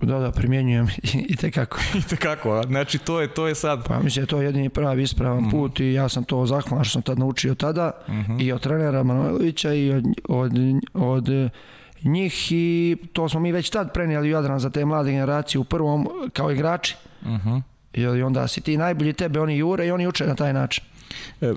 Da, 0.00 0.18
da, 0.18 0.30
primjenjujem 0.30 0.88
i, 1.28 1.36
tekako. 1.36 1.78
I 1.94 2.02
tekako, 2.02 2.52
a? 2.58 2.62
znači 2.62 2.98
to 2.98 3.20
je, 3.20 3.28
to 3.28 3.46
je 3.46 3.54
sad... 3.54 3.88
Pa 3.88 3.98
mislim, 3.98 4.26
to 4.26 4.40
je 4.40 4.44
jedini 4.44 4.68
pravi 4.68 5.02
ispravan 5.02 5.38
mm 5.38 5.46
-hmm. 5.46 5.50
put 5.50 5.80
i 5.80 5.92
ja 5.92 6.08
sam 6.08 6.24
to 6.24 6.46
zahvalan 6.46 6.84
što 6.84 6.92
sam 6.92 7.02
tad 7.02 7.18
naučio 7.18 7.54
tada 7.54 7.90
mm 8.08 8.12
-hmm. 8.12 8.42
i 8.42 8.52
od 8.52 8.60
trenera 8.60 9.02
Manojlovića 9.02 9.74
i 9.74 9.90
od, 9.90 10.04
od, 10.28 10.52
od 10.94 11.28
njih 12.04 12.52
i 12.52 12.96
to 13.12 13.28
smo 13.28 13.40
mi 13.40 13.52
već 13.52 13.70
tad 13.70 13.92
prenijeli 13.92 14.30
Jadran 14.30 14.58
za 14.58 14.70
te 14.70 14.84
mlade 14.84 15.10
generacije 15.10 15.58
u 15.58 15.64
prvom 15.64 16.08
kao 16.32 16.50
igrači. 16.50 16.96
Uh 17.22 17.28
-huh. 17.28 17.62
I 17.92 18.06
onda 18.22 18.48
si 18.48 18.60
ti 18.60 18.76
najbolji 18.76 19.12
tebe, 19.12 19.40
oni 19.40 19.56
jure 19.56 19.86
i 19.86 19.90
oni 19.90 20.06
uče 20.06 20.26
na 20.26 20.34
taj 20.34 20.52
način. 20.52 20.84
E, 21.40 21.52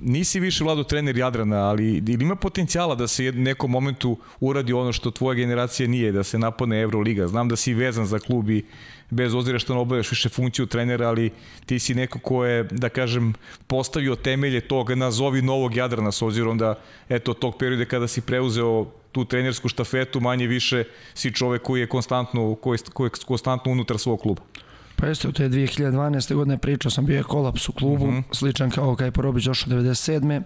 nisi 0.00 0.40
više 0.40 0.64
vlado 0.64 0.84
trener 0.84 1.16
Jadrana, 1.16 1.56
ali 1.56 2.02
ili 2.08 2.24
ima 2.24 2.36
potencijala 2.36 2.94
da 2.94 3.08
se 3.08 3.28
u 3.28 3.32
nekom 3.32 3.70
momentu 3.70 4.16
uradi 4.40 4.72
ono 4.72 4.92
što 4.92 5.10
tvoja 5.10 5.34
generacija 5.34 5.88
nije, 5.88 6.12
da 6.12 6.22
se 6.22 6.38
napone 6.38 6.80
Euroliga. 6.80 7.28
Znam 7.28 7.48
da 7.48 7.56
si 7.56 7.74
vezan 7.74 8.06
za 8.06 8.18
klub 8.18 8.50
i 8.50 8.64
bez 9.10 9.34
ozira 9.34 9.58
što 9.58 9.74
ne 9.74 9.80
obavljaš 9.80 10.10
više 10.10 10.28
funkciju 10.28 10.66
trenera, 10.66 11.08
ali 11.08 11.30
ti 11.66 11.78
si 11.78 11.94
neko 11.94 12.18
ko 12.18 12.44
je, 12.44 12.64
da 12.64 12.88
kažem, 12.88 13.34
postavio 13.66 14.16
temelje 14.16 14.60
tog, 14.60 14.90
nazovi 14.90 15.42
novog 15.42 15.76
Jadrana, 15.76 16.12
s 16.12 16.22
obzirom 16.22 16.58
da, 16.58 16.74
eto, 17.08 17.34
tog 17.34 17.56
perioda 17.58 17.84
kada 17.84 18.08
si 18.08 18.20
preuzeo 18.20 19.01
tu 19.12 19.24
trenersku 19.24 19.68
štafetu, 19.68 20.20
manje 20.20 20.46
više 20.46 20.84
si 21.14 21.32
čovek 21.32 21.62
koji 21.62 21.80
je 21.80 21.88
konstantno, 21.88 22.54
koji 22.54 22.78
koji 22.92 23.06
je 23.06 23.24
konstantno 23.26 23.72
unutar 23.72 23.98
svog 23.98 24.20
kluba. 24.20 24.42
Pa 24.96 25.06
jeste, 25.06 25.28
u 25.28 25.32
te 25.32 25.48
2012. 25.48 26.34
godine 26.34 26.58
pričao 26.58 26.90
sam, 26.90 27.06
bio 27.06 27.16
je 27.16 27.22
kolaps 27.22 27.68
u 27.68 27.72
klubu, 27.72 28.06
mhm. 28.06 28.16
-huh. 28.16 28.22
sličan 28.32 28.70
kao 28.70 28.96
kaj 28.96 29.10
Porobić 29.10 29.44
došao 29.44 29.72
97. 29.72 30.42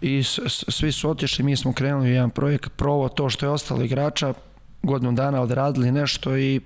I 0.00 0.22
s, 0.22 0.38
s, 0.38 0.64
svi 0.68 0.92
su 0.92 1.10
otišli, 1.10 1.44
mi 1.44 1.56
smo 1.56 1.72
krenuli 1.72 2.08
u 2.08 2.12
jedan 2.12 2.30
projekt, 2.30 2.70
provo 2.76 3.08
to 3.08 3.30
što 3.30 3.46
je 3.46 3.50
ostalo 3.50 3.82
igrača, 3.82 4.34
godinu 4.82 5.12
dana 5.12 5.40
odradili 5.40 5.92
nešto 5.92 6.36
i 6.36 6.60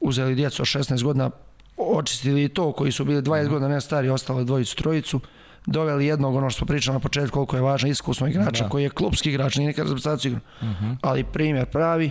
uzeli 0.00 0.34
djecu 0.34 0.62
od 0.62 0.68
16 0.68 1.02
godina, 1.02 1.30
očistili 1.76 2.48
to 2.48 2.72
koji 2.72 2.92
su 2.92 3.04
bili 3.04 3.22
20 3.22 3.40
uh 3.40 3.46
-huh. 3.46 3.48
godina 3.48 3.68
ne 3.68 3.80
stari, 3.80 4.08
ostalo 4.08 4.44
dvojicu, 4.44 4.76
trojicu, 4.76 5.20
doveli 5.66 6.06
jednog, 6.06 6.34
ono 6.34 6.50
što 6.50 6.58
smo 6.58 6.66
pričali 6.66 6.94
na 6.94 7.00
početku, 7.00 7.34
koliko 7.34 7.56
je 7.56 7.62
važno 7.62 7.88
iskusno 7.88 8.26
igrača, 8.26 8.64
da. 8.64 8.70
koji 8.70 8.82
je 8.82 8.90
klubski 8.90 9.28
igrač, 9.28 9.56
nije 9.56 9.66
nekada 9.66 9.88
reprezentaciju 9.88 10.30
igra, 10.30 10.40
uh 10.60 10.68
-huh. 10.68 10.96
ali 11.02 11.24
primjer 11.24 11.66
pravi 11.66 12.10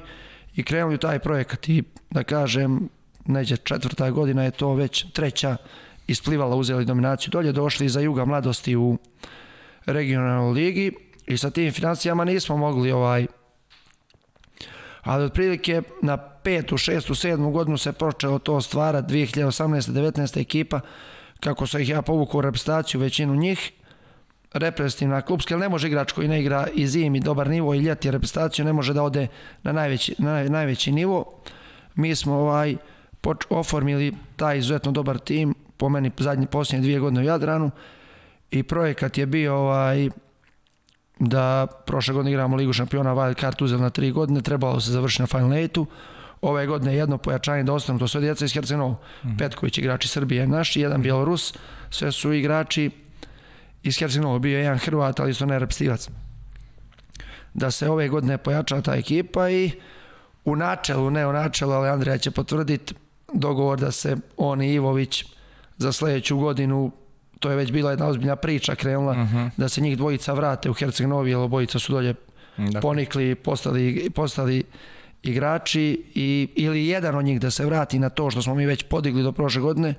i 0.56 0.64
krenuli 0.64 0.96
u 0.96 0.98
taj 0.98 1.20
projekat 1.20 1.70
i 1.70 1.84
da 2.10 2.24
kažem, 2.24 2.90
neđe 3.26 3.58
četvrta 3.58 4.12
godina 4.12 4.44
je 4.44 4.52
to 4.52 4.74
već 4.74 5.06
treća 5.14 5.58
isplivala, 6.08 6.56
uzeli 6.56 6.86
dominaciju 6.86 7.32
dolje, 7.32 7.52
došli 7.52 7.90
za 7.90 8.00
Juga 8.00 8.26
mladosti 8.26 8.76
u 8.76 8.98
regionalnoj 9.86 10.54
ligi 10.54 10.92
i 11.28 11.38
sa 11.38 11.50
tim 11.50 11.72
financijama 11.72 12.26
nismo 12.26 12.58
mogli 12.58 12.92
ovaj 12.92 13.26
ali 15.02 15.24
otprilike 15.24 15.82
na 16.02 16.18
petu, 16.18 16.78
šestu, 16.78 17.16
sedmu 17.16 17.52
godinu 17.52 17.78
se 17.78 17.94
počelo 17.94 18.40
to 18.40 18.62
stvarati 18.62 19.14
2018. 19.14 19.92
19. 19.92 20.42
ekipa 20.42 20.80
kako 21.46 21.68
sam 21.68 21.82
ih 21.82 21.90
ja 21.90 22.02
povukao 22.02 22.38
u 22.38 22.42
reprezentaciju 22.42 23.02
većinu 23.02 23.36
njih 23.36 23.72
reprezentativna 24.54 25.22
klubska, 25.22 25.54
jer 25.54 25.60
ne 25.60 25.70
može 25.70 25.88
igrač 25.88 26.12
koji 26.12 26.28
ne 26.28 26.40
igra 26.42 26.68
i 26.74 26.88
zim 26.88 27.16
i 27.16 27.20
dobar 27.20 27.50
nivo 27.50 27.74
i 27.74 27.80
ljeti 27.80 28.12
reprezentaciju, 28.12 28.66
ne 28.66 28.74
može 28.74 28.94
da 28.94 29.04
ode 29.04 29.28
na 29.64 29.72
najveći, 29.72 30.16
na 30.18 30.44
najveći 30.44 30.92
nivo. 30.92 31.26
Mi 31.96 32.16
smo 32.16 32.34
ovaj, 32.34 32.76
poč, 33.22 33.46
oformili 33.50 34.14
taj 34.36 34.58
izuzetno 34.58 34.92
dobar 34.92 35.18
tim, 35.18 35.56
po 35.78 35.90
meni 35.90 36.12
zadnji 36.18 36.48
posljednje 36.48 36.84
dvije 36.84 37.00
godine 37.00 37.22
u 37.22 37.26
Jadranu 37.26 37.72
i 38.52 38.64
projekat 38.64 39.18
je 39.18 39.26
bio 39.26 39.56
ovaj, 39.56 40.10
da 41.20 41.68
prošle 41.86 42.14
godine 42.14 42.32
igramo 42.32 42.56
Ligu 42.56 42.74
šampiona 42.74 43.16
Wild 43.16 43.40
Card 43.40 43.62
uzeli 43.62 43.82
na 43.82 43.90
tri 43.90 44.12
godine, 44.12 44.42
trebalo 44.42 44.80
se 44.80 44.92
završiti 44.92 45.22
na 45.22 45.28
Final 45.28 45.50
8 45.50 45.86
ove 46.50 46.66
godine 46.68 46.96
jedno 46.96 47.18
pojačanje 47.18 47.64
da 47.64 47.74
ostanu, 47.74 48.00
to 48.00 48.08
sve 48.08 48.22
djeca 48.22 48.46
iz 48.46 48.54
Hercenova, 48.54 48.94
mm 48.94 49.28
-hmm. 49.28 49.38
Petković 49.38 49.78
igrači 49.78 50.08
Srbije 50.08 50.48
naš, 50.48 50.76
jedan 50.76 51.02
Bjelorus, 51.02 51.54
sve 51.90 52.12
su 52.12 52.34
igrači 52.34 52.92
iz 53.84 54.00
Hercenova, 54.00 54.40
bio 54.40 54.58
je 54.58 54.64
jedan 54.64 54.78
Hrvat, 54.78 55.20
ali 55.20 55.32
isto 55.32 55.46
ne 55.46 55.60
repstivac. 55.60 56.10
Da 57.54 57.72
se 57.72 57.90
ove 57.90 58.10
godine 58.10 58.38
pojača 58.38 58.82
ta 58.82 58.96
ekipa 58.96 59.50
i 59.50 59.72
u 60.46 60.56
načelu, 60.56 61.10
ne 61.10 61.28
u 61.28 61.34
načelu, 61.34 61.72
ali 61.72 61.90
Andrija 61.90 62.18
će 62.18 62.32
potvrditi 62.32 62.94
dogovor 63.34 63.80
da 63.80 63.92
se 63.92 64.18
on 64.38 64.62
i 64.62 64.74
Ivović 64.74 65.26
za 65.78 65.92
sledeću 65.92 66.38
godinu 66.38 66.92
to 67.40 67.50
je 67.50 67.56
već 67.56 67.72
bila 67.72 67.92
jedna 67.92 68.08
ozbiljna 68.08 68.36
priča 68.36 68.76
krenula, 68.76 69.12
uh 69.12 69.18
mhm. 69.18 69.38
-huh. 69.38 69.50
da 69.58 69.70
se 69.70 69.82
njih 69.82 69.98
dvojica 69.98 70.34
vrate 70.34 70.70
u 70.70 70.74
Herceg 70.74 71.08
Novi, 71.08 71.32
jer 71.32 71.40
obojica 71.40 71.80
su 71.80 71.94
dolje 71.94 72.14
dakle. 72.58 72.82
ponikli, 72.82 73.36
postali, 73.36 74.10
postali 74.16 74.64
igrači 75.26 76.04
i, 76.16 76.48
ili 76.56 76.88
jedan 76.88 77.16
od 77.16 77.26
njih 77.26 77.40
da 77.40 77.52
se 77.52 77.66
vrati 77.66 78.00
na 78.00 78.10
to 78.10 78.32
što 78.32 78.42
smo 78.42 78.56
mi 78.56 78.66
već 78.66 78.84
podigli 78.84 79.24
do 79.24 79.32
prošle 79.32 79.62
godine 79.62 79.94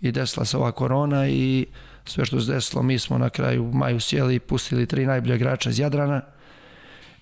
i 0.00 0.12
desila 0.12 0.44
se 0.44 0.56
ova 0.56 0.72
korona 0.72 1.28
i 1.28 1.66
sve 2.04 2.24
što 2.24 2.40
se 2.40 2.52
desilo 2.52 2.82
mi 2.82 2.98
smo 2.98 3.18
na 3.18 3.30
kraju 3.30 3.70
maju 3.72 4.00
sjeli 4.00 4.34
i 4.34 4.40
pustili 4.40 4.86
tri 4.86 5.06
najbolje 5.06 5.36
igrača 5.36 5.70
iz 5.70 5.78
Jadrana 5.78 6.20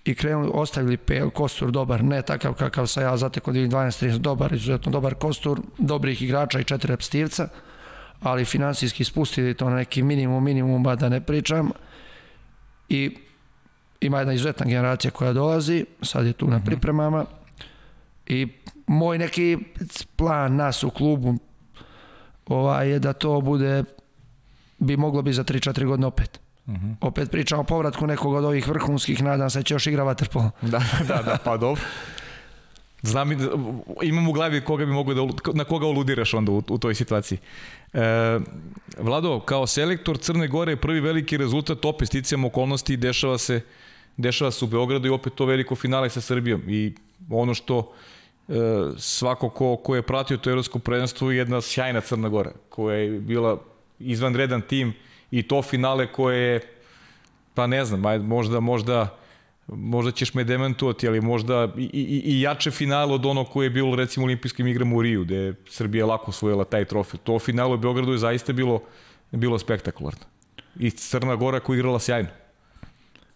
i 0.04 0.14
krenuli, 0.14 0.50
ostavili 0.54 0.96
pel, 0.96 1.30
kostur 1.30 1.70
dobar, 1.70 2.04
ne 2.04 2.22
takav 2.22 2.54
kakav 2.54 2.86
sam 2.86 3.02
ja 3.02 3.16
zateko 3.16 3.52
2012-13, 3.52 4.18
dobar, 4.18 4.52
izuzetno 4.52 4.92
dobar 4.92 5.14
kostur, 5.14 5.60
dobrih 5.78 6.22
igrača 6.22 6.60
i 6.60 6.64
četiri 6.64 6.90
repstivca, 6.90 7.48
ali 8.20 8.44
finansijski 8.44 9.04
spustili 9.04 9.54
to 9.54 9.70
na 9.70 9.76
neki 9.76 10.02
minimum, 10.02 10.44
minimum, 10.44 10.82
ba 10.82 10.96
da 10.96 11.09
ne 11.09 11.20
pričam. 11.20 11.70
I 12.88 13.16
ima 14.02 14.18
jedna 14.18 14.32
izuzetna 14.32 14.66
generacija 14.66 15.10
koja 15.10 15.32
dolazi, 15.32 15.84
sad 16.02 16.26
je 16.26 16.32
tu 16.32 16.46
na 16.46 16.60
pripremama 16.64 17.24
i 18.26 18.48
moj 18.86 19.18
neki 19.18 19.58
plan 20.16 20.56
nas 20.56 20.84
u 20.84 20.90
klubu 20.90 21.38
ovaj, 22.46 22.90
je 22.90 22.98
da 22.98 23.12
to 23.12 23.40
bude 23.40 23.84
bi 24.78 24.96
moglo 24.96 25.22
bi 25.22 25.32
za 25.32 25.44
3-4 25.44 25.86
godine 25.86 26.06
opet. 26.06 26.40
Uh 26.66 26.74
-huh. 26.74 26.94
Opet 27.00 27.30
pričamo 27.30 27.62
o 27.62 27.64
povratku 27.64 28.06
nekog 28.06 28.34
od 28.34 28.44
ovih 28.44 28.68
vrhunskih, 28.68 29.22
nadam 29.22 29.50
se 29.50 29.58
da 29.58 29.62
će 29.62 29.74
još 29.74 29.86
igra 29.86 30.04
vaterpolo. 30.04 30.50
Da, 30.72 30.82
da, 31.08 31.22
da, 31.22 31.38
pa 31.44 31.56
dobro. 31.56 31.82
Znam, 33.02 33.30
imam 34.02 34.28
u 34.28 34.32
glavi 34.32 34.60
koga 34.60 34.84
bi 34.84 34.92
mogu 34.92 35.14
da, 35.14 35.20
na 35.54 35.64
koga 35.64 35.86
oludiraš 35.86 36.34
onda 36.34 36.52
u, 36.52 36.62
u 36.68 36.78
toj 36.78 36.94
situaciji. 36.94 37.38
E, 37.92 38.40
Vlado, 38.98 39.40
kao 39.40 39.66
selektor 39.66 40.18
Crne 40.18 40.48
Gore 40.48 40.76
prvi 40.76 41.00
veliki 41.00 41.36
rezultat 41.36 41.84
opet 41.84 42.08
sticajem 42.08 42.44
okolnosti 42.44 42.96
dešava 42.96 43.38
se 43.38 43.60
dešava 44.16 44.51
se 44.51 44.64
u 44.64 44.68
Beogradu 44.68 45.09
i 45.09 45.10
opet 45.10 45.34
to 45.34 45.44
veliko 45.44 45.74
finale 45.74 46.10
sa 46.10 46.20
Srbijom 46.20 46.62
i 46.68 46.94
ono 47.30 47.55
što 47.55 47.93
e, 48.48 48.52
svako 48.97 49.48
ko, 49.48 49.76
ko 49.76 49.94
je 49.97 50.02
pratio 50.02 50.36
to 50.36 50.51
evropsko 50.51 50.78
prvenstvo 50.78 51.30
je 51.30 51.39
jedna 51.39 51.60
sjajna 51.60 52.01
Crna 52.01 52.28
Gora 52.28 52.52
koja 52.68 52.97
je 52.97 53.20
bila 53.20 53.60
izvanredan 53.98 54.60
tim 54.60 54.93
i 55.30 55.43
to 55.43 55.62
finale 55.62 56.12
koje 56.12 56.39
je 56.39 56.60
pa 57.55 57.66
ne 57.66 57.84
znam, 57.84 58.06
ajde, 58.06 58.24
možda 58.24 58.60
možda 58.60 59.18
možda 59.66 60.10
ćeš 60.10 60.34
me 60.34 60.44
demantovati, 60.44 61.09
ali 61.09 61.20
možda 61.20 61.68
i, 61.76 61.82
i, 61.82 62.22
i 62.24 62.40
jače 62.40 62.70
finale 62.70 63.14
od 63.14 63.26
ono 63.26 63.44
koje 63.44 63.66
je 63.66 63.70
bilo 63.70 63.97
recimo 63.97 64.26
olimpijskim 64.26 64.66
igrama 64.66 64.97
u 64.97 65.02
Riju, 65.02 65.24
gde 65.24 65.36
je 65.36 65.55
Srbija 65.68 66.06
lako 66.06 66.30
osvojila 66.30 66.64
taj 66.64 66.84
trofej. 66.84 67.20
To 67.24 67.39
finale 67.39 67.74
u 67.74 67.78
Beogradu 67.78 68.12
je 68.12 68.18
zaista 68.18 68.52
bilo, 68.52 68.82
bilo 69.30 69.59
spektakularno. 69.59 70.24
I 70.78 70.90
Crna 70.90 71.36
Gora 71.36 71.60
koja 71.60 71.76
igrala 71.76 71.98
sjajno. 71.98 72.28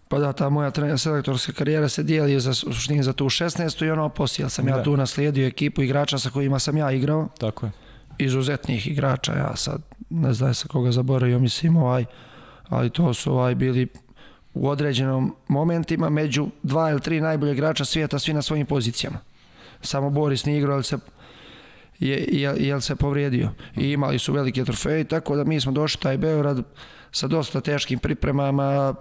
Pa 0.09 0.19
da, 0.19 0.33
ta 0.33 0.49
moja 0.49 0.71
trener, 0.71 0.99
selektorska 0.99 1.53
karijera 1.53 1.89
se 1.89 2.03
dijeli 2.03 2.41
za, 2.41 2.51
u 2.51 2.55
suštini 2.55 3.03
za 3.03 3.13
tu 3.13 3.25
16. 3.25 3.87
i 3.87 3.91
ono 3.91 4.09
poslije, 4.09 4.45
jer 4.45 4.51
sam 4.51 4.65
da. 4.65 4.71
ja 4.71 4.83
tu 4.83 4.97
naslijedio 4.97 5.47
ekipu 5.47 5.83
igrača 5.83 6.19
sa 6.19 6.31
kojima 6.31 6.59
sam 6.59 6.77
ja 6.77 6.93
igrao. 6.93 7.29
Tako 7.39 7.67
je. 7.67 7.73
Izuzetnih 8.19 8.87
igrača, 8.87 9.33
ja 9.33 9.57
sad 9.57 9.83
ne 10.11 10.33
znam 10.33 10.55
sa 10.55 10.69
koga 10.69 10.93
zaboravio, 10.93 11.39
mislim 11.39 11.77
ovaj, 11.77 12.05
ali 12.69 12.91
to 12.91 13.15
su 13.15 13.33
ovaj 13.33 13.55
bili 13.55 13.89
u 14.55 14.69
određenom 14.69 15.35
momentima 15.49 16.11
među 16.11 16.49
dva 16.63 16.91
ili 16.91 17.01
tri 17.01 17.21
najbolje 17.21 17.53
igrača 17.53 17.85
svijeta, 17.85 18.19
svi 18.19 18.33
na 18.33 18.43
svojim 18.43 18.67
pozicijama. 18.67 19.19
Samo 19.81 20.11
Boris 20.11 20.45
nije 20.45 20.59
igrao, 20.59 20.75
ali 20.75 20.85
se 20.85 20.99
je, 21.99 22.29
je, 22.33 22.55
je 22.59 22.81
se 22.81 22.97
povrijedio 22.97 23.51
i 23.77 23.91
imali 23.91 24.19
su 24.19 24.33
velike 24.33 24.65
trofeje, 24.65 25.05
tako 25.05 25.37
da 25.37 25.45
mi 25.45 25.61
smo 25.61 25.73
došli 25.73 26.01
taj 26.01 26.19
Beograd 26.19 26.63
sa 27.13 27.27
dosta 27.27 27.61
teškim 27.61 27.99
pripremama 27.99 28.95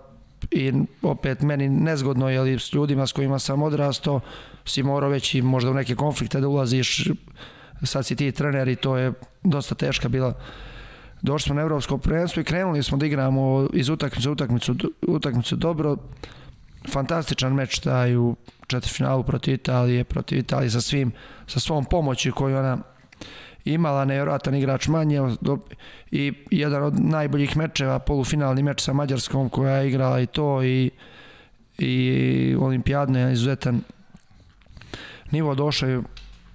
i 0.52 0.74
opet 1.02 1.42
meni 1.42 1.70
nezgodno 1.70 2.30
je 2.30 2.60
s 2.60 2.74
ljudima 2.74 3.08
s 3.08 3.12
kojima 3.12 3.40
sam 3.40 3.64
odrastao 3.64 4.20
si 4.66 4.84
morao 4.84 5.10
već 5.10 5.36
i 5.36 5.42
možda 5.42 5.72
u 5.72 5.74
neke 5.74 5.96
konflikte 5.96 6.40
da 6.40 6.48
ulaziš 6.48 7.08
sad 7.84 8.06
si 8.06 8.16
ti 8.16 8.32
trener 8.32 8.68
i 8.68 8.76
to 8.76 8.98
je 8.98 9.14
dosta 9.44 9.76
teška 9.76 10.10
bila 10.10 10.34
došli 11.22 11.46
smo 11.46 11.56
na 11.56 11.62
evropsko 11.62 11.98
prvenstvo 11.98 12.42
i 12.42 12.44
krenuli 12.44 12.84
smo 12.84 12.98
da 12.98 13.06
igramo 13.06 13.68
iz 13.74 13.90
utakmice 13.90 14.30
utakmicu, 14.30 14.76
utakmicu 15.08 15.56
dobro. 15.56 15.98
Fantastičan 16.92 17.54
meč 17.54 17.80
taj 17.80 18.16
u 18.16 18.36
četvrtfinalu 18.68 19.24
protiv 19.24 19.54
Italije, 19.54 20.04
protiv 20.04 20.40
Italije 20.40 20.70
sa 20.70 20.82
svim, 20.82 21.12
sa 21.48 21.60
svom 21.60 21.86
pomoći 21.86 22.32
koju 22.32 22.58
ona 22.58 22.78
imala 23.66 24.06
nevjerojatan 24.06 24.56
igrač 24.56 24.88
manje 24.88 25.22
i 26.12 26.34
jedan 26.52 26.84
od 26.84 27.00
najboljih 27.00 27.58
mečeva, 27.58 28.00
polufinalni 28.00 28.64
meč 28.64 28.82
sa 28.82 28.94
Mađarskom 28.94 29.50
koja 29.50 29.78
je 29.78 29.88
igrala 29.88 30.20
i 30.20 30.26
to 30.26 30.64
i, 30.64 30.92
i 31.78 32.56
olimpijadno 32.60 33.20
je 33.20 33.34
izuzetan 33.34 33.82
nivo 35.32 35.56
došao 35.56 36.04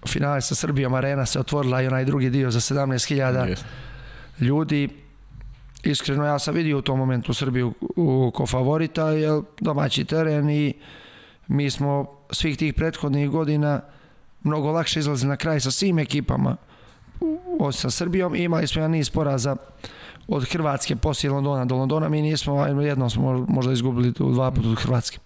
finale 0.09 0.41
sa 0.41 0.55
Srbijom, 0.55 0.95
arena 0.95 1.27
se 1.27 1.41
otvorila 1.41 1.83
i 1.83 1.87
onaj 1.87 2.05
drugi 2.05 2.31
dio 2.31 2.51
za 2.51 2.61
17.000 2.61 3.47
yes 3.47 3.63
ljudi. 4.41 4.89
Iskreno 5.83 6.25
ja 6.25 6.39
sam 6.39 6.55
vidio 6.55 6.79
u 6.79 6.83
tom 6.83 6.99
momentu 6.99 7.35
Srbiju 7.35 7.75
ko 8.35 8.47
favorita 8.47 9.11
je 9.11 9.43
domaći 9.61 10.05
teren 10.05 10.51
i 10.51 10.75
mi 11.49 11.71
smo 11.71 12.07
svih 12.31 12.57
tih 12.57 12.75
prethodnih 12.75 13.31
godina 13.31 13.81
mnogo 14.43 14.71
lakše 14.71 15.01
izlazili 15.01 15.29
na 15.29 15.37
kraj 15.37 15.61
sa 15.61 15.71
svim 15.71 15.99
ekipama 15.99 16.57
sa 17.73 17.91
Srbijom. 17.91 18.35
I 18.35 18.43
imali 18.43 18.67
smo 18.67 18.81
jedan 18.81 18.91
niz 18.91 19.11
poraza 19.11 19.57
od 20.29 20.49
Hrvatske 20.49 20.97
poslije 20.97 21.31
Londona 21.31 21.65
do 21.65 21.77
Londona. 21.77 22.09
Mi 22.09 22.23
nismo, 22.23 22.67
jednom 22.67 23.11
smo 23.11 23.47
možda 23.49 23.73
izgubili 23.73 24.13
dva 24.13 24.51
puta 24.51 24.69
od 24.69 24.79
Hrvatske. 24.79 25.19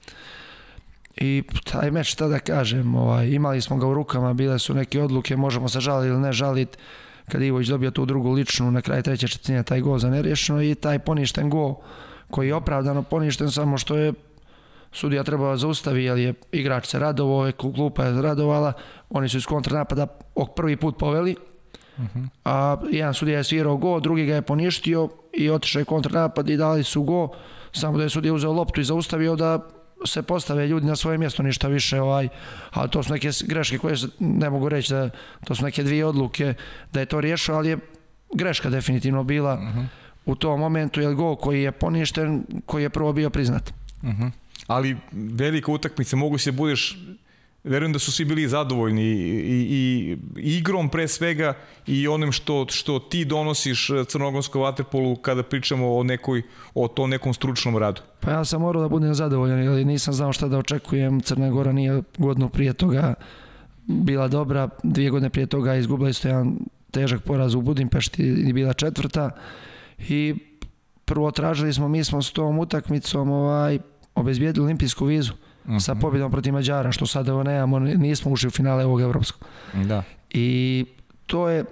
I 1.17 1.43
taj 1.65 1.91
meč 1.91 2.13
šta 2.13 2.29
da 2.29 2.39
kažem 2.39 2.95
ovaj, 2.95 3.29
imali 3.29 3.61
smo 3.61 3.77
ga 3.77 3.87
u 3.87 3.95
rukama 3.95 4.33
bile 4.33 4.59
su 4.59 4.75
neke 4.75 5.03
odluke 5.03 5.37
možemo 5.37 5.69
se 5.69 5.81
žaliti 5.81 6.09
ili 6.09 6.21
ne 6.21 6.33
žaliti 6.33 6.79
kad 7.29 7.43
Ivović 7.43 7.69
dobio 7.69 7.91
tu 7.91 8.05
drugu 8.05 8.33
ličnu 8.33 8.71
na 8.71 8.83
kraju 8.83 9.03
treće 9.03 9.29
četvrtine 9.29 9.63
taj 9.63 9.81
gol 9.81 9.99
za 9.99 10.11
nerješeno 10.11 10.63
i 10.63 10.75
taj 10.75 10.99
poništen 10.99 11.51
gol 11.51 11.75
koji 12.31 12.49
je 12.49 12.55
opravdano 12.55 13.03
poništen 13.03 13.51
samo 13.51 13.79
što 13.79 13.97
je 13.97 14.13
sudija 14.93 15.23
trebao 15.23 15.51
da 15.51 15.57
zaustavi 15.57 16.05
jer 16.05 16.19
je 16.19 16.35
igrač 16.53 16.87
se 16.87 16.99
radovao, 16.99 17.53
klupa 17.53 18.05
je 18.05 18.23
radovala, 18.23 18.73
oni 19.11 19.29
su 19.29 19.37
iz 19.37 19.47
kontranapada 19.47 20.07
prvi 20.57 20.77
put 20.77 20.99
poveli, 20.99 21.37
uh 21.99 22.05
-huh. 22.05 22.29
a 22.45 22.77
jedan 22.91 23.15
sudija 23.15 23.39
je 23.39 23.45
svirao 23.45 23.77
go, 23.77 24.01
drugi 24.01 24.27
ga 24.27 24.35
je 24.35 24.43
poništio 24.43 25.09
i 25.33 25.51
otišao 25.51 25.81
je 25.81 25.85
kontranapad 25.85 26.49
i 26.49 26.57
dali 26.57 26.85
su 26.85 27.03
go, 27.03 27.29
samo 27.73 27.99
da 27.99 28.03
je 28.03 28.11
sudija 28.11 28.35
uzeo 28.35 28.53
loptu 28.53 28.81
i 28.81 28.85
zaustavio 28.85 29.37
da 29.37 29.59
se 30.07 30.23
postave 30.23 30.67
ljudi 30.67 30.87
na 30.87 30.97
svoje 30.97 31.19
mjesto, 31.19 31.43
ništa 31.43 31.69
više, 31.69 32.01
ovaj, 32.01 32.29
a 32.71 32.89
to 32.89 33.03
su 33.03 33.13
neke 33.13 33.31
greške 33.45 33.79
koje 33.79 33.97
se, 33.97 34.09
ne 34.19 34.51
mogu 34.51 34.69
reći 34.69 34.93
da 34.93 35.11
to 35.45 35.55
su 35.55 35.65
neke 35.65 35.83
dvije 35.83 36.07
odluke 36.07 36.55
da 36.93 37.01
je 37.01 37.07
to 37.07 37.21
riješio, 37.21 37.55
ali 37.55 37.69
je 37.69 37.79
greška 38.35 38.71
definitivno 38.71 39.25
bila 39.25 39.55
uh. 39.55 39.61
-huh. 39.61 39.87
u 40.27 40.35
tom 40.35 40.61
momentu, 40.61 41.01
jer 41.01 41.15
gol 41.15 41.37
koji 41.37 41.63
je 41.63 41.73
poništen, 41.73 42.45
koji 42.67 42.83
je 42.83 42.91
prvo 42.91 43.13
bio 43.13 43.31
priznat. 43.31 43.73
Uh 44.03 44.09
mhm. 44.09 44.23
-huh. 44.23 44.31
Ali 44.67 44.97
velika 45.13 45.73
utakmica, 45.73 46.17
mogu 46.17 46.39
se 46.39 46.53
budeš 46.53 46.99
verujem 47.65 47.93
da 47.93 47.99
su 47.99 48.13
svi 48.13 48.25
bili 48.25 48.49
zadovoljni 48.49 49.03
i, 49.03 49.67
i, 49.71 50.17
i 50.37 50.57
igrom 50.57 50.89
pre 50.89 51.09
svega 51.09 51.55
i 51.87 52.09
onim 52.09 52.33
što, 52.33 52.67
što 52.69 52.99
ti 52.99 53.25
donosiš 53.25 53.91
crnogorskom 54.09 54.63
vaterpolu 54.63 55.17
kada 55.17 55.43
pričamo 55.43 55.97
o, 55.97 56.03
nekoj, 56.03 56.43
o 56.75 56.89
to 56.89 57.07
nekom 57.07 57.35
stručnom 57.35 57.77
radu. 57.77 58.01
Pa 58.21 58.31
ja 58.31 58.45
sam 58.45 58.61
morao 58.61 58.83
da 58.83 58.89
budem 58.89 59.15
zadovoljan, 59.15 59.59
jer 59.59 59.87
nisam 59.87 60.15
znao 60.15 60.33
šta 60.33 60.49
da 60.49 60.59
očekujem. 60.59 61.21
Crna 61.21 61.51
Gora 61.51 61.73
nije 61.73 62.03
godinu 62.19 62.49
prije 62.49 62.73
toga 62.73 63.15
bila 63.87 64.29
dobra, 64.29 64.69
dvije 64.83 65.11
godine 65.11 65.31
prije 65.31 65.47
toga 65.47 65.75
izgubili 65.75 66.15
ste 66.15 66.29
jedan 66.29 66.59
težak 66.91 67.23
poraz 67.23 67.55
u 67.55 67.61
Budimpešti 67.61 68.23
i 68.23 68.53
bila 68.53 68.73
četvrta 68.73 69.31
i 69.99 70.35
prvo 71.05 71.31
tražili 71.31 71.73
smo, 71.73 71.89
mi 71.89 72.05
smo 72.05 72.23
s 72.23 72.33
tom 72.33 72.59
utakmicom 72.59 73.31
ovaj, 73.31 73.79
obezbijedili 74.15 74.65
olimpijsku 74.65 75.05
vizu 75.05 75.33
-huh. 75.67 75.81
sa 75.81 75.95
mhm. 75.95 76.01
pobjedom 76.01 76.31
protiv 76.31 76.53
Mađara, 76.53 76.93
što 76.93 77.07
sada 77.07 77.31
evo 77.31 77.43
nemamo, 77.43 77.79
nismo 77.79 78.31
ušli 78.31 78.49
u 78.49 78.51
finale 78.51 78.85
ovog 78.85 79.01
evropskog. 79.01 79.49
Da. 79.75 80.03
I 80.31 80.85
to 81.27 81.49
je 81.49 81.65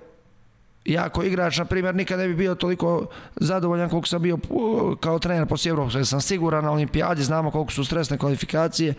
ja 0.84 1.08
kao 1.08 1.24
igrač, 1.24 1.58
na 1.58 1.64
primjer, 1.64 1.94
nikad 1.94 2.18
ne 2.18 2.28
bi 2.28 2.34
bio 2.34 2.54
toliko 2.54 3.06
zadovoljan 3.36 3.88
koliko 3.88 4.08
sam 4.08 4.22
bio 4.22 4.38
kao 5.00 5.18
trener 5.18 5.46
poslije 5.46 5.70
Evropskog. 5.70 6.06
Sam 6.06 6.20
siguran 6.20 6.64
na 6.64 6.70
olimpijadi, 6.70 7.22
znamo 7.22 7.50
koliko 7.50 7.72
su 7.72 7.84
stresne 7.84 8.18
kvalifikacije, 8.18 8.94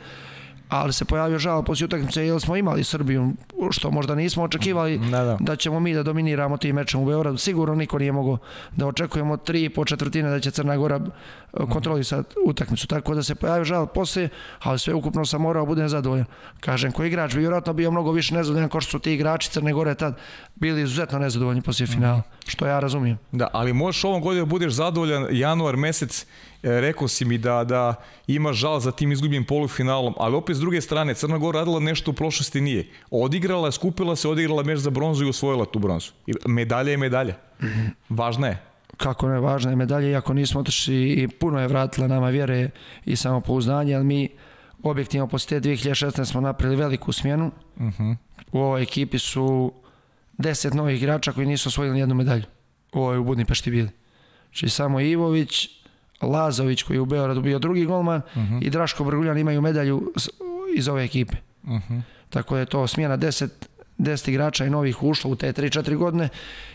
ali 0.73 0.93
se 0.93 1.05
pojavio 1.05 1.39
žal 1.39 1.63
poslije 1.63 1.85
utakmice 1.85 2.25
jer 2.25 2.41
smo 2.41 2.55
imali 2.55 2.83
Srbiju, 2.83 3.33
što 3.71 3.91
možda 3.91 4.15
nismo 4.15 4.43
očekivali 4.43 4.97
da, 4.97 5.23
da. 5.23 5.37
da 5.39 5.55
ćemo 5.55 5.79
mi 5.79 5.93
da 5.93 6.03
dominiramo 6.03 6.57
tim 6.57 6.75
mečem 6.75 7.01
u 7.01 7.05
Beogradu. 7.05 7.37
Sigurno 7.37 7.75
niko 7.75 7.99
nije 7.99 8.11
mogao 8.11 8.37
da 8.75 8.87
očekujemo 8.87 9.37
tri 9.37 9.69
po 9.69 9.85
četvrtine 9.85 10.29
da 10.29 10.39
će 10.39 10.51
Crna 10.51 10.77
Gora 10.77 10.95
e, 10.95 11.65
kontrolisati 11.69 12.35
utakmicu. 12.45 12.87
Tako 12.87 13.15
da 13.15 13.23
se 13.23 13.35
pojavio 13.35 13.63
žal 13.63 13.87
poslije, 13.87 14.29
ali 14.59 14.79
sve 14.79 14.93
ukupno 14.93 15.25
sam 15.25 15.41
morao 15.41 15.65
budem 15.65 15.89
zadovoljan. 15.89 16.25
Kažem, 16.59 16.91
ko 16.91 17.03
igrač 17.03 17.33
bi 17.33 17.39
vjerojatno 17.39 17.73
bio 17.73 17.91
mnogo 17.91 18.11
više 18.11 18.35
nezadovoljan 18.35 18.69
kao 18.69 18.81
što 18.81 18.91
su 18.91 18.99
ti 18.99 19.13
igrači 19.13 19.49
Crne 19.49 19.73
Gore 19.73 19.95
tad 19.95 20.17
bili 20.55 20.81
izuzetno 20.81 21.19
nezadovoljni 21.19 21.61
poslije 21.61 21.87
finala, 21.87 22.21
što 22.47 22.65
ja 22.67 22.79
razumijem. 22.79 23.17
Da, 23.31 23.47
ali 23.53 23.73
možeš 23.73 24.03
ovom 24.03 24.21
godinu 24.21 24.45
da 24.45 24.49
budeš 24.49 24.73
zadovoljan 24.73 25.27
januar 25.31 25.77
mesec 25.77 26.25
rekao 26.63 27.07
si 27.07 27.25
mi 27.25 27.37
da, 27.37 27.63
da 27.63 27.95
ima 28.27 28.53
žal 28.53 28.79
za 28.79 28.91
tim 28.91 29.11
izgubljenim 29.11 29.45
polufinalom, 29.45 30.13
ali 30.17 30.35
opet 30.35 30.55
s 30.55 30.59
druge 30.59 30.81
strane, 30.81 31.13
Crna 31.13 31.37
Gora 31.37 31.59
radila 31.59 31.79
nešto 31.79 32.11
u 32.11 32.13
prošlosti 32.13 32.61
nije. 32.61 32.87
Odigrala, 33.11 33.71
skupila 33.71 34.15
se, 34.15 34.27
odigrala 34.27 34.63
meč 34.63 34.79
za 34.79 34.89
bronzu 34.89 35.25
i 35.25 35.29
osvojila 35.29 35.65
tu 35.65 35.79
bronzu. 35.79 36.11
Medalja 36.45 36.91
je 36.91 36.97
medalja. 36.97 37.35
Važna 38.09 38.47
je. 38.47 38.63
Kako 38.97 39.27
ne, 39.27 39.39
važna 39.39 39.69
je 39.69 39.75
medalja, 39.75 40.09
iako 40.09 40.33
nismo 40.33 40.59
otišli 40.59 41.11
i 41.11 41.27
puno 41.27 41.59
je 41.59 41.67
vratila 41.67 42.07
nama 42.07 42.29
vjere 42.29 42.69
i 43.05 43.15
samopouzdanje, 43.15 43.95
ali 43.95 44.05
mi 44.05 44.29
objektivno 44.83 45.27
posle 45.27 45.59
te 45.59 45.69
2016 45.69 46.25
smo 46.25 46.41
napravili 46.41 46.81
veliku 46.81 47.11
smjenu. 47.11 47.51
U 48.51 48.59
ovoj 48.59 48.83
ekipi 48.83 49.19
su 49.19 49.73
10 50.37 50.73
novih 50.73 50.97
igrača 50.97 51.31
koji 51.31 51.47
nisu 51.47 51.69
osvojili 51.69 51.99
jednu 51.99 52.15
medalju. 52.15 52.43
U 52.93 52.99
ovoj 52.99 53.17
u 53.17 53.23
Budimpešti 53.23 53.71
bili. 53.71 53.89
Znači 54.45 54.69
samo 54.69 54.99
Ivović, 54.99 55.69
Lazović 56.23 56.83
koji 56.83 56.97
je 56.97 57.01
u 57.01 57.05
Beogradu 57.05 57.41
bio 57.41 57.59
drugi 57.59 57.85
golman 57.85 58.21
i 58.61 58.69
Draško 58.69 59.03
Brguljan 59.03 59.37
imaju 59.37 59.61
medalju 59.61 60.11
iz 60.75 60.87
ove 60.87 61.03
ekipe. 61.03 61.35
Tako 62.29 62.53
da 62.53 62.59
je 62.59 62.65
to 62.65 62.87
smjena 62.87 63.17
10, 63.17 63.47
10 63.97 64.29
igrača 64.29 64.65
i 64.65 64.69
novih 64.69 65.03
ušlo 65.03 65.31
u 65.31 65.35
te 65.35 65.53
3-4 65.53 65.95
godine 65.95 66.29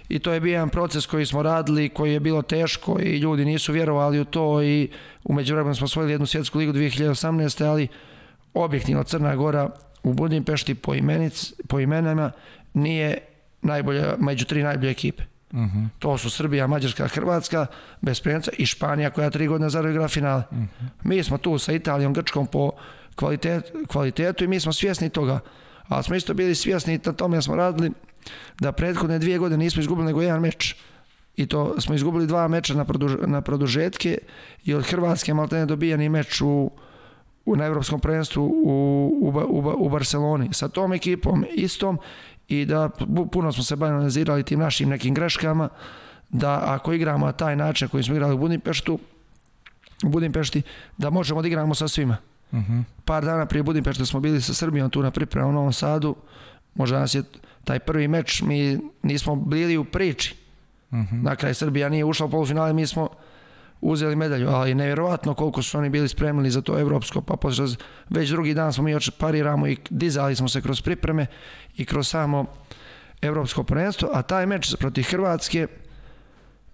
i 0.09 0.19
to 0.19 0.33
je 0.33 0.41
bio 0.41 0.53
jedan 0.53 0.69
proces 0.69 1.07
koji 1.07 1.27
smo 1.27 1.43
radili, 1.43 1.89
koji 1.89 2.13
je 2.13 2.21
bilo 2.21 2.43
teško 2.43 2.99
i 3.01 3.19
ljudi 3.19 3.45
nisu 3.45 3.73
vjerovali 3.73 4.21
u 4.21 4.25
to 4.25 4.63
i 4.63 4.91
u 5.25 5.33
međuvremenu 5.33 5.75
smo 5.75 5.85
osvojili 5.85 6.13
jednu 6.13 6.27
svjetsku 6.27 6.59
ligu 6.59 6.73
2018. 6.73 7.65
ali 7.65 7.89
objektivno 8.55 9.03
Crna 9.05 9.37
Gora 9.37 9.71
u 10.03 10.13
Budimpešti 10.13 10.75
po, 10.75 10.95
imenic, 10.95 11.53
po 11.69 11.81
imenama 11.81 12.31
nije 12.75 13.19
najbolja, 13.63 14.15
među 14.19 14.45
tri 14.45 14.63
najbolje 14.63 14.91
ekipe. 14.91 15.23
To 15.99 16.19
su 16.19 16.31
Srbija, 16.31 16.67
Mađarska, 16.67 17.09
Hrvatska, 17.09 17.67
bez 18.01 18.21
premca 18.21 18.51
i 18.59 18.67
Španija 18.67 19.11
koja 19.11 19.31
tri 19.31 19.47
godine 19.47 19.71
za 19.71 19.91
igra 19.91 20.09
finale. 20.09 20.43
Mi 21.03 21.23
smo 21.23 21.39
tu 21.39 21.59
sa 21.59 21.73
Italijom, 21.73 22.13
Grčkom 22.13 22.47
po 22.47 22.71
kvalitet, 23.15 23.73
kvalitetu 23.89 24.45
i 24.45 24.49
mi 24.49 24.61
smo 24.61 24.73
svjesni 24.73 25.11
toga. 25.11 25.41
Ali 25.89 26.05
smo 26.05 26.17
isto 26.17 26.35
bili 26.35 26.55
svjesni 26.55 27.01
na 27.05 27.13
tome 27.13 27.43
smo 27.43 27.57
radili 27.57 27.93
da 28.61 28.73
prethodne 28.73 29.19
dvije 29.19 29.39
godine 29.39 29.65
nismo 29.65 29.81
izgubili 29.81 30.07
nego 30.07 30.23
jedan 30.23 30.41
meč. 30.41 30.77
I 31.37 31.47
to 31.47 31.81
smo 31.81 31.95
izgubili 31.95 32.27
dva 32.27 32.49
meča 32.49 32.75
na, 32.75 32.85
produž, 32.85 33.13
na 33.27 33.41
produžetke 33.41 34.19
i 34.65 34.75
od 34.75 34.87
Hrvatske 34.87 35.35
maltene 35.35 35.67
dobijeni 35.67 36.09
meč 36.09 36.41
u, 36.41 36.71
u, 37.45 37.57
na 37.57 37.65
evropskom 37.65 38.01
prvenstvu 38.01 38.45
u, 38.45 38.73
u, 39.23 39.29
u, 39.49 39.87
u 39.87 39.89
Barceloni 39.89 40.49
sa 40.53 40.69
tom 40.69 40.93
ekipom 40.93 41.45
istom 41.55 41.99
i 42.49 42.65
da 42.65 42.89
pu- 42.89 43.29
puno 43.31 43.53
smo 43.53 43.63
se 43.63 43.75
analizirali 43.75 44.43
tim 44.43 44.61
našim 44.61 44.89
nekim 44.89 45.15
greškama 45.15 45.69
da 46.29 46.63
ako 46.65 46.93
igramo 46.93 47.27
na 47.27 47.33
taj 47.33 47.57
način 47.57 47.89
koji 47.89 48.03
smo 48.03 48.15
igrali 48.15 48.35
u 48.35 48.39
Budimpeštu 48.39 48.99
u 50.05 50.09
Budimpešti 50.09 50.63
da 50.99 51.11
možemo 51.11 51.43
da 51.43 51.49
igramo 51.49 51.75
sa 51.75 51.89
svima. 51.89 52.17
Par 53.05 53.25
dana 53.25 53.47
prije 53.47 53.63
Budimpešte 53.63 54.07
smo 54.07 54.21
bili 54.21 54.41
sa 54.41 54.55
Srbijom 54.55 54.91
tu 54.91 55.03
na 55.03 55.11
pripremu 55.11 55.49
u 55.49 55.53
Novom 55.53 55.73
Sadu. 55.73 56.17
Možda 56.75 56.99
nas 56.99 57.15
je 57.15 57.23
taj 57.65 57.79
prvi 57.79 58.09
meč 58.09 58.43
mi 58.43 58.79
nismo 59.03 59.37
bili 59.37 59.77
u 59.77 59.85
priči. 59.85 60.35
Na 61.13 61.37
kraj 61.37 61.55
Srbija 61.55 61.89
nije 61.89 62.05
ušla 62.05 62.27
u 62.27 62.31
polufinale 62.31 62.73
mi 62.73 62.87
smo 62.87 63.09
uzeli 63.81 64.17
medalju, 64.17 64.49
ali 64.49 64.75
nevjerovatno 64.75 65.35
koliko 65.35 65.63
su 65.63 65.79
oni 65.79 65.91
bili 65.91 66.09
spremili 66.09 66.51
za 66.51 66.63
to 66.63 66.79
evropsko, 66.79 67.21
pa 67.23 67.37
posle, 67.37 67.67
već 68.11 68.31
drugi 68.31 68.55
dan 68.55 68.73
smo 68.73 68.85
mi 68.85 68.91
još 68.91 69.11
pariramo 69.11 69.67
i 69.67 69.77
dizali 69.91 70.37
smo 70.37 70.49
se 70.49 70.61
kroz 70.61 70.83
pripreme 70.83 71.27
i 71.77 71.85
kroz 71.85 72.09
samo 72.09 72.45
evropsko 73.23 73.63
prvenstvo, 73.63 74.09
a 74.13 74.23
taj 74.23 74.47
meč 74.47 74.75
protiv 74.79 75.05
Hrvatske 75.11 75.67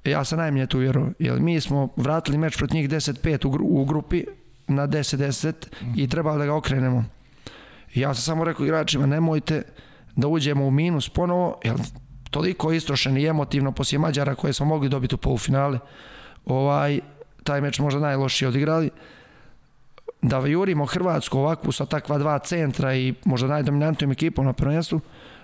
ja 0.04 0.24
sam 0.24 0.38
najmanje 0.38 0.66
tu 0.66 0.78
vjerovao, 0.78 1.10
jer 1.18 1.40
mi 1.40 1.60
smo 1.60 1.88
vratili 1.96 2.38
meč 2.38 2.56
protiv 2.56 2.76
njih 2.76 2.90
10-5 2.90 3.46
u, 3.46 3.50
gru- 3.50 3.66
u 3.68 3.84
grupi 3.84 4.24
na 4.68 4.88
10-10 4.88 5.52
i 5.96 6.08
trebalo 6.08 6.38
da 6.38 6.46
ga 6.46 6.54
okrenemo. 6.54 7.04
Ja 7.94 8.14
sam 8.14 8.22
samo 8.22 8.44
rekao 8.44 8.64
igračima, 8.64 9.06
nemojte 9.06 9.62
da 10.16 10.28
uđemo 10.28 10.66
u 10.66 10.70
minus 10.70 11.08
ponovo, 11.08 11.60
jer 11.64 11.74
toliko 12.30 12.72
istrošeni 12.72 13.26
emotivno 13.26 13.72
poslije 13.72 13.98
Mađara 13.98 14.34
koje 14.34 14.52
smo 14.52 14.66
mogli 14.66 14.88
dobiti 14.88 15.14
u 15.14 15.18
polufinale, 15.18 15.78
ovaj, 16.46 17.00
taj 17.44 17.60
meč 17.60 17.78
možda 17.78 18.00
najlošije 18.00 18.48
odigrali, 18.48 18.90
da 20.22 20.38
jurimo 20.38 20.86
Hrvatsku 20.86 21.38
ovakvu 21.38 21.72
sa 21.72 21.86
takva 21.86 22.18
dva 22.18 22.38
centra 22.38 22.94
i 22.94 23.14
možda 23.24 23.48
najdominantnijom 23.48 24.12
ekipom 24.12 24.46
na 24.46 24.52
prvenstvu, 24.52 25.00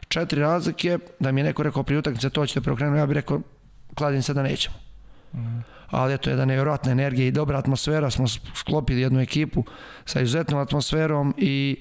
četiri 0.09 0.41
razlike, 0.41 0.99
da 1.19 1.33
mi 1.33 1.41
je 1.41 1.45
neko 1.45 1.63
rekao 1.63 1.83
prije 1.83 1.99
utakmice 1.99 2.31
to 2.31 2.47
ćete 2.47 2.61
preokrenuti, 2.61 2.99
ja 2.99 3.07
bih 3.07 3.15
rekao 3.15 3.41
kladim 3.95 4.23
se 4.23 4.35
da 4.35 4.43
nećemo. 4.43 4.77
Ali 5.91 6.15
eto, 6.15 6.31
jedna 6.31 6.45
nevjerojatna 6.45 6.93
energija 6.93 7.27
i 7.27 7.31
dobra 7.31 7.59
atmosfera, 7.59 8.11
smo 8.11 8.29
sklopili 8.55 9.01
jednu 9.01 9.21
ekipu 9.21 9.65
sa 10.05 10.21
izuzetnom 10.21 10.61
atmosferom 10.61 11.35
i 11.37 11.77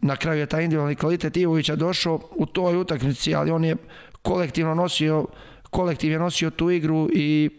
na 0.00 0.16
kraju 0.16 0.40
je 0.40 0.46
taj 0.46 0.64
individualni 0.64 0.94
kvalitet 0.94 1.36
Ivovića 1.36 1.76
došao 1.76 2.20
u 2.36 2.46
toj 2.46 2.76
utakmici, 2.76 3.34
ali 3.34 3.50
on 3.50 3.64
je 3.64 3.76
kolektivno 4.22 4.74
nosio, 4.74 5.26
kolektiv 5.70 6.12
je 6.12 6.18
nosio 6.18 6.50
tu 6.50 6.70
igru 6.70 7.08
i 7.12 7.50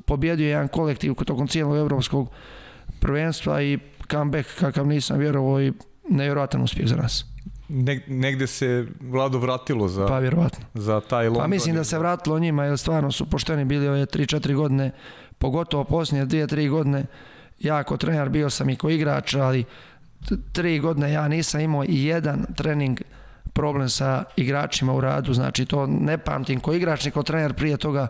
pobjedio 0.00 0.44
je 0.44 0.50
jedan 0.50 0.68
kolektiv 0.68 1.14
tokom 1.16 1.48
cijelog 1.48 1.76
evropskog 1.76 2.28
prvenstva 3.00 3.62
i 3.62 3.78
comeback 4.10 4.48
kakav 4.60 4.86
nisam 4.86 5.18
vjerovao 5.18 5.62
i 5.62 5.72
nevjerojatan 6.10 6.62
uspjeh 6.62 6.88
za 6.88 6.96
nas. 6.96 7.24
Neg, 7.68 8.00
negde 8.08 8.46
se 8.46 8.86
Vlado 9.00 9.38
vratilo 9.38 9.88
za, 9.88 10.06
Pa 10.06 10.18
vjerovatno. 10.18 10.64
za 10.74 11.00
taj 11.00 11.24
London. 11.24 11.42
Pa 11.42 11.48
mislim 11.48 11.76
da 11.76 11.84
se 11.84 11.98
vratilo 11.98 12.38
njima 12.38 12.64
jer 12.64 12.78
stvarno 12.78 13.12
su 13.12 13.26
pošteni 13.26 13.64
bili 13.64 13.88
ove 13.88 14.06
3-4 14.06 14.54
godine, 14.54 14.90
pogotovo 15.38 15.84
posljednje 15.84 16.26
2-3 16.26 16.70
godine. 16.70 17.04
Ja 17.58 17.82
kao 17.82 17.96
trener 17.96 18.28
bio 18.28 18.50
sam 18.50 18.70
i 18.70 18.76
kao 18.76 18.90
igrač, 18.90 19.34
ali 19.34 19.64
t- 20.28 20.34
tri 20.52 20.78
godine 20.78 21.12
ja 21.12 21.28
nisam 21.28 21.60
imao 21.60 21.84
i 21.84 22.04
jedan 22.04 22.46
trening 22.56 23.00
problem 23.52 23.88
sa 23.88 24.24
igračima 24.36 24.92
u 24.92 25.00
radu, 25.00 25.34
znači 25.34 25.66
to 25.66 25.86
ne 25.86 26.18
pamtim 26.18 26.60
ko 26.60 26.72
igrač 26.72 27.04
ni 27.04 27.10
ko 27.10 27.22
trener 27.22 27.54
prije 27.54 27.76
toga 27.76 28.06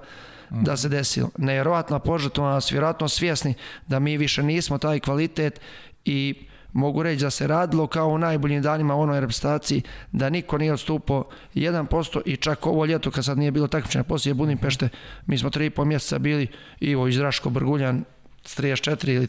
da 0.62 0.76
se 0.76 0.88
desilo. 0.88 1.30
Nevjerojatna 1.38 1.98
požrtvovanost, 1.98 2.70
vjerojatno 2.70 3.08
svjesni 3.08 3.54
da 3.86 3.98
mi 3.98 4.16
više 4.16 4.42
nismo 4.42 4.78
taj 4.78 5.00
kvalitet 5.00 5.60
i 6.04 6.34
mogu 6.72 7.02
reći 7.02 7.24
da 7.24 7.30
se 7.30 7.46
radilo 7.46 7.86
kao 7.86 8.08
u 8.08 8.18
najboljim 8.18 8.62
danima 8.62 8.94
u 8.94 9.00
onoj 9.00 9.20
reprezentaciji, 9.20 9.82
da 10.12 10.30
niko 10.30 10.58
nije 10.58 10.72
odstupao 10.72 11.24
1% 11.54 12.20
i 12.24 12.36
čak 12.36 12.66
ovo 12.66 12.84
ljeto 12.84 13.10
kad 13.10 13.24
sad 13.24 13.38
nije 13.38 13.50
bilo 13.50 13.68
takmičenja 13.68 14.04
poslije 14.04 14.34
Budimpešte, 14.34 14.88
mi 15.26 15.38
smo 15.38 15.50
3,5 15.50 15.84
mjeseca 15.84 16.18
bili 16.18 16.46
Ivo 16.80 17.08
iz 17.08 17.16
Draško 17.16 17.50
Brguljan 17.50 18.04
s 18.44 18.58
34 18.58 19.08
ili 19.08 19.28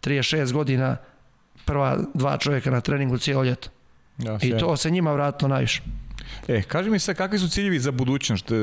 36 0.00 0.52
godina 0.52 0.96
prva 1.64 1.98
dva 2.14 2.38
čovjeka 2.38 2.70
na 2.70 2.80
treningu 2.80 3.18
cijelo 3.18 3.44
ljeto. 3.44 3.68
Ja, 4.18 4.34
I 4.34 4.38
sjajno. 4.40 4.58
to 4.58 4.76
se 4.76 4.90
njima 4.90 5.12
vratilo 5.12 5.48
najviše. 5.48 5.82
E, 6.48 6.62
kaži 6.62 6.90
mi 6.90 6.98
sad 6.98 7.16
kakvi 7.16 7.38
su 7.38 7.48
ciljevi 7.48 7.78
za 7.78 7.90
budućnost? 7.90 8.50
E, 8.50 8.54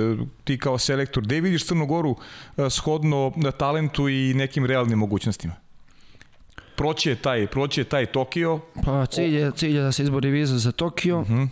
Ti 0.44 0.58
kao 0.58 0.78
selektor, 0.78 1.24
gde 1.24 1.42
vidiš 1.42 1.66
Crnu 1.66 1.86
Goru 1.86 2.16
e, 2.58 2.70
shodno 2.70 3.32
na 3.36 3.52
talentu 3.52 4.10
i 4.10 4.34
nekim 4.34 4.66
realnim 4.66 5.00
mogućnostima? 5.00 5.54
Proći 6.76 7.10
je 7.10 7.16
taj, 7.16 7.48
proći 7.48 7.82
je 7.82 7.86
taj 7.86 8.06
Tokio, 8.06 8.60
Pa 8.84 9.06
cilj 9.06 9.36
je, 9.36 9.52
cilj 9.56 9.76
je 9.76 9.82
da 9.82 9.92
se 9.92 10.04
izbori 10.04 10.30
viza 10.30 10.58
za 10.58 10.72
Tokio. 10.72 11.22
Mhm. 11.22 11.44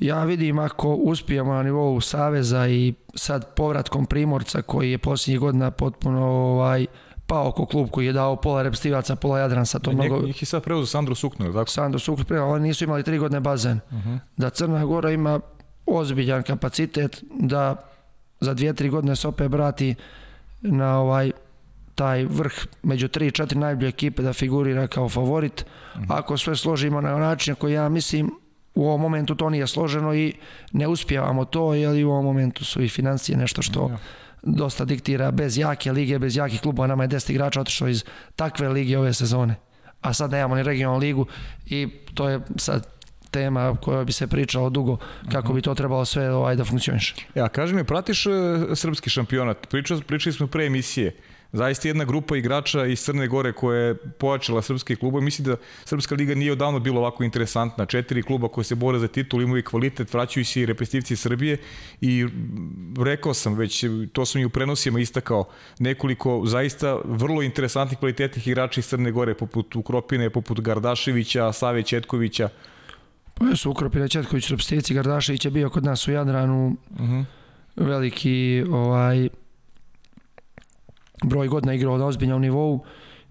Ja 0.00 0.24
vidim 0.24 0.58
ako 0.58 0.94
uspijemo 0.94 1.54
na 1.54 1.62
nivou 1.62 2.00
Saveza 2.00 2.68
i 2.68 2.94
sad 3.14 3.54
povratkom 3.54 4.06
Primorca 4.06 4.62
koji 4.62 4.90
je 4.90 4.98
posljednjih 4.98 5.40
godina 5.40 5.70
potpuno 5.70 6.26
ovaj, 6.26 6.86
pao 7.28 7.48
oko 7.48 7.66
klub 7.66 7.90
koji 7.90 8.06
je 8.06 8.12
dao 8.12 8.36
pola 8.36 8.62
repstivaca, 8.62 9.16
pola 9.16 9.38
Jadransa, 9.38 9.78
to 9.78 9.92
Njeg, 9.92 10.10
mnogo... 10.10 10.26
njih 10.26 10.42
je 10.42 10.46
sad 10.46 10.62
preuzeo 10.62 10.86
Sandro 10.86 11.14
Sukno, 11.14 11.52
tako? 11.52 11.70
Sando 11.70 11.98
Sukli 11.98 12.24
prema, 12.24 12.46
oni 12.46 12.68
nisu 12.68 12.84
imali 12.84 13.02
tri 13.02 13.18
godine 13.18 13.40
bazen. 13.40 13.80
Da 14.36 14.50
Crna 14.50 14.84
Gora 14.84 15.10
ima 15.10 15.40
ozbiljan 15.86 16.42
kapacitet 16.42 17.24
da 17.40 17.76
za 18.40 18.54
dvije, 18.54 18.74
tri 18.74 18.88
godine 18.88 19.16
se 19.16 19.28
opet 19.28 19.50
vrati 19.50 19.94
na 20.60 20.98
ovaj 21.00 21.30
taj 21.94 22.24
vrh 22.24 22.52
među 22.82 23.08
tri, 23.08 23.30
četiri 23.30 23.58
najbolje 23.58 23.88
ekipe 23.88 24.22
da 24.22 24.32
figurira 24.32 24.86
kao 24.86 25.08
favorit. 25.08 25.64
Ako 26.08 26.36
sve 26.36 26.56
složimo 26.56 27.00
na 27.00 27.18
način 27.18 27.54
koji 27.54 27.72
ja 27.72 27.88
mislim 27.88 28.30
u 28.74 28.86
ovom 28.86 29.00
momentu 29.00 29.34
to 29.34 29.50
nije 29.50 29.66
složeno 29.66 30.14
i 30.14 30.34
ne 30.72 30.88
uspijevamo 30.88 31.44
to, 31.44 31.74
jer 31.74 31.96
i 31.96 32.04
u 32.04 32.10
ovom 32.10 32.24
momentu 32.24 32.64
su 32.64 32.82
i 32.82 32.88
financije 32.88 33.38
nešto 33.38 33.62
što 33.62 33.90
dosta 34.42 34.84
diktira 34.84 35.30
bez 35.30 35.58
jake 35.58 35.92
lige, 35.92 36.18
bez 36.18 36.36
jakih 36.36 36.60
klubova. 36.60 36.86
Nama 36.86 37.04
je 37.04 37.08
10 37.08 37.30
igrača 37.30 37.60
otišlo 37.60 37.88
iz 37.88 38.04
takve 38.36 38.68
lige 38.68 38.98
ove 38.98 39.12
sezone. 39.12 39.54
A 40.00 40.12
sad 40.12 40.30
nemamo 40.30 40.54
ni 40.54 40.62
regionalnu 40.62 41.00
ligu 41.00 41.26
i 41.66 41.88
to 42.14 42.28
je 42.28 42.40
sad 42.56 42.86
tema 43.30 43.76
koja 43.82 44.04
bi 44.04 44.12
se 44.12 44.26
pričalo 44.26 44.70
dugo 44.70 44.96
kako 45.32 45.52
bi 45.52 45.62
to 45.62 45.74
trebalo 45.74 46.04
sve 46.04 46.30
ovaj 46.30 46.56
da 46.56 46.64
funkcioniše. 46.64 47.14
Ja, 47.34 47.48
kaži 47.48 47.74
mi, 47.74 47.84
pratiš 47.84 48.26
e, 48.26 48.30
srpski 48.74 49.10
šampionat? 49.10 49.68
Pričali, 49.68 50.02
pričali 50.02 50.32
smo 50.32 50.46
pre 50.46 50.66
emisije. 50.66 51.16
Zaista 51.52 51.88
jedna 51.88 52.04
grupa 52.04 52.36
igrača 52.36 52.86
iz 52.86 53.00
Crne 53.00 53.26
Gore 53.26 53.52
koja 53.52 53.80
je 53.80 53.94
pojačala 53.94 54.62
srpski 54.62 54.96
klub. 54.96 55.14
Mislim 55.14 55.44
da 55.44 55.56
Srpska 55.84 56.14
liga 56.14 56.34
nije 56.34 56.52
odavno 56.52 56.80
bila 56.80 56.98
ovako 57.00 57.24
interesantna. 57.24 57.86
Četiri 57.86 58.22
kluba 58.22 58.48
koje 58.48 58.64
se 58.64 58.74
bore 58.74 58.98
za 58.98 59.08
titul, 59.08 59.42
imaju 59.42 59.62
kvalitet, 59.64 60.12
vraćaju 60.12 60.44
se 60.44 60.60
i 60.60 60.66
repestivci 60.66 61.16
Srbije 61.16 61.56
i 62.00 62.26
rekao 62.98 63.34
sam 63.34 63.54
već, 63.54 63.84
to 64.12 64.26
sam 64.26 64.40
i 64.40 64.44
u 64.44 64.50
prenosima 64.50 65.00
istakao, 65.00 65.44
nekoliko 65.78 66.42
zaista 66.46 66.98
vrlo 67.04 67.42
interesantnih 67.42 67.98
kvalitetnih 67.98 68.48
igrača 68.48 68.80
iz 68.80 68.86
Crne 68.86 69.10
Gore, 69.10 69.34
poput 69.34 69.76
Ukropine, 69.76 70.30
poput 70.30 70.60
Gardaševića, 70.60 71.52
Save 71.52 71.82
Četkovića. 71.82 72.48
Pa 73.34 73.56
su 73.56 73.70
Ukropina 73.70 74.08
Četković, 74.08 74.50
Repstivici, 74.50 74.94
Gardašević 74.94 75.44
je 75.44 75.50
bio 75.50 75.70
kod 75.70 75.84
nas 75.84 76.08
u 76.08 76.12
Jadranu 76.12 76.76
Mhm. 77.00 77.20
veliki 77.76 78.64
ovaj 78.70 79.28
broj 81.24 81.48
godina 81.48 81.74
igrao 81.74 81.98
na 81.98 82.06
ozbiljnom 82.06 82.40
nivou 82.40 82.84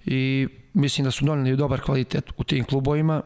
i 0.06 0.48
mislim 0.74 1.06
da 1.06 1.12
su 1.12 1.26
doneli 1.26 1.58
dobar 1.58 1.82
kvalitet 1.82 2.32
u 2.38 2.44
tim 2.44 2.66
klubovima. 2.66 3.22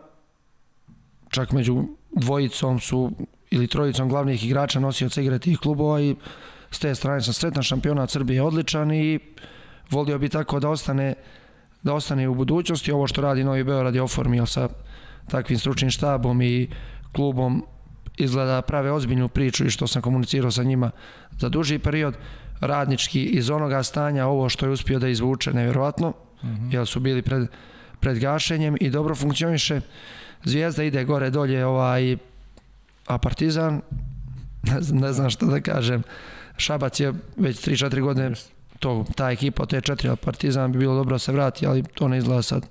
Čak 1.30 1.52
među 1.52 1.84
dvojicom 2.12 2.80
su 2.80 3.12
ili 3.52 3.68
trojicom 3.68 4.10
glavnih 4.10 4.46
igrača 4.46 4.80
nosioca 4.80 5.22
igre 5.22 5.40
tih 5.40 5.60
klubova 5.60 6.02
i 6.02 6.16
s 6.72 6.80
te 6.80 6.96
strane 6.96 7.22
sam 7.22 7.34
sretan, 7.34 7.64
šampionat 7.64 8.10
Srbije 8.10 8.36
je 8.36 8.44
odličan 8.44 8.92
i 8.92 9.20
volio 9.90 10.20
bi 10.20 10.30
tako 10.30 10.60
da 10.60 10.70
ostane 10.70 11.16
da 11.84 11.94
ostane 11.94 12.30
u 12.30 12.36
budućnosti. 12.36 12.92
Ovo 12.92 13.08
što 13.08 13.22
radi 13.22 13.44
Novi 13.44 13.64
Beograd 13.64 13.96
je 13.96 14.02
oformio 14.02 14.46
sa 14.46 14.70
takvim 15.28 15.60
stručnim 15.60 15.92
štabom 15.92 16.42
i 16.42 16.70
klubom 17.12 17.66
izgleda 18.18 18.62
prave 18.62 18.92
ozbiljnu 18.92 19.28
priču 19.28 19.66
i 19.66 19.70
što 19.70 19.88
sam 19.88 20.02
komunicirao 20.02 20.52
sa 20.52 20.64
njima 20.64 20.92
za 21.40 21.50
duži 21.50 21.80
period 21.80 22.18
radnički 22.62 23.24
iz 23.24 23.50
onoga 23.50 23.84
stanja 23.84 24.26
ovo 24.28 24.50
što 24.50 24.66
je 24.66 24.72
uspio 24.72 25.00
da 25.00 25.08
izvuče 25.08 25.54
nevjerovatno 25.54 26.10
mm 26.10 26.48
-hmm. 26.48 26.74
jer 26.74 26.88
su 26.88 27.00
bili 27.00 27.22
pred, 27.22 27.48
pred 28.00 28.20
gašenjem 28.20 28.78
i 28.80 28.90
dobro 28.90 29.16
funkcioniše 29.16 29.82
Zvijezda 30.44 30.84
ide 30.84 31.04
gore 31.04 31.30
dolje 31.30 31.66
ovaj 31.66 32.18
a 33.08 33.18
Partizan 33.18 33.82
ne, 34.74 34.82
znam, 34.82 35.00
ne 35.00 35.14
znam 35.14 35.30
što 35.30 35.46
da 35.46 35.62
kažem 35.62 36.04
Šabac 36.58 37.00
je 37.00 37.14
već 37.38 37.68
3-4 37.68 38.02
godine 38.02 38.32
to, 38.80 39.06
ta 39.16 39.32
ekipa 39.32 39.66
te 39.66 39.82
četiri, 39.82 40.10
ali 40.10 40.18
Partizan 40.18 40.72
bi 40.72 40.80
bilo 40.80 40.96
dobro 40.96 41.16
da 41.16 41.20
se 41.20 41.32
vrati, 41.32 41.66
ali 41.66 41.84
to 41.84 42.08
ne 42.08 42.18
izgleda 42.18 42.42
sad 42.42 42.66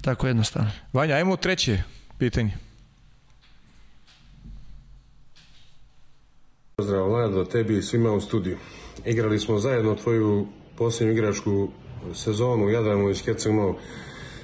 tako 0.00 0.26
jednostavno. 0.26 0.70
Vanja, 0.92 1.14
ajmo 1.14 1.36
treće 1.36 1.82
pitanje. 2.18 2.65
Pozdrav 6.78 7.08
Vlado, 7.08 7.44
tebi 7.44 7.76
i 7.76 7.82
svima 7.82 8.12
u 8.12 8.20
studiju. 8.20 8.56
Igrali 9.04 9.38
smo 9.38 9.58
zajedno 9.58 9.94
tvoju 9.94 10.46
posljednju 10.78 11.12
igračku 11.12 11.68
sezonu 12.14 12.64
u 12.64 12.70
Jadranu 12.70 13.10
iz 13.10 13.24
Herceg 13.24 13.52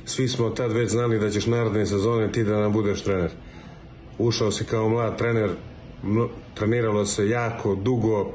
Svi 0.04 0.28
smo 0.28 0.50
tad 0.50 0.72
već 0.72 0.90
znali 0.90 1.18
da 1.18 1.30
ćeš 1.30 1.46
naredne 1.46 1.86
sezone 1.86 2.32
ti 2.32 2.44
da 2.44 2.60
nam 2.60 2.72
budeš 2.72 3.02
trener. 3.02 3.30
Ušao 4.18 4.50
si 4.50 4.64
kao 4.64 4.88
mlad 4.88 5.18
trener, 5.18 5.50
treniralo 6.54 7.06
se 7.06 7.28
jako, 7.28 7.74
dugo 7.74 8.32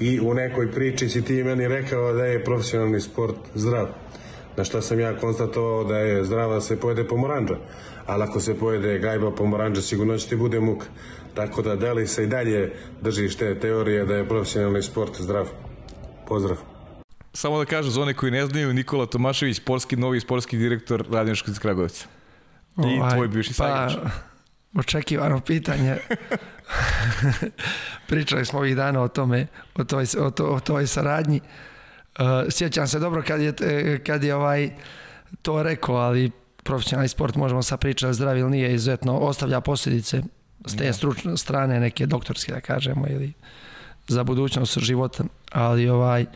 i 0.00 0.20
u 0.20 0.34
nekoj 0.34 0.72
priči 0.72 1.08
si 1.08 1.24
ti 1.24 1.44
meni 1.44 1.68
rekao 1.68 2.12
da 2.12 2.24
je 2.24 2.44
profesionalni 2.44 3.00
sport 3.00 3.36
zdrav. 3.54 3.86
Na 4.56 4.64
šta 4.64 4.80
sam 4.82 5.00
ja 5.00 5.18
konstatovao 5.18 5.84
da 5.84 5.98
je 5.98 6.24
zdrava 6.24 6.54
da 6.54 6.60
se 6.60 6.80
pojede 6.80 7.04
pomoranđa. 7.04 7.56
Ali 8.06 8.22
ako 8.22 8.40
se 8.40 8.58
pojede 8.58 8.98
gajba 8.98 9.30
pomoranđa, 9.30 9.82
sigurno 9.82 10.18
će 10.18 10.28
ti 10.28 10.36
bude 10.36 10.60
muka. 10.60 10.86
Tako 11.36 11.62
da, 11.62 11.76
da 11.76 11.92
li 11.92 12.06
se 12.06 12.24
i 12.24 12.26
dalje 12.26 12.72
držiš 13.02 13.36
te 13.36 13.60
teorije 13.60 14.04
da 14.04 14.14
je 14.14 14.28
profesionalni 14.28 14.82
sport 14.82 15.20
zdrav? 15.20 15.48
Pozdrav. 16.26 16.56
Samo 17.32 17.58
da 17.58 17.64
kažem 17.64 17.90
za 17.90 18.02
one 18.02 18.14
koji 18.14 18.32
ne 18.32 18.46
znaju, 18.46 18.72
Nikola 18.72 19.06
Tomašević, 19.06 19.56
sportski, 19.56 19.96
novi 19.96 20.20
sportski 20.20 20.56
direktor 20.58 21.04
Radničkog 21.10 21.48
iz 21.50 21.58
Kragovica. 21.58 22.06
I 22.78 22.98
ovaj, 23.00 23.10
tvoj 23.10 23.28
bivši 23.28 23.54
pa, 23.58 23.88
Očekivano 24.78 25.40
pitanje. 25.40 25.96
Pričali 28.08 28.44
smo 28.44 28.58
ovih 28.58 28.76
dana 28.76 29.02
o 29.02 29.08
tome, 29.08 29.46
o 29.74 29.84
toj, 29.84 30.06
o, 30.18 30.30
to, 30.30 30.46
o 30.46 30.60
toj 30.60 30.86
saradnji. 30.86 31.40
Uh, 32.18 32.24
sjećam 32.50 32.86
se 32.86 32.98
dobro 32.98 33.22
kad 33.26 33.40
je, 33.40 33.54
kad 34.06 34.24
je 34.24 34.34
ovaj 34.34 34.70
to 35.42 35.62
rekao, 35.62 35.96
ali 35.96 36.30
profesionalni 36.62 37.08
sport 37.08 37.34
možemo 37.34 37.62
sa 37.62 37.76
pričati 37.76 38.14
zdravi 38.14 38.40
ili 38.40 38.50
nije 38.50 38.74
izuzetno 38.74 39.18
ostavlja 39.18 39.60
posljedice 39.60 40.22
s 40.64 40.76
te 40.76 40.84
da. 40.84 40.92
stručne 40.92 41.36
strane 41.36 41.80
neke 41.80 42.06
doktorske 42.06 42.52
da 42.52 42.60
kažemo 42.60 43.06
ili 43.08 43.32
za 44.08 44.24
budućnost 44.24 44.78
života 44.78 45.24
ali 45.52 45.88
ovaj 45.88 46.26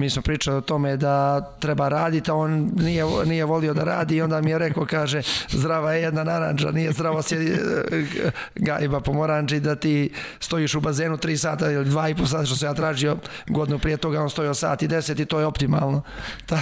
mi 0.00 0.10
smo 0.10 0.22
pričali 0.22 0.56
o 0.56 0.60
tome 0.60 0.96
da 0.96 1.40
treba 1.60 1.88
raditi, 1.88 2.30
a 2.30 2.34
on 2.34 2.70
nije, 2.76 3.04
nije 3.26 3.44
volio 3.44 3.74
da 3.74 3.84
radi 3.84 4.16
i 4.16 4.22
onda 4.22 4.40
mi 4.40 4.50
je 4.50 4.58
rekao, 4.58 4.86
kaže, 4.86 5.22
zdrava 5.48 5.92
je 5.92 6.02
jedna 6.02 6.24
naranđa, 6.24 6.70
nije 6.70 6.92
zdravo 6.92 7.22
se 7.22 7.36
eh, 7.36 8.30
gajba 8.54 9.00
pomoranđi 9.00 9.60
da 9.60 9.76
ti 9.76 10.10
stojiš 10.40 10.74
u 10.74 10.80
bazenu 10.80 11.16
3 11.16 11.36
sata 11.36 11.70
ili 11.70 11.84
2 11.84 12.10
i 12.10 12.14
po 12.14 12.26
sata 12.26 12.46
što 12.46 12.56
se 12.56 12.66
ja 12.66 12.74
tražio 12.74 13.16
godinu 13.48 13.78
prije 13.78 13.96
toga, 13.96 14.22
on 14.22 14.30
stojio 14.30 14.54
sat 14.54 14.82
i 14.82 14.88
10 14.88 15.22
i 15.22 15.24
to 15.24 15.40
je 15.40 15.46
optimalno. 15.46 16.02
Da, 16.48 16.60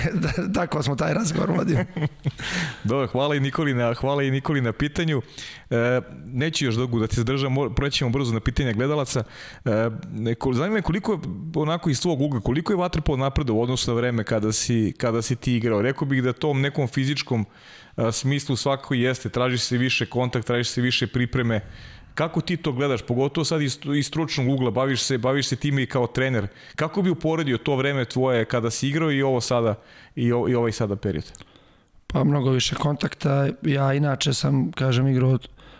tako 0.55 0.82
smo 0.82 0.97
taj 0.97 1.15
razgovor 1.15 1.51
vodili. 1.51 1.85
Dobro, 2.85 3.06
hvala 3.06 3.35
i 3.35 3.40
Nikoli 3.40 3.74
na, 3.74 3.94
hvala 3.94 4.23
i 4.23 4.31
Nikoli 4.31 4.60
na 4.60 4.73
pitanju. 4.73 5.23
E, 5.70 6.01
neću 6.27 6.65
još 6.65 6.74
dugo 6.74 6.98
da 6.98 7.06
ti 7.06 7.16
zadržam, 7.16 7.55
proćemo 7.77 8.10
brzo 8.10 8.35
na 8.35 8.40
pitanja 8.40 8.73
gledalaca. 8.73 9.23
E, 9.65 9.90
zanima 10.52 10.74
me 10.74 10.82
koliko 10.82 11.12
je, 11.12 11.19
onako 11.55 11.90
iz 11.90 11.98
svog 11.98 12.20
ugla, 12.20 12.40
koliko 12.40 12.73
je 12.73 12.77
Vatrpol 12.77 13.16
napredo 13.29 13.55
u 13.55 13.63
odnosu 13.63 13.91
na 13.91 13.97
vreme 13.97 14.25
kada 14.25 14.53
si, 14.53 14.95
kada 14.97 15.23
si 15.23 15.37
ti 15.37 15.57
igrao. 15.57 15.83
Rekao 15.83 16.09
bih 16.09 16.23
da 16.23 16.33
tom 16.33 16.61
nekom 16.61 16.89
fizičkom 16.89 17.45
a, 17.97 18.13
smislu 18.13 18.57
svako 18.57 18.95
jeste, 18.95 19.29
traži 19.29 19.59
se 19.59 19.79
više 19.79 20.07
kontakt, 20.07 20.47
traži 20.47 20.65
se 20.65 20.81
više 20.81 21.07
pripreme. 21.07 21.61
Kako 22.15 22.41
ti 22.41 22.57
to 22.57 22.73
gledaš, 22.73 23.03
pogotovo 23.07 23.45
sad 23.45 23.63
iz, 23.63 23.79
iz 23.97 24.07
stručnog 24.07 24.49
ugla, 24.49 24.71
baviš 24.71 25.03
se, 25.03 25.19
baviš 25.19 25.49
se 25.49 25.57
time 25.57 25.83
i 25.83 25.87
kao 25.87 26.07
trener. 26.07 26.49
Kako 26.77 27.03
bi 27.03 27.11
uporedio 27.11 27.59
to 27.59 27.77
vreme 27.77 28.05
tvoje 28.05 28.45
kada 28.45 28.71
si 28.71 28.89
igrao 28.89 29.13
i 29.13 29.23
ovo 29.23 29.41
sada 29.41 29.75
i, 30.17 30.33
o, 30.33 30.49
i 30.49 30.55
ovaj 30.55 30.73
sada 30.73 30.97
period? 30.97 31.25
Pa 32.07 32.25
mnogo 32.25 32.51
više 32.51 32.75
kontakta. 32.75 33.49
Ja 33.63 33.93
inače 33.95 34.35
sam, 34.35 34.73
kažem, 34.73 35.07
igrao 35.07 35.39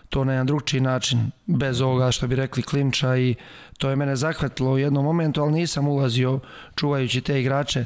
to 0.09 0.23
na 0.23 0.33
jedan 0.33 0.47
drugčiji 0.47 0.81
način, 0.81 1.31
bez 1.45 1.81
ovoga 1.81 2.11
što 2.11 2.27
bi 2.27 2.35
rekli 2.35 2.63
klinča 2.63 3.17
i 3.17 3.35
to 3.77 3.89
je 3.89 3.95
mene 3.95 4.15
zahvatilo 4.15 4.71
u 4.71 4.77
jednom 4.77 5.05
momentu, 5.05 5.41
ali 5.41 5.51
nisam 5.51 5.87
ulazio 5.87 6.39
čuvajući 6.75 7.21
te 7.21 7.39
igrače 7.41 7.85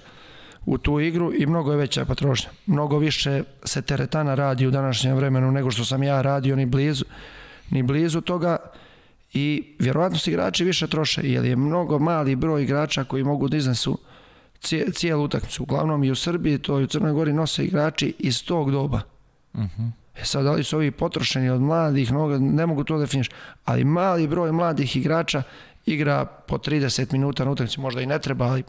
u 0.66 0.78
tu 0.78 1.00
igru 1.00 1.34
i 1.38 1.46
mnogo 1.46 1.72
je 1.72 1.78
veća 1.78 2.06
potrošnja. 2.06 2.50
Mnogo 2.66 2.98
više 2.98 3.44
se 3.64 3.82
teretana 3.82 4.36
radi 4.36 4.68
u 4.68 4.72
današnjem 4.72 5.16
vremenu 5.16 5.52
nego 5.52 5.72
što 5.72 5.86
sam 5.86 6.04
ja 6.04 6.22
radio 6.22 6.56
ni 6.56 6.66
blizu, 6.66 7.06
ni 7.70 7.84
blizu 7.84 8.22
toga 8.22 8.58
i 9.34 9.76
vjerovatno 9.80 10.18
se 10.18 10.32
igrači 10.32 10.64
više 10.64 10.88
troše 10.88 11.22
jer 11.24 11.46
je 11.46 11.56
mnogo 11.56 12.00
mali 12.00 12.36
broj 12.36 12.64
igrača 12.64 13.04
koji 13.04 13.24
mogu 13.24 13.48
da 13.48 13.58
iznesu 13.58 13.98
cijelu 14.94 15.24
utakmicu. 15.24 15.64
Uglavnom 15.64 16.04
i 16.04 16.12
u 16.12 16.16
Srbiji, 16.16 16.58
to 16.58 16.80
i 16.80 16.84
u 16.84 16.88
Crnoj 16.88 17.12
Gori 17.12 17.34
nose 17.34 17.66
igrači 17.66 18.14
iz 18.20 18.46
tog 18.46 18.72
doba. 18.72 19.02
Uh 19.54 19.60
mhm. 19.60 19.82
-huh. 19.82 20.03
E 20.16 20.26
sad, 20.26 20.44
da 20.44 20.52
li 20.52 20.64
su 20.64 20.76
ovi 20.76 20.92
potrošeni 20.92 21.50
od 21.50 21.62
mladih, 21.62 22.12
ne 22.40 22.66
mogu 22.66 22.84
to 22.84 22.98
da 22.98 23.06
definiš, 23.06 23.30
ali 23.66 23.84
mali 23.84 24.28
broj 24.28 24.52
mladih 24.52 24.96
igrača 24.96 25.44
igra 25.86 26.26
po 26.26 26.58
30 26.58 27.14
minuta 27.14 27.46
na 27.46 27.52
utakmici, 27.52 27.80
možda 27.80 28.02
i 28.02 28.06
ne 28.06 28.20
treba, 28.20 28.46
ali 28.46 28.64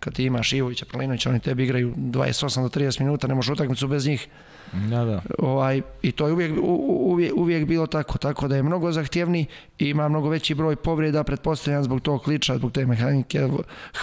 kad 0.00 0.14
ti 0.14 0.24
imaš 0.24 0.52
Ivovića, 0.52 0.86
Pralinovića, 0.86 1.30
oni 1.30 1.40
tebi 1.40 1.64
igraju 1.64 1.94
28 1.96 2.62
do 2.62 2.68
30 2.68 3.00
minuta, 3.00 3.26
ne 3.26 3.34
možeš 3.34 3.50
utakmicu 3.50 3.88
bez 3.88 4.06
njih. 4.06 4.28
Da, 4.72 5.04
da. 5.04 5.22
Ovaj, 5.38 5.82
I 6.02 6.12
to 6.12 6.26
je 6.26 6.32
uvijek, 6.32 6.52
uvijek, 6.62 7.32
uvijek 7.36 7.66
bilo 7.66 7.86
tako, 7.86 8.18
tako 8.18 8.48
da 8.48 8.56
je 8.56 8.62
mnogo 8.62 8.92
zahtjevni 8.92 9.46
i 9.78 9.88
ima 9.88 10.08
mnogo 10.08 10.28
veći 10.28 10.54
broj 10.54 10.76
povreda, 10.76 11.24
pretpostavljam 11.24 11.84
zbog 11.84 12.00
tog 12.00 12.22
kliča, 12.22 12.56
zbog 12.56 12.72
te 12.72 12.86
mehanike 12.86 13.48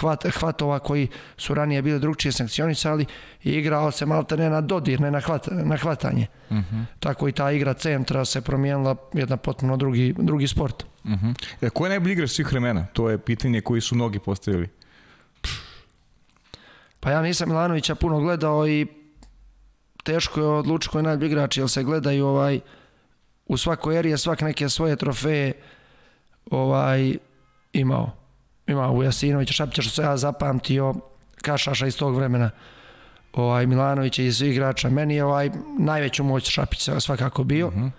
hvat, 0.00 0.26
hvatova 0.38 0.78
koji 0.78 1.08
su 1.36 1.54
ranije 1.54 1.82
bili 1.82 2.00
drugčije 2.00 2.32
sankcionisali 2.32 3.06
i 3.42 3.50
igrao 3.50 3.90
se 3.90 4.06
malte 4.06 4.36
ne 4.36 4.50
na 4.50 4.60
dodir, 4.60 5.00
ne 5.00 5.10
na, 5.10 5.20
hvat, 5.20 5.48
na 5.50 5.76
hvatanje. 5.76 6.26
Uh 6.50 6.56
mhm. 6.56 6.76
-huh. 6.76 6.84
Tako 7.00 7.28
i 7.28 7.32
ta 7.32 7.50
igra 7.50 7.74
centra 7.74 8.24
se 8.24 8.40
promijenila 8.40 8.96
jedna 9.12 9.36
potpuno 9.36 9.76
drugi, 9.76 10.14
drugi 10.18 10.46
sport. 10.46 10.82
Uh 11.04 11.10
-huh. 11.10 11.34
e, 11.60 11.70
ko 11.70 11.86
je 11.86 11.90
najbolji 11.90 12.12
igrač 12.12 12.30
svih 12.30 12.50
vremena? 12.50 12.86
To 12.92 13.10
je 13.10 13.18
pitanje 13.18 13.60
koji 13.60 13.80
su 13.80 13.94
mnogi 13.94 14.18
postavili. 14.18 14.68
Pa 17.00 17.10
ja 17.10 17.22
nisam 17.22 17.48
Milanovića 17.48 17.94
puno 17.94 18.20
gledao 18.20 18.68
i 18.68 18.86
teško 20.02 20.40
je 20.40 20.46
odlučiti 20.46 20.92
koji 20.92 21.00
je 21.00 21.06
najbolji 21.06 21.30
igrač, 21.30 21.56
jer 21.56 21.68
se 21.68 21.82
gledaju 21.82 22.26
ovaj, 22.26 22.60
u 23.46 23.56
svakoj 23.56 23.98
eri 23.98 24.10
je 24.10 24.18
svak 24.18 24.40
neke 24.40 24.68
svoje 24.68 24.96
trofeje 24.96 25.52
ovaj, 26.50 27.16
imao. 27.72 28.10
Imao 28.66 28.92
u 28.92 29.02
Jasinovića, 29.02 29.52
Šapića, 29.52 29.82
što 29.82 29.90
se 29.90 30.02
ja 30.02 30.16
zapamtio, 30.16 30.94
Kašaša 31.42 31.86
iz 31.86 31.96
tog 31.96 32.16
vremena, 32.16 32.50
ovaj, 33.32 33.66
Milanovića 33.66 34.22
i 34.22 34.32
svih 34.32 34.52
igrača. 34.52 34.90
Meni 34.90 35.14
je 35.14 35.24
ovaj, 35.24 35.50
najveću 35.78 36.24
moć 36.24 36.50
Šapić 36.50 36.88
svakako 36.98 37.44
bio. 37.44 37.66
Uh 37.66 37.74
mhm. 37.74 37.84
-huh. 37.84 37.90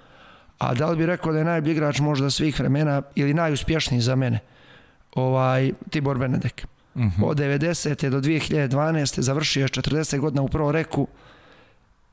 A 0.57 0.73
da 0.73 0.89
li 0.89 0.97
bi 0.97 1.05
rekao 1.05 1.31
da 1.31 1.37
je 1.37 1.45
najbolji 1.45 1.71
igrač 1.71 1.99
možda 1.99 2.29
svih 2.29 2.59
vremena 2.59 3.01
ili 3.15 3.33
najuspješniji 3.33 4.01
za 4.01 4.15
mene? 4.15 4.39
Ovaj, 5.15 5.71
Tibor 5.89 6.17
Benedek. 6.17 6.65
Uh 6.95 7.01
mhm. 7.01 7.21
-huh. 7.21 7.29
Od 7.29 7.37
90. 7.37 8.09
do 8.09 8.19
2012. 8.19 9.21
završio 9.21 9.61
je 9.61 9.67
40 9.67 10.19
godina 10.19 10.41
u 10.41 10.47
prvo 10.47 10.71
reku 10.71 11.07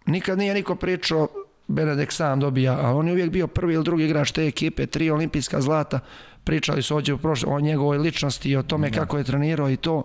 Nikad 0.08 0.38
nije 0.38 0.54
niko 0.54 0.74
pričao 0.74 1.28
Benedek 1.66 2.12
sam 2.12 2.40
dobija, 2.40 2.78
a 2.80 2.94
on 2.94 3.06
je 3.06 3.12
uvijek 3.12 3.30
bio 3.30 3.46
prvi 3.46 3.74
ili 3.74 3.84
drugi 3.84 4.04
igrač 4.04 4.30
te 4.30 4.46
ekipe, 4.46 4.86
tri 4.86 5.10
olimpijska 5.10 5.60
zlata, 5.60 6.00
pričali 6.44 6.82
su 6.82 6.94
ovdje 6.94 7.14
u 7.14 7.18
prošle, 7.18 7.52
o 7.52 7.60
njegovoj 7.60 7.98
ličnosti 7.98 8.50
i 8.50 8.56
o 8.56 8.62
tome 8.62 8.90
da. 8.90 9.00
kako 9.00 9.18
je 9.18 9.24
trenirao 9.24 9.70
i 9.70 9.76
to. 9.76 10.02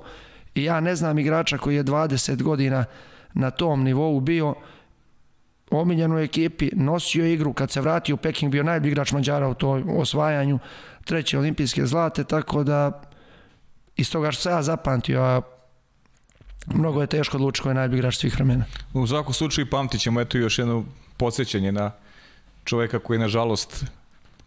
I 0.55 0.63
ja 0.63 0.80
ne 0.80 0.95
znam 0.95 1.19
igrača 1.19 1.57
koji 1.57 1.75
je 1.75 1.84
20 1.84 2.41
godina 2.41 2.85
na 3.34 3.51
tom 3.51 3.84
nivou 3.84 4.19
bio 4.19 4.55
omiljen 5.71 6.13
u 6.13 6.19
ekipi, 6.19 6.69
nosio 6.73 7.25
igru, 7.25 7.53
kad 7.53 7.71
se 7.71 7.81
vratio 7.81 8.15
u 8.15 8.17
Peking 8.17 8.51
bio 8.51 8.63
najbolji 8.63 8.91
igrač 8.91 9.11
Mađara 9.11 9.47
u 9.47 9.53
toj 9.53 9.84
osvajanju 9.88 10.59
treće 11.05 11.38
olimpijske 11.38 11.85
zlate, 11.85 12.23
tako 12.23 12.63
da 12.63 13.01
iz 13.95 14.11
toga 14.11 14.31
što 14.31 14.41
se 14.41 14.49
ja 14.49 14.61
zapamtio, 14.61 15.21
a 15.21 15.41
mnogo 16.68 17.02
je 17.02 17.07
teško 17.07 17.38
odlučiti 17.38 17.64
ko 17.64 17.69
je 17.69 17.76
najbolji 17.76 17.99
igrač 17.99 18.18
svih 18.18 18.35
vremena. 18.35 18.65
U 18.94 19.07
svakom 19.07 19.34
slučaju 19.34 19.69
pamtit 19.69 20.02
ćemo 20.02 20.22
eto 20.22 20.38
još 20.38 20.60
jedno 20.60 20.85
podsjećanje 21.18 21.72
na 21.72 21.91
čoveka 22.64 22.99
koji 22.99 23.15
je 23.15 23.22
nažalost 23.22 23.85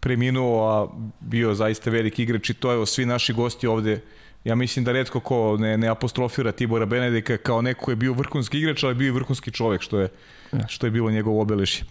preminuo, 0.01 0.68
a 0.68 0.88
bio 1.20 1.55
zaista 1.55 1.90
veliki 1.90 2.22
igrač 2.22 2.51
i 2.51 2.55
to 2.55 2.72
je 2.72 2.86
svi 2.86 3.06
naši 3.06 3.32
gosti 3.32 3.66
ovde 3.66 4.01
ja 4.47 4.55
mislim 4.55 4.85
da 4.85 4.93
redko 4.93 5.20
ko 5.20 5.56
ne, 5.56 5.78
ne 5.78 5.89
apostrofira 5.89 6.52
Tibora 6.52 6.86
Benedika 6.86 7.36
kao 7.36 7.62
neko 7.62 7.85
ko 7.85 7.90
je 7.90 7.97
bio 7.97 8.12
vrhunski 8.12 8.59
igrač, 8.59 8.85
ali 8.85 8.94
bio 8.94 9.09
i 9.09 9.10
vrhunski 9.10 9.51
čovek, 9.51 9.82
što 9.82 10.01
je, 10.01 10.09
što 10.68 10.86
je 10.86 10.90
bilo 10.90 11.10
njegovo 11.10 11.43
obeležje. 11.43 11.85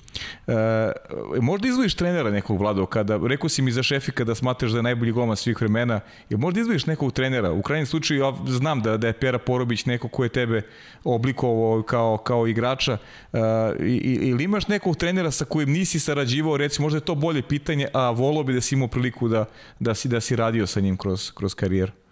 E, 0.48 0.54
možda 1.42 1.68
izvojiš 1.68 1.96
trenera 1.96 2.32
nekog 2.32 2.60
Vlado, 2.60 2.86
kada, 2.86 3.20
rekao 3.28 3.50
si 3.50 3.62
mi 3.62 3.72
za 3.72 3.84
Šefika 3.84 4.24
da 4.24 4.36
smatraš 4.36 4.72
da 4.72 4.78
je 4.78 4.84
najbolji 4.84 5.12
golman 5.12 5.38
svih 5.38 5.62
vremena, 5.62 6.00
je 6.30 6.38
možda 6.38 6.62
izvojiš 6.62 6.86
nekog 6.86 7.14
trenera? 7.14 7.52
U 7.52 7.62
krajnjem 7.62 7.86
slučaju 7.86 8.20
ja 8.20 8.34
znam 8.48 8.82
da, 8.82 8.98
da 8.98 9.08
je 9.08 9.14
Pera 9.14 9.40
Porobić 9.40 9.86
neko 9.86 10.08
ko 10.08 10.24
je 10.24 10.30
tebe 10.30 10.62
oblikovao 11.04 11.84
kao, 11.84 12.18
kao 12.18 12.48
igrača, 12.48 12.98
e, 13.34 13.40
ili 13.80 14.44
imaš 14.44 14.68
nekog 14.68 14.96
trenera 14.96 15.32
sa 15.32 15.46
kojim 15.46 15.72
nisi 15.72 16.00
sarađivao, 16.00 16.58
recimo 16.58 16.86
možda 16.86 16.98
je 16.98 17.06
to 17.06 17.16
bolje 17.16 17.42
pitanje, 17.42 17.88
a 17.94 18.10
volao 18.12 18.44
bi 18.44 18.54
da 18.54 18.62
si 18.62 18.76
imao 18.76 18.88
priliku 18.88 19.28
da, 19.28 19.46
da, 19.80 19.96
si, 19.96 20.08
da 20.08 20.22
si 20.22 20.36
radio 20.36 20.68
sa 20.68 20.80
njim 20.80 20.98
kroz, 20.98 21.32
kroz 21.32 21.56
karijeru? 21.56 22.05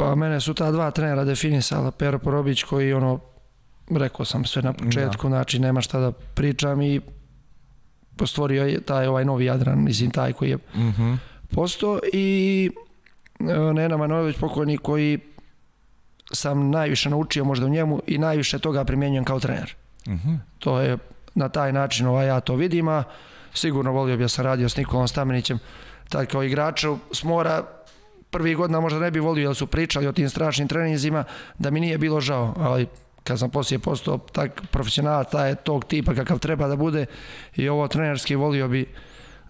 Pa 0.00 0.14
mene 0.14 0.40
su 0.40 0.54
ta 0.54 0.70
dva 0.70 0.90
trenera 0.90 1.24
definisala, 1.24 1.90
Pero 1.90 2.18
Porobić 2.18 2.62
koji 2.62 2.92
ono, 2.92 3.20
rekao 3.90 4.24
sam 4.24 4.44
sve 4.44 4.62
na 4.62 4.72
početku, 4.72 5.28
da. 5.28 5.28
znači 5.28 5.58
nema 5.58 5.80
šta 5.80 6.00
da 6.00 6.12
pričam 6.12 6.82
i 6.82 7.00
postvorio 8.16 8.64
je 8.64 8.80
taj 8.80 9.06
ovaj 9.06 9.24
novi 9.24 9.44
Jadran, 9.44 9.84
mislim 9.84 10.10
taj 10.10 10.32
koji 10.32 10.50
je 10.50 10.56
uh 10.56 10.80
mhm. 10.80 11.02
-huh. 11.02 11.16
postao 11.54 11.98
i 12.12 12.70
e, 13.40 13.72
Nena 13.74 13.96
Manojlović 13.96 14.36
pokojni 14.36 14.78
koji 14.78 15.18
sam 16.32 16.70
najviše 16.70 17.10
naučio 17.10 17.44
možda 17.44 17.66
u 17.66 17.68
njemu 17.68 18.00
i 18.06 18.18
najviše 18.18 18.58
toga 18.58 18.84
primjenjujem 18.84 19.24
kao 19.24 19.40
trener. 19.40 19.74
Uh 20.06 20.12
mhm. 20.12 20.28
-huh. 20.28 20.38
To 20.58 20.80
je 20.80 20.98
na 21.34 21.48
taj 21.48 21.72
način 21.72 22.06
ovaj, 22.06 22.26
ja 22.26 22.40
to 22.40 22.54
vidim, 22.54 22.88
a 22.88 23.04
sigurno 23.54 23.92
volio 23.92 24.16
bi 24.16 24.24
ja 24.24 24.28
sam 24.28 24.44
radio 24.44 24.68
s 24.68 24.76
Nikolom 24.76 25.08
Stamenićem 25.08 25.58
tad 26.08 26.26
kao 26.26 26.42
igrača 26.42 26.88
s 27.12 27.24
mora 27.24 27.62
prvih 28.30 28.56
godina 28.56 28.80
možda 28.80 28.98
ne 28.98 29.10
bi 29.10 29.20
volio 29.20 29.48
jer 29.48 29.56
su 29.56 29.66
pričali 29.66 30.06
o 30.06 30.12
tim 30.12 30.28
strašnim 30.28 30.68
treninzima 30.68 31.24
da 31.58 31.70
mi 31.70 31.80
nije 31.80 31.98
bilo 31.98 32.20
žao, 32.20 32.54
ali 32.58 32.86
kad 33.24 33.38
sam 33.38 33.50
poslije 33.50 33.78
postao 33.78 34.18
tak 34.18 34.62
profesionalac 34.70 35.30
taj 35.30 35.54
tog 35.54 35.84
tipa 35.84 36.14
kakav 36.14 36.38
treba 36.38 36.68
da 36.68 36.76
bude 36.76 37.06
i 37.56 37.68
ovo 37.68 37.88
trenerski 37.88 38.34
volio 38.34 38.68
bi 38.68 38.86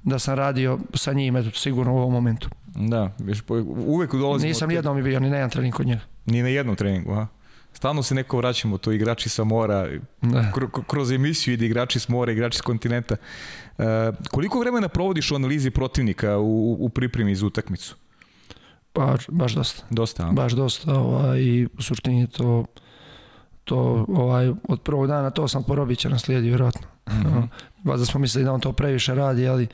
da 0.03 0.19
sam 0.19 0.35
radio 0.35 0.79
sa 0.95 1.13
njim 1.13 1.37
eto, 1.37 1.51
sigurno 1.51 1.95
u 1.95 1.99
ovom 1.99 2.13
momentu. 2.13 2.49
Da, 2.75 3.13
viš, 3.19 3.43
uvek 3.87 4.15
dolazimo... 4.15 4.49
Nisam 4.49 4.69
ni 4.69 4.75
jednom 4.75 5.03
bio 5.03 5.21
ni 5.21 5.31
na 5.31 5.37
jedan 5.37 5.51
trening 5.51 5.75
kod 5.75 5.87
njega. 5.87 6.01
Ni 6.27 6.43
na 6.43 6.49
jednom 6.49 6.77
treningu, 6.77 7.13
a? 7.13 7.27
Stalno 7.73 8.03
se 8.03 8.15
neko 8.15 8.37
vraćamo, 8.37 8.79
to 8.79 8.93
igrači 8.93 9.29
sa 9.29 9.45
mora, 9.45 9.89
da. 10.23 10.53
kroz 10.87 11.13
emisiju 11.13 11.55
ide 11.55 11.67
igrači 11.67 12.01
s 12.01 12.09
mora, 12.09 12.33
igrači 12.33 12.59
s 12.59 12.61
kontinenta. 12.61 13.17
E, 13.79 13.85
koliko 14.31 14.61
vremena 14.61 14.89
provodiš 14.89 15.31
u 15.31 15.35
analizi 15.35 15.71
protivnika 15.71 16.39
u, 16.39 16.77
u 16.81 16.89
pripremi 16.89 17.35
za 17.35 17.47
utakmicu? 17.47 17.97
Pa, 18.93 19.17
baš 19.29 19.53
dosta. 19.53 19.83
Dosta, 19.91 20.29
a? 20.29 20.33
Baš 20.33 20.53
dosta, 20.53 20.95
ovaj, 20.95 21.41
i 21.41 21.69
u 21.79 21.83
suštini 21.83 22.27
to, 22.27 22.65
to, 23.65 24.07
ovaj, 24.09 24.49
od 24.69 24.81
prvog 24.81 25.07
dana 25.07 25.31
to 25.31 25.49
sam 25.49 25.63
Porobića 25.63 26.09
naslijedio, 26.09 26.49
vjerojatno. 26.49 26.87
Mm 27.09 27.13
-hmm. 27.13 27.97
da 27.99 28.05
smo 28.05 28.21
mislili 28.21 28.45
da 28.45 28.53
on 28.53 28.61
to 28.61 28.73
previše 28.73 29.15
radi, 29.15 29.49
ali 29.49 29.67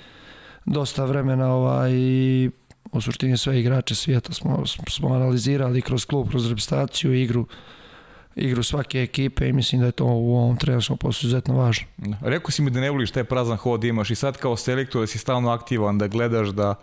dosta 0.64 1.04
vremena, 1.04 1.54
ovaj, 1.54 1.92
i 1.92 2.50
u 2.92 3.00
suštini 3.00 3.36
sve 3.36 3.60
igrače 3.60 3.94
svijeta 3.94 4.32
smo, 4.32 4.62
smo 4.66 5.08
analizirali 5.08 5.82
kroz 5.82 6.04
klub, 6.04 6.28
kroz 6.28 6.48
reprezentaciju, 6.48 7.14
igru, 7.14 7.46
igru 8.34 8.62
svake 8.62 9.02
ekipe 9.02 9.48
i 9.48 9.52
mislim 9.52 9.80
da 9.80 9.86
je 9.86 9.92
to 9.92 10.04
u 10.04 10.36
ovom 10.36 10.56
trenerskom 10.56 10.98
poslu 10.98 11.26
izuzetno 11.26 11.56
važno. 11.56 11.86
Rekao 12.20 12.50
si 12.50 12.62
mi 12.62 12.70
da 12.70 12.80
ne 12.80 12.90
voliš 12.90 13.10
taj 13.10 13.24
prazan 13.24 13.56
hod 13.56 13.84
imaš 13.84 14.10
i 14.10 14.14
sad 14.14 14.36
kao 14.36 14.56
selektor 14.56 15.00
da 15.00 15.06
si 15.06 15.18
stalno 15.18 15.50
aktivan, 15.50 15.98
da 15.98 16.08
gledaš 16.08 16.48
da 16.48 16.74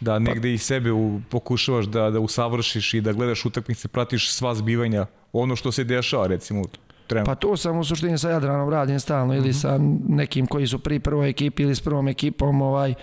da 0.00 0.12
pa- 0.12 0.18
negde 0.18 0.54
i 0.54 0.58
sebe 0.58 0.92
u, 0.92 1.20
pokušavaš 1.30 1.86
da, 1.86 2.10
da 2.10 2.20
usavršiš 2.20 2.94
i 2.94 3.00
da 3.00 3.12
gledaš 3.12 3.44
utakmice, 3.44 3.88
pratiš 3.88 4.32
sva 4.32 4.54
zbivanja, 4.54 5.06
ono 5.32 5.56
što 5.56 5.72
se 5.72 5.84
dešava 5.84 6.26
recimo 6.26 6.64
trenutno. 7.06 7.34
Pa 7.34 7.40
to 7.40 7.56
sam 7.56 7.78
u 7.78 7.84
suštini 7.84 8.18
sa 8.18 8.30
Jadranom 8.30 8.70
radim 8.70 9.00
stalno 9.00 9.34
ili 9.34 9.48
mhm. 9.48 9.58
-huh. 9.58 9.60
sa 9.60 9.78
nekim 10.08 10.46
koji 10.46 10.66
su 10.66 10.78
pri 10.78 11.00
prvoj 11.00 11.28
ekipi 11.28 11.62
ili 11.62 11.74
s 11.74 11.80
prvom 11.80 12.08
ekipom, 12.08 12.62
ovaj, 12.62 12.94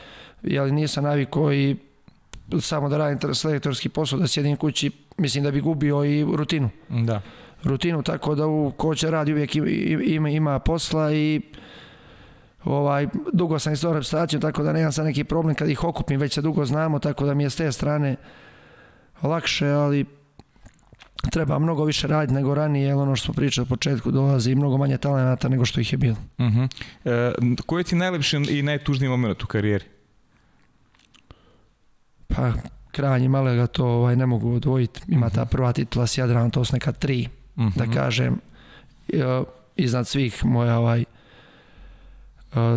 jeli 0.44 0.72
nisam 0.72 1.04
naviko 1.04 1.54
i 1.54 1.76
samo 2.62 2.90
da 2.90 2.98
radim 2.98 3.34
selektorski 3.34 3.90
posao, 3.90 4.20
da 4.20 4.28
sjedim 4.28 4.56
kući, 4.56 4.92
mislim 5.18 5.44
da 5.44 5.52
bi 5.52 5.62
gubio 5.62 6.04
i 6.04 6.26
rutinu. 6.36 6.70
Da. 6.90 7.22
Rutinu, 7.64 8.04
tako 8.04 8.36
da 8.36 8.48
u 8.48 8.74
ko 8.78 8.96
će 8.96 9.12
radi 9.12 9.34
uvijek 9.34 9.56
ima, 10.06 10.30
ima 10.30 10.60
posla 10.60 11.14
i 11.14 11.42
ovaj, 12.66 13.08
dugo 13.34 13.60
sam 13.60 13.74
isto 13.74 13.94
reprezentaciju, 13.94 14.40
tako 14.40 14.64
da 14.64 14.74
nemam 14.74 14.92
sad 14.92 15.06
neki 15.06 15.24
problem 15.24 15.56
kad 15.56 15.70
ih 15.70 15.84
okupim, 15.84 16.20
već 16.20 16.34
se 16.34 16.42
dugo 16.42 16.66
znamo, 16.66 17.00
tako 17.00 17.26
da 17.26 17.34
mi 17.34 17.44
je 17.44 17.50
s 17.50 17.56
te 17.56 17.72
strane 17.72 18.16
lakše, 19.22 19.68
ali 19.68 20.06
treba 21.32 21.60
mnogo 21.60 21.84
više 21.84 22.08
raditi 22.08 22.34
nego 22.34 22.56
ranije, 22.56 22.88
jer 22.88 22.96
ono 22.96 23.16
što 23.16 23.26
smo 23.26 23.34
pričali 23.34 23.64
od 23.64 23.70
početku 23.70 24.12
dolazi 24.12 24.56
mnogo 24.56 24.78
manje 24.78 24.98
talenata 24.98 25.50
nego 25.50 25.66
što 25.66 25.80
ih 25.80 25.94
je 25.94 25.98
bilo. 25.98 26.16
Uh 26.38 26.46
-huh. 26.46 26.70
e, 27.06 27.34
koji 27.66 27.80
je 27.80 27.84
ti 27.84 27.96
najlepši 27.96 28.38
i 28.50 28.62
najtužniji 28.62 29.10
moment 29.10 29.44
u 29.44 29.48
karijeri? 29.48 29.86
Pa, 32.28 32.52
krajnji 32.92 33.30
Malega 33.30 33.68
to 33.68 33.86
ovaj, 33.86 34.16
ne 34.16 34.26
mogu 34.26 34.56
odvojiti. 34.56 35.02
Ima 35.08 35.26
uh 35.26 35.32
-huh. 35.32 35.36
ta 35.36 35.46
prva 35.46 35.74
titula 35.74 36.08
s 36.08 36.18
Jadranom, 36.18 36.52
to 36.52 36.66
su 36.66 36.74
neka 36.74 36.92
tri, 36.92 37.28
uh 37.56 37.64
-huh. 37.64 37.78
da 37.78 37.94
kažem. 37.94 38.40
iznad 39.76 40.08
svih 40.08 40.46
moja 40.46 40.80
ovaj, 40.80 41.06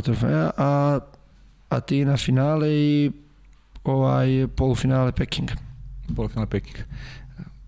trofeja, 0.03 0.51
a 0.57 1.01
Atina 1.69 2.17
finale 2.17 2.69
i 2.71 3.13
ovaj 3.85 4.47
polufinale 4.57 5.13
Pekinga. 5.13 5.55
Polufinale 6.17 6.47
Pekinga. 6.47 6.81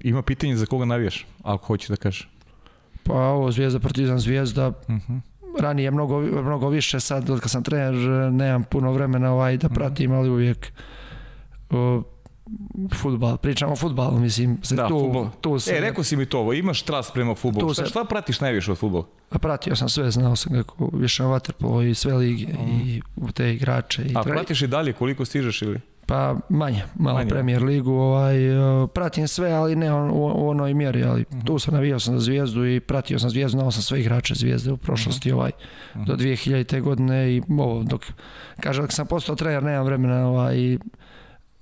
Ima 0.01 0.23
pitanje 0.23 0.57
za 0.57 0.67
koga 0.67 0.85
navijaš, 0.85 1.27
ako 1.43 1.67
hoćeš 1.67 1.89
da 1.89 1.97
kažeš. 1.97 2.29
Pa 3.03 3.15
ovo 3.15 3.53
Zvijezda, 3.53 3.81
Partizan, 3.81 4.19
Zvijezda. 4.19 4.69
Uh 4.69 4.75
mhm. 4.91 5.13
-huh. 5.13 5.21
Ranije 5.61 5.91
mnogo, 5.91 6.21
mnogo 6.21 6.69
više, 6.69 7.01
sad 7.01 7.41
kad 7.41 7.51
sam 7.51 7.63
trener 7.63 7.95
nemam 8.33 8.65
puno 8.65 8.93
vremena 8.93 9.33
ovaj, 9.33 9.57
da 9.57 9.67
mhm. 9.67 9.75
pratim, 9.75 10.13
ali 10.13 10.31
uvijek 10.31 10.73
o, 11.71 12.03
futbal, 12.95 13.37
pričamo 13.37 13.73
o 13.73 13.77
futbalu, 13.77 14.19
mislim, 14.19 14.59
se 14.63 14.75
da, 14.75 14.89
tu, 14.89 14.99
futbol. 14.99 15.29
tu 15.41 15.59
se... 15.59 15.77
E, 15.77 15.81
rekao 15.81 16.05
si 16.05 16.17
mi 16.17 16.27
to, 16.27 16.53
imaš 16.53 16.83
trast 16.83 17.13
prema 17.15 17.35
futbolu, 17.35 17.75
šta, 17.75 17.85
se... 17.85 17.91
šta 17.91 18.05
pratiš 18.05 18.41
najviše 18.41 18.73
od 18.73 18.79
futbola? 18.79 19.05
A 19.31 19.39
pratio 19.39 19.77
sam 19.77 19.89
sve, 19.89 20.11
znao 20.11 20.37
sam 20.37 20.53
kako 20.53 20.91
više 20.93 21.23
vaterpolo 21.23 21.83
i 21.83 21.95
sve 21.95 22.15
lige 22.15 22.47
mm. 22.47 22.81
i 22.87 23.03
u 23.17 23.33
te 23.33 23.55
igrače. 23.55 24.03
I 24.03 24.13
A 24.15 24.23
pratiš 24.23 24.63
i 24.63 24.67
dalje, 24.67 24.93
koliko 24.93 25.25
stižeš 25.25 25.63
ili? 25.63 25.81
Pa 26.07 26.37
manje, 26.49 26.83
malo 26.95 27.19
manje. 27.19 27.31
premier 27.31 27.63
ligu, 27.63 27.93
ovaj, 27.93 28.35
pratim 28.95 29.29
sve, 29.29 29.53
ali 29.53 29.77
ne 29.77 29.93
on, 29.93 30.11
u, 30.11 30.33
u 30.35 30.49
onoj 30.49 30.75
mjeri, 30.75 31.05
ali 31.05 31.25
mm. 31.33 31.41
tu 31.45 31.59
sam 31.59 31.75
navijao 31.75 32.01
sam 32.01 32.15
za 32.15 32.21
zvijezdu 32.21 32.67
i 32.67 32.81
pratio 32.81 33.19
sam 33.19 33.31
zvijezdu, 33.31 33.59
znao 33.59 33.71
sam 33.71 33.83
sve 33.83 34.01
igrače 34.01 34.35
zvijezde 34.35 34.73
u 34.73 34.77
prošlosti 34.77 35.33
mm. 35.33 35.35
ovaj, 35.37 35.51
mm. 35.95 36.05
do 36.05 36.17
2000. 36.17 36.81
godine 36.81 37.37
i 37.37 37.43
ovo, 37.59 37.83
dok, 37.83 38.03
kaže, 38.61 38.83
dok 38.83 38.93
sam 38.93 39.07
postao 39.07 39.37
trener, 39.37 39.63
nemam 39.63 39.85
vremena 39.85 40.29
ovaj, 40.29 40.79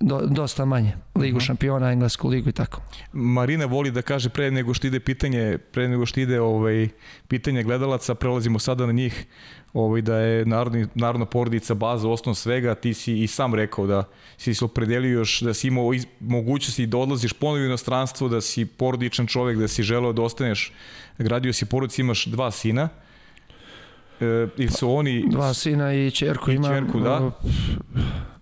do, 0.01 0.21
dosta 0.27 0.65
manje. 0.65 0.93
Ligu 1.15 1.17
uh 1.17 1.23
mhm. 1.25 1.37
-huh. 1.37 1.47
šampiona, 1.47 1.93
englesku 1.93 2.29
ligu 2.29 2.49
i 2.49 2.53
tako. 2.53 2.81
Marina 3.13 3.65
voli 3.65 3.91
da 3.91 4.03
kaže 4.03 4.29
pre 4.29 4.51
nego 4.51 4.75
što 4.75 4.87
ide 4.87 5.01
pitanje, 5.01 5.59
pre 5.59 5.89
nego 5.89 6.07
što 6.07 6.21
ide 6.21 6.41
ovaj, 6.41 6.89
pitanje 7.29 7.63
gledalaca, 7.63 8.15
prelazimo 8.15 8.59
sada 8.59 8.87
na 8.87 8.93
njih, 8.93 9.27
ovaj, 9.73 10.03
da 10.03 10.17
je 10.17 10.47
narodni, 10.47 10.87
narodna 10.95 11.27
porodica 11.27 11.75
baza, 11.75 12.09
osnov 12.09 12.35
svega, 12.35 12.75
ti 12.75 12.95
si 12.95 13.23
i 13.23 13.27
sam 13.27 13.55
rekao 13.55 13.87
da 13.87 14.05
si 14.37 14.55
se 14.55 14.65
opredelio 14.65 15.19
još, 15.19 15.41
da 15.41 15.55
si 15.55 15.69
imao 15.69 15.95
iz, 15.95 16.07
mogućnosti 16.21 16.87
da 16.87 16.99
odlaziš 16.99 17.33
ponovo 17.33 17.63
u 17.63 17.67
inostranstvo, 17.67 18.29
da 18.29 18.41
si 18.41 18.67
porodičan 18.67 19.27
čovek, 19.27 19.59
da 19.59 19.69
si 19.69 19.83
želeo 19.83 20.13
da 20.13 20.23
ostaneš, 20.23 20.73
gradio 21.19 21.53
si 21.53 21.67
porodicu, 21.67 22.01
imaš 22.01 22.27
dva 22.27 22.51
sina, 22.51 22.89
e, 24.21 24.47
i 24.57 24.69
su 24.69 24.91
oni... 24.91 25.25
Dva 25.31 25.55
sina 25.55 25.95
i 25.95 26.11
čerku 26.11 26.51
i 26.51 26.55
imam. 26.55 26.71
Čerku, 26.71 27.01
da. 27.01 27.31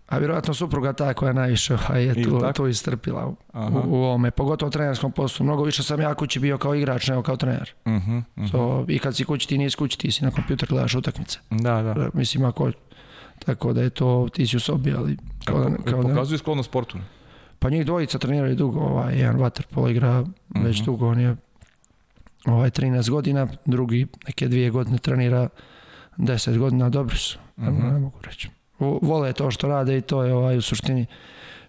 A 0.06 0.18
vjerojatno 0.18 0.54
supruga 0.54 0.92
ta 0.92 1.14
koja 1.14 1.32
najviše 1.32 1.76
je 1.94 2.22
tu, 2.22 2.40
tu 2.54 2.66
istrpila 2.66 3.26
u, 3.26 3.36
u 3.86 3.94
ovome, 3.94 4.30
pogotovo 4.30 4.68
u 4.68 4.70
trenerskom 4.70 5.12
poslu. 5.12 5.44
Mnogo 5.46 5.64
više 5.64 5.82
sam 5.82 6.00
ja 6.00 6.14
kući 6.14 6.40
bio 6.40 6.58
kao 6.58 6.74
igrač 6.74 7.08
nego 7.08 7.22
kao 7.22 7.36
trener. 7.36 7.74
Uh 7.84 7.92
-huh, 7.92 8.18
uh 8.18 8.44
-huh. 8.44 8.52
To, 8.52 8.84
I 8.88 8.98
kad 8.98 9.16
si 9.16 9.24
kući 9.24 9.48
ti 9.48 9.58
nisi 9.58 9.76
kući, 9.76 9.98
ti 9.98 10.10
si 10.10 10.24
na 10.24 10.30
kompjuter 10.30 10.68
gledaš 10.68 10.94
utakmice. 10.94 11.38
Da, 11.50 11.82
da. 11.82 11.90
E, 12.02 12.08
mislim, 12.14 12.44
ako, 12.44 12.70
tako 13.38 13.72
da 13.72 13.82
je 13.82 13.90
to, 13.90 14.28
ti 14.32 14.46
si 14.46 14.56
u 14.56 14.60
sobi, 14.60 14.94
ali... 14.98 15.16
Kao, 15.44 15.58
da, 15.58 15.76
kao 15.90 16.02
da, 16.02 16.08
pokazuje 16.08 16.38
sklono 16.38 16.62
sportu? 16.62 16.98
Pa 17.58 17.70
njih 17.70 17.86
dvojica 17.86 18.18
treniraju 18.18 18.54
dugo, 18.54 18.80
ovaj, 18.80 19.18
jedan 19.18 19.36
waterpolo 19.36 19.90
igra 19.90 20.20
uh 20.20 20.26
-huh. 20.26 20.64
već 20.64 20.76
mhm. 20.76 20.84
dugo, 20.84 21.08
on 21.08 21.20
je 21.20 21.36
ovaj, 22.44 22.70
13 22.70 23.10
godina, 23.10 23.46
drugi 23.64 24.06
neke 24.26 24.48
dvije 24.48 24.70
godine 24.70 24.98
trenira 24.98 25.48
10 26.16 26.58
godina, 26.58 26.88
dobri 26.88 27.16
su, 27.16 27.38
uh 27.56 27.64
-huh. 27.64 27.82
ne, 27.82 27.92
ne 27.92 27.98
mogu 27.98 28.18
reći 28.22 28.55
vole 28.78 29.32
to 29.32 29.50
što 29.50 29.68
rade 29.68 29.98
i 29.98 30.00
to 30.00 30.24
je 30.24 30.34
ovaj 30.34 30.56
u 30.56 30.62
suštini 30.62 31.06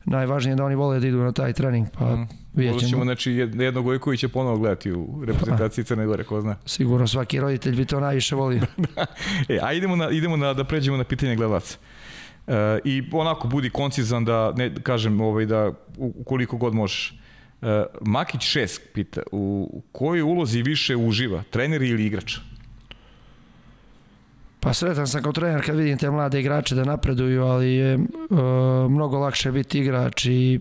najvažnije 0.08 0.52
je 0.52 0.56
da 0.56 0.66
oni 0.66 0.76
vole 0.76 1.00
da 1.00 1.08
idu 1.08 1.18
na 1.18 1.32
taj 1.32 1.54
trening, 1.54 1.88
pa 2.00 2.16
mm. 2.16 2.28
vidjet 2.54 2.74
Možda 2.74 2.90
ćemo. 2.90 3.04
znači, 3.04 3.32
jed- 3.32 3.62
jednog 3.62 3.86
Gojkovića 3.86 4.28
ponovo 4.28 4.58
gledati 4.58 4.92
u 4.92 5.24
reprezentaciji 5.26 5.84
Crne 5.84 6.06
Gore, 6.06 6.24
ko 6.24 6.42
zna. 6.42 6.56
Sigurno 6.66 7.08
svaki 7.08 7.40
roditelj 7.40 7.76
bi 7.76 7.86
to 7.86 8.00
najviše 8.00 8.36
volio. 8.36 8.62
E, 9.50 9.60
a 9.62 9.74
idemo, 9.74 9.96
na, 9.96 10.10
idemo 10.10 10.38
na, 10.38 10.54
da 10.54 10.64
pređemo 10.64 10.98
na 10.98 11.04
pitanje 11.04 11.36
gledalaca. 11.36 11.78
E, 12.48 12.80
I 12.84 13.04
onako 13.12 13.48
budi 13.48 13.70
koncizan 13.70 14.26
da, 14.26 14.54
ne 14.58 14.76
kažem, 14.84 15.22
ovaj, 15.22 15.46
da 15.46 15.72
ukoliko 15.98 16.58
god 16.58 16.74
možeš. 16.74 17.20
E, 17.62 17.84
Makić 18.02 18.42
6 18.42 18.80
pita, 18.94 19.22
u 19.32 19.82
kojoj 19.92 20.22
ulozi 20.22 20.62
više 20.62 20.96
uživa, 20.96 21.44
trener 21.50 21.82
ili 21.82 22.06
igrač? 22.06 22.38
Pa 24.68 24.74
sretan 24.74 25.08
sam 25.08 25.24
kao 25.24 25.32
trener 25.32 25.66
kad 25.66 25.76
vidim 25.76 25.98
te 25.98 26.12
mlade 26.12 26.40
igrače 26.40 26.76
da 26.76 26.84
napreduju, 26.84 27.44
ali 27.44 27.74
je 27.74 27.94
e, 27.94 28.00
mnogo 28.90 29.18
lakše 29.18 29.52
biti 29.52 29.80
igrač 29.80 30.26
i 30.26 30.60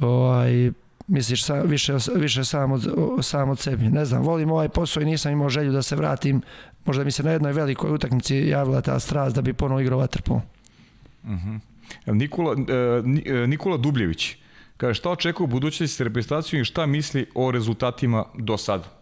ovaj, 0.00 0.70
misliš 1.06 1.44
sa, 1.44 1.54
više, 1.62 1.96
više 2.16 2.44
sam, 2.44 2.72
od, 2.72 2.88
sam 3.22 3.50
od 3.50 3.58
sebi. 3.58 3.84
Ne 3.84 4.04
znam, 4.04 4.22
volim 4.22 4.50
ovaj 4.50 4.68
posao 4.68 5.00
i 5.00 5.06
nisam 5.06 5.32
imao 5.32 5.48
želju 5.48 5.72
da 5.72 5.82
se 5.82 5.96
vratim. 5.96 6.42
Možda 6.84 7.04
mi 7.04 7.10
se 7.10 7.22
na 7.22 7.30
jednoj 7.30 7.52
velikoj 7.52 7.90
utakmici 7.90 8.36
javila 8.36 8.80
ta 8.80 9.00
strast 9.00 9.36
da 9.36 9.42
bi 9.42 9.52
ponovo 9.52 9.80
igrao 9.80 9.98
vaterpolo. 9.98 10.42
Nikola, 12.06 12.56
e, 12.68 13.32
e, 13.32 13.46
Nikola 13.46 13.76
Dubljević 13.76 14.36
kaže 14.76 14.94
šta 14.94 15.10
očekuje 15.10 15.44
u 15.44 15.48
budućnosti 15.48 15.96
s 15.96 16.00
reprezentacijom 16.00 16.62
i 16.62 16.64
šta 16.64 16.86
misli 16.86 17.26
o 17.34 17.50
rezultatima 17.50 18.24
do 18.38 18.56
sada? 18.56 18.97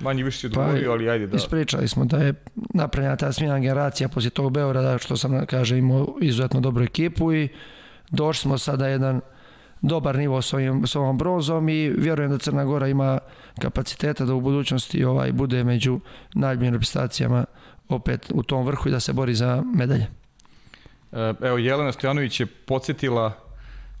Manje 0.00 0.24
više 0.24 0.38
si 0.38 0.46
odgovorio, 0.46 0.92
ali 0.92 1.10
ajde 1.10 1.26
da... 1.26 1.36
Ispričali 1.36 1.88
smo 1.88 2.04
da 2.04 2.16
je 2.16 2.34
napravljena 2.74 3.16
ta 3.16 3.32
smjena 3.32 3.58
generacija 3.58 4.08
poslije 4.08 4.30
tog 4.30 4.52
Beograda, 4.52 4.98
što 4.98 5.16
sam, 5.16 5.46
kaže, 5.46 5.78
imao 5.78 6.16
izuzetno 6.20 6.60
dobru 6.60 6.84
ekipu 6.84 7.32
i 7.32 7.48
došli 8.10 8.40
smo 8.40 8.58
sada 8.58 8.86
jedan 8.86 9.20
dobar 9.82 10.16
nivo 10.16 10.42
s, 10.42 10.52
ovim, 10.52 10.86
s 10.86 10.96
ovom 10.96 11.18
bronzom 11.18 11.68
i 11.68 11.88
vjerujem 11.88 12.30
da 12.30 12.38
Crna 12.38 12.64
Gora 12.64 12.88
ima 12.88 13.18
kapaciteta 13.60 14.24
da 14.24 14.34
u 14.34 14.40
budućnosti 14.40 15.04
ovaj 15.04 15.32
bude 15.32 15.64
među 15.64 16.00
najboljim 16.34 16.72
reprezentacijama 16.72 17.44
opet 17.88 18.30
u 18.34 18.42
tom 18.42 18.66
vrhu 18.66 18.88
i 18.88 18.92
da 18.92 19.00
se 19.00 19.12
bori 19.12 19.34
za 19.34 19.62
medalje. 19.74 20.06
E, 21.12 21.34
Evo, 21.40 21.58
Jelena 21.58 21.92
Stojanović 21.92 22.40
je 22.40 22.46
podsjetila, 22.46 23.32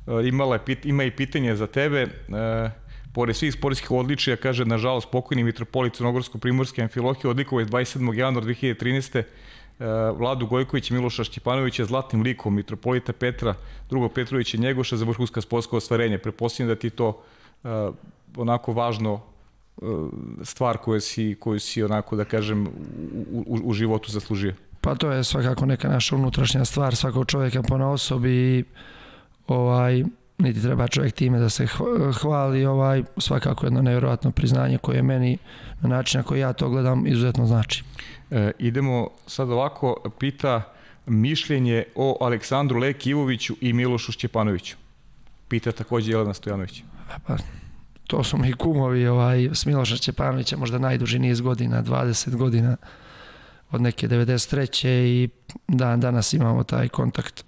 e, 0.06 0.28
imala 0.28 0.58
je, 0.66 0.76
ima 0.84 1.04
i 1.04 1.10
pitanje 1.10 1.56
za 1.56 1.66
tebe, 1.66 2.00
e, 2.00 2.08
pored 3.12 3.36
svih 3.36 3.52
sportskih 3.52 3.90
odličija, 3.90 4.36
kaže, 4.36 4.64
nažalost, 4.64 5.08
pokojni 5.12 5.44
mitropolit 5.44 6.00
Crnogorsko-Primorske 6.00 6.82
Amfilohije 6.82 7.30
odlikovao 7.30 7.60
je 7.60 7.66
27. 7.66 8.18
januara 8.18 8.46
2013. 8.46 9.18
e, 9.18 9.24
Vladu 10.16 10.46
Gojković 10.46 10.90
i 10.90 10.94
Miloša 10.94 11.24
Šćepanovića 11.24 11.84
zlatnim 11.84 12.22
likom 12.22 12.54
mitropolita 12.54 13.12
Petra 13.12 13.54
II. 13.92 14.08
Petrovića 14.14 14.58
Njegoša 14.58 14.96
za 14.96 15.04
vrhunska 15.04 15.40
sportska 15.40 15.76
ostvarenja. 15.76 16.18
Prepostavljam 16.18 16.68
da 16.68 16.80
ti 16.80 16.90
to 16.90 17.22
e, 17.64 17.68
onako 18.36 18.72
važno 18.72 19.20
e, 19.20 19.84
stvar 20.42 20.76
koju 20.78 21.00
si, 21.00 21.36
koju 21.40 21.60
si 21.60 21.82
onako, 21.82 22.16
da 22.16 22.24
kažem, 22.24 22.66
u, 22.66 23.44
u, 23.46 23.58
u 23.64 23.72
životu 23.72 24.12
zaslužio. 24.12 24.54
Pa 24.80 24.94
to 24.94 25.12
je 25.12 25.24
svakako 25.24 25.66
neka 25.66 25.88
naša 25.88 26.16
unutrašnja 26.16 26.64
stvar 26.64 26.96
svakog 26.96 27.26
čovjeka 27.26 27.62
po 27.62 27.78
na 27.78 27.90
osobi 27.90 28.30
i 28.30 28.64
ovaj, 29.46 30.04
niti 30.38 30.62
treba 30.62 30.88
čovjek 30.88 31.14
time 31.14 31.38
da 31.38 31.48
se 31.48 31.66
hva- 31.66 32.12
hvali, 32.12 32.64
ovaj, 32.66 33.02
svakako 33.16 33.66
jedno 33.66 33.82
nevjerojatno 33.82 34.30
priznanje 34.30 34.78
koje 34.78 35.02
meni 35.02 35.38
na 35.80 35.88
način 35.88 36.18
na 36.18 36.24
koji 36.24 36.40
ja 36.40 36.52
to 36.52 36.68
gledam 36.68 37.06
izuzetno 37.06 37.46
znači. 37.46 37.84
E, 38.30 38.50
idemo 38.58 39.08
sad 39.26 39.50
ovako, 39.50 39.96
pita 40.18 40.72
mišljenje 41.06 41.84
o 41.94 42.18
Aleksandru 42.20 42.78
Lekivoviću 42.78 43.56
i 43.60 43.72
Milošu 43.72 44.12
Šćepanoviću. 44.12 44.76
Pita 45.48 45.72
takođe 45.72 46.12
Jelena 46.12 46.34
Stojanović. 46.34 46.82
Pa, 47.26 47.36
to 48.06 48.24
su 48.24 48.38
mi 48.38 48.52
kumovi 48.52 49.06
ovaj, 49.06 49.48
s 49.52 49.66
Miloša 49.66 49.96
Čepanovića 49.96 50.56
možda 50.56 50.78
najduži 50.78 51.18
niz 51.18 51.40
godina, 51.40 51.82
20 51.82 52.36
godina 52.36 52.76
od 53.70 53.80
neke 53.80 54.08
93. 54.08 54.88
i 54.88 55.28
dan 55.68 56.00
danas 56.00 56.32
imamo 56.32 56.64
taj 56.64 56.88
kontakt 56.88 57.44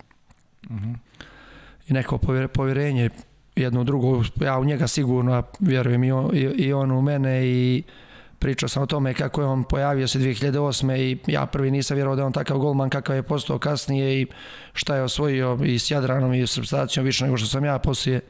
i 1.89 1.93
neko 1.93 2.19
povjer- 2.19 2.49
povjerenje 2.49 3.11
jedno 3.57 3.81
u 3.81 3.85
drugo, 3.85 4.23
ja 4.41 4.59
u 4.59 4.65
njega 4.65 4.87
sigurno, 4.87 5.43
vjerujem 5.61 6.05
i 6.05 6.13
on, 6.13 6.31
i, 6.37 6.41
i 6.41 6.73
on 6.73 6.91
u 6.91 7.03
mene 7.03 7.47
i 7.47 7.83
pričao 8.39 8.69
sam 8.69 8.83
o 8.83 8.87
tome 8.87 9.15
kako 9.15 9.41
je 9.41 9.47
on 9.47 9.65
pojavio 9.65 10.09
se 10.09 10.19
2008. 10.19 10.97
i 10.97 11.33
ja 11.33 11.47
prvi 11.47 11.71
nisam 11.71 11.95
vjerovao 11.95 12.17
da 12.17 12.23
je 12.23 12.27
on 12.27 12.33
takav 12.33 12.59
golman 12.59 12.91
kakav 12.91 13.17
je 13.17 13.23
postao 13.23 13.59
kasnije 13.59 14.21
i 14.21 14.27
šta 14.73 14.97
je 14.97 15.03
osvojio 15.03 15.59
i 15.65 15.79
s 15.79 15.91
Jadranom 15.91 16.35
i 16.35 16.47
s 16.47 16.57
reprezentacijom 16.57 17.07
više 17.07 17.25
nego 17.25 17.37
što 17.37 17.47
sam 17.47 17.65
ja 17.65 17.79
poslije 17.79 18.21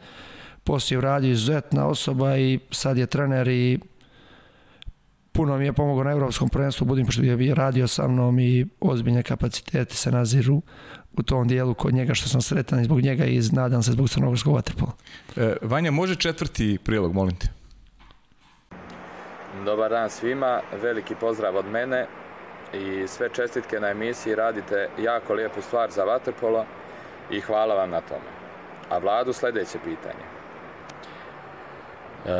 poslije 0.65 0.99
uradio 0.99 1.31
izuzetna 1.33 1.87
osoba 1.87 2.37
i 2.37 2.59
sad 2.71 2.99
je 2.99 3.07
trener 3.07 3.49
i 3.49 3.79
puno 5.35 5.59
mi 5.59 5.65
je 5.65 5.73
pomogao 5.73 6.05
na 6.05 6.11
evropskom 6.11 6.49
prvenstvu 6.49 6.85
Budimpešti 6.85 7.23
gdje 7.23 7.47
je 7.47 7.55
radio 7.55 7.89
sa 7.89 8.09
mnom 8.09 8.39
i 8.39 8.67
ozbiljne 8.81 9.23
kapacitete 9.23 9.95
se 9.95 10.11
naziru 10.11 10.63
u 11.13 11.23
tom 11.23 11.49
dijelu 11.49 11.75
kod 11.75 11.95
njega 11.95 12.15
što 12.15 12.29
sam 12.29 12.43
sretan 12.43 12.81
i 12.81 12.85
zbog 12.85 13.01
njega 13.01 13.25
i 13.25 13.41
nadam 13.53 13.83
se 13.83 13.93
zbog 13.93 14.09
crnogorskog 14.09 14.55
vaterpola. 14.55 14.93
E, 15.37 15.57
Vanja, 15.63 15.91
može 15.91 16.17
četvrti 16.17 16.79
prilog, 16.85 17.15
molim 17.15 17.37
te. 17.37 17.49
Dobar 19.65 19.91
dan 19.91 20.11
svima, 20.11 20.61
veliki 20.83 21.15
pozdrav 21.21 21.57
od 21.57 21.67
mene 21.67 22.07
i 22.75 23.09
sve 23.09 23.29
čestitke 23.33 23.81
na 23.81 23.89
emisiji, 23.89 24.35
radite 24.35 24.89
jako 24.99 25.35
lijepu 25.35 25.63
stvar 25.63 25.91
za 25.91 26.05
Vaterpolo 26.05 26.65
i 27.31 27.41
hvala 27.41 27.75
vam 27.75 27.91
na 27.91 28.01
tome. 28.01 28.31
A 28.91 28.99
Vladu 28.99 29.33
sljedeće 29.33 29.79
pitanje. 29.79 30.34
E, 32.27 32.31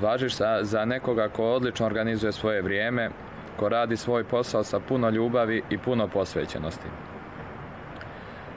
važiš 0.00 0.36
za, 0.36 0.58
za 0.62 0.84
nekoga 0.84 1.28
ko 1.28 1.44
odlično 1.44 1.86
organizuje 1.86 2.32
svoje 2.32 2.62
vrijeme, 2.62 3.10
ko 3.56 3.68
radi 3.68 3.96
svoj 3.96 4.24
posao 4.24 4.64
sa 4.64 4.80
puno 4.80 5.10
ljubavi 5.10 5.62
i 5.70 5.78
puno 5.78 6.08
posvećenosti. 6.08 6.88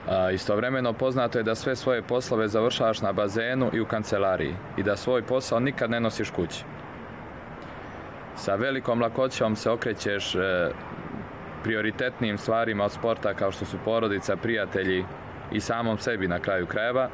A, 0.10 0.32
istovremeno 0.32 0.94
poznato 0.94 1.38
je 1.38 1.44
da 1.44 1.56
sve 1.56 1.76
svoje 1.76 2.02
poslove 2.02 2.48
završavaš 2.48 3.02
na 3.02 3.12
bazenu 3.12 3.70
i 3.74 3.80
u 3.80 3.86
kancelariji 3.86 4.56
i 4.78 4.84
da 4.84 4.96
svoj 4.96 5.22
posao 5.22 5.60
nikad 5.60 5.90
ne 5.90 6.00
nosiš 6.00 6.30
kući. 6.30 6.64
Sa 8.36 8.56
velikom 8.56 9.02
lakoćom 9.02 9.56
se 9.56 9.70
okrećeš 9.70 10.36
e, 10.36 10.40
prioritetnim 11.64 12.38
stvarima 12.38 12.86
od 12.86 12.92
sporta 12.92 13.34
kao 13.34 13.52
što 13.52 13.66
su 13.66 13.78
porodica, 13.86 14.36
prijatelji 14.36 15.06
i 15.52 15.60
samom 15.60 15.98
sebi 15.98 16.28
na 16.28 16.40
kraju 16.40 16.66
krajeva. 16.66 17.10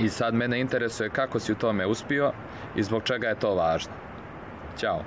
I 0.00 0.08
sad 0.08 0.34
mene 0.34 0.60
interesuje 0.60 1.10
kako 1.10 1.40
si 1.40 1.52
u 1.52 1.54
tome 1.54 1.86
uspio 1.86 2.32
i 2.76 2.82
zbog 2.82 3.02
čega 3.02 3.28
je 3.28 3.38
to 3.38 3.54
važno. 3.54 3.92
Ćao. 4.78 5.02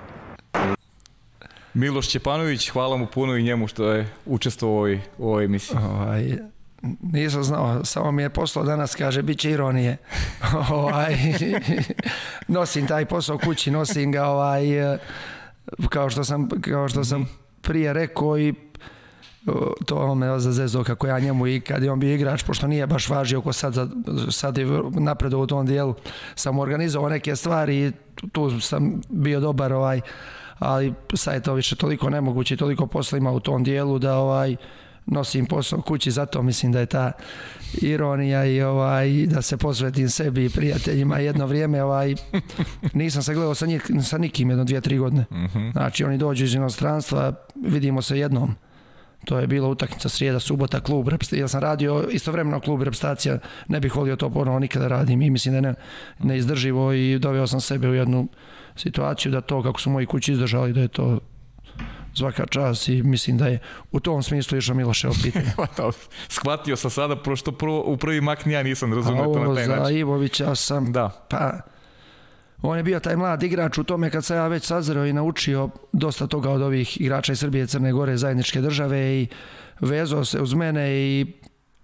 Miloš 1.73 2.07
Ćepanović, 2.07 2.69
hvala 2.69 2.97
mu 2.97 3.05
puno 3.05 3.35
i 3.35 3.43
njemu 3.43 3.67
što 3.67 3.91
je 3.91 4.09
učestvovao 4.25 4.75
u 4.75 4.77
ovoj, 4.77 5.01
u 5.17 5.27
ovoj 5.27 5.45
emisiji. 5.45 5.77
Ovaj, 5.77 6.37
nisam 7.01 7.43
znao, 7.43 7.85
samo 7.85 8.11
mi 8.11 8.21
je 8.21 8.29
poslao 8.29 8.65
danas, 8.65 8.95
kaže, 8.95 9.21
bit 9.21 9.39
će 9.39 9.51
ironije. 9.51 9.97
ovaj, 10.71 11.17
nosim 12.47 12.87
taj 12.87 13.05
posao 13.05 13.37
kući, 13.37 13.71
nosim 13.71 14.11
ga 14.11 14.25
ovaj, 14.25 14.63
kao 15.89 16.09
što 16.09 16.23
sam, 16.23 16.49
kao 16.61 16.89
što 16.89 17.03
sam 17.03 17.29
prije 17.61 17.93
rekao 17.93 18.37
i 18.37 18.53
to 19.85 20.15
me 20.15 20.39
zazezao 20.39 20.83
kako 20.83 21.07
ja 21.07 21.19
njemu 21.19 21.47
i 21.47 21.59
kad 21.59 21.83
je 21.83 21.91
on 21.91 21.99
bio 21.99 22.13
igrač, 22.15 22.43
pošto 22.43 22.67
nije 22.67 22.87
baš 22.87 23.09
važio 23.09 23.41
ko 23.41 23.53
sad, 23.53 23.73
za- 23.73 23.89
sad 24.29 24.57
je 24.57 24.65
napredovao 24.91 25.43
u 25.43 25.47
tom 25.47 25.65
dijelu, 25.65 25.93
sam 26.35 26.59
organizovao 26.59 27.09
neke 27.09 27.35
stvari 27.35 27.77
i 27.77 27.91
tu, 28.15 28.27
tu 28.27 28.59
sam 28.59 29.01
bio 29.09 29.39
dobar 29.39 29.73
ovaj, 29.73 30.01
ali 30.59 30.93
sad 31.13 31.33
je 31.33 31.41
to 31.41 31.53
više 31.53 31.75
toliko 31.75 32.09
nemoguće 32.09 32.53
i 32.53 32.57
toliko 32.57 32.87
posla 32.87 33.17
ima 33.17 33.31
u 33.31 33.39
tom 33.39 33.63
dijelu 33.63 33.99
da 33.99 34.17
ovaj 34.17 34.55
nosim 35.05 35.45
posao 35.45 35.81
kući, 35.81 36.11
zato 36.11 36.41
mislim 36.41 36.71
da 36.71 36.79
je 36.79 36.85
ta 36.85 37.11
ironija 37.73 38.45
i 38.45 38.61
ovaj 38.61 39.25
da 39.25 39.41
se 39.41 39.57
posvetim 39.57 40.09
sebi 40.09 40.45
i 40.45 40.49
prijateljima 40.49 41.17
jedno 41.17 41.45
vrijeme 41.45 41.83
ovaj 41.83 42.15
nisam 42.93 43.23
se 43.23 43.33
gledao 43.33 43.55
sa, 43.55 43.65
njih, 43.65 43.81
sa 44.03 44.17
nikim 44.17 44.49
jedno 44.49 44.63
dvije, 44.63 44.81
tri 44.81 44.97
godine. 44.97 45.25
Znači 45.71 46.03
oni 46.03 46.17
dođu 46.17 46.43
iz 46.45 46.53
inostranstva, 46.53 47.33
vidimo 47.57 48.01
se 48.01 48.19
jednom. 48.19 48.55
To 49.25 49.39
je 49.39 49.47
bila 49.47 49.67
utakmica 49.67 50.09
srijeda, 50.09 50.39
subota, 50.39 50.79
klub, 50.79 51.09
ja 51.31 51.47
sam 51.47 51.61
radio 51.61 52.07
istovremeno 52.11 52.59
klub 52.59 52.81
repstacija, 52.81 53.39
ne 53.67 53.79
bih 53.79 53.95
volio 53.95 54.15
to 54.15 54.29
ponovo 54.29 54.59
nikada 54.59 54.87
radim 54.87 55.21
i 55.21 55.29
mislim 55.29 55.53
da 55.53 55.61
ne, 55.61 55.73
neizdrživo 56.19 56.93
i 56.93 57.19
doveo 57.19 57.47
sam 57.47 57.61
sebe 57.61 57.89
u 57.89 57.93
jednu 57.93 58.27
situaciju 58.75 59.31
da 59.31 59.41
to 59.41 59.63
kako 59.63 59.79
su 59.79 59.89
moji 59.89 60.05
kući 60.05 60.31
izdržali 60.31 60.73
da 60.73 60.81
je 60.81 60.87
to 60.87 61.19
svaka 62.13 62.45
čast 62.45 62.89
i 62.89 63.03
mislim 63.03 63.37
da 63.37 63.47
je 63.47 63.59
u 63.91 63.99
tom 63.99 64.23
smislu 64.23 64.57
išao 64.57 64.75
Miloševo 64.75 65.13
pitanje. 65.23 65.51
Pa 65.57 65.65
da, 65.77 65.91
Shvatio 66.27 66.75
sam 66.75 66.91
sada, 66.91 67.15
pošto 67.15 67.51
prvo, 67.51 67.83
u 67.85 67.97
prvi 67.97 68.21
mak 68.21 68.45
ni 68.45 68.53
ja 68.53 68.63
nisam 68.63 68.91
A 68.91 68.95
razumio 68.95 69.23
to 69.23 69.29
ovo 69.29 69.49
na 69.49 69.55
taj 69.55 69.65
za 69.65 69.75
način. 69.75 69.97
Ivovića 69.97 70.55
sam 70.55 70.91
Da, 70.91 71.25
Pa, 71.29 71.61
on 72.61 72.77
je 72.77 72.83
bio 72.83 72.99
taj 72.99 73.15
mlad 73.15 73.43
igrač 73.43 73.77
u 73.77 73.83
tome 73.83 74.09
kad 74.09 74.25
sam 74.25 74.37
ja 74.37 74.47
već 74.47 74.65
sazreo 74.65 75.05
i 75.05 75.13
naučio 75.13 75.69
dosta 75.93 76.27
toga 76.27 76.49
od 76.49 76.61
ovih 76.61 77.01
igrača 77.01 77.31
iz 77.31 77.39
Srbije 77.39 77.67
Crne 77.67 77.91
Gore 77.91 78.17
zajedničke 78.17 78.61
države 78.61 78.99
i 78.99 79.27
vezao 79.79 80.25
se 80.25 80.41
uz 80.41 80.53
mene 80.53 80.91
i 80.91 81.25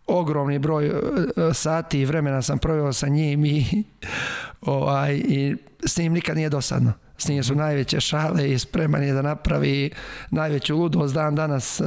ogromni 0.07 0.59
broj 0.59 0.85
e, 0.85 0.89
e, 0.89 1.53
sati 1.53 1.99
i 1.99 2.05
vremena 2.05 2.41
sam 2.41 2.59
proveo 2.59 2.93
sa 2.93 3.07
njim 3.07 3.45
i, 3.45 3.83
ovaj, 4.61 5.15
i 5.15 5.55
s 5.85 5.97
njim 5.97 6.13
nikad 6.13 6.35
nije 6.35 6.49
dosadno. 6.49 6.93
S 7.17 7.27
njim 7.27 7.43
su 7.43 7.55
najveće 7.55 7.99
šale 7.99 8.51
i 8.51 8.59
spreman 8.59 9.03
je 9.03 9.13
da 9.13 9.21
napravi 9.21 9.91
najveću 10.31 10.77
ludost 10.77 11.13
dan 11.13 11.35
danas 11.35 11.79
e, 11.79 11.83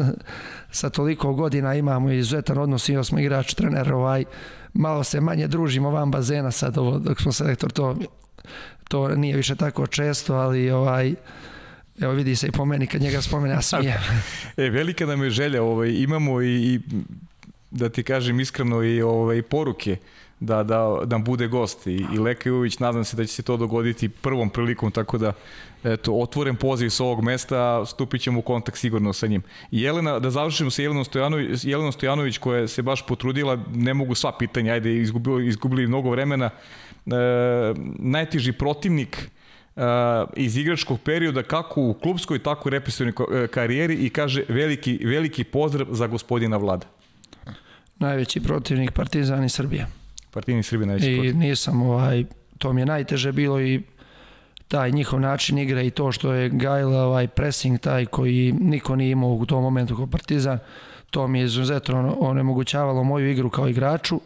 sa 0.70 0.90
toliko 0.90 1.34
godina 1.34 1.74
imamo 1.74 2.10
izuzetan 2.10 2.58
odnos 2.58 2.88
i 2.88 3.04
smo 3.04 3.18
igrač, 3.18 3.54
trener, 3.54 3.92
ovaj, 3.92 4.24
malo 4.74 5.04
se 5.04 5.20
manje 5.20 5.48
družimo 5.48 5.90
van 5.90 6.10
bazena 6.10 6.50
sad 6.50 6.78
ovo, 6.78 6.98
dok 6.98 7.20
smo 7.20 7.32
selektor, 7.32 7.72
to, 7.72 7.96
to 8.88 9.08
nije 9.08 9.36
više 9.36 9.56
tako 9.56 9.86
često, 9.86 10.34
ali 10.34 10.70
ovaj, 10.70 11.14
Evo 12.00 12.12
vidi 12.12 12.36
se 12.36 12.46
i 12.46 12.50
po 12.50 12.64
meni 12.64 12.86
kad 12.86 13.02
njega 13.02 13.22
spomene, 13.22 13.54
ja 13.54 13.62
smijem. 13.62 13.98
e, 14.56 14.70
velika 14.70 15.06
nam 15.06 15.22
je 15.22 15.30
želja, 15.30 15.62
ovaj, 15.62 15.90
imamo 15.90 16.42
i, 16.42 16.46
i 16.46 16.80
da 17.70 17.88
ti 17.88 18.02
kažem 18.02 18.40
iskreno 18.40 18.82
i 18.82 19.02
ovaj, 19.02 19.42
poruke 19.42 19.96
da, 20.40 20.62
da, 20.62 21.00
da 21.04 21.18
bude 21.18 21.46
gost 21.48 21.86
i, 21.86 22.04
i 22.14 22.18
Leka 22.18 22.48
Jović, 22.48 22.78
nadam 22.78 23.04
se 23.04 23.16
da 23.16 23.24
će 23.24 23.32
se 23.32 23.42
to 23.42 23.56
dogoditi 23.56 24.08
prvom 24.08 24.50
prilikom, 24.50 24.90
tako 24.90 25.18
da 25.18 25.32
eto, 25.84 26.14
otvoren 26.14 26.56
poziv 26.56 26.90
s 26.90 27.00
ovog 27.00 27.22
mesta, 27.22 27.86
stupit 27.86 28.22
ćemo 28.22 28.38
u 28.38 28.42
kontakt 28.42 28.78
sigurno 28.78 29.12
sa 29.12 29.26
njim. 29.26 29.42
Jelena, 29.70 30.18
da 30.18 30.30
završimo 30.30 30.70
sa 30.70 30.82
Jelenom 30.82 31.04
Stojanović, 31.04 31.64
Jelenom 31.64 31.92
Stojanović 31.92 32.38
koja 32.38 32.68
se 32.68 32.82
baš 32.82 33.06
potrudila, 33.06 33.58
ne 33.74 33.94
mogu 33.94 34.14
sva 34.14 34.32
pitanja, 34.38 34.72
ajde, 34.72 34.96
izgubili, 34.96 35.48
izgubili 35.48 35.86
mnogo 35.86 36.10
vremena, 36.10 36.50
najteži 37.98 38.52
protivnik 38.52 39.30
uh, 39.76 39.82
iz 40.36 40.56
igračkog 40.56 41.00
perioda 41.00 41.42
kako 41.42 41.82
u 41.82 41.94
klubskoj, 41.94 42.38
tako 42.38 42.68
u 42.68 42.70
represivnoj 42.70 43.14
e, 43.32 43.46
karijeri 43.46 43.94
i 43.94 44.10
kaže 44.10 44.44
veliki, 44.48 45.00
veliki 45.04 45.44
pozdrav 45.44 45.86
za 45.90 46.06
gospodina 46.06 46.56
Vlada. 46.56 46.86
Najveći 47.98 48.40
protivnik 48.40 48.92
Partizan 48.92 49.44
i 49.44 49.48
Srbija. 49.48 49.86
Partizan 50.30 50.60
i 50.60 50.62
Srbija 50.62 50.86
najveći 50.86 51.12
I 51.12 51.16
protivnik. 51.16 51.48
nisam, 51.48 51.82
ovaj, 51.82 52.24
to 52.58 52.72
mi 52.72 52.80
je 52.80 52.86
najteže 52.86 53.32
bilo 53.32 53.60
i 53.60 53.82
taj 54.68 54.90
njihov 54.90 55.20
način 55.20 55.58
igre 55.58 55.86
i 55.86 55.90
to 55.90 56.12
što 56.12 56.32
je 56.32 56.48
Gajla 56.48 57.02
ovaj 57.02 57.28
pressing 57.28 57.80
taj 57.80 58.06
koji 58.06 58.52
niko 58.52 58.96
nije 58.96 59.10
imao 59.10 59.30
u 59.30 59.46
tom 59.46 59.62
momentu 59.62 59.96
kao 59.96 60.06
Partizan, 60.06 60.58
to 61.10 61.28
mi 61.28 61.38
je 61.38 61.44
izuzetno 61.44 62.16
onemogućavalo 62.20 63.04
moju 63.04 63.30
igru 63.30 63.50
kao 63.50 63.68
igraču. 63.68 64.20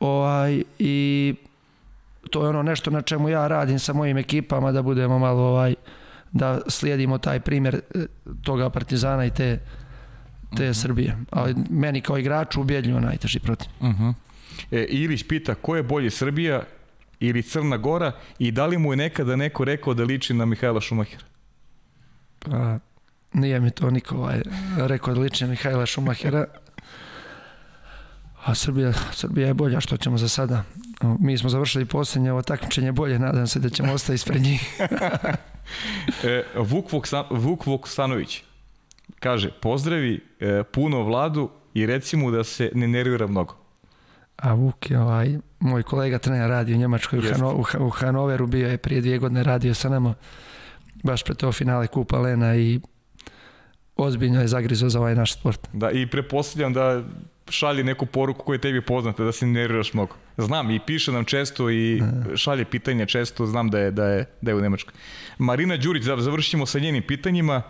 Ovaj, 0.00 0.62
I 0.78 1.34
to 2.30 2.42
je 2.42 2.48
ono 2.48 2.62
nešto 2.62 2.90
na 2.90 3.02
čemu 3.02 3.28
ja 3.28 3.48
radim 3.48 3.78
sa 3.78 3.92
mojim 3.92 4.18
ekipama 4.18 4.72
da 4.72 4.82
budemo 4.82 5.18
malo 5.18 5.42
ovaj 5.42 5.74
da 6.32 6.60
slijedimo 6.66 7.18
taj 7.18 7.40
primjer 7.40 7.74
e, 7.74 8.06
toga 8.42 8.70
Partizana 8.70 9.24
i 9.24 9.30
te 9.30 9.60
te 10.50 10.54
uh 10.54 10.60
mhm. 10.60 10.70
-huh. 10.70 10.82
Srbije. 10.82 11.16
Ali 11.30 11.54
meni 11.70 12.00
kao 12.00 12.18
igraču 12.18 12.60
ubjedljivo 12.60 13.00
najteži 13.00 13.40
protiv. 13.40 13.68
Uh 13.80 13.88
-huh. 13.88 14.14
e, 14.70 14.84
Ilić 14.88 15.28
pita 15.28 15.54
ko 15.54 15.76
je 15.76 15.82
bolji 15.82 16.10
Srbija 16.10 16.62
ili 17.20 17.42
Crna 17.42 17.76
Gora 17.76 18.12
i 18.38 18.50
da 18.52 18.66
li 18.66 18.78
mu 18.78 18.92
je 18.92 18.96
nekada 18.96 19.36
neko 19.36 19.64
rekao 19.64 19.94
da 19.94 20.04
liči 20.04 20.34
na 20.34 20.44
Mihajla 20.44 20.80
Šumahira? 20.80 21.24
Pa, 22.38 22.78
nije 23.32 23.60
mi 23.60 23.70
to 23.70 23.90
niko 23.90 24.16
ovaj, 24.16 24.42
rekao 24.76 25.14
da 25.14 25.20
liči 25.20 25.44
na 25.44 25.50
Mihajla 25.50 25.86
Šumahira. 25.86 26.44
A 28.44 28.54
Srbija, 28.54 28.92
Srbija 29.12 29.46
je 29.46 29.54
bolja, 29.54 29.80
što 29.80 29.96
ćemo 29.96 30.18
za 30.18 30.28
sada? 30.28 30.64
Mi 31.02 31.38
smo 31.38 31.50
završili 31.50 31.84
posljednje 31.84 32.32
ovo 32.32 32.42
takmičenje 32.42 32.92
bolje, 32.92 33.18
nadam 33.18 33.46
se 33.46 33.58
da 33.58 33.70
ćemo 33.70 33.92
ostati 33.92 34.14
ispred 34.14 34.42
njih. 34.42 34.80
e, 36.24 36.44
Vuk, 36.56 36.92
Voksan, 36.92 37.24
Vuk 37.30 37.66
Voksanović 37.66 38.42
kaže, 39.20 39.50
pozdravi 39.60 40.20
e, 40.40 40.62
puno 40.62 41.02
vladu 41.02 41.50
i 41.74 41.86
reci 41.86 42.16
mu 42.16 42.30
da 42.30 42.44
se 42.44 42.70
ne 42.74 42.88
nervira 42.88 43.26
mnogo. 43.26 43.54
A 44.36 44.54
Vuk 44.54 44.90
je 44.90 45.00
ovaj, 45.00 45.38
moj 45.60 45.82
kolega 45.82 46.18
trener 46.18 46.48
radi 46.48 46.74
u 46.74 46.76
Njemačkoj, 46.76 47.18
u, 47.18 47.22
Hano, 47.22 47.54
u, 47.54 47.86
u 47.86 47.90
Hanoveru, 47.90 48.46
bio 48.46 48.68
je 48.68 48.78
prije 48.78 49.00
dvije 49.00 49.18
godine 49.18 49.42
radio 49.42 49.74
sa 49.74 49.88
nama, 49.88 50.14
baš 51.02 51.24
pre 51.24 51.34
to 51.34 51.52
finale 51.52 51.86
Kupa 51.86 52.18
Lena 52.18 52.56
i 52.56 52.80
ozbiljno 53.96 54.40
je 54.40 54.48
zagrizo 54.48 54.88
za 54.88 55.00
ovaj 55.00 55.14
naš 55.14 55.34
sport. 55.34 55.68
Da, 55.72 55.90
i 55.90 56.06
prepostavljam 56.06 56.72
da 56.72 57.02
šalje 57.50 57.84
neku 57.84 58.06
poruku 58.06 58.44
koja 58.44 58.54
je 58.54 58.60
tebi 58.60 58.80
poznata, 58.80 59.24
da 59.24 59.32
se 59.32 59.46
ne 59.46 59.52
nerviraš 59.52 59.94
mnogo. 59.94 60.14
Znam 60.38 60.70
i 60.70 60.80
piše 60.86 61.12
nam 61.12 61.24
često 61.24 61.70
i 61.70 62.02
šalje 62.36 62.64
pitanja 62.64 63.06
često, 63.06 63.46
znam 63.46 63.70
da 63.70 63.78
je, 63.78 63.90
da 63.90 64.06
je, 64.06 64.24
da 64.40 64.50
je 64.50 64.54
u 64.54 64.60
Nemačkoj. 64.60 64.94
Marina 65.38 65.76
Đurić, 65.76 66.02
završimo 66.04 66.66
sa 66.66 66.78
njenim 66.78 67.02
pitanjima. 67.02 67.62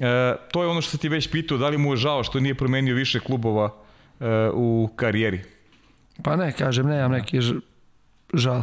E, 0.00 0.34
to 0.52 0.62
je 0.62 0.68
ono 0.68 0.80
što 0.80 0.90
se 0.90 0.98
ti 0.98 1.08
već 1.08 1.30
pitao, 1.30 1.58
da 1.58 1.68
li 1.68 1.78
mu 1.78 1.92
je 1.92 1.96
žao 1.96 2.24
što 2.24 2.40
nije 2.40 2.54
promenio 2.54 2.94
više 2.94 3.20
klubova 3.20 3.74
e, 4.20 4.26
u 4.54 4.90
karijeri? 4.96 5.40
Pa 6.22 6.36
ne, 6.36 6.52
kažem, 6.52 6.86
nemam 6.86 7.12
neki 7.12 7.40
žal. 8.34 8.62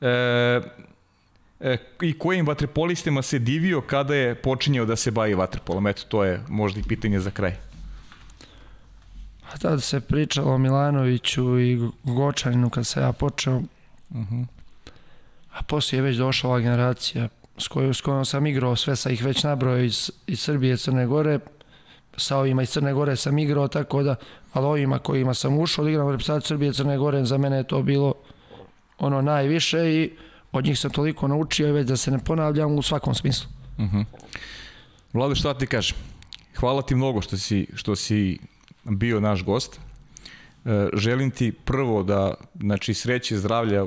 E, 0.00 0.60
e, 1.60 1.76
I 2.02 2.18
kojim 2.18 2.46
vatrepolistima 2.46 3.22
se 3.22 3.38
divio 3.38 3.80
kada 3.80 4.14
je 4.14 4.34
počinjao 4.34 4.86
da 4.86 4.96
se 4.96 5.10
bavi 5.10 5.34
vatrepolom? 5.34 5.86
Eto, 5.86 6.02
to 6.08 6.24
je 6.24 6.40
možda 6.48 6.80
i 6.80 6.82
pitanje 6.88 7.20
za 7.20 7.30
kraj. 7.30 7.69
A 9.52 9.58
tada 9.58 9.80
se 9.80 10.00
pričalo 10.00 10.54
o 10.54 10.58
Milanoviću 10.58 11.60
i 11.60 11.90
Gočaninu 12.04 12.70
kad 12.70 12.86
se 12.86 13.00
ja 13.00 13.12
počeo. 13.12 13.56
Uh 13.56 13.64
Mhm. 14.10 14.34
-huh. 14.34 14.46
A 15.52 15.62
poslije 15.62 15.98
je 15.98 16.02
već 16.02 16.16
došla 16.16 16.50
ova 16.50 16.60
generacija 16.60 17.28
s 17.58 17.68
kojom, 17.68 17.94
s 17.94 18.00
kojom 18.00 18.24
sam 18.24 18.46
igrao, 18.46 18.76
sve 18.76 18.96
sa 18.96 19.10
ih 19.10 19.24
već 19.24 19.42
nabrojao 19.42 19.78
iz, 19.78 20.10
iz 20.26 20.40
Srbije, 20.40 20.76
Crne 20.76 21.06
Gore, 21.06 21.38
sa 22.16 22.36
ovima 22.36 22.62
iz 22.62 22.70
Crne 22.70 22.92
Gore 22.92 23.16
sam 23.16 23.38
igrao, 23.38 23.68
tako 23.68 24.02
da, 24.02 24.14
ali 24.52 24.66
ovima 24.66 24.98
kojima 24.98 25.34
sam 25.34 25.58
ušao, 25.58 25.84
da 25.84 25.90
igram 25.90 26.06
u 26.06 26.10
reprezentaciju 26.10 26.48
Srbije, 26.48 26.72
Crne 26.72 26.98
Gore, 26.98 27.24
za 27.24 27.38
mene 27.38 27.56
je 27.56 27.64
to 27.64 27.82
bilo 27.82 28.14
ono 28.98 29.22
najviše 29.22 29.78
i 29.78 30.10
od 30.52 30.64
njih 30.64 30.78
sam 30.78 30.90
toliko 30.90 31.28
naučio 31.28 31.68
i 31.68 31.72
već 31.72 31.86
da 31.86 31.96
se 31.96 32.10
ne 32.10 32.18
ponavljam 32.18 32.78
u 32.78 32.82
svakom 32.82 33.14
smislu. 33.14 33.48
Uh 33.78 33.84
-huh. 33.84 34.04
Vlado, 35.12 35.34
šta 35.34 35.54
ti 35.54 35.66
kažem? 35.66 35.96
Hvala 36.56 36.82
ti 36.82 36.94
mnogo 36.94 37.20
što 37.20 37.36
si, 37.36 37.66
što 37.74 37.96
si 37.96 38.38
bio 38.90 39.20
naš 39.20 39.44
gost. 39.44 39.80
E, 40.64 40.88
želim 40.92 41.30
ti 41.30 41.52
prvo 41.52 42.02
da 42.02 42.34
znači, 42.60 42.94
sreće 42.94 43.36
zdravlja 43.36 43.86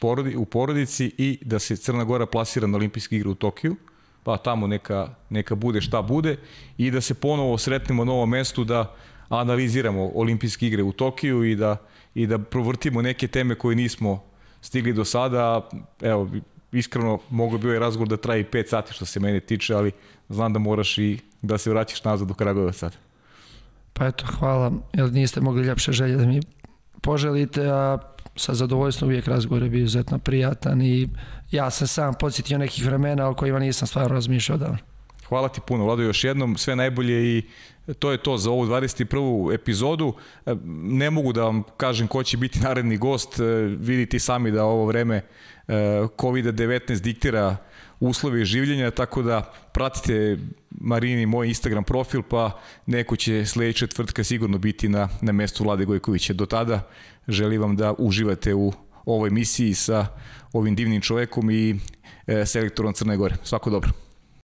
porodi, 0.00 0.36
u 0.36 0.44
porodici 0.44 1.12
i 1.18 1.38
da 1.42 1.58
se 1.58 1.76
Crna 1.76 2.04
Gora 2.04 2.26
plasira 2.26 2.66
na 2.66 2.76
olimpijske 2.76 3.16
igre 3.16 3.28
u 3.28 3.34
Tokiju, 3.34 3.76
pa 4.22 4.36
tamo 4.36 4.66
neka, 4.66 5.08
neka 5.30 5.54
bude 5.54 5.80
šta 5.80 6.02
bude 6.02 6.36
i 6.78 6.90
da 6.90 7.00
se 7.00 7.14
ponovo 7.14 7.58
sretnemo 7.58 8.04
na 8.04 8.12
ovom 8.12 8.30
mestu 8.30 8.64
da 8.64 8.94
analiziramo 9.28 10.10
olimpijske 10.14 10.66
igre 10.66 10.82
u 10.82 10.92
Tokiju 10.92 11.44
i 11.44 11.56
da, 11.56 11.76
i 12.14 12.26
da 12.26 12.38
provrtimo 12.38 13.02
neke 13.02 13.28
teme 13.28 13.54
koje 13.54 13.76
nismo 13.76 14.22
stigli 14.60 14.92
do 14.92 15.04
sada. 15.04 15.68
Evo, 16.02 16.30
iskreno 16.72 17.18
mogu 17.30 17.58
bi 17.58 17.66
ovaj 17.66 17.78
razgovor 17.78 18.08
da 18.08 18.16
traji 18.16 18.44
5 18.44 18.68
sati 18.68 18.92
što 18.92 19.04
se 19.04 19.20
mene 19.20 19.40
tiče, 19.40 19.74
ali 19.74 19.92
znam 20.28 20.52
da 20.52 20.58
moraš 20.58 20.98
i 20.98 21.18
da 21.42 21.58
se 21.58 21.70
vraćaš 21.70 22.04
nazad 22.04 22.28
do 22.28 22.34
Kragujevac 22.34 22.76
sad. 22.76 23.05
Pa 23.98 24.06
eto, 24.06 24.26
hvala, 24.38 24.72
jer 24.92 25.12
niste 25.12 25.40
mogli 25.40 25.62
ljepše 25.62 25.92
želje 25.92 26.16
da 26.16 26.26
mi 26.26 26.40
poželite, 27.02 27.66
a 27.66 27.98
sa 28.36 28.54
zadovoljstvom 28.54 29.08
uvijek 29.08 29.26
razgovor 29.26 29.62
je 29.62 29.70
bio 29.70 29.84
izuzetno 29.84 30.18
prijatan 30.18 30.82
i 30.82 31.08
ja 31.50 31.70
sam 31.70 31.86
sam 31.86 32.14
podsjetio 32.14 32.58
nekih 32.58 32.84
vremena 32.84 33.28
o 33.28 33.34
kojima 33.34 33.58
nisam 33.58 33.88
stvarno 33.88 34.14
razmišljao 34.14 34.58
davno. 34.58 34.78
Hvala 35.28 35.48
ti 35.48 35.60
puno, 35.66 35.84
Vlado, 35.84 36.02
još 36.02 36.24
jednom, 36.24 36.56
sve 36.56 36.76
najbolje 36.76 37.38
i 37.38 37.42
to 37.98 38.12
je 38.12 38.22
to 38.22 38.36
za 38.38 38.50
ovu 38.50 38.66
21. 38.66 39.54
epizodu. 39.54 40.14
Ne 40.82 41.10
mogu 41.10 41.32
da 41.32 41.44
vam 41.44 41.62
kažem 41.76 42.08
ko 42.08 42.22
će 42.22 42.36
biti 42.36 42.60
naredni 42.60 42.96
gost, 42.96 43.38
vidite 43.78 44.18
sami 44.18 44.50
da 44.50 44.64
ovo 44.64 44.86
vreme 44.86 45.20
COVID-19 46.16 47.00
diktira 47.00 47.56
uslovi 48.00 48.44
življenja, 48.44 48.90
tako 48.90 49.22
da 49.22 49.42
pratite 49.72 50.38
Marini 50.70 51.26
moj 51.26 51.48
Instagram 51.48 51.84
profil, 51.84 52.22
pa 52.22 52.60
neko 52.86 53.16
će 53.16 53.46
sledeća 53.46 53.86
četvrtka 53.86 54.24
sigurno 54.24 54.58
biti 54.58 54.88
na, 54.88 55.08
na 55.22 55.32
mestu 55.32 55.64
Vlade 55.64 55.84
Gojkovića. 55.84 56.32
Do 56.32 56.46
tada 56.46 56.88
želim 57.28 57.60
vam 57.60 57.76
da 57.76 57.94
uživate 57.98 58.54
u 58.54 58.72
ovoj 59.04 59.28
emisiji 59.28 59.74
sa 59.74 60.06
ovim 60.52 60.74
divnim 60.74 61.00
čovekom 61.00 61.50
i 61.50 61.76
e, 62.26 62.46
selektorom 62.46 62.92
Crne 62.92 63.16
Gore. 63.16 63.36
Svako 63.42 63.70
dobro. 63.70 64.05